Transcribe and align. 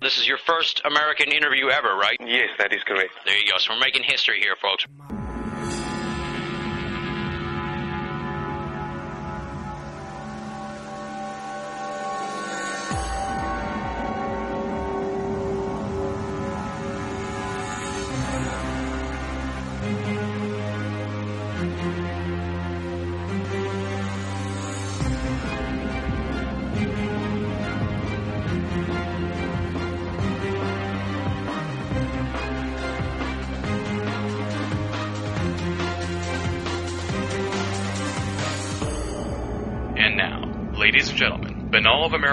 This 0.00 0.18
is 0.18 0.28
your 0.28 0.38
first 0.38 0.82
American 0.84 1.32
interview 1.32 1.68
ever, 1.68 1.96
right? 1.96 2.18
Yes, 2.20 2.50
that 2.58 2.72
is 2.72 2.82
correct. 2.84 3.12
There 3.24 3.36
you 3.36 3.50
go. 3.50 3.56
So 3.58 3.72
we're 3.72 3.80
making 3.80 4.02
history 4.02 4.40
here, 4.40 4.54
folks. 4.60 4.84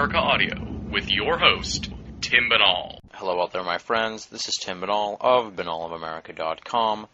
America 0.04 0.18
Audio 0.18 0.90
with 0.90 1.08
your 1.08 1.38
host, 1.38 1.90
Tim 2.20 2.50
Binnall. 2.50 2.98
Hello 3.14 3.40
out 3.40 3.54
there, 3.54 3.64
my 3.64 3.78
friends. 3.78 4.26
This 4.26 4.46
is 4.48 4.56
Tim 4.60 4.82
Binnall 4.82 5.16
of 5.18 5.54
binnallofamerica.com 5.56 7.06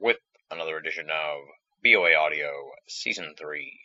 with 0.00 0.16
another 0.50 0.78
edition 0.78 1.08
of 1.10 1.44
BOA 1.84 2.14
Audio 2.18 2.48
Season 2.86 3.34
3. 3.38 3.78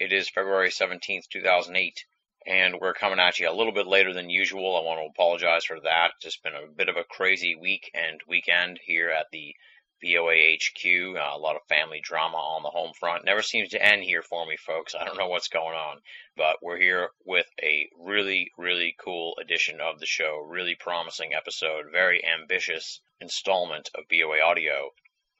It 0.00 0.12
is 0.12 0.28
February 0.28 0.68
17th, 0.68 1.30
2008, 1.32 2.04
and 2.46 2.74
we're 2.78 2.92
coming 2.92 3.20
at 3.20 3.38
you 3.38 3.48
a 3.48 3.56
little 3.56 3.72
bit 3.72 3.86
later 3.86 4.12
than 4.12 4.28
usual. 4.28 4.76
I 4.76 4.84
want 4.84 5.00
to 5.00 5.10
apologize 5.10 5.64
for 5.64 5.80
that. 5.80 6.10
It's 6.16 6.24
just 6.26 6.42
been 6.42 6.52
a 6.52 6.70
bit 6.70 6.90
of 6.90 6.96
a 6.96 7.04
crazy 7.08 7.54
week 7.58 7.90
and 7.94 8.20
weekend 8.28 8.80
here 8.84 9.08
at 9.08 9.28
the 9.32 9.54
BOA 10.00 10.56
HQ. 10.56 11.16
Uh, 11.16 11.36
a 11.36 11.38
lot 11.38 11.56
of 11.56 11.66
family 11.68 12.00
drama 12.00 12.36
on 12.36 12.62
the 12.62 12.70
home 12.70 12.92
front. 12.92 13.24
Never 13.24 13.42
seems 13.42 13.70
to 13.70 13.84
end 13.84 14.02
here 14.02 14.22
for 14.22 14.46
me, 14.46 14.56
folks. 14.56 14.94
I 14.94 15.04
don't 15.04 15.18
know 15.18 15.28
what's 15.28 15.48
going 15.48 15.76
on, 15.76 16.00
but 16.36 16.62
we're 16.62 16.78
here 16.78 17.10
with 17.24 17.46
a 17.62 17.90
really, 17.98 18.52
really 18.56 18.94
cool 18.98 19.36
edition 19.40 19.80
of 19.80 19.98
the 19.98 20.06
show. 20.06 20.38
Really 20.38 20.74
promising 20.74 21.34
episode. 21.34 21.90
Very 21.90 22.24
ambitious 22.24 23.00
installment 23.20 23.90
of 23.94 24.08
BOA 24.08 24.40
Audio. 24.40 24.92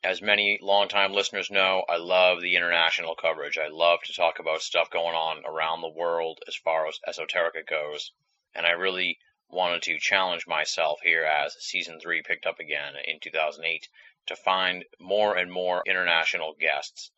As 0.02 0.22
many 0.22 0.58
longtime 0.62 1.12
listeners 1.12 1.50
know, 1.50 1.84
I 1.88 1.96
love 1.96 2.40
the 2.40 2.56
international 2.56 3.14
coverage. 3.14 3.58
I 3.58 3.68
love 3.68 4.00
to 4.04 4.12
talk 4.12 4.38
about 4.38 4.62
stuff 4.62 4.90
going 4.90 5.16
on 5.16 5.44
around 5.44 5.80
the 5.80 5.88
world 5.88 6.40
as 6.46 6.54
far 6.54 6.86
as 6.86 7.00
esoterica 7.08 7.66
goes. 7.66 8.12
And 8.54 8.66
I 8.66 8.70
really 8.70 9.18
wanted 9.50 9.82
to 9.82 9.98
challenge 9.98 10.46
myself 10.46 11.00
here 11.02 11.24
as 11.24 11.56
season 11.58 11.98
three 12.00 12.22
picked 12.22 12.46
up 12.46 12.60
again 12.60 12.94
in 13.06 13.18
2008 13.18 13.88
to 14.28 14.36
find 14.36 14.84
more 15.00 15.36
and 15.36 15.50
more 15.50 15.82
international 15.86 16.54
guests 16.58 17.10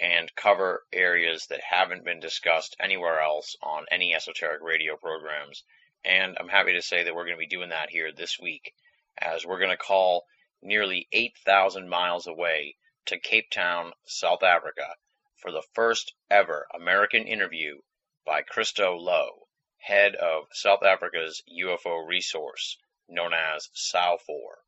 and 0.00 0.34
cover 0.34 0.84
areas 0.92 1.46
that 1.46 1.60
haven't 1.60 2.04
been 2.04 2.20
discussed 2.20 2.74
anywhere 2.80 3.20
else 3.20 3.56
on 3.62 3.84
any 3.90 4.14
esoteric 4.14 4.62
radio 4.62 4.96
programs. 4.96 5.62
And 6.04 6.36
I'm 6.38 6.48
happy 6.48 6.72
to 6.72 6.82
say 6.82 7.04
that 7.04 7.14
we're 7.14 7.26
going 7.26 7.36
to 7.36 7.46
be 7.46 7.46
doing 7.46 7.68
that 7.68 7.90
here 7.90 8.10
this 8.10 8.38
week, 8.40 8.74
as 9.18 9.44
we're 9.44 9.58
going 9.58 9.70
to 9.70 9.76
call 9.76 10.24
nearly 10.62 11.06
8,000 11.12 11.88
miles 11.88 12.26
away 12.26 12.76
to 13.06 13.18
Cape 13.18 13.50
Town, 13.50 13.92
South 14.06 14.42
Africa, 14.42 14.96
for 15.36 15.50
the 15.50 15.64
first 15.74 16.14
ever 16.30 16.66
American 16.74 17.26
interview 17.26 17.80
by 18.24 18.42
Christo 18.42 18.98
Louw, 18.98 19.46
head 19.78 20.14
of 20.14 20.44
South 20.52 20.82
Africa's 20.82 21.42
UFO 21.60 22.06
resource, 22.06 22.78
known 23.08 23.34
as 23.34 23.68
SAUFOR 23.74 24.58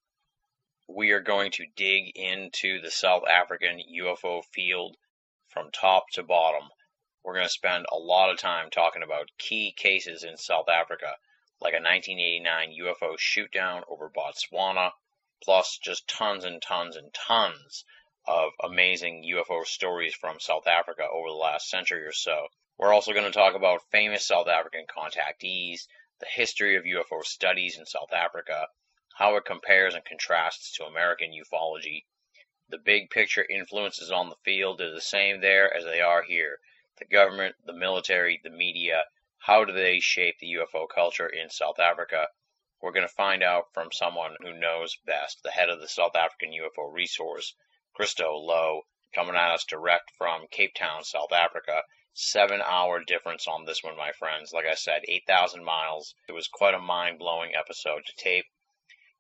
we 0.89 1.13
are 1.13 1.21
going 1.21 1.51
to 1.53 1.67
dig 1.77 2.11
into 2.17 2.81
the 2.81 2.91
South 2.91 3.23
African 3.29 3.81
UFO 4.01 4.45
field 4.53 4.97
from 5.48 5.70
top 5.70 6.11
to 6.13 6.23
bottom. 6.23 6.69
We're 7.23 7.35
going 7.35 7.47
to 7.47 7.51
spend 7.51 7.87
a 7.93 7.97
lot 7.97 8.31
of 8.31 8.39
time 8.39 8.69
talking 8.69 9.03
about 9.03 9.31
key 9.39 9.73
cases 9.73 10.25
in 10.25 10.37
South 10.37 10.69
Africa, 10.69 11.17
like 11.61 11.75
a 11.75 11.77
1989 11.77 12.75
UFO 12.81 13.17
shootdown 13.17 13.85
over 13.89 14.11
Botswana, 14.11 14.91
plus 15.42 15.79
just 15.79 16.09
tons 16.09 16.45
and 16.45 16.61
tons 16.61 16.97
and 16.97 17.15
tons 17.15 17.85
of 18.27 18.53
amazing 18.63 19.25
UFO 19.35 19.65
stories 19.65 20.15
from 20.15 20.41
South 20.41 20.67
Africa 20.67 21.07
over 21.13 21.29
the 21.29 21.35
last 21.35 21.69
century 21.69 22.05
or 22.05 22.13
so. 22.13 22.48
We're 22.79 22.92
also 22.92 23.13
going 23.13 23.31
to 23.31 23.31
talk 23.31 23.55
about 23.55 23.89
famous 23.91 24.27
South 24.27 24.48
African 24.48 24.87
contactees, 24.87 25.87
the 26.19 26.27
history 26.27 26.77
of 26.77 26.85
UFO 26.85 27.23
studies 27.25 27.79
in 27.79 27.87
South 27.87 28.13
Africa, 28.13 28.69
how 29.17 29.36
it 29.36 29.45
compares 29.45 29.95
and 29.95 30.05
contrasts 30.05 30.73
to 30.73 30.84
American 30.84 31.33
ufology. 31.33 32.06
The 32.68 32.78
big 32.78 33.11
picture 33.11 33.45
influences 33.45 34.11
on 34.11 34.30
the 34.30 34.36
field 34.45 34.80
are 34.80 34.90
the 34.90 35.00
same 35.00 35.40
there 35.40 35.70
as 35.74 35.84
they 35.84 36.00
are 36.00 36.23
here. 36.23 36.61
The 36.96 37.05
government, 37.05 37.56
the 37.64 37.73
military, 37.73 38.40
the 38.42 38.48
media, 38.50 39.06
how 39.39 39.64
do 39.64 39.73
they 39.73 40.00
shape 40.00 40.39
the 40.39 40.55
UFO 40.55 40.89
culture 40.89 41.28
in 41.28 41.50
South 41.50 41.78
Africa? 41.78 42.28
We're 42.80 42.92
going 42.92 43.06
to 43.06 43.14
find 43.14 43.42
out 43.42 43.74
from 43.74 43.92
someone 43.92 44.36
who 44.40 44.52
knows 44.52 44.96
best, 45.05 45.42
the 45.42 45.50
head 45.50 45.68
of 45.68 45.80
the 45.80 45.89
South 45.89 46.17
African 46.17 46.52
UFO 46.52 46.92
resource, 46.92 47.55
Christo 47.92 48.39
Louw, 48.39 48.83
coming 49.12 49.36
at 49.36 49.50
us 49.50 49.64
direct 49.64 50.11
from 50.17 50.46
Cape 50.46 50.74
Town, 50.74 51.05
South 51.05 51.33
Africa. 51.33 51.83
Seven 52.14 52.62
hour 52.62 53.05
difference 53.05 53.46
on 53.46 53.64
this 53.64 53.83
one, 53.83 53.96
my 53.96 54.12
friends. 54.12 54.52
Like 54.52 54.67
I 54.67 54.74
said, 54.74 55.02
8,000 55.06 55.62
miles. 55.62 56.14
It 56.29 56.33
was 56.33 56.48
quite 56.48 56.74
a 56.74 56.79
mind 56.79 57.18
blowing 57.18 57.55
episode 57.55 58.06
to 58.06 58.12
tape. 58.17 58.46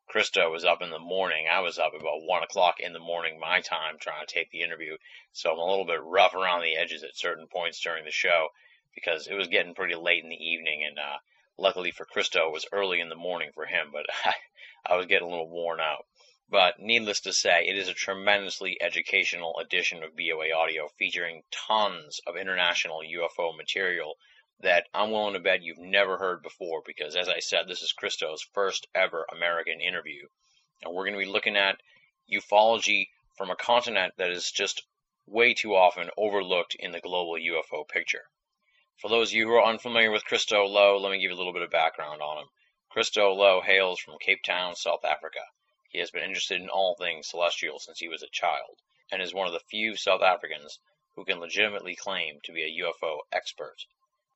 Christo 0.08 0.50
was 0.50 0.64
up 0.64 0.82
in 0.82 0.90
the 0.90 0.98
morning. 0.98 1.46
I 1.50 1.60
was 1.60 1.78
up 1.78 1.94
about 1.94 2.22
one 2.26 2.42
o'clock 2.42 2.80
in 2.80 2.92
the 2.92 2.98
morning, 2.98 3.38
my 3.40 3.60
time, 3.60 3.98
trying 3.98 4.26
to 4.26 4.32
tape 4.32 4.50
the 4.50 4.62
interview. 4.62 4.96
So 5.32 5.50
I'm 5.52 5.58
a 5.58 5.64
little 5.64 5.86
bit 5.86 6.02
rough 6.02 6.34
around 6.34 6.62
the 6.62 6.76
edges 6.76 7.02
at 7.02 7.16
certain 7.16 7.46
points 7.46 7.80
during 7.80 8.04
the 8.04 8.10
show 8.10 8.48
because 8.94 9.26
it 9.26 9.34
was 9.34 9.48
getting 9.48 9.74
pretty 9.74 9.94
late 9.94 10.22
in 10.22 10.28
the 10.28 10.36
evening. 10.36 10.84
And 10.86 10.98
uh, 10.98 11.18
luckily 11.58 11.90
for 11.92 12.04
Christo, 12.04 12.48
it 12.48 12.52
was 12.52 12.66
early 12.72 13.00
in 13.00 13.08
the 13.08 13.14
morning 13.14 13.50
for 13.54 13.64
him, 13.64 13.88
but 13.92 14.06
I, 14.24 14.34
I 14.94 14.96
was 14.96 15.06
getting 15.06 15.28
a 15.28 15.30
little 15.30 15.48
worn 15.48 15.80
out. 15.80 16.04
But 16.50 16.78
needless 16.78 17.20
to 17.20 17.32
say, 17.32 17.66
it 17.66 17.78
is 17.78 17.88
a 17.88 17.94
tremendously 17.94 18.76
educational 18.82 19.58
edition 19.58 20.02
of 20.02 20.14
BOA 20.14 20.52
Audio 20.54 20.88
featuring 20.98 21.44
tons 21.50 22.20
of 22.26 22.36
international 22.36 23.00
UFO 23.00 23.56
material 23.56 24.16
that 24.62 24.88
I'm 24.94 25.10
willing 25.10 25.34
to 25.34 25.40
bet 25.40 25.62
you've 25.62 25.78
never 25.78 26.16
heard 26.16 26.42
before 26.42 26.82
because, 26.86 27.16
as 27.16 27.28
I 27.28 27.40
said, 27.40 27.66
this 27.66 27.82
is 27.82 27.92
Christo's 27.92 28.42
first 28.54 28.86
ever 28.94 29.26
American 29.32 29.80
interview. 29.80 30.26
And 30.82 30.94
we're 30.94 31.04
going 31.04 31.18
to 31.18 31.24
be 31.24 31.32
looking 31.32 31.56
at 31.56 31.80
ufology 32.32 33.08
from 33.36 33.50
a 33.50 33.56
continent 33.56 34.14
that 34.18 34.30
is 34.30 34.50
just 34.50 34.82
way 35.26 35.54
too 35.54 35.74
often 35.74 36.10
overlooked 36.16 36.76
in 36.76 36.92
the 36.92 37.00
global 37.00 37.34
UFO 37.34 37.86
picture. 37.88 38.24
For 38.98 39.08
those 39.08 39.30
of 39.30 39.34
you 39.34 39.48
who 39.48 39.54
are 39.54 39.64
unfamiliar 39.64 40.10
with 40.10 40.24
Christo 40.24 40.66
Louw, 40.66 41.00
let 41.00 41.10
me 41.10 41.18
give 41.18 41.30
you 41.30 41.36
a 41.36 41.38
little 41.38 41.52
bit 41.52 41.62
of 41.62 41.70
background 41.70 42.22
on 42.22 42.38
him. 42.38 42.48
Christo 42.88 43.34
Louw 43.34 43.64
hails 43.64 43.98
from 43.98 44.18
Cape 44.20 44.44
Town, 44.44 44.76
South 44.76 45.04
Africa. 45.04 45.40
He 45.88 45.98
has 45.98 46.10
been 46.10 46.22
interested 46.22 46.60
in 46.60 46.68
all 46.68 46.94
things 46.94 47.28
celestial 47.28 47.78
since 47.78 47.98
he 47.98 48.08
was 48.08 48.22
a 48.22 48.28
child, 48.28 48.78
and 49.10 49.20
is 49.20 49.34
one 49.34 49.46
of 49.46 49.52
the 49.52 49.60
few 49.60 49.96
South 49.96 50.22
Africans 50.22 50.78
who 51.16 51.24
can 51.24 51.40
legitimately 51.40 51.96
claim 51.96 52.40
to 52.44 52.52
be 52.52 52.62
a 52.62 52.84
UFO 52.84 53.20
expert. 53.32 53.86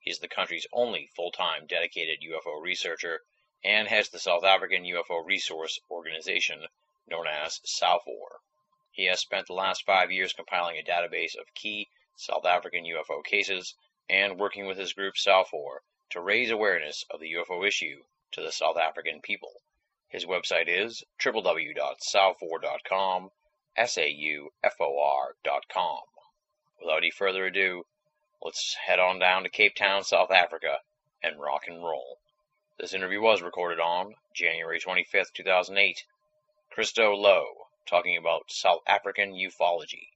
Is 0.07 0.21
the 0.21 0.29
country's 0.29 0.69
only 0.73 1.09
full-time 1.17 1.67
dedicated 1.67 2.21
UFO 2.21 2.63
researcher 2.63 3.25
and 3.65 3.89
has 3.89 4.09
the 4.09 4.21
South 4.21 4.45
African 4.45 4.85
UFO 4.85 5.27
Resource 5.27 5.81
Organization, 5.91 6.69
known 7.09 7.27
as 7.27 7.61
SAUFOR. 7.65 8.39
He 8.93 9.07
has 9.07 9.19
spent 9.19 9.49
the 9.49 9.55
last 9.55 9.85
five 9.85 10.13
years 10.13 10.33
compiling 10.33 10.79
a 10.79 10.85
database 10.85 11.35
of 11.35 11.53
key 11.55 11.91
South 12.15 12.47
African 12.47 12.85
UFO 12.85 13.25
cases 13.25 13.75
and 14.09 14.39
working 14.39 14.67
with 14.67 14.79
his 14.79 14.93
group 14.93 15.17
SAUFOR 15.17 15.83
to 16.11 16.21
raise 16.21 16.53
awareness 16.53 17.05
of 17.11 17.19
the 17.19 17.33
UFO 17.33 17.67
issue 17.67 18.05
to 18.31 18.41
the 18.41 18.53
South 18.53 18.77
African 18.77 19.21
people. 19.21 19.61
His 20.07 20.25
website 20.25 20.69
is 20.69 21.03
www.saufor.com, 21.19 23.31
S-A-U-F-O-R.com. 23.77 24.61
Without 26.81 26.99
any 26.99 27.11
further 27.11 27.47
ado, 27.47 27.85
let's 28.47 28.77
head 28.87 29.01
on 29.01 29.19
down 29.19 29.43
to 29.43 29.49
Cape 29.49 29.75
Town, 29.75 30.05
South 30.05 30.31
Africa, 30.31 30.79
and 31.21 31.41
rock 31.41 31.63
and 31.67 31.83
roll. 31.83 32.19
This 32.79 32.95
interview 32.95 33.21
was 33.21 33.43
recorded 33.43 33.81
on 33.81 34.15
January 34.37 34.79
25th, 34.79 35.33
2008. 35.35 36.05
Christo 36.71 37.17
Louw 37.17 37.43
talking 37.89 38.17
about 38.17 38.53
South 38.53 38.83
African 38.87 39.33
ufology 39.33 40.11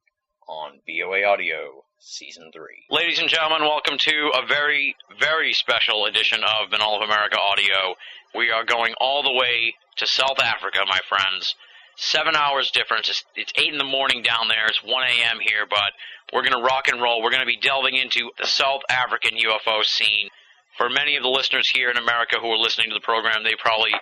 on 0.49 0.79
BOA 0.87 1.25
Audio 1.25 1.82
Season 1.99 2.53
3. 2.53 2.87
Ladies 2.88 3.19
and 3.19 3.29
gentlemen, 3.29 3.62
welcome 3.62 3.99
to 3.99 4.31
a 4.41 4.47
very, 4.47 4.94
very 5.19 5.53
special 5.53 6.06
edition 6.06 6.44
of 6.44 6.71
Binnall 6.71 7.03
of 7.03 7.11
America 7.11 7.37
Audio. 7.37 7.97
We 8.32 8.53
are 8.53 8.65
going 8.65 8.94
all 9.00 9.25
the 9.25 9.32
way 9.32 9.75
to 9.97 10.06
South 10.06 10.38
Africa, 10.41 10.79
my 10.87 11.00
friends. 11.09 11.56
Seven 11.96 12.34
hours 12.34 12.70
difference. 12.70 13.08
It's, 13.08 13.25
it's 13.37 13.52
8 13.56 13.72
in 13.72 13.78
the 13.78 13.84
morning 13.84 14.22
down 14.22 14.48
there. 14.48 14.66
It's 14.66 14.82
1 14.82 14.90
a.m. 14.90 15.38
here, 15.40 15.66
but 15.69 15.92
we're 16.32 16.42
going 16.42 16.56
to 16.56 16.62
rock 16.62 16.88
and 16.88 17.00
roll. 17.00 17.22
We're 17.22 17.31
going 17.31 17.42
to 17.42 17.46
be 17.46 17.58
delving 17.58 17.96
into 17.96 18.31
the 18.38 18.46
South 18.46 18.82
African 18.88 19.37
UFO 19.37 19.84
scene. 19.84 20.31
for 20.78 20.88
many 20.88 21.16
of 21.16 21.22
the 21.22 21.28
listeners 21.28 21.69
here 21.69 21.90
in 21.90 21.96
America 21.96 22.37
who 22.40 22.48
are 22.48 22.58
listening 22.58 22.88
to 22.88 22.94
the 22.94 23.04
program, 23.04 23.44
they 23.44 23.54
probably 23.58 23.92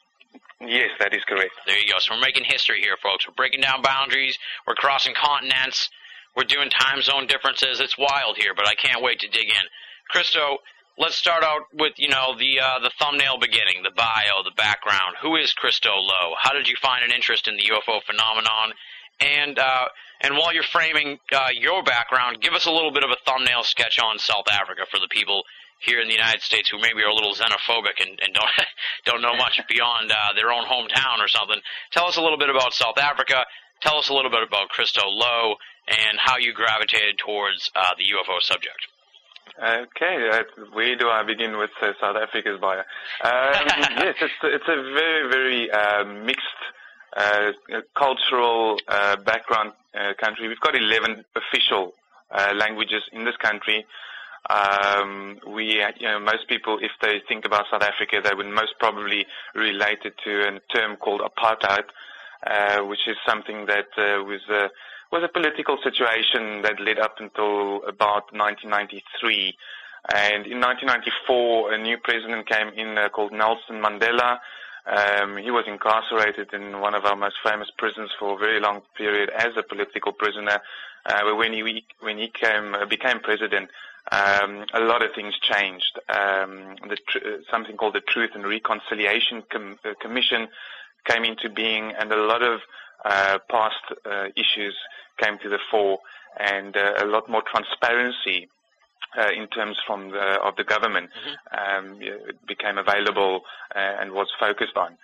Yes, 0.60 0.90
that 0.98 1.14
is 1.14 1.22
correct. 1.24 1.52
There 1.66 1.78
you 1.78 1.86
go. 1.86 1.98
So 1.98 2.14
we're 2.14 2.20
making 2.20 2.44
history 2.44 2.80
here, 2.80 2.96
folks. 3.02 3.26
We're 3.26 3.34
breaking 3.34 3.60
down 3.60 3.82
boundaries. 3.82 4.38
We're 4.66 4.74
crossing 4.74 5.14
continents. 5.14 5.88
We're 6.36 6.44
doing 6.44 6.70
time 6.70 7.02
zone 7.02 7.26
differences. 7.26 7.80
It's 7.80 7.96
wild 7.96 8.36
here, 8.36 8.54
but 8.54 8.66
I 8.66 8.74
can't 8.74 9.02
wait 9.02 9.20
to 9.20 9.28
dig 9.28 9.48
in. 9.48 9.64
Christo, 10.08 10.58
let's 10.98 11.14
start 11.14 11.44
out 11.44 11.62
with 11.72 11.94
you 11.96 12.08
know 12.08 12.34
the 12.38 12.60
uh, 12.60 12.78
the 12.80 12.90
thumbnail 12.98 13.38
beginning, 13.38 13.82
the 13.82 13.94
bio, 13.94 14.42
the 14.44 14.54
background. 14.56 15.16
Who 15.22 15.36
is 15.36 15.52
Christo 15.52 15.90
Louw? 15.90 16.34
How 16.40 16.52
did 16.52 16.68
you 16.68 16.76
find 16.80 17.04
an 17.04 17.12
interest 17.12 17.48
in 17.48 17.56
the 17.56 17.70
UFO 17.74 18.02
phenomenon? 18.02 18.74
And 19.20 19.58
uh, 19.58 19.86
and 20.20 20.36
while 20.36 20.52
you're 20.52 20.66
framing 20.72 21.18
uh, 21.32 21.48
your 21.54 21.82
background, 21.82 22.40
give 22.40 22.52
us 22.52 22.66
a 22.66 22.70
little 22.70 22.92
bit 22.92 23.04
of 23.04 23.10
a 23.10 23.16
thumbnail 23.24 23.62
sketch 23.62 23.98
on 23.98 24.18
South 24.18 24.46
Africa 24.50 24.82
for 24.90 24.98
the 24.98 25.08
people 25.10 25.44
here 25.80 26.00
in 26.00 26.08
the 26.08 26.14
United 26.14 26.42
States 26.42 26.68
who 26.68 26.78
maybe 26.78 27.02
are 27.02 27.10
a 27.10 27.14
little 27.14 27.34
xenophobic 27.34 28.02
and, 28.02 28.18
and 28.20 28.34
don't 28.34 28.50
don't 29.04 29.22
know 29.22 29.36
much 29.36 29.60
beyond 29.68 30.10
uh, 30.10 30.34
their 30.34 30.50
own 30.50 30.64
hometown 30.64 31.22
or 31.22 31.28
something. 31.28 31.60
Tell 31.92 32.06
us 32.06 32.16
a 32.16 32.22
little 32.22 32.38
bit 32.38 32.50
about 32.50 32.72
South 32.74 32.98
Africa. 32.98 33.44
Tell 33.80 33.96
us 33.98 34.08
a 34.08 34.14
little 34.14 34.30
bit 34.30 34.42
about 34.42 34.68
Christo 34.70 35.02
Louw 35.06 35.54
and 35.86 36.18
how 36.18 36.36
you 36.36 36.52
gravitated 36.52 37.18
towards 37.18 37.70
uh, 37.76 37.94
the 37.96 38.04
UFO 38.10 38.42
subject. 38.42 38.86
Okay, 39.58 40.28
uh, 40.32 40.42
where 40.72 40.96
do 40.96 41.08
I 41.08 41.24
begin 41.24 41.56
with 41.58 41.70
uh, 41.80 41.92
South 42.00 42.16
Africa's 42.16 42.60
bio? 42.60 42.78
Um, 42.78 42.84
yes, 43.98 44.14
it's 44.20 44.34
it's 44.42 44.68
a 44.68 44.82
very 44.94 45.30
very 45.30 45.70
uh, 45.70 46.04
mixed 46.04 46.42
uh, 47.16 47.52
cultural 47.96 48.78
uh, 48.86 49.16
background 49.24 49.72
uh, 49.94 50.14
country. 50.20 50.48
We've 50.48 50.60
got 50.60 50.74
11 50.76 51.24
official 51.36 51.92
languages 52.54 53.02
in 53.12 53.24
this 53.24 53.36
country. 53.36 53.86
Um, 54.50 55.38
we, 55.46 55.82
you 55.98 56.06
know, 56.06 56.20
most 56.20 56.46
people, 56.46 56.78
if 56.80 56.92
they 57.00 57.20
think 57.26 57.44
about 57.46 57.66
South 57.70 57.82
Africa, 57.82 58.20
they 58.22 58.34
would 58.34 58.46
most 58.46 58.74
probably 58.78 59.26
relate 59.54 60.00
it 60.04 60.14
to 60.24 60.48
a 60.48 60.60
term 60.74 60.96
called 60.96 61.22
apartheid, 61.22 61.86
which 62.86 63.08
is 63.08 63.16
something 63.26 63.66
that 63.66 63.88
was 63.96 64.42
was 65.10 65.22
a 65.22 65.28
political 65.28 65.78
situation 65.82 66.62
that 66.62 66.80
led 66.80 66.98
up 66.98 67.16
until 67.18 67.82
about 67.88 68.28
1993. 68.32 69.56
And 70.14 70.46
in 70.46 70.60
1994, 70.60 71.72
a 71.72 71.78
new 71.78 71.98
president 71.98 72.48
came 72.48 72.68
in 72.76 72.96
uh, 72.96 73.08
called 73.08 73.32
Nelson 73.32 73.80
Mandela, 73.82 74.38
um, 74.88 75.36
he 75.36 75.50
was 75.50 75.64
incarcerated 75.66 76.52
in 76.54 76.80
one 76.80 76.94
of 76.94 77.04
our 77.04 77.16
most 77.16 77.36
famous 77.44 77.70
prisons 77.76 78.10
for 78.18 78.34
a 78.34 78.38
very 78.38 78.60
long 78.60 78.82
period 78.96 79.30
as 79.30 79.56
a 79.56 79.62
political 79.62 80.12
prisoner. 80.12 80.60
Uh, 81.04 81.22
but 81.24 81.36
when 81.36 81.52
he 81.52 81.84
when 82.00 82.18
he 82.18 82.28
came 82.28 82.74
uh, 82.74 82.86
became 82.86 83.20
president, 83.20 83.68
um, 84.10 84.64
a 84.72 84.80
lot 84.80 85.02
of 85.02 85.12
things 85.14 85.34
changed. 85.38 85.98
Um, 86.08 86.76
tr- 87.06 87.42
something 87.50 87.76
called 87.76 87.94
the 87.94 88.00
Truth 88.00 88.30
and 88.34 88.46
Reconciliation 88.46 89.42
Com- 89.50 89.78
uh, 89.84 89.92
Commission 90.00 90.48
came 91.04 91.24
into 91.24 91.50
being, 91.50 91.92
and 91.92 92.10
a 92.12 92.16
lot 92.16 92.42
of 92.42 92.60
uh, 93.04 93.38
past 93.50 93.82
uh, 94.06 94.28
issues 94.36 94.74
came 95.18 95.38
to 95.38 95.48
the 95.48 95.58
fore, 95.70 95.98
and 96.38 96.76
uh, 96.76 96.94
a 96.98 97.06
lot 97.06 97.28
more 97.28 97.42
transparency 97.42 98.48
uh, 99.16 99.30
in 99.36 99.46
terms 99.48 99.76
from 99.86 100.10
the, 100.10 100.40
of 100.42 100.56
the 100.56 100.64
government 100.64 101.10
mm-hmm. 101.10 101.86
um, 101.86 101.98
it 102.02 102.46
became 102.46 102.78
available 102.78 103.42
uh, 103.74 103.78
and 104.00 104.12
was 104.12 104.28
focused 104.38 104.76
on. 104.76 104.96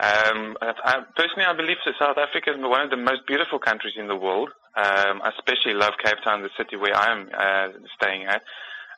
Um, 0.00 0.56
I, 0.62 1.02
personally, 1.14 1.44
I 1.44 1.52
believe 1.54 1.76
that 1.84 1.94
South 1.98 2.16
Africa 2.16 2.52
is 2.52 2.56
one 2.58 2.80
of 2.80 2.90
the 2.90 2.96
most 2.96 3.26
beautiful 3.26 3.58
countries 3.58 3.94
in 3.98 4.08
the 4.08 4.16
world. 4.16 4.48
Um, 4.74 5.20
I 5.22 5.30
especially 5.36 5.74
love 5.74 5.94
Cape 6.02 6.22
Town, 6.24 6.42
the 6.42 6.48
city 6.56 6.76
where 6.76 6.96
I 6.96 7.12
am 7.12 7.28
uh, 7.36 7.68
staying 7.96 8.24
at, 8.24 8.42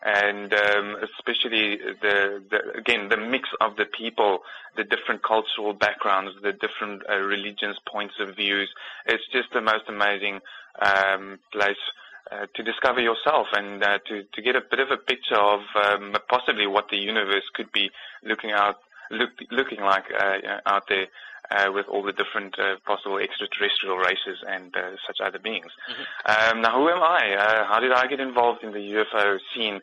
and 0.04 0.52
um, 0.52 0.96
especially 1.02 1.78
the, 2.00 2.42
the 2.50 2.78
again 2.78 3.08
the 3.08 3.16
mix 3.16 3.48
of 3.60 3.74
the 3.76 3.86
people, 3.86 4.40
the 4.76 4.84
different 4.84 5.24
cultural 5.24 5.72
backgrounds, 5.72 6.36
the 6.42 6.52
different 6.52 7.02
uh, 7.10 7.18
religions, 7.18 7.78
points 7.90 8.14
of 8.20 8.36
views. 8.36 8.68
It's 9.06 9.26
just 9.32 9.48
the 9.52 9.60
most 9.60 9.88
amazing 9.88 10.40
um, 10.80 11.40
place 11.52 11.82
uh, 12.30 12.46
to 12.54 12.62
discover 12.62 13.00
yourself 13.00 13.48
and 13.52 13.82
uh, 13.82 13.98
to 14.06 14.22
to 14.32 14.42
get 14.42 14.54
a 14.54 14.60
bit 14.70 14.80
of 14.80 14.90
a 14.90 14.96
picture 14.96 15.36
of 15.36 15.60
um, 15.74 16.14
possibly 16.28 16.66
what 16.66 16.88
the 16.88 16.96
universe 16.96 17.42
could 17.52 17.70
be 17.72 17.90
looking 18.24 18.52
out 18.52 18.76
look, 19.10 19.30
looking 19.50 19.80
like 19.80 20.04
uh, 20.16 20.38
out 20.64 20.84
there 20.88 21.06
uh, 21.50 21.70
with 21.72 21.86
all 21.88 22.02
the 22.02 22.12
different 22.12 22.58
uh, 22.58 22.76
possible 22.86 23.18
extraterrestrial 23.18 23.96
races 23.98 24.38
and 24.48 24.74
uh, 24.76 24.92
such 25.06 25.18
other 25.20 25.38
beings. 25.38 25.66
Mm-hmm. 25.90 26.56
Um, 26.56 26.62
now, 26.62 26.78
who 26.78 26.88
am 26.88 27.02
I? 27.02 27.64
how 27.68 27.80
did 27.80 27.92
I 27.92 28.06
get 28.06 28.20
involved 28.20 28.62
in 28.62 28.72
the 28.72 28.78
UFO 28.78 29.38
scene? 29.52 29.80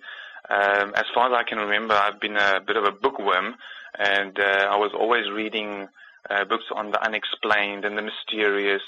Um, 0.50 0.94
as 0.96 1.06
far 1.14 1.28
as 1.28 1.38
I 1.38 1.44
can 1.44 1.60
remember, 1.60 1.94
I've 1.94 2.20
been 2.20 2.38
a 2.38 2.62
bit 2.66 2.78
of 2.78 2.86
a 2.86 2.92
bookworm, 2.92 3.56
and 3.98 4.40
I 4.40 4.78
was 4.78 4.92
always 4.98 5.30
reading 5.30 5.88
books 6.48 6.66
on 6.74 6.92
the 6.92 7.06
unexplained 7.06 7.86
and 7.86 7.98
the 7.98 8.02
mysterious. 8.02 8.82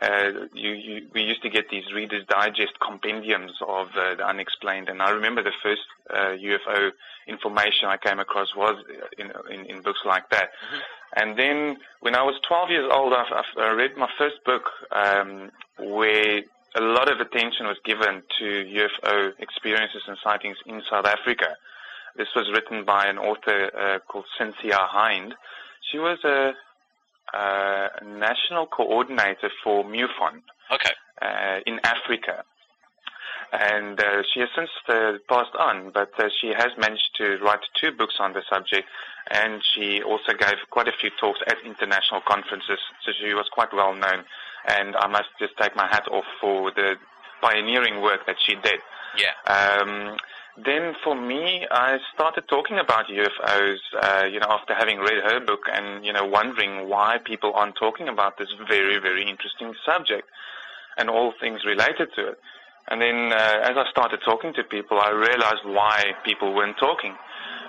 Uh, 0.00 0.46
you, 0.52 0.72
you, 0.72 1.08
we 1.14 1.22
used 1.22 1.42
to 1.42 1.48
get 1.48 1.70
these 1.70 1.84
Reader's 1.94 2.26
Digest 2.26 2.78
compendiums 2.80 3.52
of 3.66 3.88
uh, 3.96 4.14
the 4.16 4.26
unexplained, 4.26 4.90
and 4.90 5.00
I 5.00 5.10
remember 5.10 5.42
the 5.42 5.52
first 5.62 5.82
uh, 6.10 6.36
UFO 6.36 6.90
information 7.26 7.88
I 7.88 7.96
came 7.96 8.18
across 8.18 8.54
was 8.54 8.76
in, 9.18 9.32
in, 9.50 9.64
in 9.66 9.82
books 9.82 10.00
like 10.04 10.28
that. 10.30 10.50
Mm-hmm. 10.50 10.80
And 11.16 11.38
then 11.38 11.76
when 12.00 12.14
I 12.14 12.22
was 12.22 12.38
12 12.46 12.70
years 12.70 12.90
old, 12.92 13.14
I, 13.14 13.42
I 13.58 13.70
read 13.70 13.96
my 13.96 14.08
first 14.18 14.44
book 14.44 14.70
um, 14.92 15.50
where 15.78 16.42
a 16.74 16.80
lot 16.80 17.10
of 17.10 17.20
attention 17.20 17.66
was 17.66 17.78
given 17.84 18.22
to 18.38 18.44
UFO 18.44 19.32
experiences 19.38 20.02
and 20.06 20.18
sightings 20.22 20.58
in 20.66 20.82
South 20.90 21.06
Africa. 21.06 21.56
This 22.16 22.28
was 22.36 22.50
written 22.52 22.84
by 22.84 23.06
an 23.06 23.18
author 23.18 23.70
uh, 23.74 23.98
called 24.00 24.26
Cynthia 24.36 24.78
Hind. 24.78 25.34
She 25.90 25.98
was 25.98 26.18
a 26.24 26.52
uh, 27.34 27.88
national 28.04 28.66
coordinator 28.66 29.50
for 29.62 29.84
MUFON 29.84 30.42
okay. 30.72 30.92
uh, 31.22 31.60
in 31.66 31.80
Africa. 31.84 32.44
And 33.52 33.98
uh, 34.00 34.22
she 34.32 34.40
has 34.40 34.48
since 34.56 34.70
uh, 34.88 35.12
passed 35.28 35.54
on, 35.58 35.90
but 35.90 36.10
uh, 36.18 36.28
she 36.40 36.48
has 36.48 36.70
managed 36.78 37.10
to 37.18 37.38
write 37.38 37.60
two 37.80 37.92
books 37.92 38.16
on 38.18 38.32
the 38.32 38.42
subject, 38.50 38.88
and 39.30 39.62
she 39.74 40.02
also 40.02 40.32
gave 40.32 40.56
quite 40.70 40.88
a 40.88 40.92
few 41.00 41.10
talks 41.20 41.40
at 41.46 41.56
international 41.64 42.20
conferences, 42.26 42.78
so 43.04 43.12
she 43.20 43.34
was 43.34 43.48
quite 43.52 43.72
well 43.72 43.94
known. 43.94 44.24
And 44.68 44.96
I 44.96 45.06
must 45.06 45.28
just 45.38 45.56
take 45.56 45.76
my 45.76 45.86
hat 45.86 46.08
off 46.10 46.24
for 46.40 46.72
the 46.72 46.96
pioneering 47.40 48.02
work 48.02 48.26
that 48.26 48.36
she 48.44 48.56
did. 48.56 48.80
Yeah. 49.16 49.32
Um, 49.46 50.16
then 50.64 50.94
for 51.04 51.14
me, 51.14 51.66
I 51.70 51.98
started 52.14 52.44
talking 52.48 52.78
about 52.78 53.06
UFOs, 53.08 53.78
uh, 54.00 54.24
you 54.24 54.40
know, 54.40 54.46
after 54.48 54.74
having 54.74 54.98
read 54.98 55.22
her 55.22 55.40
book 55.40 55.60
and, 55.70 56.04
you 56.04 56.12
know, 56.12 56.24
wondering 56.24 56.88
why 56.88 57.18
people 57.24 57.52
aren't 57.54 57.76
talking 57.76 58.08
about 58.08 58.38
this 58.38 58.48
very, 58.66 58.98
very 58.98 59.28
interesting 59.28 59.74
subject 59.84 60.28
and 60.96 61.10
all 61.10 61.34
things 61.40 61.64
related 61.66 62.08
to 62.16 62.28
it. 62.28 62.38
And 62.88 63.02
then 63.02 63.32
uh, 63.32 63.60
as 63.64 63.76
I 63.76 63.84
started 63.90 64.20
talking 64.24 64.54
to 64.54 64.64
people, 64.64 64.98
I 64.98 65.10
realized 65.10 65.64
why 65.64 66.12
people 66.24 66.54
weren't 66.54 66.78
talking. 66.78 67.14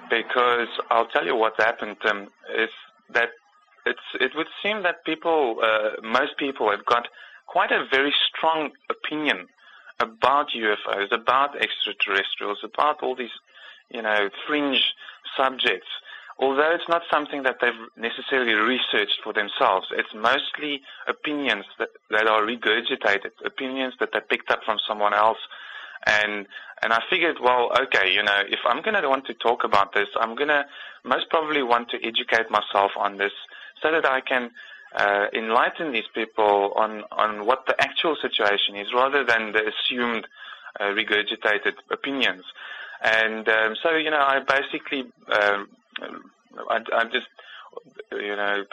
Because 0.10 0.70
I'll 0.90 1.08
tell 1.08 1.26
you 1.26 1.36
what 1.36 1.54
happened 1.58 1.98
um, 2.10 2.30
is 2.56 2.70
that 3.10 3.30
it's, 3.86 4.00
it 4.22 4.32
would 4.36 4.48
seem 4.64 4.84
that 4.84 5.04
people, 5.04 5.58
uh, 5.62 6.02
most 6.02 6.38
people 6.38 6.72
have 6.72 6.86
got 6.86 7.10
quite 7.48 7.72
a 7.72 7.86
very 7.92 8.14
strong 8.30 8.72
opinion 8.90 9.48
about 10.00 10.50
UFOs, 10.50 11.12
about 11.12 11.56
extraterrestrials, 11.62 12.60
about 12.64 13.02
all 13.04 13.16
these, 13.16 13.36
you 13.90 14.02
know, 14.02 14.30
fringe 14.48 14.94
subjects 15.36 15.88
although 16.40 16.72
it's 16.74 16.88
not 16.88 17.02
something 17.12 17.44
that 17.44 17.58
they've 17.62 17.72
necessarily 17.96 18.54
researched 18.54 19.20
for 19.24 19.34
themselves, 19.34 19.88
it's 19.92 20.14
mostly 20.14 20.82
opinions 21.08 21.66
that, 21.80 21.90
that 22.12 22.28
are 22.28 22.44
regurgitated, 22.44 23.32
opinions 23.44 23.94
that 24.00 24.10
they 24.14 24.20
picked 24.30 24.52
up 24.52 24.60
from 24.64 24.78
someone 24.88 25.14
else. 25.14 25.40
And, 26.06 26.48
and 26.84 26.94
I 26.94 27.02
figured, 27.10 27.38
well, 27.42 27.72
okay, 27.82 28.14
you 28.14 28.24
know, 28.24 28.42
if 28.48 28.60
I'm 28.66 28.82
to 29.02 29.10
want 29.10 29.26
to 29.28 29.34
talk 29.34 29.64
about 29.64 29.94
this, 29.94 30.08
I'm 30.20 30.36
to 30.50 30.66
most 31.04 31.30
probably 31.30 31.64
want 31.64 31.90
to 31.90 31.98
educate 32.06 32.50
myself 32.52 32.92
on 32.98 33.18
this 33.18 33.34
so 33.82 33.92
that 33.92 34.06
I 34.06 34.22
can 34.22 34.52
uh, 34.98 35.28
enlighten 35.34 35.92
these 35.92 36.10
people 36.14 36.74
on, 36.76 37.04
on 37.12 37.46
what 37.46 37.66
the 37.68 37.76
actual 37.80 38.16
situation 38.22 38.76
is 38.76 38.88
rather 38.94 39.24
than 39.24 39.52
the 39.52 39.72
assumed 39.72 40.28
uh, 40.80 40.86
regurgitated 40.86 41.74
opinions. 41.92 42.44
And 43.04 43.48
um, 43.48 43.76
so, 43.82 43.96
you 43.96 44.10
know, 44.10 44.20
I 44.20 44.40
basically, 44.40 45.06
um, 45.32 45.70
I, 46.70 46.80
I 46.94 47.04
just, 47.06 47.28
you 48.12 48.36
know, 48.36 48.64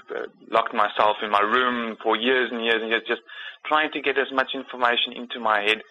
locked 0.50 0.72
myself 0.72 1.18
in 1.22 1.30
my 1.30 1.40
room 1.40 1.96
for 2.02 2.16
years 2.16 2.50
and 2.50 2.64
years 2.64 2.80
and 2.80 2.90
years, 2.90 3.02
just 3.06 3.22
trying 3.66 3.90
to 3.92 4.00
get 4.00 4.16
as 4.18 4.32
much 4.32 4.54
information 4.54 5.12
into 5.12 5.38
my 5.40 5.60
head. 5.60 5.82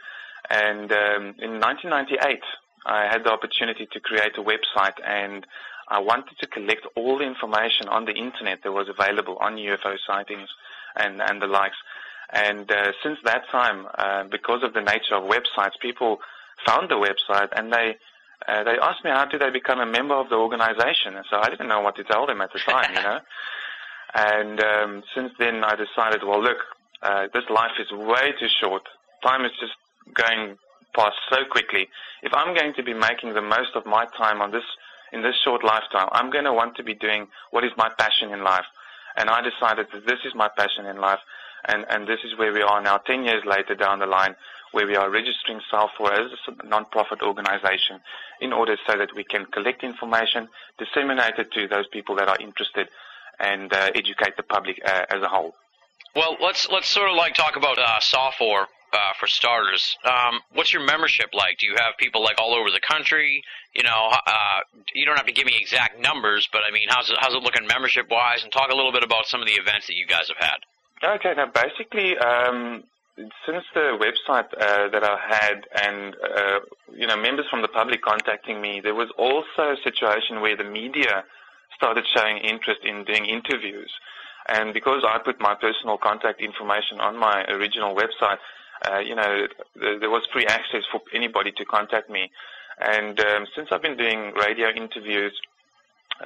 And 0.49 0.91
um, 0.91 1.35
in 1.39 1.59
1998, 1.59 2.39
I 2.85 3.05
had 3.09 3.23
the 3.23 3.31
opportunity 3.31 3.87
to 3.91 3.99
create 3.99 4.33
a 4.37 4.41
website 4.41 4.97
and 5.05 5.45
I 5.93 5.99
wanted 5.99 6.37
to 6.39 6.47
collect 6.47 6.85
all 6.95 7.19
the 7.19 7.23
information 7.23 7.87
on 7.87 8.05
the 8.05 8.13
internet 8.13 8.63
that 8.63 8.71
was 8.71 8.87
available 8.89 9.37
on 9.37 9.55
UFO 9.55 9.95
sightings 10.07 10.49
and, 10.95 11.21
and 11.21 11.41
the 11.41 11.47
likes. 11.47 11.77
And 12.31 12.69
uh, 12.71 12.91
since 13.03 13.19
that 13.25 13.43
time, 13.51 13.87
uh, 13.97 14.23
because 14.23 14.63
of 14.63 14.73
the 14.73 14.81
nature 14.81 15.15
of 15.15 15.23
websites, 15.23 15.77
people 15.79 16.17
found 16.65 16.89
the 16.89 16.95
website 16.95 17.49
and 17.55 17.71
they 17.71 17.97
uh, 18.47 18.63
they 18.63 18.77
asked 18.81 19.03
me 19.05 19.11
how 19.11 19.23
did 19.23 19.41
I 19.41 19.49
become 19.51 19.79
a 19.79 19.85
member 19.85 20.15
of 20.15 20.27
the 20.27 20.35
organization, 20.35 21.15
and 21.15 21.25
so 21.29 21.37
I 21.41 21.49
didn't 21.49 21.69
know 21.69 21.79
what 21.79 21.95
to 21.95 22.03
tell 22.03 22.27
them 22.27 22.41
at 22.41 22.51
the 22.51 22.59
time, 22.59 22.93
you 22.93 23.01
know. 23.01 23.19
And 24.15 24.59
um, 24.61 25.03
since 25.15 25.31
then, 25.39 25.63
I 25.63 25.75
decided, 25.75 26.21
well, 26.23 26.41
look, 26.41 26.57
uh, 27.01 27.27
this 27.33 27.45
life 27.49 27.71
is 27.79 27.91
way 27.91 28.33
too 28.39 28.47
short. 28.61 28.83
Time 29.23 29.43
is 29.43 29.51
just 29.59 29.73
going 30.13 30.57
past 30.95 31.15
so 31.31 31.37
quickly. 31.49 31.87
If 32.21 32.31
I'm 32.33 32.53
going 32.53 32.75
to 32.75 32.83
be 32.83 32.93
making 32.93 33.33
the 33.33 33.41
most 33.41 33.75
of 33.75 33.87
my 33.87 34.05
time 34.15 34.39
on 34.39 34.51
this 34.51 34.63
in 35.13 35.21
this 35.21 35.35
short 35.43 35.63
lifetime, 35.63 36.09
I'm 36.11 36.31
going 36.31 36.45
to 36.45 36.53
want 36.53 36.75
to 36.77 36.83
be 36.83 36.95
doing 36.95 37.27
what 37.51 37.63
is 37.63 37.71
my 37.77 37.89
passion 37.97 38.31
in 38.31 38.43
life. 38.43 38.65
And 39.15 39.29
I 39.29 39.41
decided 39.41 39.87
that 39.93 40.07
this 40.07 40.19
is 40.25 40.33
my 40.33 40.49
passion 40.57 40.85
in 40.87 40.97
life, 40.97 41.19
and 41.65 41.85
and 41.87 42.07
this 42.07 42.21
is 42.25 42.37
where 42.37 42.51
we 42.51 42.63
are 42.63 42.81
now, 42.81 42.97
ten 42.97 43.23
years 43.23 43.43
later 43.45 43.75
down 43.75 43.99
the 43.99 44.07
line 44.07 44.35
where 44.71 44.87
we 44.87 44.95
are 44.95 45.09
registering 45.09 45.61
SAUFOR 45.69 46.11
as 46.11 46.31
a 46.47 46.65
non-profit 46.65 47.21
organization 47.21 47.99
in 48.41 48.51
order 48.51 48.75
so 48.87 48.97
that 48.97 49.13
we 49.15 49.23
can 49.23 49.45
collect 49.45 49.83
information, 49.83 50.49
disseminate 50.79 51.37
it 51.37 51.51
to 51.51 51.67
those 51.67 51.85
people 51.87 52.15
that 52.15 52.27
are 52.27 52.37
interested, 52.39 52.89
and 53.39 53.71
uh, 53.71 53.91
educate 53.93 54.35
the 54.35 54.41
public 54.41 54.81
uh, 54.83 55.05
as 55.11 55.21
a 55.21 55.27
whole. 55.27 55.53
Well, 56.15 56.37
let's 56.41 56.67
let's 56.69 56.87
sort 56.87 57.09
of 57.11 57.15
like 57.15 57.35
talk 57.35 57.55
about 57.55 57.77
uh, 57.77 57.99
SAUFOR 57.99 58.65
uh, 58.93 59.13
for 59.19 59.27
starters. 59.27 59.97
Um, 60.05 60.39
what's 60.53 60.71
your 60.71 60.83
membership 60.85 61.29
like? 61.33 61.57
Do 61.59 61.67
you 61.67 61.75
have 61.77 61.97
people 61.97 62.23
like 62.23 62.39
all 62.39 62.53
over 62.53 62.69
the 62.69 62.79
country? 62.79 63.43
You 63.73 63.83
know, 63.83 64.11
uh, 64.11 64.59
you 64.93 65.05
don't 65.05 65.17
have 65.17 65.25
to 65.25 65.33
give 65.33 65.45
me 65.45 65.57
exact 65.59 65.99
numbers, 65.99 66.47
but 66.51 66.61
I 66.67 66.71
mean, 66.71 66.87
how's 66.89 67.09
it, 67.09 67.17
how's 67.19 67.33
it 67.33 67.43
looking 67.43 67.67
membership 67.67 68.09
wise? 68.09 68.43
And 68.43 68.51
talk 68.51 68.69
a 68.71 68.75
little 68.75 68.91
bit 68.91 69.03
about 69.03 69.25
some 69.25 69.41
of 69.41 69.47
the 69.47 69.53
events 69.53 69.87
that 69.87 69.95
you 69.95 70.05
guys 70.05 70.29
have 70.29 70.37
had. 70.37 71.15
Okay, 71.15 71.33
now 71.35 71.51
basically, 71.53 72.17
um, 72.17 72.83
since 73.45 73.63
the 73.73 73.97
website 73.99 74.47
uh, 74.59 74.89
that 74.89 75.03
I 75.03 75.17
had 75.27 75.65
and 75.83 76.15
uh, 76.15 76.59
you 76.95 77.07
know 77.07 77.17
members 77.17 77.45
from 77.49 77.61
the 77.61 77.67
public 77.67 78.01
contacting 78.01 78.61
me, 78.61 78.79
there 78.81 78.95
was 78.95 79.09
also 79.17 79.73
a 79.73 79.77
situation 79.83 80.41
where 80.41 80.55
the 80.55 80.63
media 80.63 81.23
started 81.75 82.05
showing 82.15 82.37
interest 82.37 82.81
in 82.83 83.03
doing 83.03 83.25
interviews. 83.25 83.91
And 84.47 84.73
because 84.73 85.03
I 85.07 85.19
put 85.19 85.39
my 85.39 85.55
personal 85.55 85.97
contact 85.97 86.41
information 86.41 86.99
on 86.99 87.17
my 87.17 87.43
original 87.45 87.95
website, 87.95 88.37
uh, 88.89 88.99
you 88.99 89.15
know, 89.15 89.47
there 89.75 90.09
was 90.09 90.23
free 90.31 90.45
access 90.45 90.83
for 90.91 91.01
anybody 91.13 91.51
to 91.53 91.65
contact 91.65 92.09
me. 92.09 92.31
And 92.79 93.19
um, 93.19 93.45
since 93.55 93.69
I've 93.71 93.81
been 93.81 93.97
doing 93.97 94.33
radio 94.33 94.69
interviews, 94.69 95.33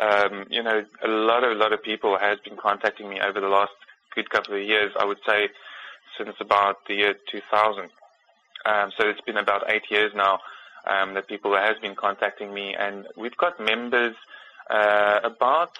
um, 0.02 0.46
you 0.50 0.64
know, 0.64 0.86
a 1.04 1.08
lot 1.08 1.44
of 1.44 1.52
a 1.52 1.56
lot 1.56 1.74
of 1.74 1.84
people 1.84 2.18
has 2.18 2.40
been 2.40 2.58
contacting 2.58 3.10
me 3.10 3.20
over 3.20 3.40
the 3.40 3.48
last 3.48 3.72
good 4.16 4.30
couple 4.30 4.56
of 4.56 4.62
years. 4.62 4.92
I 5.00 5.06
would 5.06 5.20
say 5.26 5.50
since 6.18 6.36
about 6.40 6.78
the 6.88 6.96
year 6.96 7.16
2000. 7.32 7.90
Um, 8.66 8.92
so 8.98 9.08
it's 9.08 9.22
been 9.22 9.38
about 9.38 9.70
eight 9.70 9.90
years 9.90 10.12
now 10.16 10.40
um, 10.88 11.14
that 11.14 11.28
people 11.28 11.56
has 11.56 11.78
been 11.80 11.96
contacting 11.96 12.54
me, 12.54 12.76
and 12.76 13.08
we've 13.16 13.38
got 13.38 13.60
members 13.60 14.16
uh, 14.70 15.20
about 15.24 15.78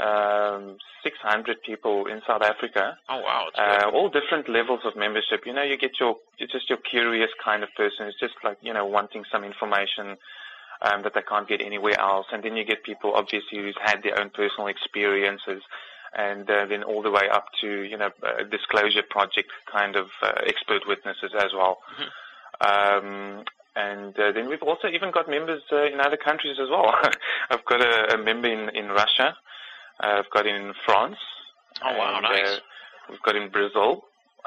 um, 0.00 0.76
600 1.02 1.62
people 1.62 2.06
in 2.06 2.20
South 2.26 2.42
Africa. 2.42 2.98
Oh 3.08 3.20
wow! 3.20 3.48
Uh, 3.56 3.90
all 3.92 4.08
different 4.08 4.48
levels 4.48 4.80
of 4.84 4.96
membership. 4.96 5.46
You 5.46 5.52
know, 5.52 5.62
you 5.62 5.76
get 5.76 6.00
your 6.00 6.16
you're 6.38 6.48
just 6.48 6.68
your 6.68 6.78
curious 6.78 7.30
kind 7.42 7.62
of 7.62 7.68
person. 7.76 8.06
It's 8.06 8.18
just 8.18 8.34
like 8.42 8.58
you 8.62 8.72
know 8.72 8.86
wanting 8.86 9.24
some 9.30 9.44
information. 9.44 10.16
Um, 10.82 11.02
that 11.02 11.14
they 11.14 11.22
can't 11.22 11.48
get 11.48 11.62
anywhere 11.62 11.98
else, 11.98 12.26
and 12.32 12.42
then 12.42 12.56
you 12.56 12.64
get 12.64 12.82
people 12.82 13.14
obviously 13.14 13.58
who's 13.58 13.76
had 13.80 14.02
their 14.02 14.20
own 14.20 14.28
personal 14.28 14.66
experiences, 14.66 15.62
and 16.14 16.50
uh, 16.50 16.66
then 16.66 16.82
all 16.82 17.00
the 17.00 17.10
way 17.10 17.28
up 17.30 17.46
to 17.60 17.82
you 17.82 17.96
know 17.96 18.10
disclosure 18.50 19.04
project 19.08 19.50
kind 19.70 19.96
of 19.96 20.08
uh, 20.20 20.32
expert 20.46 20.82
witnesses 20.86 21.32
as 21.38 21.52
well. 21.54 21.78
Mm-hmm. 21.96 23.38
Um, 23.38 23.44
and 23.76 24.18
uh, 24.18 24.32
then 24.32 24.48
we've 24.48 24.62
also 24.62 24.88
even 24.88 25.10
got 25.10 25.28
members 25.28 25.62
uh, 25.72 25.84
in 25.84 26.00
other 26.00 26.16
countries 26.16 26.58
as 26.60 26.68
well. 26.70 26.94
I've 27.50 27.64
got 27.64 27.80
a, 27.80 28.14
a, 28.14 28.18
member 28.18 28.48
in 28.48 28.68
in 28.70 28.88
Russia. 28.88 29.36
Uh, 30.02 30.22
I've 30.22 30.30
got 30.30 30.46
in 30.46 30.72
France. 30.84 31.16
Oh 31.82 31.98
wow, 31.98 32.16
and, 32.16 32.22
nice. 32.22 32.60
we've 33.10 33.22
got 33.22 33.36
in 33.36 33.50
Brazil. 33.50 34.04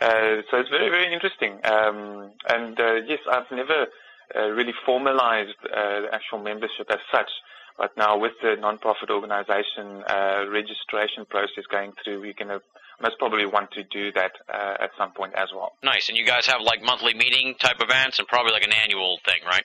so 0.00 0.58
it's 0.58 0.70
very 0.70 0.88
very 0.88 1.12
interesting. 1.12 1.60
Um, 1.64 2.32
and 2.48 2.76
yes, 3.06 3.20
I've 3.30 3.50
never 3.50 3.86
really 4.34 4.74
formalized 4.84 5.56
the 5.62 6.08
actual 6.12 6.38
membership 6.38 6.90
as 6.90 7.00
such. 7.12 7.30
But 7.78 7.96
now 7.96 8.18
with 8.18 8.32
the 8.42 8.56
non-profit 8.58 9.08
organization 9.08 10.02
uh, 10.08 10.46
registration 10.50 11.24
process 11.30 11.64
going 11.70 11.92
through, 12.02 12.20
we're 12.20 12.32
going 12.32 12.48
to 12.48 12.60
most 13.00 13.18
probably 13.18 13.46
want 13.46 13.70
to 13.70 13.84
do 13.84 14.10
that 14.12 14.32
uh, 14.52 14.74
at 14.80 14.90
some 14.98 15.12
point 15.12 15.32
as 15.34 15.48
well. 15.54 15.72
Nice. 15.84 16.08
And 16.08 16.18
you 16.18 16.24
guys 16.24 16.46
have 16.46 16.60
like 16.60 16.82
monthly 16.82 17.14
meeting 17.14 17.54
type 17.60 17.76
events 17.80 18.18
and 18.18 18.26
probably 18.26 18.50
like 18.50 18.64
an 18.64 18.72
annual 18.72 19.18
thing, 19.24 19.46
right? 19.46 19.62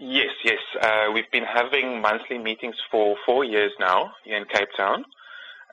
Yes, 0.00 0.30
yes. 0.44 0.58
Uh, 0.80 1.10
we've 1.12 1.30
been 1.30 1.44
having 1.44 2.00
monthly 2.00 2.38
meetings 2.38 2.76
for 2.90 3.16
four 3.26 3.44
years 3.44 3.72
now 3.78 4.12
here 4.24 4.38
in 4.38 4.46
Cape 4.46 4.70
Town. 4.76 5.04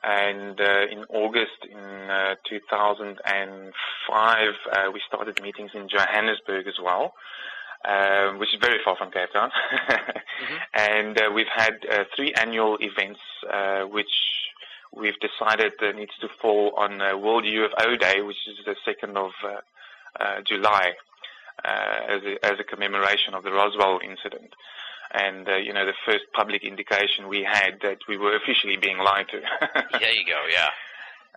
And 0.02 0.60
uh, 0.60 0.86
in 0.92 1.04
August 1.08 1.64
in 1.68 1.78
uh, 1.78 2.34
2005, 2.48 4.48
uh, 4.72 4.90
we 4.92 5.00
started 5.08 5.42
meetings 5.42 5.72
in 5.74 5.88
Johannesburg 5.88 6.68
as 6.68 6.78
well 6.82 7.14
um, 7.84 8.38
which 8.38 8.54
is 8.54 8.60
very 8.60 8.78
far 8.84 8.96
from 8.96 9.10
Cape 9.10 9.32
Town. 9.32 9.50
mm-hmm. 9.90 10.56
And 10.74 11.18
uh, 11.18 11.30
we've 11.34 11.46
had 11.54 11.74
uh, 11.90 12.04
three 12.14 12.32
annual 12.34 12.76
events, 12.80 13.20
uh, 13.50 13.82
which 13.82 14.10
we've 14.94 15.18
decided 15.20 15.72
needs 15.96 16.12
to 16.20 16.28
fall 16.40 16.72
on 16.76 16.98
World 17.20 17.44
UFO 17.44 17.98
Day, 17.98 18.22
which 18.22 18.36
is 18.48 18.64
the 18.64 18.76
2nd 18.86 19.16
of 19.16 19.32
July, 20.44 20.92
as, 21.64 22.22
a, 22.22 22.44
as 22.44 22.60
a 22.60 22.64
commemoration 22.64 23.34
of 23.34 23.44
the 23.44 23.50
Roswell 23.50 24.00
incident. 24.02 24.54
And, 25.10 25.48
you 25.64 25.72
know, 25.72 25.86
the 25.86 25.94
first 26.04 26.24
public 26.34 26.64
indication 26.64 27.28
we 27.28 27.42
had 27.42 27.80
that 27.82 27.98
we 28.08 28.18
were 28.18 28.36
officially 28.42 28.76
being 28.76 28.98
lied 28.98 29.26
to. 29.30 29.40
there 29.98 30.12
you 30.12 30.26
go, 30.26 30.42
yeah. 30.50 30.70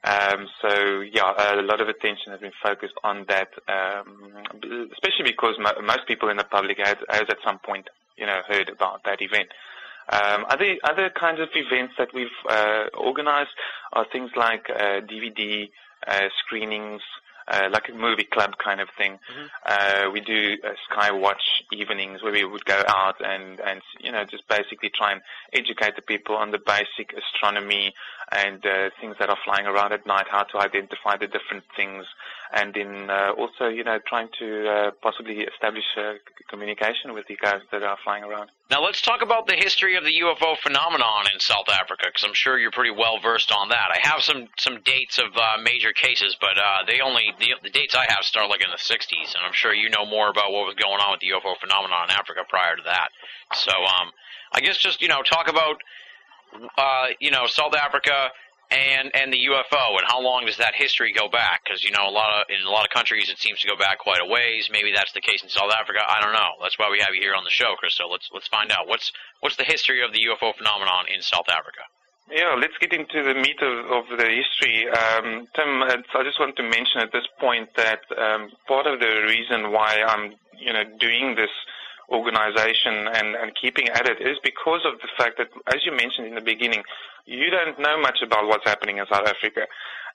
Um, 0.04 0.48
so 0.62 1.01
yeah, 1.01 1.60
a 1.60 1.62
lot 1.62 1.80
of 1.80 1.88
attention 1.88 2.32
has 2.32 2.42
been 2.42 2.51
focused 2.63 2.96
on 3.04 3.25
that, 3.30 3.50
um, 3.68 4.34
especially 4.94 5.25
because 5.25 5.56
mo- 5.60 5.80
most 5.84 6.08
people 6.08 6.30
in 6.30 6.38
the 6.38 6.44
public 6.44 6.80
has, 6.80 6.98
has, 7.10 7.25
at 7.30 7.38
some 7.46 7.60
point, 7.60 7.88
you 8.18 8.25
know, 8.25 8.42
heard 8.48 8.70
about 8.70 9.04
that 9.06 9.22
event. 9.22 9.50
Um, 10.10 10.46
other 10.50 10.75
other 10.84 11.12
kinds 11.12 11.40
of 11.40 11.50
events 11.54 11.94
that 12.00 12.10
we've 12.13 12.28
uh, 12.50 12.86
organized 12.98 13.51
are 13.94 14.06
things 14.12 14.32
like 14.36 14.66
uh, 14.70 15.01
DVD 15.01 15.70
uh, 16.08 16.30
screenings, 16.40 17.01
uh, 17.51 17.70
like 17.72 17.89
a 17.89 17.93
movie 17.93 18.24
club 18.24 18.51
kind 18.63 18.79
of 18.79 18.88
thing. 18.98 19.13
Mm-hmm. 19.13 19.46
Uh, 19.65 20.12
we 20.12 20.22
do 20.22 20.58
uh, 20.63 20.70
sky 20.89 21.12
watch 21.12 21.43
evenings 21.72 22.24
where 22.24 22.31
we 22.31 22.43
would 22.46 22.65
go 22.65 22.81
out 22.88 23.17
and, 23.24 23.60
and, 23.60 23.81
you 24.00 24.12
know, 24.12 24.24
just 24.24 24.48
basically 24.48 24.89
try 24.89 25.12
and 25.12 25.22
educate 25.53 25.96
the 25.96 26.01
people 26.01 26.36
on 26.36 26.51
the 26.51 26.60
basic 26.60 27.13
astronomy, 27.13 27.93
and 28.32 28.66
uh, 28.66 28.90
things 29.02 29.16
that 29.20 29.30
are 29.30 29.38
flying 29.44 29.66
around 29.66 29.92
at 29.92 30.06
night, 30.06 30.26
how 30.30 30.44
to 30.44 30.58
identify 30.58 31.18
the 31.18 31.28
different 31.28 31.64
things, 31.76 32.06
and 32.54 32.74
then 32.74 33.10
uh, 33.10 33.32
also, 33.38 33.68
you 33.68 33.84
know, 33.84 34.00
trying 34.08 34.30
to 34.40 34.68
uh, 34.68 34.92
possibly 35.02 35.40
establish 35.42 35.84
uh, 35.98 36.14
communication 36.50 37.14
with 37.14 37.28
the 37.28 37.36
guys 37.36 37.62
that 37.72 37.84
are 37.84 37.98
flying 38.04 38.24
around. 38.24 38.50
Now 38.70 38.84
let's 38.84 39.02
talk 39.02 39.22
about 39.22 39.48
the 39.48 39.56
history 39.56 39.98
of 39.98 40.06
the 40.06 40.16
UFO 40.24 40.58
phenomenon 40.64 41.28
in 41.34 41.40
South 41.42 41.68
Africa, 41.68 42.06
because 42.08 42.24
I'm 42.24 42.34
sure 42.34 42.58
you're 42.58 42.72
pretty 42.72 42.96
well 42.96 43.20
versed 43.20 43.52
on 43.52 43.68
that. 43.70 43.92
I 43.92 44.08
have 44.08 44.22
some 44.22 44.48
some 44.58 44.80
dates 44.84 45.20
of 45.20 45.36
uh, 45.36 45.62
major 45.62 45.92
cases, 45.92 46.38
but 46.40 46.58
uh, 46.58 46.88
they 46.88 47.02
only 47.02 47.34
the, 47.40 47.56
the 47.64 47.70
dates 47.70 47.96
I 47.96 48.06
have 48.08 48.24
start 48.24 48.50
like 48.50 48.64
in 48.64 48.72
the 48.72 48.78
60s, 48.78 49.36
and 49.36 49.44
I'm 49.46 49.54
sure 49.54 49.74
you 49.74 49.90
know 49.90 50.06
more 50.06 50.30
about 50.30 50.52
what 50.52 50.66
was 50.66 50.76
going 50.76 51.00
on 51.02 51.12
with 51.12 51.20
the 51.20 51.36
UFO 51.36 51.60
phenomenon 51.60 52.10
in 52.10 52.16
Africa 52.16 52.42
prior 52.48 52.78
to 52.78 52.84
that. 52.86 53.10
So, 53.56 53.72
um, 53.72 54.12
I 54.54 54.62
guess 54.62 54.78
just 54.78 55.02
you 55.02 55.10
know 55.10 55.22
talk 55.22 55.50
about 55.50 55.82
uh, 56.77 57.08
you 57.20 57.31
know, 57.31 57.48
South 57.48 57.75
Africa 57.75 58.29
and 58.72 59.12
and 59.13 59.34
the 59.34 59.48
UFO, 59.51 60.00
and 60.00 60.08
how 60.08 60.22
long 60.22 60.46
does 60.46 60.58
that 60.58 60.74
history 60.75 61.12
go 61.12 61.27
back? 61.27 61.62
Because 61.63 61.84
you 61.84 61.91
know, 61.91 62.08
a 62.08 62.13
lot 62.13 62.31
of 62.41 62.48
in 62.50 62.65
a 62.65 62.72
lot 62.72 62.86
of 62.86 62.91
countries, 62.91 63.29
it 63.29 63.38
seems 63.38 63.60
to 63.62 63.67
go 63.67 63.75
back 63.75 64.00
quite 64.00 64.22
a 64.22 64.25
ways. 64.25 64.70
Maybe 64.72 64.91
that's 64.96 65.12
the 65.12 65.22
case 65.22 65.43
in 65.43 65.50
South 65.50 65.72
Africa. 65.72 66.00
I 66.08 66.22
don't 66.22 66.34
know. 66.34 66.55
That's 66.62 66.79
why 66.79 66.89
we 66.89 67.00
have 67.00 67.13
you 67.13 67.22
here 67.22 67.36
on 67.36 67.43
the 67.43 67.51
show, 67.51 67.75
Chris. 67.77 67.96
So 67.96 68.08
let's 68.08 68.29
let's 68.34 68.48
find 68.48 68.72
out 68.72 68.88
what's 68.88 69.12
what's 69.41 69.58
the 69.58 69.67
history 69.67 70.03
of 70.03 70.13
the 70.13 70.20
UFO 70.31 70.55
phenomenon 70.55 71.05
in 71.13 71.22
South 71.22 71.50
Africa. 71.51 71.84
Yeah, 72.31 72.55
let's 72.55 72.77
get 72.79 72.93
into 72.93 73.24
the 73.27 73.36
meat 73.36 73.60
of, 73.60 73.91
of 73.91 74.17
the 74.17 74.24
history. 74.24 74.88
Um, 74.88 75.48
Tim, 75.51 75.84
I 75.84 76.24
just 76.24 76.39
want 76.39 76.55
to 76.55 76.63
mention 76.63 77.03
at 77.03 77.12
this 77.12 77.27
point 77.41 77.67
that 77.75 78.00
um, 78.15 78.51
part 78.67 78.88
of 78.88 79.01
the 79.01 79.27
reason 79.27 79.74
why 79.74 80.00
I'm, 80.08 80.36
you 80.58 80.72
know, 80.72 80.84
doing 80.98 81.36
this 81.36 81.51
organization 82.12 83.08
and, 83.08 83.36
and 83.36 83.51
keeping 83.60 83.88
at 83.89 84.08
it 84.08 84.22
is 84.22 84.38
because 84.44 84.82
of 84.86 85.00
the 85.00 85.08
fact 85.18 85.38
that, 85.38 85.48
as 85.74 85.86
you 85.86 85.91
mentioned 85.91 86.27
in 86.27 86.36
the 86.36 86.41
beginning, 86.41 86.84
you 87.25 87.50
don't 87.50 87.80
know 87.80 88.00
much 88.01 88.20
about 88.24 88.48
what's 88.48 88.65
happening 88.65 88.98
in 88.98 89.06
South 89.12 89.27
Africa. 89.27 89.62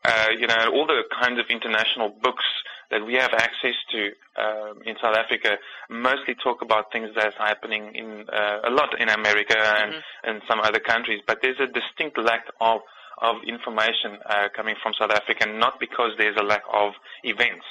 Uh, 0.05 0.29
you 0.39 0.47
know, 0.47 0.71
all 0.75 0.87
the 0.87 1.03
kinds 1.21 1.41
of 1.41 1.47
international 1.49 2.11
books 2.23 2.45
that 2.91 3.05
we 3.05 3.15
have 3.15 3.33
access 3.33 3.75
to 3.91 4.11
um, 4.37 4.83
in 4.85 4.95
South 5.03 5.17
Africa 5.17 5.57
mostly 5.91 6.35
talk 6.35 6.63
about 6.63 6.93
things 6.93 7.09
that's 7.17 7.37
happening 7.39 7.95
in 7.95 8.27
uh, 8.33 8.69
a 8.69 8.71
lot 8.71 8.91
in 9.01 9.09
America 9.09 9.57
and, 9.57 9.95
mm-hmm. 9.95 10.31
and 10.31 10.43
some 10.49 10.61
other 10.61 10.79
countries, 10.79 11.21
but 11.27 11.39
there's 11.43 11.59
a 11.61 11.67
distinct 11.67 12.19
lack 12.19 12.45
of 12.61 12.81
of 13.19 13.37
information 13.49 14.19
uh, 14.29 14.49
coming 14.55 14.75
from 14.83 14.93
South 15.01 15.11
Africa, 15.11 15.47
not 15.47 15.81
because 15.81 16.11
there's 16.19 16.37
a 16.39 16.45
lack 16.45 16.63
of 16.73 16.93
events. 17.25 17.65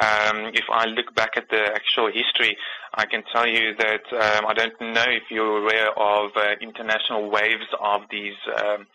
Um, 0.00 0.50
if 0.54 0.64
I 0.72 0.86
look 0.86 1.14
back 1.14 1.36
at 1.36 1.48
the 1.50 1.70
actual 1.72 2.10
history, 2.10 2.56
I 2.94 3.06
can 3.06 3.22
tell 3.32 3.46
you 3.46 3.74
that 3.78 4.02
um, 4.12 4.46
I 4.46 4.54
don't 4.54 4.80
know 4.80 5.04
if 5.06 5.24
you're 5.30 5.58
aware 5.58 5.90
of 5.96 6.30
uh, 6.36 6.54
international 6.60 7.30
waves 7.30 7.66
of 7.80 8.02
these, 8.10 8.34
um, 8.64 8.86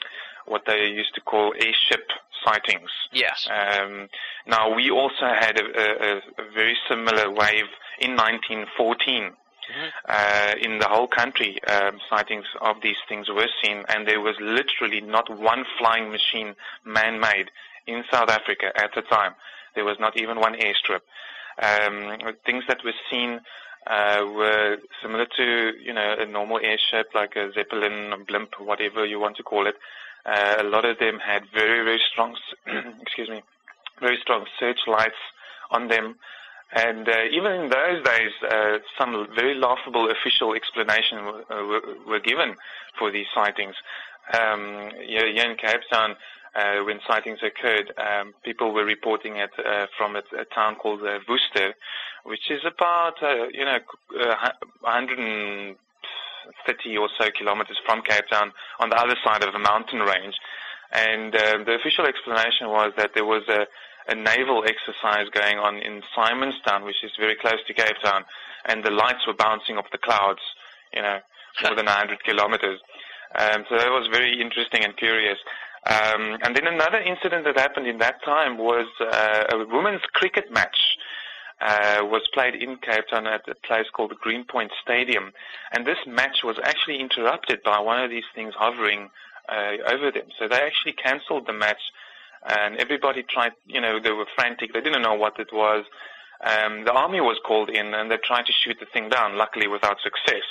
what 0.45 0.63
they 0.67 0.87
used 0.87 1.15
to 1.15 1.21
call 1.21 1.53
airship 1.55 2.09
sightings. 2.45 2.89
Yes. 3.13 3.47
Um, 3.49 4.09
now, 4.47 4.75
we 4.75 4.89
also 4.91 5.25
had 5.39 5.57
a, 5.59 5.63
a, 5.63 6.17
a, 6.17 6.51
very 6.53 6.77
similar 6.87 7.29
wave 7.29 7.69
in 7.99 8.15
1914. 8.15 9.31
Mm-hmm. 9.69 9.87
Uh, 10.07 10.53
in 10.61 10.79
the 10.79 10.87
whole 10.87 11.07
country, 11.07 11.59
um, 11.65 11.99
sightings 12.09 12.45
of 12.59 12.77
these 12.81 12.97
things 13.07 13.29
were 13.29 13.47
seen, 13.63 13.83
and 13.87 14.07
there 14.07 14.19
was 14.19 14.35
literally 14.41 14.99
not 14.99 15.29
one 15.29 15.63
flying 15.77 16.11
machine 16.11 16.55
man-made 16.83 17.51
in 17.85 18.03
South 18.11 18.29
Africa 18.29 18.71
at 18.75 18.91
the 18.95 19.01
time. 19.03 19.35
There 19.75 19.85
was 19.85 19.97
not 19.99 20.17
even 20.17 20.39
one 20.39 20.55
airstrip. 20.55 21.01
Um, 21.61 22.17
things 22.45 22.63
that 22.67 22.83
were 22.83 22.93
seen 23.11 23.41
uh, 23.87 24.23
were 24.25 24.77
similar 25.01 25.25
to, 25.37 25.71
you 25.83 25.93
know, 25.93 26.15
a 26.19 26.25
normal 26.25 26.59
airship 26.59 27.07
like 27.13 27.35
a 27.35 27.51
Zeppelin, 27.53 28.13
a 28.13 28.17
blimp, 28.17 28.59
whatever 28.59 29.05
you 29.05 29.19
want 29.19 29.37
to 29.37 29.43
call 29.43 29.67
it. 29.67 29.75
Uh, 30.25 30.55
a 30.59 30.63
lot 30.63 30.85
of 30.85 30.99
them 30.99 31.19
had 31.19 31.43
very, 31.53 31.83
very 31.83 32.01
strong, 32.11 32.35
excuse 33.01 33.29
me, 33.29 33.41
very 33.99 34.17
strong 34.21 34.45
searchlights 34.59 35.19
on 35.71 35.87
them. 35.87 36.15
And 36.71 37.09
uh, 37.09 37.23
even 37.31 37.51
in 37.53 37.69
those 37.69 38.03
days, 38.03 38.31
uh, 38.47 38.77
some 38.97 39.27
very 39.33 39.55
laughable 39.55 40.11
official 40.11 40.53
explanations 40.53 41.21
uh, 41.49 41.55
were, 41.65 41.81
were, 42.07 42.19
given 42.19 42.55
for 42.97 43.11
these 43.11 43.25
sightings. 43.33 43.73
Um, 44.39 44.91
here 45.03 45.25
in 45.25 45.55
Cape 45.55 45.81
Town, 45.91 46.15
uh, 46.55 46.83
when 46.83 46.99
sightings 47.07 47.39
occurred, 47.43 47.93
um, 47.97 48.33
people 48.43 48.73
were 48.73 48.85
reporting 48.85 49.37
it 49.37 49.51
uh, 49.59 49.85
from 49.97 50.15
a, 50.15 50.23
a, 50.37 50.45
town 50.45 50.75
called 50.75 51.01
uh, 51.03 51.19
Worcester, 51.27 51.75
which 52.23 52.49
is 52.49 52.61
about 52.65 53.21
uh, 53.21 53.49
you 53.53 53.65
know 53.65 53.77
130 54.81 56.97
or 56.97 57.09
so 57.17 57.29
kilometers 57.37 57.77
from 57.85 58.01
Cape 58.01 58.27
Town 58.31 58.51
on 58.79 58.89
the 58.89 58.97
other 58.97 59.15
side 59.23 59.43
of 59.43 59.53
the 59.53 59.59
mountain 59.59 59.99
range. 59.99 60.35
And 60.91 61.35
uh, 61.35 61.59
the 61.65 61.75
official 61.75 62.07
explanation 62.07 62.69
was 62.69 62.93
that 62.97 63.11
there 63.13 63.25
was 63.25 63.43
a, 63.47 63.67
a 64.11 64.15
naval 64.15 64.63
exercise 64.65 65.29
going 65.29 65.59
on 65.59 65.77
in 65.77 66.01
Simonstown, 66.17 66.83
which 66.83 67.03
is 67.03 67.11
very 67.19 67.35
close 67.35 67.63
to 67.67 67.73
Cape 67.73 67.99
Town, 68.03 68.25
and 68.65 68.83
the 68.83 68.89
lights 68.89 69.27
were 69.27 69.35
bouncing 69.35 69.77
off 69.77 69.85
the 69.91 69.99
clouds, 69.99 70.41
you 70.93 71.01
know, 71.01 71.19
more 71.61 71.75
than 71.75 71.85
100 71.85 72.23
kilometers. 72.23 72.79
Um, 73.37 73.65
so 73.69 73.77
that 73.77 73.91
was 73.91 74.07
very 74.11 74.41
interesting 74.41 74.83
and 74.83 74.97
curious. 74.97 75.37
Um, 75.87 76.37
and 76.43 76.55
then 76.55 76.67
another 76.67 76.99
incident 76.99 77.45
that 77.45 77.57
happened 77.57 77.87
in 77.87 77.97
that 77.99 78.23
time 78.23 78.57
was 78.57 78.87
uh, 78.99 79.45
a 79.51 79.65
women's 79.65 80.01
cricket 80.13 80.51
match. 80.51 80.97
Uh, 81.61 81.99
was 82.03 82.21
played 82.33 82.55
in 82.55 82.77
Cape 82.77 83.03
Town 83.09 83.27
at 83.27 83.45
a 83.49 83.55
place 83.67 83.87
called 83.91 84.11
the 84.11 84.15
Greenpoint 84.15 84.71
Stadium, 84.81 85.33
and 85.73 85.85
this 85.85 85.97
match 86.07 86.37
was 86.41 86.57
actually 86.63 87.01
interrupted 87.01 87.61
by 87.63 87.77
one 87.77 88.01
of 88.01 88.09
these 88.09 88.23
things 88.33 88.53
hovering 88.57 89.09
uh, 89.49 89.73
over 89.91 90.09
them. 90.09 90.27
So 90.39 90.47
they 90.47 90.55
actually 90.55 90.93
cancelled 90.93 91.47
the 91.47 91.53
match, 91.53 91.81
and 92.47 92.77
everybody 92.77 93.23
tried. 93.23 93.51
You 93.67 93.81
know, 93.81 93.99
they 93.99 94.11
were 94.11 94.25
frantic. 94.35 94.71
They 94.71 94.79
didn't 94.79 95.01
know 95.01 95.15
what 95.15 95.37
it 95.37 95.51
was. 95.51 95.83
Um, 96.41 96.85
the 96.85 96.93
army 96.93 97.19
was 97.19 97.37
called 97.45 97.69
in, 97.69 97.93
and 97.93 98.09
they 98.09 98.17
tried 98.17 98.45
to 98.45 98.53
shoot 98.53 98.77
the 98.79 98.85
thing 98.85 99.09
down. 99.09 99.37
Luckily, 99.37 99.67
without 99.67 99.97
success. 100.01 100.43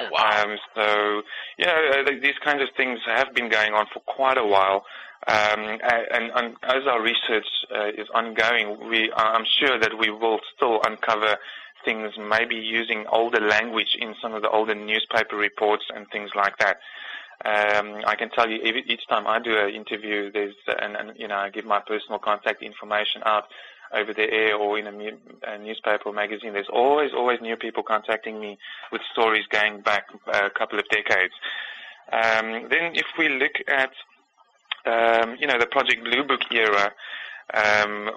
Oh, 0.00 0.08
wow. 0.12 0.42
Um, 0.44 0.58
so, 0.74 1.22
you 1.58 1.66
know, 1.66 2.04
uh, 2.06 2.10
these 2.20 2.38
kinds 2.42 2.62
of 2.62 2.68
things 2.76 3.00
have 3.06 3.34
been 3.34 3.48
going 3.48 3.72
on 3.72 3.86
for 3.92 4.00
quite 4.00 4.38
a 4.38 4.44
while. 4.44 4.84
Um, 5.26 5.78
and, 5.82 6.30
and, 6.34 6.56
as 6.62 6.86
our 6.86 7.02
research 7.02 7.46
uh, 7.74 7.88
is 7.88 8.08
ongoing, 8.14 8.88
we, 8.88 9.12
I'm 9.14 9.44
sure 9.58 9.78
that 9.78 9.98
we 9.98 10.10
will 10.10 10.38
still 10.54 10.80
uncover 10.84 11.36
things, 11.84 12.12
maybe 12.18 12.56
using 12.56 13.04
older 13.10 13.40
language 13.40 13.96
in 13.98 14.14
some 14.22 14.34
of 14.34 14.42
the 14.42 14.48
older 14.48 14.74
newspaper 14.74 15.36
reports 15.36 15.84
and 15.94 16.06
things 16.10 16.30
like 16.34 16.56
that. 16.58 16.78
Um, 17.44 18.02
I 18.06 18.16
can 18.16 18.30
tell 18.30 18.48
you 18.48 18.60
each 18.62 19.06
time 19.08 19.26
I 19.26 19.38
do 19.38 19.56
an 19.56 19.72
interview, 19.72 20.32
there's 20.32 20.54
and, 20.80 20.96
and 20.96 21.12
you 21.16 21.28
know 21.28 21.36
I 21.36 21.50
give 21.50 21.64
my 21.64 21.80
personal 21.86 22.18
contact 22.18 22.62
information 22.62 23.22
out 23.24 23.44
over 23.94 24.12
the 24.12 24.30
air 24.30 24.56
or 24.56 24.78
in 24.78 24.86
a, 24.86 24.92
mu- 24.92 25.18
a 25.46 25.58
newspaper 25.58 26.04
or 26.06 26.12
magazine, 26.12 26.52
there's 26.52 26.68
always, 26.72 27.10
always 27.14 27.40
new 27.40 27.56
people 27.56 27.82
contacting 27.82 28.40
me 28.40 28.58
with 28.92 29.02
stories 29.12 29.46
going 29.50 29.80
back 29.80 30.06
a 30.32 30.50
couple 30.50 30.78
of 30.78 30.88
decades. 30.88 31.34
Um, 32.12 32.68
then 32.70 32.94
if 32.94 33.06
we 33.18 33.28
look 33.28 33.52
at, 33.68 33.92
um, 34.86 35.36
you 35.38 35.46
know, 35.46 35.58
the 35.58 35.66
Project 35.66 36.04
Blue 36.04 36.24
Book 36.24 36.40
era, 36.52 36.92
um, 37.54 38.10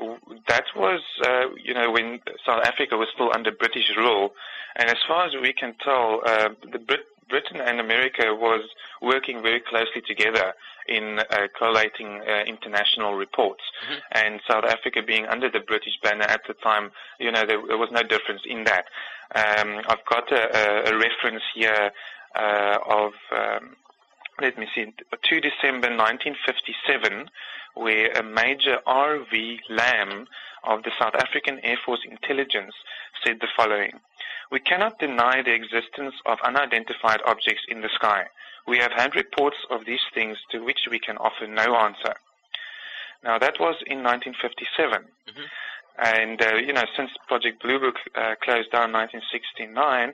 that 0.47 0.65
was, 0.75 1.01
uh, 1.25 1.47
you 1.63 1.73
know, 1.73 1.91
when 1.91 2.19
South 2.45 2.61
Africa 2.65 2.97
was 2.97 3.07
still 3.13 3.31
under 3.33 3.51
British 3.51 3.89
rule. 3.95 4.33
And 4.75 4.89
as 4.89 4.97
far 5.07 5.25
as 5.25 5.33
we 5.41 5.53
can 5.53 5.75
tell, 5.83 6.21
uh, 6.25 6.49
the 6.71 6.79
Brit- 6.79 7.07
Britain 7.31 7.61
and 7.61 7.79
America 7.79 8.35
was 8.35 8.61
working 9.01 9.41
very 9.41 9.61
closely 9.61 10.01
together 10.05 10.53
in 10.87 11.19
uh, 11.19 11.47
collating 11.57 12.21
uh, 12.27 12.43
international 12.45 13.13
reports. 13.15 13.63
Mm-hmm. 13.83 13.99
And 14.11 14.41
South 14.49 14.65
Africa 14.65 15.01
being 15.01 15.25
under 15.25 15.49
the 15.49 15.61
British 15.61 15.97
banner 16.03 16.25
at 16.25 16.41
the 16.47 16.53
time, 16.55 16.91
you 17.19 17.31
know, 17.31 17.45
there, 17.47 17.61
there 17.67 17.77
was 17.77 17.89
no 17.91 18.03
difference 18.03 18.41
in 18.45 18.65
that. 18.65 18.85
Um, 19.33 19.81
I've 19.87 20.05
got 20.05 20.31
a, 20.31 20.91
a 20.91 20.97
reference 20.97 21.43
here 21.55 21.91
uh, 22.35 22.77
of, 22.89 23.13
um, 23.31 23.75
let 24.41 24.57
me 24.57 24.67
see, 24.75 24.85
2 24.85 25.41
December 25.41 25.89
1957, 25.89 27.29
where 27.75 28.11
a 28.11 28.23
Major 28.23 28.79
R.V. 28.85 29.59
Lamb 29.69 30.27
of 30.63 30.83
the 30.83 30.91
South 30.99 31.15
African 31.15 31.59
Air 31.63 31.77
Force 31.85 32.01
Intelligence 32.09 32.73
said 33.25 33.37
the 33.39 33.47
following. 33.55 33.93
We 34.51 34.59
cannot 34.59 34.99
deny 34.99 35.41
the 35.41 35.53
existence 35.53 36.15
of 36.25 36.39
unidentified 36.43 37.21
objects 37.25 37.63
in 37.69 37.81
the 37.81 37.89
sky. 37.95 38.25
We 38.67 38.77
have 38.79 38.91
had 38.91 39.15
reports 39.15 39.57
of 39.69 39.85
these 39.85 40.05
things 40.13 40.37
to 40.51 40.63
which 40.63 40.87
we 40.89 40.99
can 40.99 41.17
offer 41.17 41.47
no 41.47 41.75
answer. 41.77 42.13
Now 43.23 43.39
that 43.39 43.59
was 43.59 43.75
in 43.87 44.03
1957. 44.03 45.03
Mm-hmm. 45.03 45.41
And, 45.97 46.41
uh, 46.41 46.55
you 46.55 46.73
know, 46.73 46.85
since 46.95 47.11
Project 47.27 47.61
Blue 47.61 47.79
Book 47.79 47.95
uh, 48.15 48.35
closed 48.41 48.71
down 48.71 48.89
in 48.89 48.95
1969, 48.95 50.13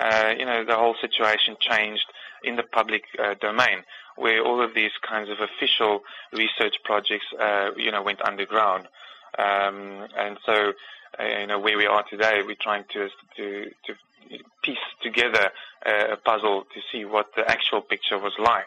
uh, 0.00 0.34
you 0.38 0.44
know, 0.44 0.64
the 0.64 0.74
whole 0.74 0.96
situation 1.00 1.56
changed 1.60 2.06
in 2.44 2.56
the 2.56 2.62
public 2.62 3.04
uh, 3.18 3.34
domain, 3.40 3.84
where 4.16 4.42
all 4.42 4.62
of 4.62 4.74
these 4.74 4.90
kinds 5.08 5.28
of 5.28 5.38
official 5.40 6.02
research 6.32 6.76
projects, 6.84 7.26
uh, 7.40 7.70
you 7.76 7.90
know, 7.90 8.02
went 8.02 8.20
underground. 8.26 8.88
Um, 9.38 10.08
and 10.16 10.38
so 10.44 10.72
you 11.20 11.46
know, 11.46 11.58
where 11.58 11.76
we 11.76 11.86
are 11.86 12.04
today, 12.04 12.42
we're 12.44 12.56
trying 12.60 12.84
to 12.92 13.08
to 13.36 13.70
to 13.86 13.94
piece 14.62 14.78
together 15.02 15.50
a 15.86 16.16
puzzle 16.16 16.64
to 16.74 16.80
see 16.92 17.04
what 17.04 17.34
the 17.34 17.48
actual 17.50 17.80
picture 17.80 18.18
was 18.18 18.34
like. 18.38 18.66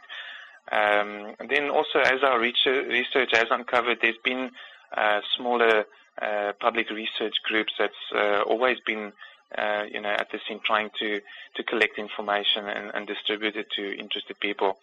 Um, 0.72 1.36
and 1.40 1.50
then 1.50 1.70
also, 1.70 2.00
as 2.00 2.24
our 2.24 2.40
research 2.40 3.30
has 3.34 3.48
uncovered, 3.52 4.00
there's 4.02 4.18
been 4.24 4.52
uh, 4.96 5.20
smaller 5.36 5.86
uh, 6.22 6.54
public 6.60 6.90
research 6.90 7.36
groups 7.44 7.74
that's 7.78 7.94
uh, 8.16 8.42
always 8.42 8.78
been, 8.86 9.12
uh, 9.58 9.84
you 9.92 10.00
know, 10.02 10.10
at 10.10 10.30
the 10.32 10.40
scene 10.48 10.60
trying 10.64 10.90
to 11.00 11.22
to 11.56 11.64
collect 11.64 11.98
information 11.98 12.68
and, 12.68 12.92
and 12.94 13.08
distribute 13.08 13.56
it 13.56 13.68
to 13.76 13.98
interested 13.98 14.40
people. 14.40 14.78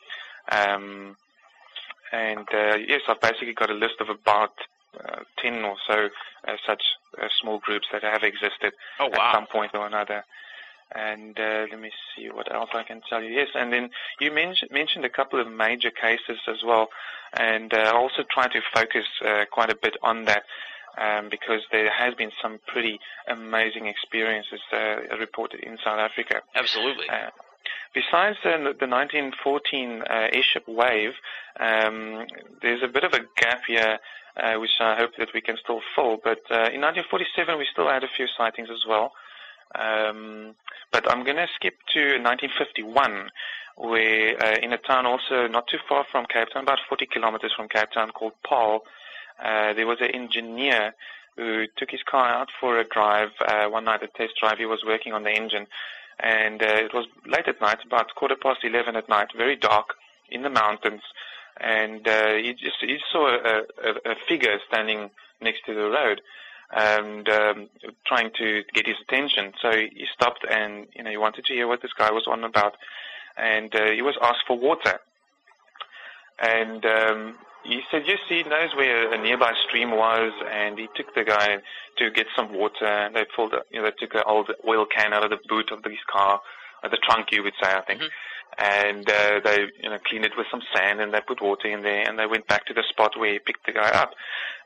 Um, 0.50 1.16
and 2.12 2.46
uh, 2.52 2.76
yes, 2.76 3.02
I've 3.08 3.20
basically 3.20 3.54
got 3.54 3.70
a 3.70 3.74
list 3.74 4.00
of 4.00 4.08
about 4.08 4.52
uh, 4.58 4.64
10 5.42 5.64
or 5.64 5.76
so 5.86 6.08
such 6.66 6.82
small 7.40 7.58
groups 7.58 7.86
that 7.92 8.02
have 8.02 8.22
existed 8.22 8.72
oh, 9.00 9.08
wow. 9.08 9.28
at 9.28 9.34
some 9.34 9.46
point 9.46 9.72
or 9.74 9.86
another. 9.86 10.24
And 10.94 11.38
uh, 11.38 11.66
let 11.70 11.80
me 11.80 11.90
see 12.16 12.30
what 12.30 12.52
else 12.52 12.70
I 12.72 12.82
can 12.82 13.02
tell 13.08 13.22
you. 13.22 13.30
Yes, 13.30 13.48
and 13.54 13.72
then 13.72 13.90
you 14.20 14.32
mentioned 14.32 14.70
mentioned 14.70 15.04
a 15.04 15.10
couple 15.10 15.38
of 15.38 15.46
major 15.46 15.90
cases 15.90 16.38
as 16.48 16.62
well, 16.64 16.88
and 17.34 17.74
uh, 17.74 17.92
also 17.94 18.24
try 18.30 18.48
to 18.48 18.60
focus 18.72 19.04
uh, 19.22 19.44
quite 19.50 19.70
a 19.70 19.76
bit 19.76 19.96
on 20.02 20.24
that. 20.24 20.44
Um, 20.96 21.28
because 21.30 21.60
there 21.70 21.92
has 21.92 22.14
been 22.14 22.32
some 22.42 22.58
pretty 22.66 22.98
amazing 23.28 23.86
experiences 23.86 24.58
uh, 24.72 25.16
reported 25.16 25.60
in 25.60 25.78
South 25.84 26.00
Africa. 26.00 26.40
Absolutely. 26.56 27.06
Uh, 27.94 28.00
besides 28.00 28.38
the, 28.42 28.74
the 28.78 28.86
1914 28.86 30.02
uh, 30.02 30.28
airship 30.32 30.66
wave, 30.66 31.14
um, 31.60 32.26
there's 32.62 32.82
a 32.82 32.88
bit 32.88 33.04
of 33.04 33.12
a 33.12 33.20
gap 33.36 33.62
here, 33.66 33.98
which 34.56 34.80
I 34.80 34.96
hope 34.96 35.16
that 35.18 35.28
we 35.34 35.40
can 35.40 35.56
still 35.56 35.80
fill. 35.94 36.18
But 36.22 36.40
in 36.50 36.80
1947, 36.80 37.58
we 37.58 37.66
still 37.70 37.88
had 37.88 38.04
a 38.04 38.08
few 38.08 38.26
sightings 38.36 38.68
as 38.70 38.84
well. 38.88 39.12
Um, 39.74 40.54
but 40.92 41.10
I'm 41.10 41.24
going 41.24 41.36
to 41.36 41.46
skip 41.54 41.74
to 41.94 42.18
1951, 42.22 43.30
where 43.76 44.42
uh, 44.42 44.56
in 44.62 44.72
a 44.72 44.78
town 44.78 45.06
also 45.06 45.46
not 45.46 45.66
too 45.68 45.78
far 45.88 46.04
from 46.10 46.26
Cape 46.26 46.48
Town, 46.52 46.62
about 46.62 46.78
40 46.88 47.06
kilometers 47.06 47.52
from 47.54 47.68
Cape 47.68 47.90
Town, 47.92 48.10
called 48.10 48.32
Paarl, 48.46 48.80
uh, 49.42 49.72
there 49.74 49.86
was 49.86 49.98
an 50.00 50.10
engineer 50.14 50.94
who 51.36 51.66
took 51.76 51.90
his 51.90 52.02
car 52.02 52.28
out 52.28 52.48
for 52.60 52.78
a 52.78 52.84
drive 52.84 53.30
uh, 53.46 53.66
one 53.66 53.84
night, 53.84 54.02
a 54.02 54.08
test 54.08 54.32
drive. 54.40 54.58
He 54.58 54.66
was 54.66 54.82
working 54.84 55.12
on 55.12 55.22
the 55.22 55.30
engine, 55.30 55.66
and 56.20 56.62
uh, 56.62 56.66
it 56.66 56.92
was 56.92 57.06
late 57.26 57.46
at 57.46 57.60
night, 57.60 57.78
about 57.86 58.14
quarter 58.14 58.36
past 58.36 58.60
11 58.64 58.96
at 58.96 59.08
night, 59.08 59.28
very 59.36 59.56
dark 59.56 59.94
in 60.30 60.42
the 60.42 60.50
mountains, 60.50 61.02
and 61.60 62.06
uh, 62.06 62.34
he 62.34 62.52
just 62.52 62.76
he 62.80 62.98
saw 63.10 63.28
a, 63.28 63.62
a, 63.84 64.12
a 64.12 64.14
figure 64.28 64.58
standing 64.68 65.10
next 65.40 65.64
to 65.66 65.74
the 65.74 65.88
road 65.88 66.20
and 66.70 67.28
um, 67.28 67.68
trying 68.06 68.30
to 68.38 68.62
get 68.74 68.86
his 68.86 68.96
attention. 69.02 69.52
So 69.60 69.70
he 69.70 70.06
stopped 70.12 70.44
and 70.48 70.86
you 70.94 71.02
know 71.02 71.10
he 71.10 71.16
wanted 71.16 71.44
to 71.46 71.54
hear 71.54 71.66
what 71.66 71.82
this 71.82 71.92
guy 71.92 72.10
was 72.10 72.26
on 72.26 72.44
about, 72.44 72.76
and 73.36 73.74
uh, 73.74 73.90
he 73.92 74.02
was 74.02 74.16
asked 74.22 74.44
for 74.46 74.58
water. 74.58 75.00
And 76.40 76.84
um, 76.84 77.34
he 77.68 77.82
said 77.90 78.02
yes, 78.06 78.18
he 78.28 78.42
knows 78.42 78.74
where 78.74 79.12
a 79.12 79.18
nearby 79.18 79.52
stream 79.68 79.90
was, 79.90 80.32
and 80.50 80.78
he 80.78 80.88
took 80.94 81.14
the 81.14 81.24
guy 81.24 81.58
to 81.98 82.10
get 82.10 82.26
some 82.34 82.52
water. 82.52 82.86
And 82.86 83.14
they 83.14 83.24
pulled, 83.36 83.54
you 83.70 83.80
know, 83.80 83.84
they 83.84 84.06
took 84.06 84.14
an 84.14 84.22
old 84.26 84.50
oil 84.66 84.86
can 84.86 85.12
out 85.12 85.24
of 85.24 85.30
the 85.30 85.38
boot 85.48 85.70
of 85.70 85.84
his 85.84 85.98
car, 86.10 86.40
or 86.82 86.88
the 86.88 86.96
trunk, 86.96 87.32
you 87.32 87.42
would 87.42 87.54
say, 87.60 87.70
I 87.72 87.82
think. 87.82 88.00
Mm-hmm 88.00 88.08
and 88.58 89.08
uh, 89.08 89.40
they 89.44 89.66
you 89.80 89.88
know 89.88 89.98
cleaned 90.04 90.24
it 90.24 90.36
with 90.36 90.46
some 90.50 90.62
sand 90.74 91.00
and 91.00 91.14
they 91.14 91.20
put 91.20 91.40
water 91.40 91.68
in 91.68 91.82
there 91.82 92.08
and 92.08 92.18
they 92.18 92.26
went 92.26 92.46
back 92.48 92.66
to 92.66 92.74
the 92.74 92.82
spot 92.88 93.16
where 93.16 93.32
he 93.32 93.38
picked 93.38 93.64
the 93.66 93.72
guy 93.72 93.88
up 93.90 94.10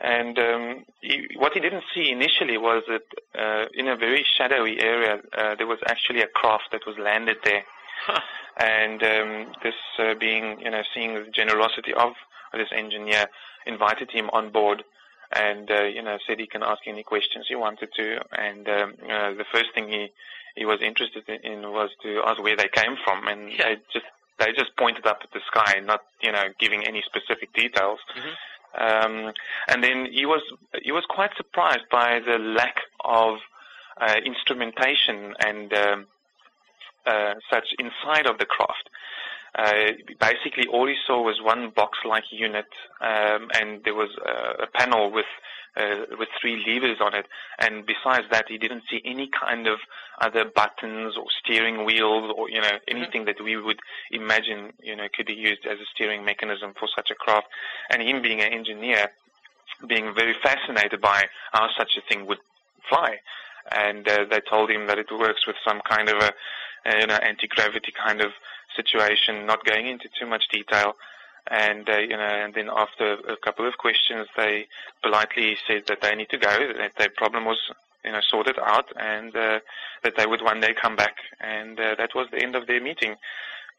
and 0.01 0.39
um, 0.39 0.85
he, 1.01 1.29
what 1.37 1.53
he 1.53 1.61
didn't 1.61 1.85
see 1.95 2.11
initially 2.11 2.57
was 2.57 2.83
that 2.89 3.05
uh, 3.39 3.67
in 3.75 3.89
a 3.89 3.97
very 3.97 4.25
shadowy 4.37 4.81
area 4.81 5.21
uh, 5.37 5.55
there 5.57 5.67
was 5.67 5.79
actually 5.87 6.23
a 6.23 6.27
craft 6.27 6.65
that 6.73 6.87
was 6.87 6.97
landed 6.99 7.37
there 7.45 7.65
huh. 8.07 8.21
and 8.57 9.03
um, 9.03 9.53
this 9.63 9.75
uh, 9.99 10.15
being 10.15 10.59
you 10.61 10.71
know 10.71 10.83
seeing 10.95 11.15
the 11.15 11.27
generosity 11.31 11.93
of 11.93 12.13
this 12.53 12.73
engineer 12.73 13.27
invited 13.67 14.11
him 14.11 14.29
on 14.33 14.51
board 14.51 14.83
and 15.35 15.71
uh, 15.71 15.85
you 15.85 16.03
know 16.03 16.19
said 16.27 16.39
he 16.39 16.47
can 16.47 16.63
ask 16.63 16.81
any 16.87 17.03
questions 17.03 17.47
he 17.49 17.55
wanted 17.55 17.89
to 17.97 18.21
and 18.33 18.69
um, 18.69 18.95
uh, 19.11 19.33
the 19.33 19.47
first 19.53 19.73
thing 19.75 19.89
he 19.89 20.11
he 20.55 20.65
was 20.65 20.81
interested 20.83 21.29
in 21.29 21.63
was 21.63 21.91
to 22.03 22.23
ask 22.27 22.43
where 22.43 22.57
they 22.57 22.69
came 22.69 22.97
from, 23.05 23.27
and 23.27 23.51
yeah. 23.53 23.69
they 23.69 23.77
just 23.93 24.07
they 24.39 24.53
just 24.53 24.77
pointed 24.77 25.07
up 25.07 25.21
at 25.23 25.31
the 25.33 25.41
sky, 25.47 25.81
not 25.81 26.01
you 26.21 26.33
know 26.33 26.45
giving 26.59 26.87
any 26.87 27.03
specific 27.03 27.53
details. 27.55 27.99
Mm-hmm. 28.17 28.29
Um, 28.75 29.33
and 29.69 29.85
then 29.85 30.07
he 30.11 30.27
was 30.27 30.43
he 30.83 30.93
was 30.93 31.05
quite 31.09 31.31
surprised 31.37 31.89
by 31.91 32.21
the 32.21 32.39
lack 32.39 32.77
of 33.05 33.39
uh, 34.01 34.17
instrumentation 34.25 35.35
and 35.45 35.73
um, 35.73 36.07
uh, 37.07 37.35
such 37.51 37.69
inside 37.79 38.27
of 38.27 38.39
the 38.39 38.47
craft. 38.47 38.89
Uh, 39.55 39.93
basically, 40.19 40.67
all 40.67 40.87
he 40.87 40.97
saw 41.07 41.23
was 41.23 41.41
one 41.43 41.71
box-like 41.71 42.25
unit, 42.31 42.67
um, 43.01 43.51
and 43.55 43.85
there 43.85 43.95
was 43.95 44.11
a, 44.25 44.63
a 44.63 44.67
panel 44.67 45.11
with 45.11 45.27
uh, 45.77 46.05
with 46.19 46.29
three 46.41 46.63
levers 46.67 46.99
on 47.01 47.15
it. 47.15 47.27
And 47.59 47.87
besides 47.87 48.27
that, 48.31 48.47
he 48.49 48.59
didn't 48.59 48.85
see 48.91 49.01
any 49.05 49.29
kind 49.29 49.67
of 49.67 49.79
other 50.21 50.45
buttons 50.45 51.17
or 51.17 51.25
steering 51.43 51.85
wheels 51.85 52.33
or, 52.37 52.51
you 52.51 52.61
know, 52.61 52.67
mm-hmm. 52.67 52.97
anything 52.97 53.23
mm-hmm. 53.23 53.39
that 53.39 53.45
we 53.45 53.57
would 53.57 53.81
imagine, 54.11 54.73
you 54.83 54.97
know, 54.97 55.07
could 55.15 55.27
be 55.27 55.35
used 55.35 55.67
as 55.67 55.79
a 55.79 55.87
steering 55.95 56.25
mechanism 56.25 56.75
for 56.79 56.89
such 56.95 57.11
a 57.11 57.15
craft. 57.15 57.47
And 57.91 58.03
him 58.03 58.21
being 58.23 58.41
an 58.41 58.53
engineer, 58.53 59.09
being 59.87 60.15
very 60.15 60.35
fascinated 60.43 61.01
by 61.01 61.25
how 61.53 61.69
such 61.79 61.97
a 61.97 62.03
thing 62.07 62.27
would 62.27 62.39
fly. 62.89 63.17
And 63.71 64.07
uh, 64.09 64.27
they 64.31 64.41
told 64.41 64.71
him 64.71 64.87
that 64.89 64.99
it 64.99 65.11
works 65.11 65.47
with 65.47 65.57
some 65.67 65.81
kind 65.89 66.09
of 66.09 66.23
a, 66.23 66.33
you 67.01 67.07
know, 67.07 67.15
anti-gravity 67.15 67.93
kind 67.93 68.21
of 68.21 68.33
situation, 68.77 69.47
not 69.47 69.65
going 69.65 69.87
into 69.87 70.09
too 70.19 70.27
much 70.27 70.45
detail 70.53 70.95
and 71.51 71.89
uh, 71.89 71.99
you 71.99 72.17
know, 72.17 72.23
and 72.23 72.55
then 72.55 72.71
after 72.75 73.15
a 73.15 73.37
couple 73.37 73.67
of 73.67 73.77
questions, 73.79 74.29
they 74.37 74.67
politely 75.03 75.57
said 75.67 75.85
that 75.89 76.01
they 76.01 76.15
need 76.15 76.29
to 76.31 76.39
go, 76.39 76.73
that 76.79 76.93
their 76.97 77.11
problem 77.11 77.45
was 77.45 77.59
you 78.05 78.13
know 78.13 78.21
sorted 78.29 78.59
out, 78.59 78.87
and 78.97 79.35
uh, 79.35 79.59
that 80.05 80.17
they 80.17 80.27
would 80.27 80.43
one 80.43 80.61
day 80.61 80.75
come 80.81 80.97
back, 80.97 81.17
and 81.41 81.79
uh, 81.81 81.95
that 81.99 82.15
was 82.15 82.29
the 82.31 82.43
end 82.43 82.55
of 82.55 82.67
their 82.67 82.81
meeting. 82.81 83.17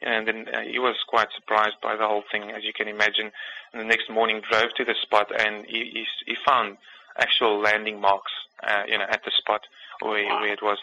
And 0.02 0.28
then 0.28 0.48
uh, 0.54 0.60
he 0.62 0.80
was 0.80 0.98
quite 1.08 1.30
surprised 1.34 1.78
by 1.82 1.96
the 1.96 2.06
whole 2.06 2.24
thing, 2.30 2.52
as 2.52 2.66
you 2.66 2.74
can 2.74 2.90
imagine. 2.90 3.32
And 3.72 3.80
the 3.82 3.86
next 3.86 4.10
morning, 4.10 4.42
drove 4.50 4.74
to 4.76 4.84
the 4.84 4.96
spot, 5.02 5.32
and 5.38 5.66
he 5.66 5.90
he, 5.94 6.06
he 6.26 6.36
found 6.46 6.78
actual 7.18 7.62
landing 7.62 8.02
marks, 8.02 8.32
uh, 8.68 8.84
you 8.88 8.98
know, 8.98 9.06
at 9.08 9.24
the 9.24 9.32
spot 9.32 9.62
where, 10.02 10.26
wow. 10.26 10.42
where 10.42 10.52
it 10.52 10.62
was. 10.62 10.80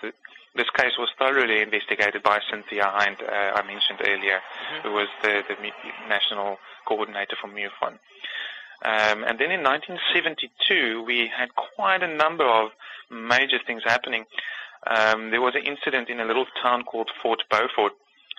This 0.54 0.68
case 0.76 0.92
was 0.98 1.08
thoroughly 1.18 1.62
investigated 1.62 2.22
by 2.22 2.40
Cynthia 2.50 2.84
Hind, 2.84 3.18
uh, 3.22 3.52
I 3.54 3.62
mentioned 3.62 4.00
earlier, 4.04 4.40
mm-hmm. 4.40 4.88
who 4.88 4.94
was 4.94 5.08
the, 5.22 5.42
the 5.48 5.54
national 6.08 6.58
coordinator 6.86 7.36
for 7.40 7.48
MUFON. 7.48 7.98
Um, 8.82 9.24
and 9.24 9.38
then 9.38 9.52
in 9.52 9.62
1972, 9.62 11.02
we 11.02 11.28
had 11.28 11.54
quite 11.54 12.02
a 12.02 12.08
number 12.08 12.44
of 12.44 12.70
major 13.10 13.58
things 13.64 13.82
happening. 13.84 14.24
Um, 14.86 15.30
there 15.30 15.40
was 15.40 15.54
an 15.54 15.64
incident 15.64 16.08
in 16.08 16.20
a 16.20 16.24
little 16.24 16.46
town 16.62 16.84
called 16.84 17.10
Fort 17.22 17.42
Beaufort 17.50 17.92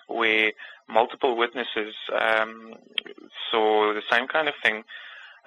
where 0.08 0.52
multiple 0.88 1.36
witnesses 1.36 1.94
um, 2.12 2.74
saw 3.50 3.94
the 3.94 4.02
same 4.10 4.26
kind 4.26 4.48
of 4.48 4.54
thing. 4.62 4.84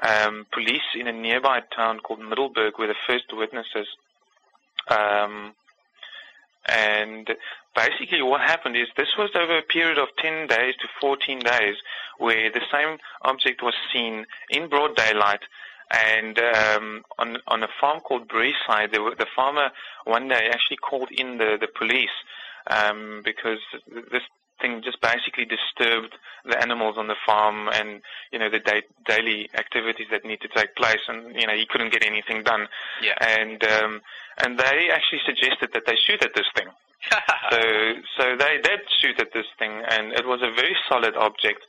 Um, 0.02 0.46
police 0.52 0.96
in 0.96 1.08
a 1.08 1.12
nearby 1.12 1.62
town 1.76 2.00
called 2.00 2.20
Middelburg 2.20 2.80
were 2.80 2.88
the 2.88 2.96
first 3.08 3.26
witnesses. 3.32 3.88
Um, 4.90 5.54
and 6.68 7.30
basically 7.76 8.22
what 8.22 8.42
happened 8.42 8.76
is 8.76 8.88
this 8.98 9.16
was 9.18 9.30
over 9.36 9.58
a 9.58 9.62
period 9.62 9.98
of 9.98 10.08
10 10.18 10.48
days 10.48 10.76
to 10.82 10.88
14 11.00 11.40
days 11.40 11.76
where 12.18 12.52
the 12.52 12.62
same 12.72 12.98
object 13.24 13.62
was 13.62 13.74
seen 13.94 14.26
in 14.50 14.70
broad 14.70 14.96
daylight. 14.96 15.42
And 15.92 16.40
um, 16.40 17.04
on 17.20 17.38
on 17.48 17.62
a 17.62 17.68
farm 17.80 18.00
called 18.00 18.28
Breeside, 18.28 18.92
the, 18.92 19.14
the 19.20 19.28
farmer 19.36 19.70
one 20.06 20.28
day 20.28 20.50
actually 20.52 20.78
called 20.78 21.10
in 21.12 21.38
the 21.38 21.58
the 21.62 21.68
police 21.68 22.10
um, 22.68 23.22
because 23.24 23.60
this 24.12 24.24
thing 24.62 24.82
just 24.84 25.02
basically 25.02 25.46
disturbed 25.46 26.16
the 26.46 26.62
animals 26.62 26.96
on 26.98 27.08
the 27.08 27.16
farm 27.26 27.70
and 27.74 28.02
you 28.32 28.40
know 28.40 28.50
the 28.50 28.60
da- 28.60 28.88
daily 29.06 29.50
activities 29.56 30.08
that 30.12 30.26
need 30.26 30.42
to 30.42 30.48
take 30.48 30.76
place, 30.76 31.02
and 31.08 31.36
you 31.36 31.48
know 31.48 31.54
he 31.54 31.66
couldn't 31.66 31.92
get 31.92 32.06
anything 32.06 32.44
done. 32.44 32.68
Yeah. 33.02 33.18
And 33.20 33.64
um, 33.64 34.02
and 34.44 34.58
they 34.60 34.90
actually 34.92 35.22
suggested 35.26 35.70
that 35.74 35.86
they 35.86 35.96
shoot 35.96 36.22
at 36.24 36.34
this 36.36 36.48
thing. 36.56 36.68
so 37.52 37.60
so 38.18 38.36
they 38.38 38.60
did 38.62 38.82
shoot 39.02 39.20
at 39.20 39.34
this 39.34 39.48
thing, 39.60 39.72
and 39.90 40.14
it 40.14 40.26
was 40.26 40.42
a 40.42 40.52
very 40.52 40.76
solid 40.90 41.16
object. 41.16 41.62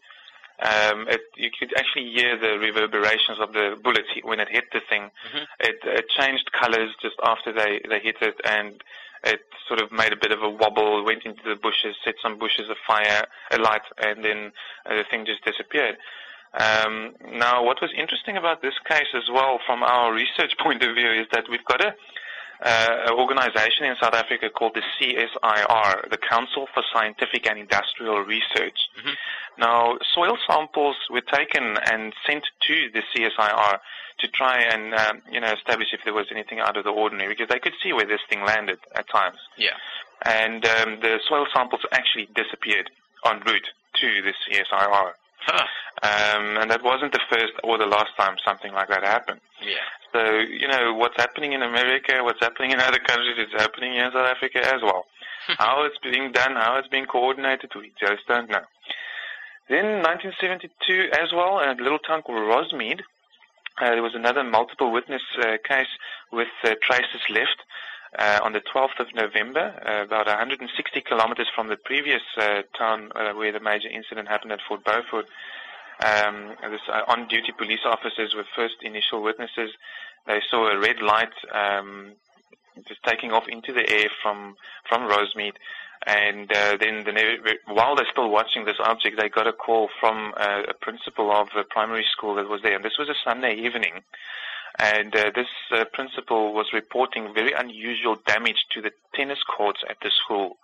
Um, 0.59 1.07
it, 1.09 1.20
you 1.37 1.51
could 1.53 1.75
actually 1.77 2.11
hear 2.12 2.38
the 2.38 2.59
reverberations 2.59 3.38
of 3.40 3.53
the 3.53 3.77
bullet 3.83 4.07
when 4.22 4.40
it 4.40 4.49
hit 4.51 4.64
the 4.72 4.81
thing. 4.88 5.11
Mm-hmm. 5.29 5.44
It, 5.61 5.77
it 5.85 6.07
changed 6.18 6.51
colors 6.53 6.96
just 7.03 7.16
after 7.22 7.53
they, 7.53 7.83
they 7.87 8.01
hit 8.01 8.16
it, 8.22 8.40
and 8.42 8.83
it 9.24 9.40
sort 9.68 9.81
of 9.81 9.90
made 9.92 10.12
a 10.12 10.16
bit 10.16 10.33
of 10.33 10.42
a 10.42 10.50
wobble, 10.50 11.05
went 11.05 11.24
into 11.24 11.42
the 11.44 11.57
bushes, 11.57 11.96
set 12.05 12.14
some 12.22 12.38
bushes 12.38 12.68
afire, 12.70 13.24
alight, 13.52 13.83
and 13.98 14.24
then 14.24 14.52
uh, 14.87 14.94
the 14.94 15.05
thing 15.11 15.26
just 15.26 15.44
disappeared. 15.44 15.96
Um, 16.55 17.14
now, 17.33 17.64
what 17.64 17.83
was 17.83 17.90
interesting 17.96 18.37
about 18.37 18.62
this 18.62 18.74
case 18.88 19.09
as 19.14 19.24
well, 19.33 19.59
from 19.66 19.83
our 19.83 20.12
research 20.12 20.57
point 20.62 20.83
of 20.83 20.94
view, 20.94 21.11
is 21.11 21.26
that 21.33 21.44
we've 21.50 21.64
got 21.64 21.85
a 21.85 21.94
uh, 22.62 23.05
an 23.09 23.12
organization 23.12 23.85
in 23.85 23.94
South 24.00 24.14
Africa 24.14 24.48
called 24.48 24.74
the 24.74 24.83
CSIR, 24.96 26.09
the 26.11 26.16
Council 26.16 26.66
for 26.72 26.83
Scientific 26.90 27.46
and 27.46 27.59
Industrial 27.59 28.20
Research. 28.20 28.79
Mhm. 28.98 29.14
Now, 29.59 29.98
soil 30.14 30.38
samples 30.48 30.96
were 31.11 31.20
taken 31.20 31.76
and 31.85 32.14
sent 32.26 32.44
to 32.62 32.90
the 32.94 33.02
CSIR 33.12 33.79
to 34.18 34.29
try 34.29 34.62
and 34.62 34.94
um, 34.94 35.22
you 35.31 35.40
know 35.40 35.52
establish 35.52 35.88
if 35.92 36.00
there 36.05 36.14
was 36.14 36.26
anything 36.31 36.61
out 36.61 36.76
of 36.76 36.85
the 36.85 36.90
ordinary 36.90 37.35
because 37.35 37.48
they 37.48 37.59
could 37.59 37.74
see 37.83 37.92
where 37.92 38.07
this 38.07 38.20
thing 38.29 38.42
landed 38.44 38.79
at 38.94 39.09
times. 39.09 39.38
Yeah. 39.57 39.76
And 40.24 40.64
um, 40.64 41.00
the 41.00 41.20
soil 41.29 41.46
samples 41.55 41.83
actually 41.92 42.29
disappeared 42.35 42.90
en 43.26 43.40
route 43.40 43.68
to 44.00 44.22
this 44.22 44.37
CSIR. 44.48 45.12
Huh. 45.40 45.66
Um, 46.02 46.57
and 46.59 46.70
that 46.70 46.83
wasn't 46.83 47.12
the 47.12 47.20
first 47.31 47.52
or 47.62 47.79
the 47.79 47.87
last 47.87 48.11
time 48.18 48.37
something 48.44 48.72
like 48.72 48.88
that 48.88 49.05
happened. 49.05 49.40
Yeah. 49.62 49.85
So, 50.12 50.38
you 50.38 50.66
know, 50.66 50.94
what's 50.94 51.16
happening 51.16 51.52
in 51.52 51.62
America, 51.62 52.20
what's 52.22 52.40
happening 52.40 52.72
in 52.72 52.81
other 52.81 52.98
countries, 52.98 53.38
is 53.38 53.52
happening 53.61 53.96
in 53.96 54.11
South 54.12 54.26
Africa 54.26 54.59
as 54.64 54.83
well. 54.83 55.05
how 55.59 55.85
it's 55.85 55.98
being 56.02 56.33
done, 56.33 56.57
how 56.57 56.79
it's 56.79 56.88
being 56.88 57.07
coordinated, 57.07 57.70
we 57.74 57.92
just 58.00 58.26
don't 58.26 58.50
know. 58.50 58.64
Then 59.68 60.02
1972 60.02 61.11
as 61.12 61.33
well, 61.33 61.61
in 61.61 61.68
a 61.68 61.83
little 61.83 61.98
town 61.98 62.22
called 62.22 62.38
Rosmead, 62.38 63.00
uh, 63.80 63.90
there 63.90 64.02
was 64.02 64.14
another 64.14 64.42
multiple 64.42 64.90
witness 64.92 65.22
uh, 65.40 65.56
case 65.66 65.88
with 66.32 66.48
uh, 66.64 66.74
traces 66.82 67.20
left 67.28 67.62
uh, 68.18 68.40
on 68.42 68.52
the 68.52 68.60
12th 68.60 68.98
of 69.00 69.14
November, 69.14 69.74
uh, 69.86 70.04
about 70.04 70.26
160 70.26 71.00
kilometers 71.02 71.48
from 71.54 71.68
the 71.68 71.76
previous 71.76 72.22
town 72.78 73.10
where 73.34 73.52
the 73.52 73.60
major 73.60 73.88
incident 73.88 74.28
happened 74.28 74.52
at 74.52 74.60
Fort 74.66 74.84
Beaufort. 74.84 75.26
Um, 76.02 76.54
this 76.70 76.80
on-duty 77.08 77.52
police 77.56 77.84
officers 77.84 78.34
were 78.34 78.44
first 78.54 78.76
initial 78.82 79.22
witnesses. 79.22 79.70
They 80.26 80.40
saw 80.50 80.68
a 80.68 80.78
red 80.78 81.00
light 81.00 81.32
um, 81.52 82.12
just 82.86 83.02
taking 83.04 83.32
off 83.32 83.48
into 83.48 83.72
the 83.72 83.88
air 83.88 84.08
from 84.22 84.56
from 84.88 85.08
Rosmead, 85.08 85.54
and 86.06 86.50
uh, 86.52 86.76
then 86.78 87.04
the, 87.04 87.59
while 87.66 87.96
they're 87.96 88.06
still 88.11 88.30
watching 88.30 88.64
this 88.64 88.76
object, 88.80 89.18
they 89.18 89.28
got 89.28 89.46
a 89.46 89.52
call 89.52 89.88
from 90.00 90.35
uh, 90.37 90.62
a 90.68 90.74
principal 90.74 91.30
of 91.32 91.48
a 91.56 91.64
primary 91.64 92.04
school 92.11 92.35
that 92.37 92.48
was 92.48 92.62
there, 92.62 92.76
and 92.76 92.85
this 92.85 92.98
was 92.98 93.09
a 93.09 93.14
Sunday 93.24 93.54
evening. 93.54 94.02
And 94.78 95.14
uh, 95.16 95.30
this 95.35 95.48
uh, 95.72 95.85
principal 95.92 96.52
was 96.52 96.66
reporting 96.74 97.32
very 97.35 97.52
unusual 97.52 98.16
damage 98.26 98.66
to 98.72 98.82
the 98.82 98.92
tennis 99.14 99.38
courts 99.42 99.80
at 99.88 99.96
the 100.02 100.11
school 100.11 100.59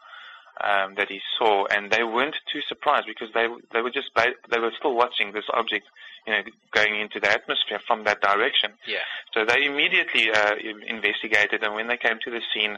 um, 0.60 0.94
that 0.96 1.08
he 1.08 1.20
saw, 1.38 1.64
and 1.66 1.90
they 1.90 2.04
weren't 2.04 2.36
too 2.52 2.60
surprised 2.68 3.06
because 3.06 3.32
they 3.32 3.46
they 3.72 3.80
were 3.80 3.90
just 3.90 4.10
they 4.14 4.58
were 4.58 4.72
still 4.78 4.94
watching 4.94 5.32
this 5.32 5.46
object, 5.54 5.86
you 6.26 6.32
know, 6.34 6.42
going 6.72 7.00
into 7.00 7.20
the 7.20 7.30
atmosphere 7.30 7.80
from 7.86 8.04
that 8.04 8.20
direction. 8.20 8.72
Yeah. 8.86 8.98
So 9.32 9.46
they 9.46 9.64
immediately 9.64 10.30
uh, 10.30 10.56
investigated, 10.86 11.62
and 11.62 11.74
when 11.74 11.88
they 11.88 11.96
came 11.96 12.18
to 12.22 12.30
the 12.30 12.42
scene, 12.52 12.76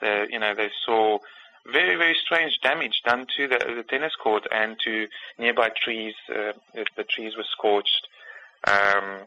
the, 0.00 0.26
you 0.30 0.38
know, 0.38 0.54
they 0.54 0.70
saw 0.86 1.18
very, 1.66 1.96
very 1.96 2.16
strange 2.24 2.60
damage 2.62 3.02
done 3.04 3.26
to 3.36 3.48
the, 3.48 3.58
the 3.58 3.84
tennis 3.88 4.12
court 4.22 4.46
and 4.50 4.76
to 4.84 5.06
nearby 5.38 5.70
trees. 5.82 6.14
Uh, 6.28 6.52
the, 6.74 6.86
the 6.96 7.04
trees 7.04 7.36
were 7.36 7.44
scorched. 7.52 8.08
Um, 8.66 9.26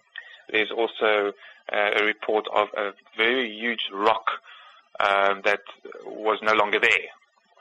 there's 0.52 0.72
also 0.72 1.34
uh, 1.72 1.90
a 2.00 2.04
report 2.04 2.48
of 2.54 2.68
a 2.76 2.92
very 3.18 3.50
huge 3.50 3.90
rock 3.94 4.26
um, 5.00 5.42
that 5.46 5.62
was 6.06 6.40
no 6.42 6.54
longer 6.54 6.80
there. 6.80 7.10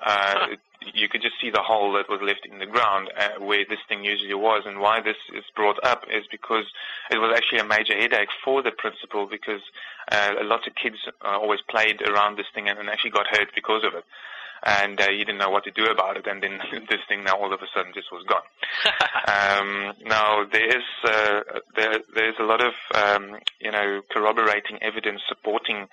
Uh, 0.05 0.47
it, 0.51 0.61
you 0.95 1.09
could 1.09 1.23
just 1.23 1.35
see 1.41 1.51
the 1.51 1.63
hole 1.63 1.93
that 1.93 2.09
was 2.09 2.21
left 2.23 2.45
in 2.51 2.59
the 2.59 2.67
ground 2.67 3.09
uh, 3.17 3.39
where 3.39 3.65
this 3.69 3.79
thing 3.89 4.05
usually 4.05 4.35
was. 4.35 4.65
And 4.67 4.81
why 4.81 5.01
this 5.01 5.17
is 5.35 5.45
brought 5.55 5.79
up 5.85 6.05
is 6.11 6.25
because 6.31 6.65
it 7.11 7.19
was 7.19 7.33
actually 7.37 7.61
a 7.61 7.65
major 7.65 7.97
headache 7.97 8.31
for 8.45 8.63
the 8.63 8.73
principal 8.73 9.27
because 9.27 9.61
uh, 10.11 10.35
lots 10.43 10.67
of 10.67 10.75
kids 10.75 10.97
uh, 11.25 11.39
always 11.39 11.61
played 11.71 12.03
around 12.03 12.37
this 12.37 12.47
thing 12.55 12.69
and, 12.69 12.79
and 12.79 12.89
actually 12.89 13.11
got 13.11 13.27
hurt 13.29 13.49
because 13.55 13.85
of 13.85 13.95
it. 13.95 14.05
And 14.65 15.01
uh, 15.01 15.09
he 15.11 15.19
didn't 15.19 15.39
know 15.39 15.51
what 15.51 15.65
to 15.65 15.71
do 15.73 15.87
about 15.87 16.17
it. 16.17 16.27
And 16.27 16.43
then 16.43 16.59
this 16.89 17.01
thing 17.09 17.25
now 17.25 17.37
all 17.37 17.53
of 17.53 17.61
a 17.61 17.67
sudden 17.75 17.93
just 17.95 18.13
was 18.13 18.25
gone. 18.27 18.43
Um, 19.25 19.93
now 20.05 20.45
there 20.51 20.67
is 20.67 20.83
uh, 21.05 21.41
there, 21.77 22.01
there's 22.15 22.35
a 22.41 22.43
lot 22.43 22.61
of 22.61 22.73
um, 22.95 23.39
you 23.61 23.71
know 23.71 24.03
corroborating 24.11 24.79
evidence 24.83 25.23
supporting 25.29 25.87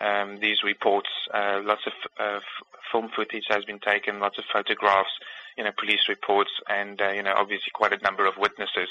um, 0.00 0.38
these 0.40 0.62
reports. 0.64 1.08
Uh, 1.32 1.60
lots 1.62 1.82
of 1.86 1.92
uh, 2.18 2.36
f- 2.36 2.66
film 2.90 3.08
footage 3.14 3.44
has 3.48 3.64
been 3.64 3.78
taken, 3.78 4.20
lots 4.20 4.38
of 4.38 4.44
photographs, 4.52 5.10
you 5.56 5.64
know, 5.64 5.70
police 5.78 6.08
reports, 6.08 6.50
and 6.68 7.00
uh, 7.00 7.10
you 7.10 7.22
know, 7.22 7.34
obviously 7.36 7.70
quite 7.72 7.92
a 7.92 8.02
number 8.02 8.26
of 8.26 8.34
witnesses 8.38 8.88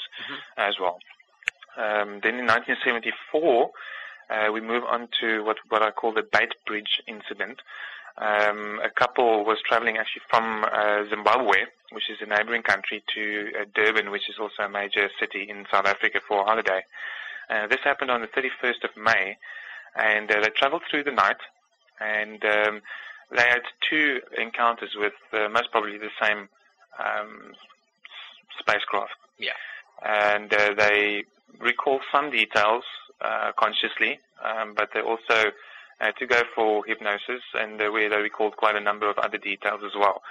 as 0.56 0.74
well. 0.80 0.98
Um, 1.76 2.20
then 2.22 2.36
in 2.38 2.46
1974, 2.46 3.70
uh, 4.30 4.52
we 4.52 4.60
move 4.60 4.84
on 4.84 5.08
to 5.20 5.44
what 5.44 5.56
what 5.68 5.82
I 5.82 5.90
call 5.90 6.12
the 6.12 6.22
Bait 6.22 6.54
Bridge 6.66 7.02
incident. 7.06 7.60
Um, 8.18 8.80
a 8.84 8.90
couple 8.90 9.44
was 9.44 9.58
traveling 9.66 9.96
actually 9.96 10.22
from 10.28 10.64
uh, 10.64 11.04
Zimbabwe, 11.08 11.64
which 11.92 12.10
is 12.10 12.18
a 12.20 12.26
neighboring 12.26 12.62
country, 12.62 13.02
to 13.14 13.50
uh, 13.58 13.64
Durban, 13.74 14.10
which 14.10 14.28
is 14.28 14.36
also 14.38 14.64
a 14.64 14.68
major 14.68 15.08
city 15.18 15.46
in 15.48 15.64
South 15.70 15.86
Africa 15.86 16.20
for 16.26 16.42
a 16.42 16.44
holiday. 16.44 16.82
Uh, 17.48 17.66
this 17.66 17.80
happened 17.84 18.10
on 18.10 18.20
the 18.20 18.28
31st 18.28 18.84
of 18.84 18.90
May, 18.96 19.36
and 19.96 20.30
uh, 20.30 20.40
they 20.40 20.50
traveled 20.50 20.82
through 20.90 21.04
the 21.04 21.10
night, 21.10 21.38
and 22.00 22.44
um, 22.44 22.82
they 23.34 23.42
had 23.42 23.62
two 23.88 24.20
encounters 24.38 24.90
with 24.96 25.14
uh, 25.32 25.48
most 25.48 25.70
probably 25.70 25.98
the 25.98 26.10
same 26.20 26.48
um, 26.98 27.52
s- 27.52 27.56
spacecraft. 28.58 29.12
Yeah. 29.38 29.52
And 30.04 30.52
uh, 30.52 30.74
they 30.76 31.24
recall 31.60 32.00
some 32.12 32.30
details 32.30 32.84
uh, 33.20 33.52
consciously, 33.58 34.18
um, 34.44 34.74
but 34.76 34.90
they 34.92 35.00
also 35.00 35.52
uh, 36.00 36.12
to 36.12 36.26
go 36.26 36.42
for 36.54 36.84
hypnosis, 36.84 37.42
and 37.54 37.80
uh, 37.80 37.90
where 37.90 38.08
they 38.08 38.16
recalled 38.16 38.56
quite 38.56 38.76
a 38.76 38.80
number 38.80 39.08
of 39.08 39.18
other 39.18 39.38
details 39.38 39.82
as 39.84 39.92
well. 39.94 40.22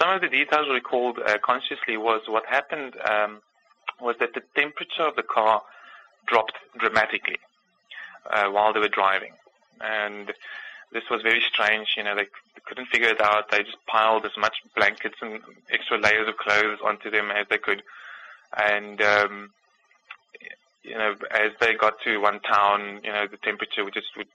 Some 0.00 0.10
of 0.10 0.20
the 0.20 0.28
details 0.28 0.68
recalled 0.70 1.18
uh, 1.18 1.38
consciously 1.44 1.96
was 1.96 2.22
what 2.26 2.44
happened 2.46 2.94
um, 3.08 3.40
was 4.00 4.16
that 4.20 4.34
the 4.34 4.42
temperature 4.56 5.02
of 5.02 5.16
the 5.16 5.22
car 5.22 5.62
dropped 6.26 6.54
dramatically 6.78 7.36
uh, 8.30 8.48
while 8.50 8.72
they 8.72 8.80
were 8.80 8.88
driving, 8.88 9.32
and 9.80 10.32
this 10.92 11.04
was 11.10 11.22
very 11.22 11.42
strange. 11.52 11.88
You 11.96 12.04
know, 12.04 12.16
they, 12.16 12.26
couldn't 12.64 12.86
figure 12.86 13.08
it 13.08 13.20
out. 13.20 13.50
They 13.50 13.64
just 13.64 13.84
piled 13.88 14.24
as 14.24 14.36
much 14.38 14.54
blankets 14.76 15.16
and 15.20 15.40
extra 15.68 15.98
layers 15.98 16.28
of 16.28 16.36
clothes 16.36 16.78
onto 16.84 17.10
them 17.10 17.32
as 17.32 17.46
they 17.50 17.58
could, 17.58 17.82
and 18.56 19.02
um, 19.02 19.50
you 20.82 20.94
know, 20.94 21.14
as 21.30 21.52
they 21.60 21.74
got 21.74 21.94
to 22.04 22.18
one 22.18 22.40
town, 22.40 23.00
you 23.04 23.10
know, 23.10 23.26
the 23.30 23.36
temperature 23.38 23.84
would 23.84 23.94
just 23.94 24.16
would 24.16 24.28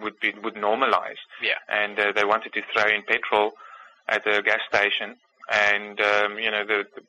would 0.00 0.18
be 0.20 0.32
would 0.42 0.54
normalize. 0.54 1.20
Yeah. 1.42 1.58
And 1.68 1.98
uh, 1.98 2.12
they 2.12 2.24
wanted 2.24 2.52
to 2.54 2.62
throw 2.72 2.88
in 2.88 3.02
petrol 3.02 3.52
at 4.08 4.24
the 4.24 4.42
gas 4.44 4.60
station, 4.68 5.16
and 5.52 6.00
um, 6.00 6.38
you 6.38 6.50
know, 6.50 6.64
the, 6.64 6.84
the 6.94 7.02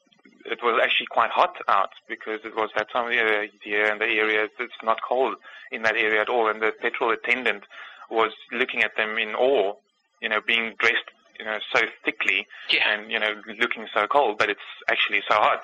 it 0.46 0.62
was 0.62 0.80
actually 0.84 1.08
quite 1.08 1.32
hot 1.32 1.56
out 1.70 1.92
because 2.10 2.42
it 2.44 2.56
was 2.56 2.70
that 2.76 2.92
time 2.92 3.08
of 3.08 3.14
year, 3.14 3.48
year 3.64 3.92
in 3.92 3.98
the 4.00 4.06
area. 4.06 4.48
It's 4.60 4.74
not 4.84 5.02
cold 5.02 5.36
in 5.72 5.84
that 5.84 5.96
area 5.96 6.22
at 6.22 6.30
all, 6.30 6.50
and 6.50 6.62
the 6.62 6.74
petrol 6.82 7.12
attendant 7.12 7.64
was 8.10 8.32
looking 8.52 8.84
at 8.84 8.96
them 8.98 9.18
in 9.18 9.34
awe, 9.36 9.74
you 10.22 10.28
know, 10.30 10.42
being 10.46 10.74
dressed, 10.80 11.10
you 11.40 11.46
know, 11.46 11.58
so 11.74 11.82
thickly 12.04 12.46
Yeah. 12.70 12.90
and 12.92 13.10
you 13.12 13.20
know, 13.20 13.34
looking 13.60 13.88
so 13.94 14.06
cold, 14.06 14.38
but 14.38 14.50
it's 14.50 14.60
actually 14.90 15.22
so 15.30 15.36
hot. 15.36 15.62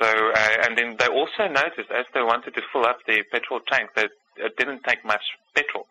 So, 0.00 0.06
uh, 0.34 0.56
and 0.64 0.76
then 0.78 0.96
they 0.98 1.08
also 1.08 1.48
noticed 1.48 1.90
as 1.90 2.06
they 2.14 2.22
wanted 2.22 2.54
to 2.54 2.62
fill 2.72 2.86
up 2.86 2.98
the 3.06 3.22
petrol 3.32 3.60
tank 3.66 3.90
that 3.96 4.10
it 4.36 4.56
didn't 4.56 4.84
take 4.84 5.04
much 5.04 5.22
petrol, 5.54 5.86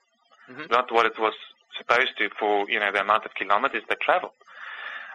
Mhm. 0.49 0.69
not 0.69 0.91
what 0.91 1.05
it 1.05 1.17
was 1.19 1.33
supposed 1.77 2.17
to 2.17 2.29
for 2.39 2.69
you 2.69 2.79
know 2.79 2.91
the 2.91 3.01
amount 3.01 3.25
of 3.25 3.33
kilometers 3.35 3.83
they 3.87 3.95
traveled. 3.95 4.33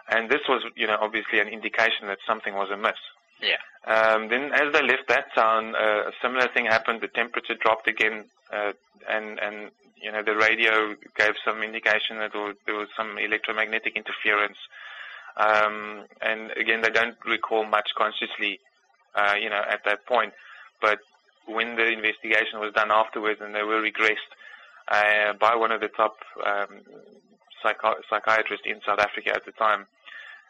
And 0.07 0.29
this 0.29 0.41
was, 0.49 0.63
you 0.75 0.87
know, 0.87 0.97
obviously 0.99 1.39
an 1.39 1.47
indication 1.47 2.07
that 2.07 2.17
something 2.27 2.53
was 2.53 2.69
amiss. 2.69 2.97
Yeah. 3.39 3.57
Um, 3.85 4.27
then 4.27 4.51
as 4.51 4.73
they 4.73 4.83
left 4.83 5.07
that 5.07 5.33
town, 5.33 5.75
uh, 5.75 6.09
a 6.09 6.11
similar 6.21 6.47
thing 6.47 6.65
happened. 6.65 7.01
The 7.01 7.07
temperature 7.07 7.55
dropped 7.55 7.87
again, 7.87 8.25
uh, 8.51 8.73
and 9.09 9.39
and 9.39 9.71
you 9.95 10.11
know 10.11 10.21
the 10.21 10.35
radio 10.35 10.95
gave 11.17 11.33
some 11.45 11.63
indication 11.63 12.17
that 12.19 12.33
there 12.33 12.41
was, 12.41 12.55
there 12.65 12.75
was 12.75 12.89
some 12.95 13.17
electromagnetic 13.17 13.95
interference. 13.95 14.57
Um, 15.37 16.05
and 16.21 16.51
again, 16.51 16.81
they 16.81 16.89
don't 16.89 17.15
recall 17.25 17.63
much 17.65 17.89
consciously, 17.97 18.59
uh, 19.15 19.35
you 19.39 19.49
know, 19.49 19.63
at 19.67 19.85
that 19.85 20.05
point. 20.05 20.33
But 20.81 20.99
when 21.45 21.77
the 21.77 21.87
investigation 21.87 22.59
was 22.59 22.73
done 22.73 22.91
afterwards, 22.91 23.39
and 23.41 23.55
they 23.55 23.63
were 23.63 23.81
regressed 23.81 24.31
uh, 24.91 25.33
by 25.39 25.55
one 25.55 25.71
of 25.71 25.81
the 25.81 25.87
top 25.87 26.17
um, 26.45 26.81
psychi- 27.63 28.01
psychiatrists 28.09 28.65
in 28.65 28.81
South 28.85 28.99
Africa 28.99 29.33
at 29.33 29.45
the 29.45 29.51
time, 29.53 29.85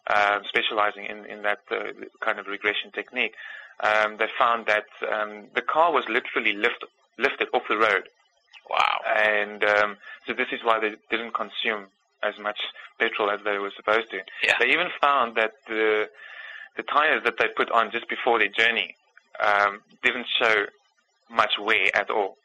uh, 0.07 0.39
specializing 0.47 1.05
in, 1.05 1.25
in 1.25 1.43
that 1.43 1.59
uh, 1.71 1.83
kind 2.21 2.39
of 2.39 2.47
regression 2.47 2.91
technique, 2.91 3.35
um, 3.81 4.17
they 4.17 4.27
found 4.37 4.65
that 4.65 4.87
um, 5.11 5.45
the 5.53 5.61
car 5.61 5.91
was 5.93 6.03
literally 6.09 6.53
lift, 6.53 6.83
lifted 7.17 7.47
off 7.53 7.63
the 7.69 7.77
road. 7.77 8.09
Wow. 8.69 8.99
And 9.15 9.63
um, 9.63 9.97
so 10.25 10.33
this 10.33 10.47
is 10.51 10.59
why 10.63 10.79
they 10.79 10.95
didn't 11.09 11.33
consume 11.33 11.87
as 12.23 12.37
much 12.39 12.59
petrol 12.99 13.29
as 13.29 13.39
they 13.43 13.57
were 13.57 13.71
supposed 13.75 14.09
to. 14.11 14.19
Yeah. 14.43 14.53
They 14.59 14.69
even 14.71 14.87
found 15.01 15.35
that 15.35 15.53
the 15.67 16.09
the 16.77 16.83
tires 16.83 17.21
that 17.25 17.37
they 17.37 17.47
put 17.49 17.69
on 17.71 17.91
just 17.91 18.07
before 18.07 18.39
their 18.39 18.47
journey 18.47 18.95
um, 19.43 19.81
didn't 20.03 20.25
show 20.39 20.65
much 21.29 21.53
wear 21.59 21.89
at 21.93 22.09
all. 22.09 22.37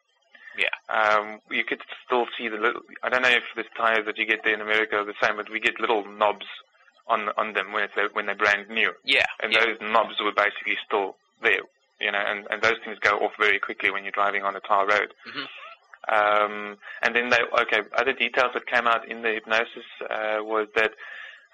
Yeah. 0.57 0.75
Um, 0.89 1.41
you 1.51 1.65
could 1.65 1.81
still 2.05 2.27
see 2.39 2.49
the 2.49 2.57
little. 2.57 2.83
I 3.03 3.09
don't 3.09 3.23
know 3.23 3.29
if 3.29 3.45
the 3.55 3.65
tires 3.77 4.07
that 4.07 4.19
you 4.19 4.27
get 4.27 4.43
there 4.45 4.55
in 4.55 4.61
America 4.61 4.97
are 4.97 5.05
the 5.05 5.15
same, 5.23 5.37
but 5.37 5.51
we 5.51 5.61
get 5.61 5.81
little 5.81 6.05
knobs 6.07 6.47
on 7.07 7.29
on 7.37 7.53
them 7.53 7.73
when 7.73 7.85
it's 7.85 8.15
when 8.15 8.27
they're 8.27 8.35
brand 8.35 8.69
new, 8.69 8.93
Yeah. 9.05 9.27
and 9.43 9.53
yeah. 9.53 9.65
those 9.65 9.79
knobs 9.81 10.15
were 10.21 10.33
basically 10.33 10.77
still 10.87 11.17
there. 11.43 11.61
You 12.01 12.13
know, 12.13 12.19
and, 12.27 12.47
and 12.51 12.61
those 12.61 12.77
things 12.85 12.99
go 13.01 13.19
off 13.21 13.33
very 13.39 13.59
quickly 13.59 13.91
when 13.91 14.03
you're 14.05 14.13
driving 14.13 14.43
on 14.43 14.55
a 14.55 14.61
tar 14.61 14.87
road. 14.87 15.15
Mhm. 15.27 15.47
Um, 16.09 16.77
and 17.03 17.17
then 17.17 17.31
they 17.31 17.39
okay. 17.63 17.81
Other 17.97 18.13
details 18.13 18.53
that 18.55 18.67
came 18.67 18.87
out 18.87 19.09
in 19.09 19.23
the 19.23 19.31
hypnosis 19.33 19.85
uh, 20.09 20.39
was 20.41 20.69
that 20.77 20.93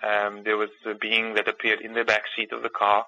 um, 0.02 0.42
there 0.44 0.56
was 0.56 0.70
a 0.84 0.94
being 0.94 1.34
that 1.34 1.48
appeared 1.48 1.80
in 1.80 1.94
the 1.94 2.04
back 2.04 2.24
seat 2.36 2.52
of 2.52 2.62
the 2.62 2.68
car, 2.68 3.06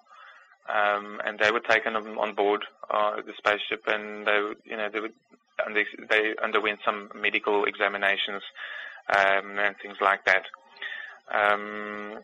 um, 0.68 1.20
and 1.24 1.38
they 1.38 1.50
were 1.50 1.60
taken 1.60 1.96
on, 1.96 2.18
on 2.18 2.34
board 2.34 2.64
uh, 2.90 3.16
the 3.16 3.32
spaceship, 3.36 3.84
and 3.86 4.26
they, 4.26 4.38
you 4.64 4.76
know, 4.76 4.88
they 4.92 5.00
they, 5.72 5.84
they 6.08 6.34
underwent 6.42 6.80
some 6.84 7.10
medical 7.14 7.64
examinations 7.64 8.42
um, 9.08 9.58
and 9.58 9.76
things 9.82 9.96
like 10.00 10.24
that. 10.24 10.44
Um, 11.32 12.20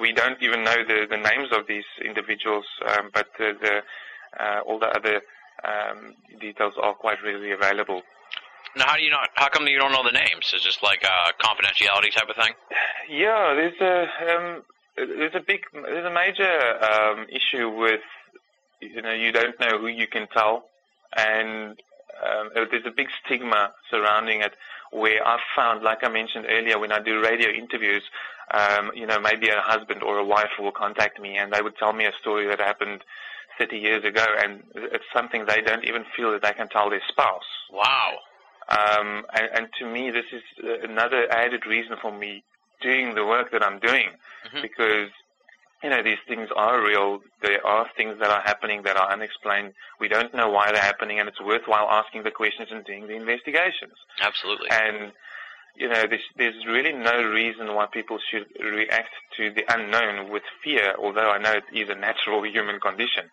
we 0.00 0.12
don't 0.12 0.40
even 0.42 0.64
know 0.64 0.76
the, 0.86 1.06
the 1.08 1.16
names 1.16 1.48
of 1.52 1.66
these 1.66 1.84
individuals, 2.04 2.64
um, 2.86 3.10
but 3.12 3.28
the, 3.38 3.52
the 3.60 3.82
uh, 4.38 4.60
all 4.66 4.78
the 4.78 4.86
other 4.86 5.22
um, 5.64 6.14
details 6.40 6.74
are 6.80 6.94
quite 6.94 7.22
readily 7.24 7.52
available. 7.52 8.02
Now, 8.76 8.86
how 8.88 8.96
do 8.96 9.02
you 9.02 9.10
not? 9.10 9.30
How 9.34 9.48
come 9.48 9.66
you 9.66 9.78
don't 9.78 9.92
know 9.92 10.04
the 10.04 10.12
names? 10.12 10.52
Is 10.54 10.62
just 10.62 10.82
like 10.82 11.02
a 11.02 11.32
confidentiality 11.42 12.12
type 12.14 12.28
of 12.28 12.36
thing? 12.36 12.52
Yeah, 13.08 13.54
there's 13.54 13.80
a 13.80 14.36
um, 14.36 14.62
there's 15.06 15.34
a 15.34 15.44
big 15.46 15.60
there's 15.72 16.06
a 16.06 16.12
major 16.12 16.84
um, 16.84 17.26
issue 17.30 17.68
with 17.70 18.00
you 18.80 19.02
know 19.02 19.12
you 19.12 19.32
don't 19.32 19.58
know 19.60 19.78
who 19.78 19.86
you 19.86 20.06
can 20.06 20.26
tell, 20.28 20.64
and 21.16 21.80
um, 22.22 22.50
there's 22.54 22.86
a 22.86 22.90
big 22.90 23.08
stigma 23.24 23.72
surrounding 23.90 24.42
it. 24.42 24.52
Where 24.90 25.26
I've 25.26 25.44
found, 25.54 25.82
like 25.82 26.02
I 26.02 26.08
mentioned 26.08 26.46
earlier, 26.48 26.78
when 26.78 26.92
I 26.92 27.00
do 27.00 27.22
radio 27.22 27.50
interviews, 27.50 28.02
um, 28.52 28.90
you 28.94 29.06
know 29.06 29.20
maybe 29.20 29.48
a 29.48 29.60
husband 29.60 30.02
or 30.02 30.18
a 30.18 30.24
wife 30.24 30.50
will 30.58 30.72
contact 30.72 31.20
me 31.20 31.36
and 31.36 31.52
they 31.52 31.60
would 31.60 31.76
tell 31.76 31.92
me 31.92 32.06
a 32.06 32.12
story 32.20 32.46
that 32.48 32.58
happened 32.58 33.02
30 33.58 33.76
years 33.76 34.04
ago, 34.04 34.24
and 34.42 34.62
it's 34.74 35.04
something 35.12 35.44
they 35.46 35.60
don't 35.60 35.84
even 35.84 36.04
feel 36.16 36.32
that 36.32 36.42
they 36.42 36.52
can 36.52 36.68
tell 36.68 36.88
their 36.88 37.02
spouse. 37.08 37.42
Wow. 37.72 38.18
Um, 38.68 39.24
and, 39.34 39.48
and 39.54 39.68
to 39.78 39.86
me, 39.86 40.10
this 40.10 40.26
is 40.32 40.42
uh, 40.62 40.88
another 40.88 41.26
added 41.30 41.66
reason 41.66 41.96
for 42.00 42.16
me 42.16 42.44
doing 42.80 43.14
the 43.14 43.24
work 43.24 43.50
that 43.52 43.62
I'm 43.62 43.78
doing 43.78 44.10
Mhm. 44.46 44.62
because, 44.62 45.10
you 45.82 45.90
know, 45.90 46.02
these 46.02 46.18
things 46.26 46.48
are 46.56 46.80
real. 46.80 47.20
There 47.40 47.64
are 47.66 47.88
things 47.96 48.18
that 48.20 48.30
are 48.30 48.42
happening 48.42 48.82
that 48.82 48.96
are 48.96 49.10
unexplained. 49.10 49.74
We 50.00 50.08
don't 50.08 50.32
know 50.34 50.48
why 50.48 50.72
they're 50.72 50.82
happening, 50.82 51.18
and 51.20 51.28
it's 51.28 51.40
worthwhile 51.40 51.88
asking 51.90 52.22
the 52.24 52.30
questions 52.30 52.70
and 52.70 52.84
doing 52.84 53.06
the 53.06 53.14
investigations. 53.14 53.94
Absolutely. 54.20 54.70
And, 54.70 55.12
you 55.76 55.88
know, 55.88 56.06
there's, 56.06 56.28
there's 56.36 56.66
really 56.66 56.92
no 56.92 57.22
reason 57.22 57.74
why 57.74 57.86
people 57.86 58.18
should 58.30 58.46
react 58.60 59.10
to 59.36 59.50
the 59.50 59.64
unknown 59.72 60.30
with 60.30 60.42
fear, 60.62 60.94
although 60.98 61.30
I 61.30 61.38
know 61.38 61.52
it 61.52 61.64
is 61.72 61.88
a 61.88 61.94
natural 61.94 62.42
human 62.56 62.80
condition. 62.80 63.30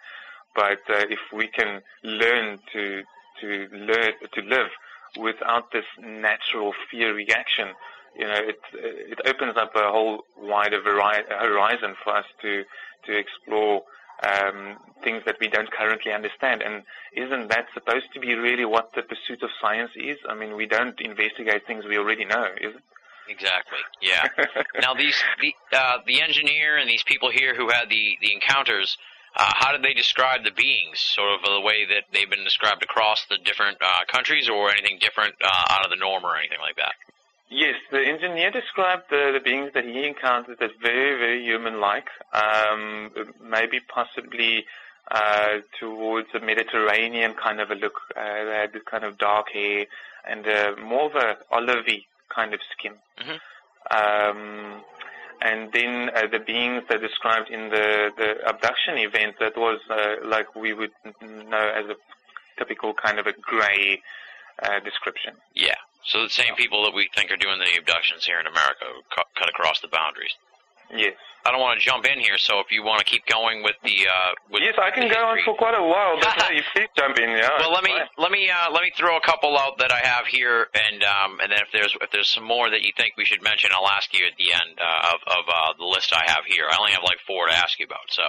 But 0.55 0.79
uh, 0.89 1.05
if 1.09 1.19
we 1.33 1.47
can 1.47 1.81
learn 2.03 2.59
to 2.73 3.03
to 3.41 3.67
learn 3.73 4.13
to 4.31 4.41
live 4.43 4.69
without 5.17 5.71
this 5.73 5.83
natural 5.99 6.73
fear 6.89 7.13
reaction, 7.13 7.73
you 8.17 8.25
know, 8.25 8.35
it 8.35 8.59
it 8.73 9.19
opens 9.25 9.57
up 9.57 9.75
a 9.75 9.91
whole 9.91 10.23
wider 10.37 10.81
vari- 10.81 11.25
horizon 11.29 11.95
for 12.03 12.15
us 12.15 12.25
to 12.41 12.63
to 13.05 13.17
explore 13.17 13.83
um, 14.23 14.77
things 15.03 15.23
that 15.25 15.37
we 15.39 15.47
don't 15.47 15.71
currently 15.71 16.11
understand. 16.11 16.61
And 16.61 16.83
isn't 17.13 17.49
that 17.49 17.65
supposed 17.73 18.07
to 18.13 18.19
be 18.19 18.33
really 18.35 18.65
what 18.65 18.91
the 18.95 19.01
pursuit 19.01 19.43
of 19.43 19.49
science 19.61 19.91
is? 19.95 20.17
I 20.27 20.35
mean, 20.35 20.55
we 20.55 20.65
don't 20.65 20.99
investigate 21.01 21.67
things 21.67 21.85
we 21.85 21.97
already 21.97 22.25
know, 22.25 22.47
is 22.59 22.75
it? 22.75 22.83
Exactly. 23.27 23.79
Yeah. 24.01 24.27
now 24.81 24.93
these 24.93 25.21
the 25.41 25.53
uh, 25.73 25.97
the 26.05 26.21
engineer 26.21 26.77
and 26.77 26.89
these 26.89 27.03
people 27.03 27.31
here 27.31 27.55
who 27.55 27.69
had 27.69 27.89
the 27.89 28.17
the 28.21 28.33
encounters. 28.33 28.97
Uh, 29.37 29.51
how 29.53 29.73
did 29.73 29.83
they 29.83 29.93
describe 29.93 30.45
the 30.45 30.51
beings? 30.51 30.97
Sort 30.97 31.27
of 31.33 31.41
the 31.41 31.59
way 31.59 31.85
that 31.85 32.03
they've 32.13 32.29
been 32.29 32.45
described 32.45 32.81
across 32.83 33.25
the 33.29 33.37
different 33.43 33.77
uh, 33.81 34.05
countries, 34.07 34.47
or 34.47 34.71
anything 34.71 34.97
different 35.01 35.35
uh, 35.43 35.73
out 35.73 35.83
of 35.83 35.89
the 35.89 35.97
norm, 35.97 36.23
or 36.23 36.37
anything 36.37 36.59
like 36.61 36.77
that? 36.77 36.93
Yes, 37.49 37.75
the 37.91 37.99
engineer 37.99 38.49
described 38.49 39.03
the, 39.09 39.31
the 39.33 39.39
beings 39.39 39.71
that 39.75 39.85
he 39.85 40.05
encountered 40.05 40.61
as 40.61 40.71
very, 40.81 41.17
very 41.17 41.43
human-like, 41.43 42.09
um, 42.33 43.11
maybe 43.43 43.79
possibly 43.79 44.65
uh, 45.11 45.59
towards 45.79 46.27
a 46.33 46.39
Mediterranean 46.39 47.33
kind 47.35 47.61
of 47.61 47.69
a 47.69 47.75
look. 47.75 48.01
Uh, 48.15 48.45
they 48.45 48.55
had 48.55 48.73
this 48.73 48.81
kind 48.83 49.03
of 49.03 49.17
dark 49.19 49.51
hair 49.51 49.85
and 50.27 50.47
uh, 50.47 50.73
more 50.83 51.05
of 51.05 51.15
a 51.15 51.37
olivey 51.53 52.05
kind 52.29 52.53
of 52.53 52.59
skin. 52.71 52.93
Mhm. 53.19 53.39
Um, 53.91 54.83
and 55.41 55.71
then 55.71 56.09
uh, 56.15 56.27
the 56.31 56.39
beings 56.39 56.83
that 56.89 57.01
described 57.01 57.51
in 57.51 57.69
the, 57.69 58.11
the 58.17 58.47
abduction 58.47 58.97
event 58.97 59.35
that 59.39 59.55
was 59.55 59.79
uh, 59.89 60.15
like 60.23 60.55
we 60.55 60.73
would 60.73 60.91
know 61.21 61.71
as 61.75 61.85
a 61.85 61.95
typical 62.57 62.93
kind 62.93 63.19
of 63.19 63.27
a 63.27 63.33
grey 63.33 64.01
uh, 64.61 64.79
description. 64.79 65.35
Yeah. 65.53 65.75
So 66.05 66.21
the 66.21 66.29
same 66.29 66.55
people 66.55 66.83
that 66.85 66.93
we 66.93 67.09
think 67.15 67.31
are 67.31 67.37
doing 67.37 67.57
the 67.57 67.79
abductions 67.79 68.25
here 68.25 68.39
in 68.39 68.45
America 68.45 68.85
cut, 69.13 69.25
cut 69.35 69.49
across 69.49 69.81
the 69.81 69.87
boundaries. 69.87 70.33
Yes. 70.93 71.17
I 71.45 71.51
don't 71.51 71.61
want 71.61 71.79
to 71.79 71.85
jump 71.85 72.05
in 72.05 72.19
here, 72.19 72.37
so 72.37 72.57
if 72.59 72.73
you 72.73 72.81
want 72.81 73.05
to 73.05 73.05
keep 73.05 73.25
going 73.29 73.61
with 73.61 73.77
the 73.83 73.93
uh, 74.09 74.31
with 74.49 74.65
Yes, 74.65 74.73
I 74.81 74.89
can 74.89 75.05
go 75.05 75.21
on 75.21 75.37
for 75.45 75.53
quite 75.53 75.77
a 75.77 75.81
while, 75.81 76.17
but 76.17 76.33
no, 76.41 76.49
you 76.49 76.65
please 76.73 76.89
jump 76.97 77.17
in. 77.21 77.29
Yeah. 77.29 77.49
Well, 77.61 77.71
let 77.71 77.83
me 77.83 77.93
Fine. 77.93 78.09
let 78.17 78.31
me 78.31 78.49
uh, 78.49 78.73
let 78.73 78.81
me 78.81 78.91
throw 78.97 79.15
a 79.17 79.21
couple 79.21 79.57
out 79.57 79.77
that 79.77 79.91
I 79.91 80.01
have 80.01 80.25
here, 80.25 80.65
and 80.73 81.03
um, 81.05 81.37
and 81.41 81.53
then 81.53 81.61
if 81.61 81.69
there's 81.71 81.93
if 82.01 82.09
there's 82.09 82.29
some 82.29 82.45
more 82.45 82.69
that 82.69 82.81
you 82.81 82.89
think 82.97 83.13
we 83.15 83.25
should 83.25 83.43
mention, 83.43 83.69
I'll 83.73 83.89
ask 83.89 84.09
you 84.13 84.25
at 84.25 84.33
the 84.41 84.53
end 84.53 84.81
uh, 84.81 85.13
of 85.13 85.21
of 85.37 85.43
uh, 85.45 85.73
the 85.77 85.85
list 85.85 86.13
I 86.13 86.25
have 86.25 86.49
here. 86.49 86.65
I 86.65 86.77
only 86.81 86.93
have 86.93 87.05
like 87.05 87.21
four 87.27 87.45
to 87.45 87.53
ask 87.53 87.77
you 87.77 87.85
about, 87.85 88.09
so 88.09 88.25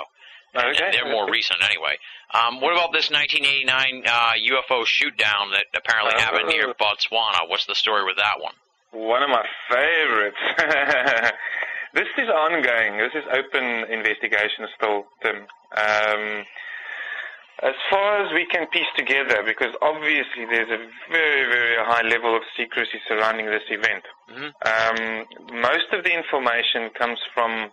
Okay. 0.59 0.91
they're 0.93 1.11
more 1.11 1.29
recent 1.31 1.61
anyway. 1.63 1.97
Um, 2.35 2.61
what 2.61 2.73
about 2.73 2.93
this 2.93 3.11
1989 3.11 4.03
uh, 4.07 4.33
UFO 4.51 4.85
shoot 4.87 5.17
down 5.17 5.51
that 5.53 5.67
apparently 5.77 6.15
Oh. 6.17 6.21
happened 6.21 6.49
near 6.49 6.73
Botswana? 6.75 7.49
What's 7.49 7.67
the 7.67 7.75
story 7.75 8.05
with 8.05 8.17
that 8.17 8.41
one? 8.41 8.55
One 8.93 9.23
of 9.23 9.31
my 9.31 9.45
favorites. 9.69 10.37
this 11.95 12.09
is 12.19 12.29
ongoing. 12.29 12.99
This 12.99 13.13
is 13.15 13.25
open 13.33 13.65
investigation 13.93 14.67
still, 14.77 15.07
Tim. 15.23 15.37
Um, 15.77 16.45
as 17.63 17.75
far 17.89 18.21
as 18.25 18.33
we 18.35 18.45
can 18.47 18.67
piece 18.69 18.87
together, 18.97 19.43
because 19.45 19.75
obviously 19.81 20.45
there's 20.51 20.69
a 20.69 20.79
very, 21.11 21.45
very 21.51 21.77
high 21.85 22.03
level 22.03 22.37
of 22.37 22.43
secrecy 22.57 23.01
surrounding 23.09 23.47
this 23.47 23.63
event. 23.71 24.05
Mhm. 24.29 24.53
Um, 24.67 25.61
most 25.63 25.93
of 25.93 26.05
the 26.05 26.13
information 26.13 26.91
comes 26.91 27.19
from 27.33 27.71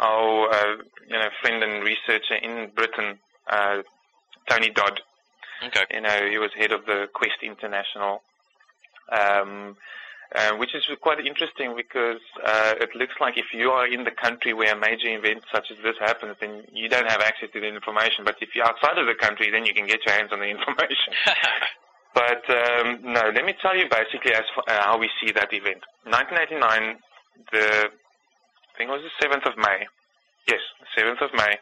our, 0.00 0.50
uh, 0.50 0.76
you 1.08 1.18
know, 1.18 1.28
friend 1.40 1.62
and 1.62 1.84
researcher 1.84 2.34
in 2.42 2.70
Britain, 2.74 3.18
uh, 3.48 3.82
Tony 4.48 4.70
Dodd. 4.70 5.00
Okay. 5.66 5.84
You 5.90 6.00
know, 6.00 6.28
he 6.30 6.38
was 6.38 6.50
head 6.56 6.72
of 6.72 6.86
the 6.86 7.08
Quest 7.12 7.42
International, 7.42 8.22
um, 9.12 9.76
uh, 10.34 10.52
which 10.56 10.74
is 10.74 10.84
quite 11.02 11.24
interesting 11.24 11.76
because 11.76 12.20
uh, 12.44 12.74
it 12.80 12.94
looks 12.94 13.14
like 13.20 13.36
if 13.36 13.52
you 13.52 13.70
are 13.70 13.86
in 13.86 14.04
the 14.04 14.10
country 14.10 14.54
where 14.54 14.74
a 14.74 14.78
major 14.78 15.08
event 15.08 15.42
such 15.52 15.70
as 15.70 15.76
this 15.82 15.96
happens, 16.00 16.36
then 16.40 16.64
you 16.72 16.88
don't 16.88 17.10
have 17.10 17.20
access 17.20 17.50
to 17.52 17.60
the 17.60 17.66
information. 17.66 18.24
But 18.24 18.36
if 18.40 18.54
you're 18.54 18.66
outside 18.66 18.96
of 18.96 19.06
the 19.06 19.14
country, 19.14 19.50
then 19.50 19.66
you 19.66 19.74
can 19.74 19.86
get 19.86 20.00
your 20.06 20.14
hands 20.14 20.30
on 20.32 20.40
the 20.40 20.48
information. 20.48 21.12
But 22.14 22.42
um, 22.50 22.98
no, 23.02 23.30
let 23.34 23.44
me 23.44 23.54
tell 23.62 23.76
you 23.76 23.86
basically 23.88 24.32
as 24.32 24.42
uh, 24.66 24.82
how 24.82 24.98
we 24.98 25.08
see 25.20 25.32
that 25.32 25.52
event. 25.52 25.82
1989, 26.04 26.98
the 27.52 27.90
think 28.80 28.88
it 28.88 28.96
was 28.96 29.04
the 29.20 29.28
7th 29.28 29.46
of 29.46 29.58
May. 29.58 29.86
Yes, 30.48 30.60
7th 30.96 31.20
of 31.20 31.34
May. 31.34 31.58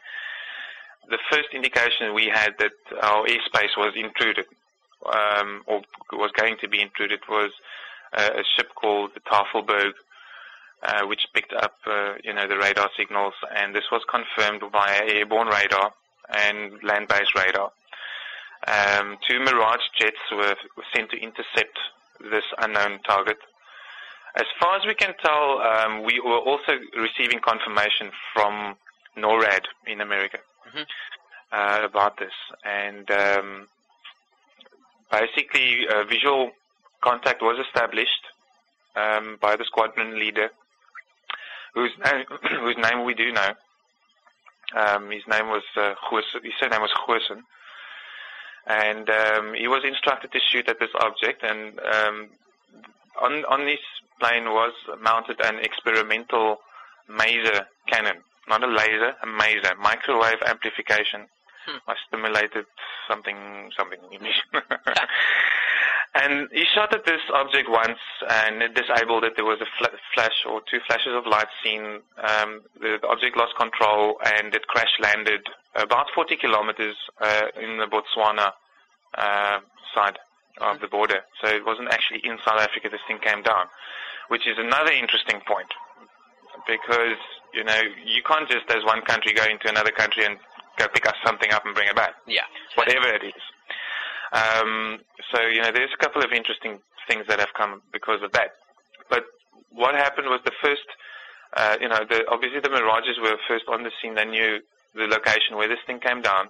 The 1.09 1.17
first 1.29 1.49
indication 1.53 2.13
we 2.13 2.31
had 2.33 2.51
that 2.59 2.71
our 3.01 3.25
airspace 3.25 3.75
was 3.75 3.91
intruded, 3.97 4.45
um, 5.05 5.63
or 5.67 5.81
was 6.13 6.31
going 6.31 6.55
to 6.61 6.69
be 6.69 6.81
intruded, 6.81 7.19
was 7.27 7.51
uh, 8.13 8.29
a 8.35 8.43
ship 8.55 8.69
called 8.73 9.11
the 9.15 9.19
Tafelberg, 9.19 9.91
uh, 10.83 11.07
which 11.07 11.27
picked 11.33 11.51
up, 11.51 11.75
uh, 11.85 12.13
you 12.23 12.33
know, 12.33 12.47
the 12.47 12.57
radar 12.57 12.89
signals, 12.97 13.33
and 13.53 13.75
this 13.75 13.91
was 13.91 14.01
confirmed 14.09 14.61
via 14.71 15.01
airborne 15.03 15.49
radar 15.49 15.91
and 16.29 16.81
land-based 16.83 17.35
radar. 17.35 17.71
Um, 18.65 19.17
two 19.27 19.39
Mirage 19.39 19.87
jets 19.99 20.23
were, 20.31 20.55
were 20.77 20.89
sent 20.95 21.11
to 21.11 21.17
intercept 21.17 21.77
this 22.31 22.45
unknown 22.59 22.99
target. 23.05 23.39
As 24.35 24.45
far 24.59 24.75
as 24.77 24.85
we 24.85 24.93
can 24.95 25.13
tell, 25.23 25.59
um, 25.61 26.03
we 26.03 26.19
were 26.19 26.37
also 26.39 26.73
receiving 26.97 27.39
confirmation 27.39 28.11
from 28.33 28.75
NORAD 29.17 29.65
in 29.87 30.01
America 30.01 30.39
Mhm. 30.67 30.85
uh, 31.51 31.79
about 31.83 32.17
this, 32.17 32.33
and 32.63 33.09
um, 33.11 33.67
basically, 35.11 35.87
uh, 35.87 36.03
visual 36.03 36.51
contact 37.01 37.41
was 37.41 37.57
established 37.65 38.23
um, 38.95 39.37
by 39.41 39.55
the 39.55 39.65
squadron 39.65 40.19
leader, 40.19 40.49
whose 41.73 41.91
name, 42.05 42.25
whose 42.59 42.77
name 42.77 43.03
we 43.03 43.13
do 43.13 43.31
know. 43.31 43.51
Um, 44.75 45.09
his 45.09 45.25
name 45.27 45.47
was 45.49 45.63
uh, 45.75 45.95
his 46.43 46.53
surname 46.59 46.81
was 46.81 46.91
Goosen. 47.07 47.43
and 48.67 49.09
um, 49.09 49.53
he 49.55 49.67
was 49.67 49.83
instructed 49.83 50.31
to 50.31 50.39
shoot 50.39 50.69
at 50.69 50.79
this 50.79 50.91
object. 51.01 51.41
And 51.43 51.79
um, 51.79 52.29
on 53.19 53.43
on 53.45 53.65
this 53.65 53.79
plane 54.19 54.45
was 54.45 54.73
mounted 55.01 55.39
an 55.43 55.59
experimental 55.59 56.57
maser 57.09 57.65
cannon, 57.87 58.17
not 58.47 58.63
a 58.63 58.67
laser, 58.67 59.13
a 59.23 59.27
maser, 59.27 59.77
microwave 59.77 60.41
amplification. 60.45 61.27
Hmm. 61.65 61.77
I 61.87 61.95
stimulated 62.07 62.65
something 63.07 63.71
something. 63.77 63.99
And 66.15 66.49
he 66.51 66.65
shot 66.73 66.93
at 66.93 67.05
this 67.05 67.21
object 67.33 67.69
once, 67.69 67.99
and 68.27 68.63
it 68.63 68.73
disabled 68.73 69.23
it. 69.23 69.33
There 69.35 69.45
was 69.45 69.61
a 69.61 69.69
fl- 69.77 69.95
flash 70.15 70.43
or 70.49 70.61
two 70.69 70.79
flashes 70.87 71.13
of 71.13 71.27
light 71.27 71.47
seen. 71.63 72.01
Um, 72.17 72.61
the, 72.81 72.97
the 73.01 73.07
object 73.07 73.37
lost 73.37 73.55
control, 73.55 74.17
and 74.25 74.53
it 74.53 74.65
crash 74.67 74.89
landed 74.99 75.41
about 75.75 76.07
40 76.15 76.35
kilometers 76.37 76.95
uh, 77.21 77.53
in 77.61 77.77
the 77.77 77.85
Botswana 77.85 78.53
uh, 79.15 79.59
side 79.93 80.17
of 80.59 80.81
the 80.81 80.87
border. 80.87 81.21
So 81.41 81.47
it 81.47 81.63
wasn't 81.63 81.89
actually 81.89 82.21
in 82.23 82.37
South 82.43 82.59
Africa. 82.59 82.89
This 82.89 83.05
thing 83.07 83.19
came 83.19 83.43
down, 83.43 83.67
which 84.29 84.47
is 84.47 84.57
another 84.57 84.91
interesting 84.91 85.41
point, 85.45 85.69
because 86.67 87.17
you 87.53 87.63
know 87.63 87.81
you 88.05 88.21
can't 88.23 88.47
just 88.49 88.65
as 88.69 88.83
one 88.85 89.01
country 89.01 89.33
go 89.33 89.43
into 89.45 89.67
another 89.69 89.91
country 89.91 90.25
and 90.25 90.37
go 90.77 90.87
pick 90.87 91.05
up 91.05 91.15
something 91.25 91.51
up 91.51 91.65
and 91.65 91.75
bring 91.75 91.89
it 91.89 91.95
back 91.95 92.13
Yeah. 92.25 92.45
whatever 92.75 93.07
it 93.13 93.23
is. 93.23 93.43
Um, 94.31 94.99
so 95.33 95.41
you 95.41 95.61
know, 95.61 95.71
there's 95.71 95.91
a 95.93 95.97
couple 95.97 96.21
of 96.23 96.31
interesting 96.31 96.79
things 97.07 97.25
that 97.27 97.39
have 97.39 97.53
come 97.57 97.81
because 97.91 98.21
of 98.23 98.31
that. 98.33 98.51
But 99.09 99.25
what 99.71 99.95
happened 99.95 100.27
was 100.29 100.39
the 100.45 100.53
first, 100.61 100.85
uh, 101.57 101.77
you 101.81 101.89
know, 101.89 101.99
the, 102.07 102.23
obviously 102.29 102.59
the 102.59 102.69
Mirages 102.69 103.17
were 103.21 103.35
first 103.47 103.65
on 103.67 103.83
the 103.83 103.91
scene. 104.01 104.13
They 104.15 104.25
knew 104.25 104.59
the 104.93 105.07
location 105.07 105.57
where 105.57 105.67
this 105.67 105.79
thing 105.87 105.99
came 105.99 106.21
down. 106.21 106.49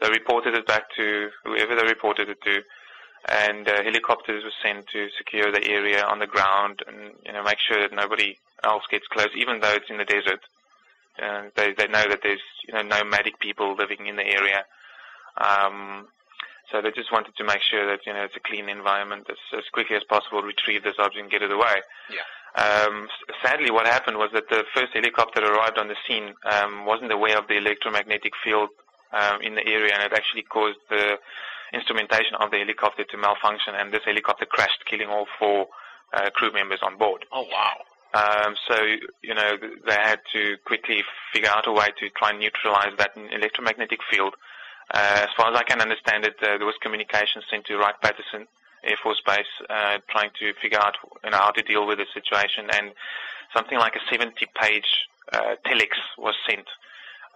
They 0.00 0.08
reported 0.10 0.54
it 0.54 0.66
back 0.66 0.84
to 0.96 1.28
whoever 1.44 1.74
they 1.74 1.84
reported 1.86 2.28
it 2.28 2.38
to, 2.44 2.62
and 3.28 3.68
uh, 3.68 3.82
helicopters 3.82 4.44
were 4.44 4.52
sent 4.62 4.86
to 4.88 5.08
secure 5.18 5.50
the 5.50 5.66
area 5.68 6.04
on 6.04 6.18
the 6.18 6.26
ground 6.26 6.82
and 6.86 7.12
you 7.24 7.32
know 7.32 7.42
make 7.42 7.58
sure 7.58 7.80
that 7.80 7.92
nobody 7.92 8.38
else 8.64 8.84
gets 8.90 9.06
close, 9.08 9.30
even 9.36 9.60
though 9.60 9.74
it's 9.74 9.90
in 9.90 9.98
the 9.98 10.04
desert. 10.04 10.40
And 11.18 11.50
they 11.56 11.72
they 11.72 11.88
know 11.88 12.04
that 12.08 12.20
there's 12.22 12.40
you 12.66 12.74
know 12.74 12.82
nomadic 12.82 13.38
people 13.38 13.74
living 13.74 14.06
in 14.06 14.16
the 14.16 14.26
area. 14.26 14.64
Um, 15.38 16.08
so 16.70 16.82
they 16.82 16.90
just 16.90 17.12
wanted 17.12 17.36
to 17.36 17.44
make 17.44 17.62
sure 17.62 17.86
that 17.86 18.06
you 18.06 18.12
know 18.12 18.24
it's 18.24 18.36
a 18.36 18.40
clean 18.40 18.68
environment 18.68 19.26
as, 19.30 19.58
as 19.58 19.64
quickly 19.72 19.96
as 19.96 20.04
possible, 20.04 20.42
retrieve 20.42 20.84
this 20.84 20.98
object 20.98 21.22
and 21.22 21.30
get 21.30 21.42
it 21.42 21.50
away. 21.50 21.82
Yeah. 22.10 22.26
Um, 22.56 23.08
sadly, 23.42 23.70
what 23.70 23.86
happened 23.86 24.16
was 24.16 24.30
that 24.32 24.48
the 24.48 24.64
first 24.74 24.92
helicopter 24.94 25.44
arrived 25.44 25.78
on 25.78 25.88
the 25.88 25.96
scene 26.08 26.34
um, 26.44 26.86
wasn't 26.86 27.12
aware 27.12 27.38
of 27.38 27.48
the 27.48 27.58
electromagnetic 27.58 28.32
field 28.42 28.70
um, 29.12 29.42
in 29.42 29.54
the 29.54 29.66
area, 29.66 29.92
and 29.92 30.02
it 30.02 30.12
actually 30.12 30.42
caused 30.42 30.78
the 30.88 31.18
instrumentation 31.72 32.34
of 32.40 32.50
the 32.50 32.58
helicopter 32.58 33.04
to 33.04 33.16
malfunction, 33.16 33.74
and 33.74 33.92
this 33.92 34.04
helicopter 34.04 34.46
crashed, 34.46 34.84
killing 34.86 35.08
all 35.08 35.26
four 35.38 35.68
uh, 36.14 36.30
crew 36.30 36.52
members 36.52 36.80
on 36.82 36.96
board. 36.96 37.24
Oh 37.32 37.46
wow. 37.50 37.82
Um, 38.14 38.54
so, 38.66 38.76
you 39.22 39.34
know, 39.34 39.56
they 39.86 39.92
had 39.92 40.20
to 40.32 40.56
quickly 40.64 41.02
figure 41.34 41.50
out 41.50 41.66
a 41.66 41.72
way 41.72 41.88
to 41.98 42.08
try 42.10 42.30
and 42.30 42.40
neutralize 42.40 42.96
that 42.98 43.12
electromagnetic 43.16 44.00
field. 44.10 44.34
Uh, 44.94 45.26
as 45.26 45.28
far 45.36 45.50
as 45.52 45.56
I 45.58 45.64
can 45.64 45.82
understand 45.82 46.24
it, 46.24 46.36
uh, 46.40 46.56
there 46.56 46.64
was 46.64 46.76
communication 46.80 47.42
sent 47.50 47.66
to 47.66 47.76
Wright 47.76 47.94
Patterson 48.00 48.46
Air 48.84 48.96
Force 49.02 49.20
Base, 49.26 49.44
uh, 49.68 49.98
trying 50.08 50.30
to 50.38 50.54
figure 50.62 50.78
out, 50.78 50.94
you 51.24 51.30
know, 51.30 51.38
how 51.38 51.50
to 51.50 51.62
deal 51.62 51.86
with 51.86 51.98
the 51.98 52.06
situation. 52.14 52.70
And 52.72 52.92
something 53.54 53.78
like 53.78 53.96
a 53.96 54.14
70-page 54.14 54.86
uh, 55.32 55.56
telex 55.66 55.90
was 56.16 56.34
sent 56.48 56.66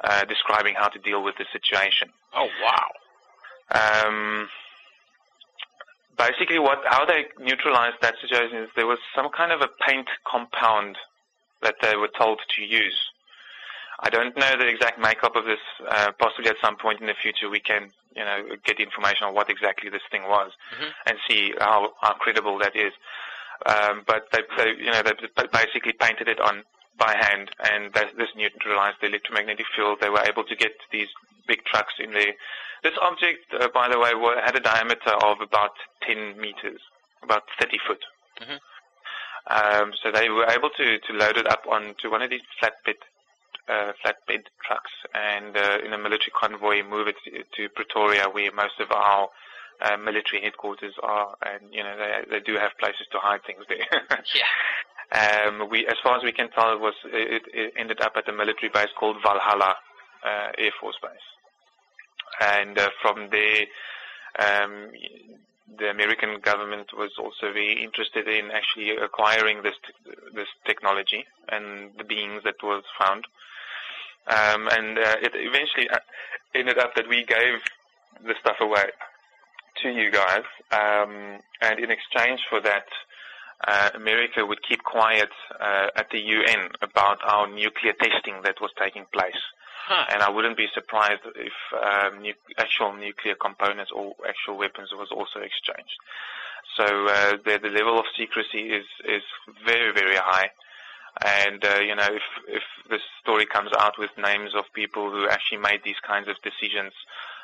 uh, 0.03 0.24
describing 0.24 0.74
how 0.76 0.89
to 0.89 0.99
deal 0.99 1.22
with 1.22 1.37
the 1.37 1.47
situation. 1.53 2.09
Oh 2.35 2.49
wow. 2.64 2.89
Um, 3.71 4.49
basically, 6.18 6.59
what 6.59 6.83
how 6.87 7.05
they 7.05 7.27
neutralized 7.39 7.97
that 8.03 8.14
situation 8.21 8.59
is 8.59 8.68
there 8.77 8.87
was 8.87 8.99
some 9.14 9.29
kind 9.31 9.53
of 9.53 9.61
a 9.61 9.68
paint 9.87 10.09
compound 10.27 10.97
that 11.62 11.77
they 11.83 11.97
were 11.97 12.11
told 12.18 12.41
to 12.57 12.62
use. 12.62 12.99
I 14.03 14.09
don't 14.09 14.35
know 14.37 14.57
the 14.59 14.66
exact 14.66 14.99
makeup 14.99 15.37
of 15.37 15.45
this. 15.45 15.61
Uh, 15.87 16.12
possibly 16.18 16.49
at 16.51 16.57
some 16.62 16.77
point 16.77 17.01
in 17.01 17.07
the 17.07 17.14
future, 17.14 17.51
we 17.51 17.61
can, 17.61 17.91
you 18.16 18.25
know, 18.25 18.57
get 18.64 18.81
information 18.81 19.27
on 19.27 19.35
what 19.35 19.51
exactly 19.51 19.91
this 19.91 20.03
thing 20.11 20.23
was 20.23 20.53
Mhm. 20.73 20.93
and 21.07 21.18
see 21.29 21.53
how, 21.61 21.93
how 22.01 22.14
credible 22.14 22.57
that 22.59 22.75
is. 22.75 22.95
Um, 23.66 24.03
but 24.07 24.31
they, 24.33 24.41
they, 24.57 24.71
you 24.83 24.91
know, 24.91 25.03
they 25.03 25.47
basically 25.53 25.93
painted 25.93 26.29
it 26.29 26.41
on 26.41 26.64
by 26.97 27.14
hand, 27.14 27.51
and 27.71 27.93
that, 27.93 28.16
this 28.16 28.29
neutralized 28.35 28.97
the 29.03 29.07
electromagnetic 29.09 29.66
field. 29.77 30.01
They 30.01 30.09
were 30.09 30.25
able 30.27 30.45
to 30.45 30.57
get 30.57 30.73
these 30.91 31.09
big 31.47 31.64
trucks 31.66 31.95
in 31.99 32.12
there. 32.12 32.33
This 32.83 32.95
object, 33.03 33.53
uh, 33.59 33.68
by 33.74 33.89
the 33.89 33.99
way, 33.99 34.11
had 34.45 34.57
a 34.57 34.61
diameter 34.61 35.12
of 35.22 35.41
about 35.41 35.72
10 36.07 36.39
meters, 36.41 36.81
about 37.22 37.43
30 37.61 37.78
foot. 37.87 38.05
Mhm. 38.41 38.59
Um, 39.47 39.93
so 40.03 40.11
they 40.12 40.28
were 40.28 40.47
able 40.47 40.70
to, 40.70 40.99
to 40.99 41.12
load 41.12 41.37
it 41.37 41.47
up 41.47 41.66
onto 41.68 42.11
one 42.11 42.22
of 42.22 42.31
these 42.31 42.43
flatbed 42.61 42.97
uh, 43.68 43.93
flatbed 44.05 44.43
trucks 44.66 44.91
and 45.14 45.57
uh, 45.57 45.78
in 45.85 45.93
a 45.93 45.99
military 45.99 46.33
convoy 46.35 46.83
move 46.83 47.07
it 47.09 47.16
to, 47.24 47.45
to 47.57 47.68
Pretoria, 47.68 48.28
where 48.28 48.51
most 48.53 48.81
of 48.81 48.91
our 48.91 49.28
uh, 49.83 49.97
military 49.97 50.43
headquarters 50.43 50.95
are, 51.03 51.37
and 51.47 51.72
you 51.72 51.83
know 51.83 51.97
they 51.97 52.39
they 52.39 52.41
do 52.41 52.59
have 52.59 52.72
places 52.78 53.07
to 53.12 53.18
hide 53.18 53.41
things 53.47 53.64
there. 53.68 53.87
Yeah. 54.35 54.47
Um, 55.12 55.68
we, 55.68 55.87
as 55.89 55.97
far 56.05 56.16
as 56.16 56.22
we 56.22 56.31
can 56.33 56.51
tell, 56.51 56.72
it 56.72 56.81
was 56.81 56.95
it, 57.07 57.43
it 57.53 57.72
ended 57.76 58.01
up 58.01 58.12
at 58.16 58.28
a 58.28 58.33
military 58.33 58.70
base 58.72 58.91
called 58.99 59.16
Valhalla 59.22 59.74
uh, 60.24 60.49
Air 60.59 60.70
Force 60.81 60.97
Base, 61.03 61.26
and 62.41 62.78
uh, 62.78 62.88
from 63.03 63.28
there, 63.30 63.66
um, 64.38 64.88
the 65.78 65.91
American 65.91 66.41
government 66.41 66.88
was 66.97 67.12
also 67.18 67.53
very 67.53 67.82
interested 67.82 68.26
in 68.26 68.51
actually 68.51 68.91
acquiring 68.97 69.62
this 69.62 69.74
t- 69.86 70.12
this 70.34 70.49
technology 70.66 71.24
and 71.49 71.91
the 71.99 72.05
beings 72.05 72.43
that 72.45 72.62
was 72.62 72.82
found, 72.99 73.24
um, 74.26 74.68
and 74.68 74.99
uh, 74.99 75.16
it 75.22 75.32
eventually 75.34 75.88
uh, 75.91 75.99
ended 76.55 76.78
up 76.78 76.95
that 76.95 77.09
we 77.09 77.24
gave 77.24 77.61
the 78.26 78.34
stuff 78.41 78.57
away 78.61 78.86
to 79.82 79.88
you 79.88 80.11
guys, 80.11 80.45
um, 80.72 81.38
and 81.62 81.78
in 81.78 81.91
exchange 81.91 82.41
for 82.49 82.61
that 82.61 82.86
uh, 83.66 83.91
America 83.95 84.45
would 84.45 84.62
keep 84.66 84.82
quiet 84.82 85.30
uh, 85.61 85.88
at 85.97 86.09
the 86.11 86.18
UN 86.18 86.70
about 86.82 87.18
our 87.24 87.47
nuclear 87.47 87.93
testing 87.93 88.43
that 88.43 88.61
was 88.61 88.70
taking 88.78 89.05
place. 89.12 89.41
Huh. 89.87 90.07
And 90.12 90.22
I 90.22 90.31
wouldn't 90.31 90.57
be 90.57 90.68
surprised 90.72 91.22
if 91.35 91.53
um, 91.74 92.22
nu- 92.22 92.35
actual 92.59 92.93
nuclear 92.93 93.35
components 93.35 93.91
or 93.95 94.14
actual 94.28 94.57
weapons 94.57 94.91
was 94.93 95.09
also 95.11 95.41
exchanged. 95.41 95.97
So 96.76 96.85
uh, 96.85 97.37
the, 97.45 97.59
the 97.62 97.70
level 97.70 97.99
of 97.99 98.05
secrecy 98.16 98.70
is, 98.70 98.87
is 99.05 99.22
very, 99.64 99.93
very 99.93 100.16
high. 100.16 100.51
And 101.24 101.64
uh, 101.64 101.81
you 101.81 101.97
know, 101.97 102.07
if 102.07 102.22
if 102.47 102.62
this 102.89 103.03
story 103.20 103.45
comes 103.45 103.70
out 103.78 103.99
with 103.99 104.11
names 104.16 104.55
of 104.55 104.64
people 104.72 105.11
who 105.11 105.28
actually 105.28 105.59
made 105.59 105.81
these 105.85 105.99
kinds 106.07 106.28
of 106.28 106.37
decisions, 106.41 106.93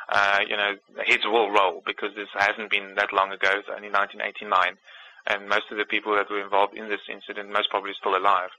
uh, 0.08 0.38
you 0.48 0.56
know, 0.56 0.76
heads 1.04 1.24
will 1.24 1.50
roll 1.50 1.82
because 1.84 2.14
this 2.14 2.28
hasn't 2.38 2.70
been 2.70 2.94
that 2.94 3.12
long 3.12 3.32
ago. 3.32 3.50
It's 3.58 3.68
only 3.68 3.90
1989 3.90 4.78
and 5.26 5.48
most 5.48 5.70
of 5.70 5.78
the 5.78 5.84
people 5.84 6.14
that 6.14 6.30
were 6.30 6.40
involved 6.40 6.74
in 6.74 6.88
this 6.88 7.00
incident 7.10 7.50
most 7.50 7.70
probably 7.70 7.92
still 7.98 8.16
alive. 8.16 8.50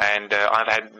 And 0.00 0.32
uh, 0.32 0.48
I've 0.52 0.68
had 0.68 0.90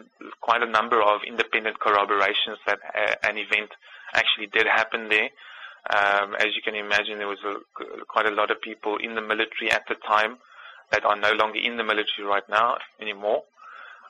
quite 0.41 0.61
a 0.61 0.65
number 0.69 1.01
of 1.01 1.21
independent 1.25 1.79
corroborations 1.79 2.57
that 2.67 2.79
uh, 2.93 3.15
an 3.29 3.37
event 3.37 3.69
actually 4.13 4.47
did 4.47 4.67
happen 4.67 5.07
there. 5.09 5.29
Um, 5.89 6.35
as 6.35 6.47
you 6.55 6.61
can 6.63 6.75
imagine, 6.75 7.17
there 7.17 7.27
was 7.27 7.39
a, 7.45 7.55
quite 8.07 8.25
a 8.25 8.31
lot 8.31 8.51
of 8.51 8.61
people 8.61 8.97
in 8.97 9.15
the 9.15 9.21
military 9.21 9.71
at 9.71 9.83
the 9.87 9.95
time 9.95 10.37
that 10.91 11.05
are 11.05 11.15
no 11.15 11.31
longer 11.33 11.59
in 11.59 11.77
the 11.77 11.83
military 11.83 12.27
right 12.27 12.47
now 12.49 12.77
anymore. 12.99 13.43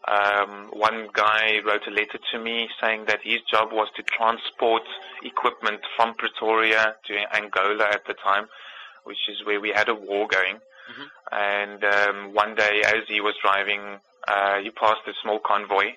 Um, 0.08 0.70
one 0.72 1.10
guy 1.14 1.60
wrote 1.66 1.86
a 1.88 1.92
letter 1.92 2.20
to 2.32 2.40
me 2.40 2.68
saying 2.82 3.06
that 3.08 3.20
his 3.24 3.42
job 3.52 3.70
was 3.72 3.90
to 3.98 4.04
transport 4.04 4.84
equipment 5.24 5.82
from 5.96 6.16
Pretoria 6.16 6.96
to 7.06 7.36
Angola 7.36 7.86
at 7.92 8.06
the 8.08 8.16
time, 8.16 8.48
which 9.04 9.20
is 9.30 9.46
where 9.46 9.60
we 9.60 9.70
had 9.70 9.90
a 9.90 9.94
war 9.94 10.28
going. 10.28 10.56
Mhm. 10.90 11.10
And 11.32 11.84
um, 11.84 12.34
one 12.34 12.56
day, 12.56 12.82
as 12.86 13.04
he 13.08 13.22
was 13.22 13.36
driving, 13.44 14.00
uh, 14.28 14.60
he 14.60 14.70
passed 14.70 15.02
a 15.08 15.14
small 15.22 15.40
convoy. 15.40 15.94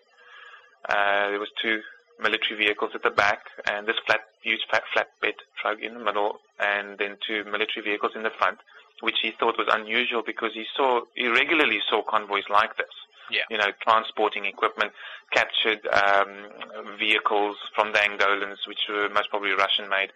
Uh, 0.88 1.30
there 1.30 1.40
was 1.40 1.50
two 1.60 1.80
military 2.20 2.56
vehicles 2.56 2.92
at 2.94 3.02
the 3.02 3.10
back, 3.10 3.40
and 3.70 3.86
this 3.86 3.96
flat, 4.06 4.20
huge 4.42 4.60
flat, 4.70 4.82
flatbed 4.94 5.34
truck 5.60 5.78
in 5.80 5.94
the 5.94 6.00
middle, 6.00 6.38
and 6.60 6.98
then 6.98 7.16
two 7.26 7.44
military 7.44 7.82
vehicles 7.84 8.12
in 8.14 8.22
the 8.22 8.30
front, 8.38 8.58
which 9.00 9.16
he 9.22 9.32
thought 9.38 9.58
was 9.58 9.68
unusual 9.72 10.22
because 10.24 10.50
he 10.54 10.64
saw 10.76 11.00
he 11.14 11.26
regularly 11.28 11.80
saw 11.88 12.02
convoys 12.02 12.44
like 12.50 12.76
this. 12.76 12.94
Yeah. 13.30 13.42
You 13.50 13.58
know, 13.58 13.72
transporting 13.80 14.44
equipment, 14.44 14.92
captured 15.32 15.80
um, 15.88 16.98
vehicles 16.98 17.56
from 17.74 17.92
the 17.92 17.98
Angolans, 17.98 18.66
which 18.68 18.80
were 18.88 19.08
most 19.08 19.30
probably 19.30 19.52
Russian-made, 19.52 20.12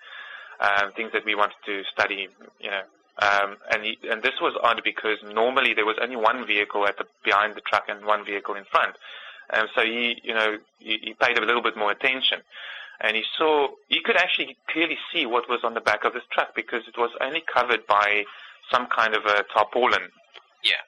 um, 0.60 0.92
things 0.92 1.12
that 1.12 1.24
we 1.24 1.34
wanted 1.34 1.56
to 1.64 1.82
study. 1.92 2.28
You 2.60 2.70
know, 2.70 2.82
um, 3.18 3.56
and 3.72 3.84
he, 3.84 3.98
and 4.10 4.22
this 4.22 4.34
was 4.40 4.54
odd 4.62 4.82
because 4.84 5.18
normally 5.32 5.72
there 5.74 5.86
was 5.86 5.96
only 6.02 6.16
one 6.16 6.46
vehicle 6.46 6.86
at 6.86 6.98
the 6.98 7.06
behind 7.24 7.54
the 7.54 7.60
truck 7.62 7.84
and 7.88 8.04
one 8.04 8.24
vehicle 8.24 8.54
in 8.54 8.64
front. 8.64 8.94
Um, 9.52 9.66
so 9.74 9.82
he, 9.82 10.20
you 10.22 10.34
know, 10.34 10.58
he, 10.78 10.98
he 11.02 11.14
paid 11.14 11.38
a 11.38 11.44
little 11.44 11.62
bit 11.62 11.76
more 11.76 11.90
attention. 11.92 12.40
and 13.00 13.16
he 13.16 13.24
saw 13.36 13.68
he 13.88 14.00
could 14.00 14.16
actually 14.16 14.56
clearly 14.68 14.98
see 15.12 15.24
what 15.26 15.48
was 15.48 15.60
on 15.64 15.74
the 15.74 15.80
back 15.80 16.04
of 16.04 16.12
this 16.12 16.24
truck 16.32 16.54
because 16.54 16.82
it 16.88 16.96
was 16.98 17.10
only 17.20 17.42
covered 17.52 17.86
by 17.86 18.24
some 18.70 18.86
kind 18.88 19.14
of 19.14 19.24
a 19.24 19.44
tarpaulin. 19.54 20.10
Yeah. 20.64 20.82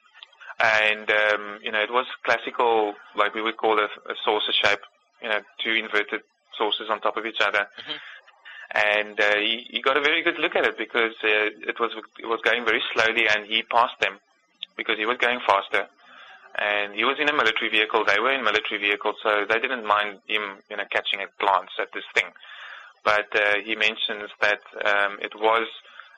And 0.59 1.09
um, 1.09 1.59
you 1.63 1.71
know, 1.71 1.79
it 1.81 1.91
was 1.91 2.05
classical, 2.25 2.93
like 3.15 3.33
we 3.33 3.41
would 3.41 3.57
call 3.57 3.79
a, 3.79 3.85
a 3.85 4.15
saucer 4.25 4.51
shape. 4.51 4.79
You 5.21 5.29
know, 5.29 5.39
two 5.63 5.73
inverted 5.73 6.21
saucers 6.57 6.89
on 6.89 6.99
top 7.01 7.17
of 7.17 7.25
each 7.25 7.41
other. 7.41 7.67
Mhm. 7.79 7.97
And 8.73 9.19
uh, 9.19 9.35
he, 9.37 9.65
he 9.69 9.81
got 9.81 9.97
a 9.97 10.01
very 10.01 10.21
good 10.21 10.37
look 10.37 10.55
at 10.55 10.65
it 10.65 10.77
because 10.77 11.13
uh, 11.23 11.49
it 11.67 11.79
was 11.79 11.91
it 12.19 12.27
was 12.27 12.39
going 12.43 12.65
very 12.65 12.81
slowly, 12.93 13.27
and 13.27 13.45
he 13.45 13.63
passed 13.63 13.99
them 13.99 14.19
because 14.77 14.97
he 14.97 15.05
was 15.05 15.17
going 15.17 15.39
faster. 15.45 15.87
And 16.57 16.93
he 16.93 17.03
was 17.03 17.17
in 17.19 17.29
a 17.29 17.33
military 17.33 17.69
vehicle. 17.69 18.03
They 18.05 18.19
were 18.19 18.31
in 18.31 18.43
military 18.43 18.79
vehicles, 18.79 19.15
so 19.23 19.45
they 19.47 19.59
didn't 19.59 19.85
mind 19.85 20.19
him, 20.27 20.57
you 20.69 20.77
know, 20.77 20.83
catching 20.91 21.21
a 21.21 21.27
glance 21.39 21.71
at 21.79 21.91
this 21.93 22.03
thing. 22.13 22.25
But 23.03 23.33
uh, 23.33 23.55
he 23.63 23.75
mentions 23.75 24.29
that 24.41 24.61
um, 24.85 25.17
it 25.21 25.33
was 25.35 25.67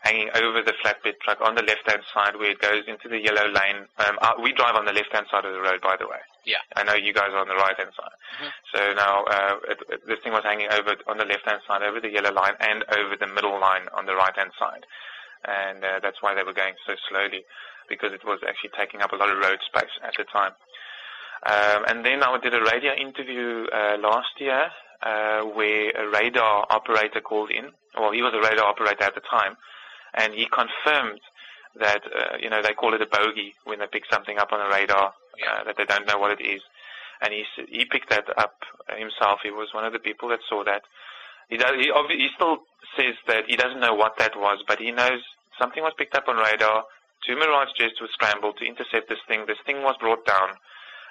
hanging 0.01 0.29
over 0.35 0.63
the 0.63 0.73
flatbed 0.83 1.19
truck 1.21 1.39
on 1.41 1.55
the 1.55 1.61
left-hand 1.61 2.01
side 2.13 2.35
where 2.35 2.51
it 2.51 2.59
goes 2.59 2.83
into 2.87 3.07
the 3.07 3.19
yellow 3.19 3.47
lane. 3.47 3.85
Um, 3.99 4.17
uh, 4.21 4.33
we 4.41 4.51
drive 4.51 4.75
on 4.75 4.85
the 4.85 4.93
left-hand 4.93 5.27
side 5.29 5.45
of 5.45 5.53
the 5.53 5.61
road, 5.61 5.81
by 5.81 5.95
the 5.97 6.07
way. 6.07 6.19
Yeah. 6.43 6.57
I 6.75 6.83
know 6.83 6.95
you 6.95 7.13
guys 7.13 7.29
are 7.31 7.37
on 7.37 7.47
the 7.47 7.55
right-hand 7.55 7.91
side. 7.95 8.17
Mhm. 8.41 8.51
So 8.73 8.93
now 8.93 9.23
uh, 9.25 9.55
it, 9.69 9.77
it, 9.89 10.07
this 10.07 10.19
thing 10.23 10.33
was 10.33 10.43
hanging 10.43 10.71
over 10.71 10.95
on 11.07 11.17
the 11.17 11.25
left-hand 11.25 11.61
side, 11.67 11.83
over 11.83 11.99
the 11.99 12.09
yellow 12.09 12.33
line, 12.33 12.55
and 12.59 12.83
over 12.97 13.15
the 13.15 13.27
middle 13.27 13.59
line 13.59 13.87
on 13.93 14.05
the 14.05 14.15
right-hand 14.15 14.51
side. 14.57 14.85
And 15.45 15.83
uh, 15.83 15.99
that's 16.01 16.21
why 16.21 16.33
they 16.35 16.43
were 16.43 16.53
going 16.53 16.73
so 16.85 16.95
slowly, 17.09 17.45
because 17.89 18.13
it 18.13 18.25
was 18.25 18.39
actually 18.47 18.71
taking 18.77 19.01
up 19.01 19.11
a 19.11 19.15
lot 19.15 19.29
of 19.29 19.37
road 19.37 19.59
space 19.65 19.93
at 20.03 20.13
the 20.17 20.23
time. 20.25 20.53
Um, 21.43 21.85
and 21.87 22.05
then 22.05 22.21
I 22.23 22.37
did 22.39 22.53
a 22.53 22.61
radio 22.61 22.93
interview 22.93 23.65
uh, 23.73 23.97
last 23.97 24.39
year 24.39 24.69
uh, 25.01 25.41
where 25.41 25.89
a 25.97 26.09
radar 26.09 26.67
operator 26.69 27.21
called 27.21 27.49
in. 27.49 27.71
Well, 27.97 28.11
he 28.11 28.21
was 28.21 28.33
a 28.33 28.41
radar 28.41 28.65
operator 28.65 29.03
at 29.03 29.15
the 29.15 29.21
time, 29.21 29.57
and 30.13 30.33
he 30.33 30.45
confirmed 30.45 31.19
that 31.79 32.01
uh, 32.05 32.37
you 32.39 32.49
know 32.49 32.61
they 32.61 32.73
call 32.73 32.93
it 32.93 33.01
a 33.01 33.05
bogey 33.07 33.53
when 33.65 33.79
they 33.79 33.87
pick 33.87 34.03
something 34.11 34.37
up 34.37 34.51
on 34.51 34.59
a 34.61 34.69
radar 34.69 35.13
Yeah. 35.39 35.53
uh, 35.53 35.63
that 35.65 35.77
they 35.77 35.85
don't 35.85 36.07
know 36.07 36.17
what 36.17 36.31
it 36.39 36.43
is. 36.43 36.61
And 37.21 37.33
he 37.33 37.45
he 37.69 37.85
picked 37.85 38.09
that 38.09 38.25
up 38.37 38.55
himself. 38.97 39.39
He 39.43 39.51
was 39.51 39.73
one 39.73 39.85
of 39.85 39.93
the 39.93 39.99
people 39.99 40.29
that 40.29 40.39
saw 40.49 40.63
that. 40.63 40.81
He 41.49 41.57
does, 41.57 41.75
he, 41.77 41.91
he 42.17 42.29
still 42.35 42.57
says 42.97 43.15
that 43.27 43.43
he 43.47 43.55
doesn't 43.55 43.79
know 43.79 43.93
what 43.93 44.17
that 44.17 44.35
was, 44.37 44.63
but 44.67 44.79
he 44.79 44.91
knows 44.91 45.21
something 45.59 45.83
was 45.83 45.93
picked 45.97 46.15
up 46.15 46.27
on 46.27 46.37
radar. 46.37 46.83
Two 47.27 47.35
Mirage 47.35 47.69
jets 47.77 47.99
were 48.01 48.07
scrambled 48.13 48.57
to 48.57 48.65
intercept 48.65 49.09
this 49.09 49.19
thing. 49.27 49.45
This 49.45 49.59
thing 49.65 49.83
was 49.83 49.95
brought 49.99 50.25
down, 50.25 50.49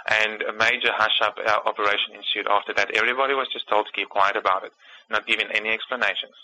and 0.09 0.43
a 0.43 0.53
major 0.53 0.91
hush-up 0.93 1.37
uh, 1.47 1.59
operation 1.69 2.15
ensued 2.17 2.49
after 2.51 2.73
that. 2.75 2.91
Everybody 2.97 3.35
was 3.35 3.49
just 3.53 3.69
told 3.69 3.87
to 3.87 3.93
keep 3.93 4.09
quiet 4.09 4.35
about 4.37 4.65
it, 4.65 4.73
not 5.11 5.27
giving 5.27 5.47
any 5.53 5.69
explanations. 5.69 6.35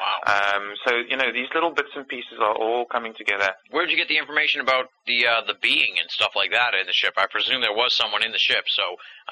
Wow. 0.00 0.18
Um, 0.26 0.74
so 0.86 0.96
you 0.96 1.16
know 1.16 1.30
these 1.32 1.48
little 1.54 1.70
bits 1.70 1.90
and 1.94 2.06
pieces 2.06 2.38
are 2.40 2.54
all 2.54 2.84
coming 2.84 3.14
together. 3.16 3.50
Where'd 3.70 3.90
you 3.90 3.96
get 3.96 4.08
the 4.08 4.18
information 4.18 4.60
about 4.60 4.90
the 5.06 5.26
uh, 5.26 5.40
the 5.46 5.54
being 5.62 5.98
and 6.00 6.10
stuff 6.10 6.32
like 6.36 6.50
that 6.52 6.74
in 6.74 6.86
the 6.86 6.92
ship? 6.92 7.14
I 7.16 7.26
presume 7.26 7.60
there 7.60 7.72
was 7.72 7.94
someone 7.94 8.22
in 8.24 8.32
the 8.32 8.38
ship. 8.38 8.64
So 8.68 8.82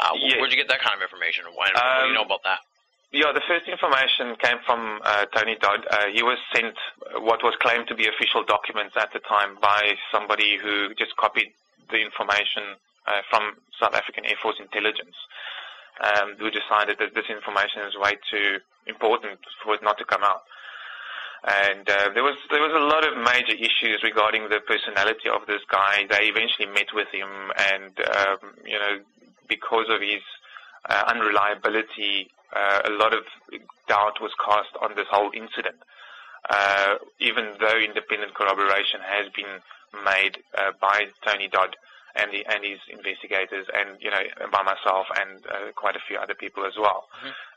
uh, 0.01 0.15
where'd 0.39 0.51
you 0.51 0.57
get 0.57 0.69
that 0.69 0.81
kind 0.81 0.97
of 0.97 1.03
information? 1.03 1.45
When, 1.47 1.57
what 1.57 1.75
do 1.75 1.81
you 2.07 2.09
Um, 2.09 2.15
know 2.15 2.23
about 2.25 2.43
that? 2.45 2.61
Yeah, 3.13 3.29
the 3.35 3.45
first 3.47 3.69
information 3.69 4.37
came 4.41 4.57
from 4.65 5.01
uh, 5.05 5.27
Tony 5.37 5.57
Dodd. 5.61 5.85
Uh, 5.91 6.07
he 6.15 6.23
was 6.23 6.39
sent 6.55 6.73
what 7.21 7.45
was 7.45 7.53
claimed 7.61 7.87
to 7.89 7.95
be 7.95 8.09
official 8.09 8.43
documents 8.43 8.97
at 8.97 9.13
the 9.13 9.21
time 9.21 9.59
by 9.61 9.97
somebody 10.11 10.57
who 10.57 10.95
just 10.95 11.15
copied 11.17 11.53
the 11.91 12.01
information 12.01 12.81
uh, 13.07 13.21
from 13.29 13.61
South 13.79 13.93
African 13.95 14.25
Air 14.25 14.37
Force 14.41 14.57
intelligence, 14.61 15.13
um, 16.03 16.35
who 16.39 16.51
decided 16.51 16.99
that 16.99 17.15
this 17.15 17.31
information 17.31 17.83
is 17.87 17.95
way 17.97 18.19
too 18.31 18.59
important 18.87 19.39
for 19.63 19.75
it 19.75 19.83
not 19.83 19.99
to 19.99 20.05
come 20.05 20.23
out. 20.23 20.43
And 21.43 21.89
uh, 21.89 22.11
there 22.15 22.23
was 22.23 22.37
there 22.51 22.63
was 22.63 22.71
a 22.71 22.87
lot 22.87 23.03
of 23.03 23.19
major 23.19 23.55
issues 23.55 24.03
regarding 24.03 24.49
the 24.49 24.61
personality 24.61 25.29
of 25.29 25.47
this 25.47 25.63
guy. 25.71 26.07
They 26.09 26.31
eventually 26.31 26.67
met 26.71 26.95
with 26.95 27.09
him, 27.11 27.27
and 27.59 27.99
um, 27.99 28.39
you 28.65 28.79
know, 28.79 29.03
because 29.49 29.87
of 29.91 30.01
his 30.01 30.23
uh, 30.89 31.03
unreliability, 31.09 32.31
uh, 32.55 32.83
a 32.87 32.91
lot 32.91 33.13
of 33.13 33.25
doubt 33.89 34.23
was 34.23 34.31
cast 34.39 34.71
on 34.81 34.95
this 34.95 35.07
whole 35.11 35.31
incident. 35.35 35.83
Uh, 36.49 36.99
even 37.19 37.55
though 37.59 37.79
independent 37.79 38.35
corroboration 38.35 39.01
has 39.03 39.27
been 39.35 39.63
made 40.05 40.39
uh, 40.59 40.71
by 40.81 41.07
Tony 41.27 41.49
Dodd 41.49 41.77
and 42.17 42.33
the 42.33 42.45
and 42.47 42.65
his 42.65 42.81
investigators, 42.89 43.67
and 43.73 44.01
you 44.01 44.11
know, 44.11 44.23
by 44.51 44.63
myself 44.63 45.07
and 45.21 45.45
uh, 45.47 45.73
quite 45.75 45.97
a 45.97 46.05
few 46.07 46.19
other 46.19 46.35
people 46.35 46.65
as 46.65 46.75
well. 46.79 47.09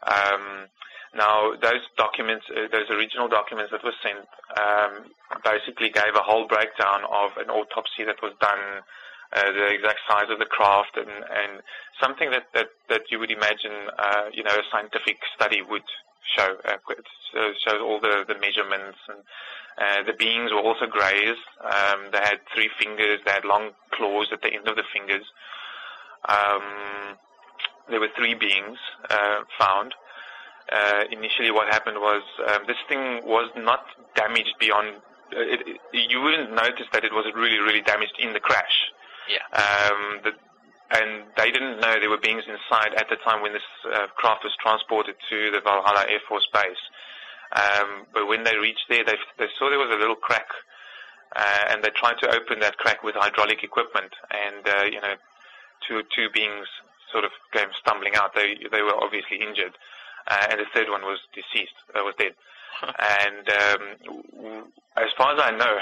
Um, 0.08 0.68
now, 1.16 1.56
those 1.56 1.80
documents, 1.98 2.46
uh, 2.52 2.68
those 2.72 2.92
original 2.92 3.28
documents 3.28 3.72
that 3.72 3.84
were 3.84 3.96
sent, 4.04 4.28
um, 4.60 5.12
basically 5.44 5.90
gave 5.90 6.12
a 6.14 6.24
whole 6.24 6.46
breakdown 6.46 7.08
of 7.08 7.32
an 7.40 7.50
autopsy 7.50 8.04
that 8.04 8.20
was 8.22 8.36
done, 8.44 8.84
uh, 9.32 9.52
the 9.52 9.68
exact 9.72 10.00
size 10.10 10.28
of 10.30 10.40
the 10.40 10.46
craft, 10.46 10.98
and, 11.00 11.08
and 11.08 11.64
something 12.04 12.32
that, 12.32 12.52
that, 12.54 12.68
that 12.90 13.08
you 13.10 13.20
would 13.20 13.32
imagine, 13.32 13.88
uh, 13.98 14.28
you 14.34 14.44
know, 14.44 14.52
a 14.52 14.66
scientific 14.70 15.16
study 15.34 15.62
would 15.64 15.88
show. 16.36 16.56
Uh, 16.66 16.78
it 16.88 17.58
shows 17.68 17.82
all 17.82 18.00
the, 18.00 18.26
the 18.28 18.36
measurements, 18.40 18.98
and 19.10 19.20
uh, 19.78 20.04
the 20.06 20.14
beings 20.18 20.52
were 20.52 20.62
also 20.62 20.88
greys. 20.88 21.38
Um, 21.64 22.12
they 22.12 22.20
had 22.20 22.40
three 22.54 22.70
fingers. 22.80 23.20
They 23.26 23.32
had 23.32 23.46
long 23.46 23.72
claws 23.92 24.28
at 24.32 24.42
the 24.42 24.54
end 24.54 24.68
of 24.68 24.76
the 24.76 24.84
fingers. 24.94 25.26
Um, 26.30 27.18
there 27.90 28.00
were 28.00 28.10
three 28.18 28.34
beings 28.34 28.78
uh, 29.10 29.42
found. 29.60 29.94
Uh, 30.72 31.04
initially, 31.12 31.52
what 31.52 31.68
happened 31.68 31.98
was 31.98 32.24
um, 32.50 32.64
this 32.68 32.78
thing 32.90 33.22
was 33.26 33.52
not 33.56 33.86
damaged 34.16 34.56
beyond. 34.60 34.96
Uh, 35.36 35.42
it, 35.42 35.62
it, 35.68 36.10
you 36.10 36.22
wouldn't 36.22 36.52
notice 36.52 36.88
that 36.94 37.04
it 37.04 37.14
was 37.14 37.26
really, 37.36 37.60
really 37.60 37.82
damaged 37.82 38.16
in 38.20 38.34
the 38.34 38.40
crash. 38.40 38.92
Yeah. 39.30 39.46
Um, 39.54 40.22
the, 40.24 40.32
and 40.92 41.26
they 41.38 41.50
didn't 41.50 41.82
know 41.82 41.98
there 42.00 42.10
were 42.10 42.22
beings 42.22 42.44
inside 42.46 42.94
at 42.94 43.10
the 43.10 43.18
time 43.26 43.42
when 43.42 43.54
this 43.54 43.66
uh, 43.90 44.08
craft 44.16 44.44
was 44.44 44.54
transported 44.62 45.16
to 45.30 45.52
the 45.52 45.62
Valhalla 45.62 46.06
Air 46.10 46.22
Force 46.28 46.48
Base. 46.54 46.84
Um, 47.56 48.06
but 48.14 48.28
when 48.28 48.44
they 48.44 48.56
reached 48.58 48.86
there, 48.90 49.04
they, 49.04 49.18
they 49.38 49.50
saw 49.58 49.70
there 49.70 49.80
was 49.80 49.94
a 49.94 50.00
little 50.00 50.16
crack, 50.16 50.48
uh, 51.36 51.64
and 51.70 51.84
they 51.84 51.90
tried 51.96 52.18
to 52.22 52.30
open 52.36 52.60
that 52.60 52.78
crack 52.78 53.04
with 53.04 53.16
hydraulic 53.16 53.64
equipment, 53.64 54.14
and 54.30 54.68
uh, 54.68 54.84
you 54.84 55.02
know, 55.02 55.16
two 55.88 56.02
two 56.16 56.28
beings 56.34 56.68
sort 57.12 57.24
of 57.24 57.32
came 57.54 57.70
stumbling 57.80 58.16
out. 58.16 58.34
They 58.36 58.58
they 58.72 58.82
were 58.82 58.98
obviously 58.98 59.38
injured, 59.38 59.78
uh, 60.28 60.48
and 60.52 60.60
the 60.60 60.70
third 60.74 60.90
one 60.90 61.02
was 61.02 61.20
deceased, 61.34 61.78
uh, 61.94 62.02
was 62.04 62.16
dead. 62.18 62.34
And 62.82 63.50
um, 63.50 64.64
as 64.98 65.10
far 65.18 65.34
as 65.34 65.40
I 65.42 65.52
know, 65.52 65.78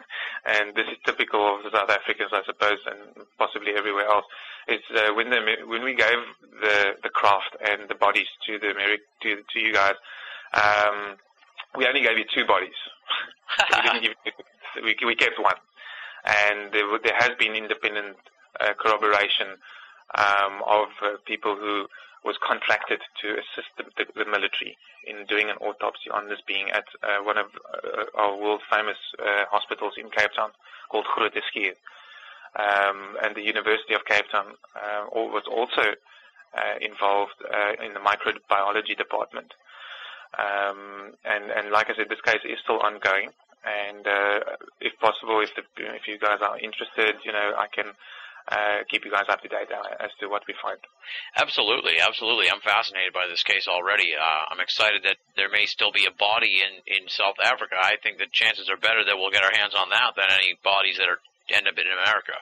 and 0.46 0.74
this 0.74 0.86
is 0.88 0.98
typical 1.04 1.56
of 1.56 1.64
the 1.64 1.70
South 1.70 1.90
Africans, 1.90 2.30
I 2.32 2.42
suppose, 2.44 2.78
and 2.86 3.26
possibly 3.38 3.72
everywhere 3.76 4.06
else, 4.06 4.24
is 4.68 4.80
uh, 4.94 5.14
when 5.14 5.30
the 5.30 5.40
when 5.66 5.82
we 5.82 5.94
gave 5.94 6.18
the 6.60 6.96
the 7.02 7.08
craft 7.08 7.56
and 7.66 7.88
the 7.88 7.94
bodies 7.94 8.28
to 8.46 8.58
the 8.58 8.66
Ameri- 8.66 9.06
to 9.22 9.42
to 9.52 9.60
you 9.60 9.72
guys, 9.72 9.94
um, 10.54 11.16
we 11.76 11.86
only 11.86 12.02
gave 12.02 12.18
you 12.18 12.24
two 12.34 12.44
bodies. 12.46 12.76
we 14.02 14.08
you, 14.08 14.14
we, 14.84 14.96
we 15.06 15.14
kept 15.14 15.38
one, 15.40 15.56
and 16.24 16.72
there, 16.72 16.84
there 17.02 17.16
has 17.16 17.30
been 17.38 17.54
independent 17.54 18.16
uh, 18.60 18.74
corroboration 18.78 19.56
um, 20.14 20.62
of 20.66 20.88
uh, 21.02 21.16
people 21.26 21.56
who 21.56 21.86
was 22.28 22.36
contracted 22.44 23.00
to 23.22 23.28
assist 23.40 23.72
the, 23.78 23.84
the, 23.96 24.04
the 24.12 24.28
military 24.28 24.76
in 25.08 25.24
doing 25.32 25.48
an 25.48 25.56
autopsy 25.64 26.10
on 26.12 26.28
this 26.28 26.42
being 26.46 26.68
at 26.70 26.84
uh, 27.02 27.24
one 27.24 27.38
of 27.38 27.48
uh, 27.72 28.04
our 28.20 28.36
world 28.36 28.60
famous 28.70 29.00
uh, 29.18 29.48
hospitals 29.50 29.94
in 29.96 30.10
Cape 30.10 30.36
Town 30.36 30.50
called 30.90 31.06
Groote 31.16 31.40
Schuur. 31.48 31.72
Um, 32.52 33.16
and 33.24 33.34
the 33.34 33.40
University 33.40 33.94
of 33.94 34.04
Cape 34.04 34.28
Town 34.30 34.44
uh, 34.76 35.08
was 35.08 35.44
also 35.48 35.96
uh, 36.52 36.76
involved 36.84 37.40
uh, 37.40 37.82
in 37.82 37.94
the 37.96 38.00
microbiology 38.00 38.96
department. 38.96 39.54
Um, 40.36 41.16
and, 41.24 41.50
and 41.50 41.70
like 41.72 41.88
I 41.88 41.94
said, 41.96 42.10
this 42.10 42.20
case 42.20 42.44
is 42.44 42.58
still 42.62 42.80
ongoing. 42.80 43.30
And 43.64 44.04
if 44.80 44.92
possible, 45.00 45.40
if 45.40 45.50
the, 45.56 45.64
if 45.96 46.06
you 46.06 46.18
guys 46.18 46.40
are 46.42 46.58
interested, 46.58 47.16
you 47.24 47.32
know, 47.32 47.54
I 47.58 47.66
can 47.68 47.86
uh, 48.50 48.80
keep 48.88 49.04
you 49.04 49.12
guys 49.12 49.28
up 49.28 49.40
to 49.42 49.48
date 49.48 49.68
uh, 49.68 50.04
as 50.04 50.10
to 50.20 50.28
what 50.28 50.42
we 50.48 50.54
find. 50.60 50.80
Absolutely, 51.36 52.00
absolutely. 52.00 52.48
I'm 52.50 52.64
fascinated 52.64 53.12
by 53.12 53.28
this 53.28 53.42
case 53.44 53.68
already. 53.68 54.16
Uh, 54.16 54.42
I'm 54.48 54.60
excited 54.60 55.04
that 55.04 55.20
there 55.36 55.52
may 55.52 55.66
still 55.66 55.92
be 55.92 56.08
a 56.08 56.14
body 56.16 56.64
in, 56.64 56.80
in 56.88 57.08
South 57.08 57.36
Africa. 57.42 57.76
I 57.76 58.00
think 58.02 58.18
the 58.18 58.30
chances 58.32 58.68
are 58.70 58.80
better 58.80 59.04
that 59.04 59.16
we'll 59.16 59.34
get 59.34 59.44
our 59.44 59.52
hands 59.52 59.76
on 59.76 59.90
that 59.90 60.16
than 60.16 60.32
any 60.32 60.56
bodies 60.64 60.96
that 60.96 61.08
are 61.08 61.20
end 61.52 61.68
up 61.68 61.76
in 61.76 61.88
America. 61.88 62.36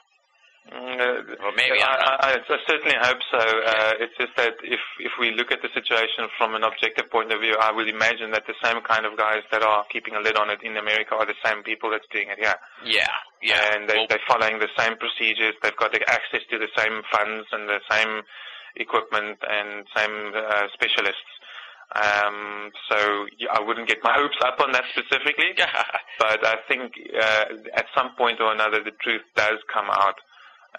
Mm, 0.67 0.99
uh, 0.99 1.35
Well, 1.39 1.55
maybe, 1.55 1.79
I. 1.79 1.95
I, 1.95 2.35
I, 2.35 2.57
certainly 2.67 2.95
hope 2.99 3.21
so. 3.31 3.39
Uh, 3.39 3.93
it's 4.03 4.17
just 4.19 4.35
that 4.35 4.55
if 4.63 4.79
if 4.99 5.13
we 5.19 5.31
look 5.31 5.51
at 5.51 5.61
the 5.61 5.69
situation 5.73 6.27
from 6.37 6.55
an 6.55 6.63
objective 6.63 7.09
point 7.09 7.31
of 7.31 7.39
view, 7.39 7.55
I 7.59 7.71
would 7.71 7.87
imagine 7.87 8.31
that 8.31 8.43
the 8.47 8.57
same 8.63 8.81
kind 8.81 9.05
of 9.05 9.17
guys 9.17 9.43
that 9.51 9.63
are 9.63 9.85
keeping 9.91 10.15
a 10.15 10.19
lid 10.19 10.35
on 10.35 10.49
it 10.49 10.59
in 10.63 10.75
America 10.75 11.15
are 11.15 11.25
the 11.25 11.39
same 11.43 11.63
people 11.63 11.89
that's 11.89 12.07
doing 12.11 12.27
it 12.29 12.39
here. 12.39 12.55
Yeah, 12.83 13.07
yeah. 13.41 13.75
And 13.75 13.87
they, 13.87 13.95
Well, 13.95 14.07
they're 14.09 14.27
following 14.27 14.59
the 14.59 14.71
same 14.77 14.97
procedures. 14.97 15.55
They've 15.63 15.77
got 15.77 15.93
the 15.93 16.03
access 16.09 16.43
to 16.51 16.59
the 16.59 16.71
same 16.75 17.01
funds 17.11 17.47
and 17.51 17.69
the 17.69 17.79
same 17.89 18.23
equipment 18.75 19.39
and 19.47 19.85
same 19.95 20.33
uh, 20.35 20.67
specialists. 20.73 21.31
Um, 21.95 22.71
so 22.91 23.25
yeah, 23.39 23.55
I 23.55 23.61
wouldn't 23.63 23.87
get 23.87 24.03
my 24.03 24.13
hopes 24.19 24.37
up 24.43 24.59
on 24.59 24.71
that 24.73 24.83
specifically, 24.91 25.55
but 26.19 26.45
I 26.45 26.55
think 26.67 26.91
uh, 27.15 27.45
at 27.75 27.85
some 27.95 28.11
point 28.17 28.41
or 28.41 28.51
another 28.51 28.83
the 28.83 28.91
truth 29.01 29.23
does 29.35 29.59
come 29.71 29.87
out. 29.89 30.19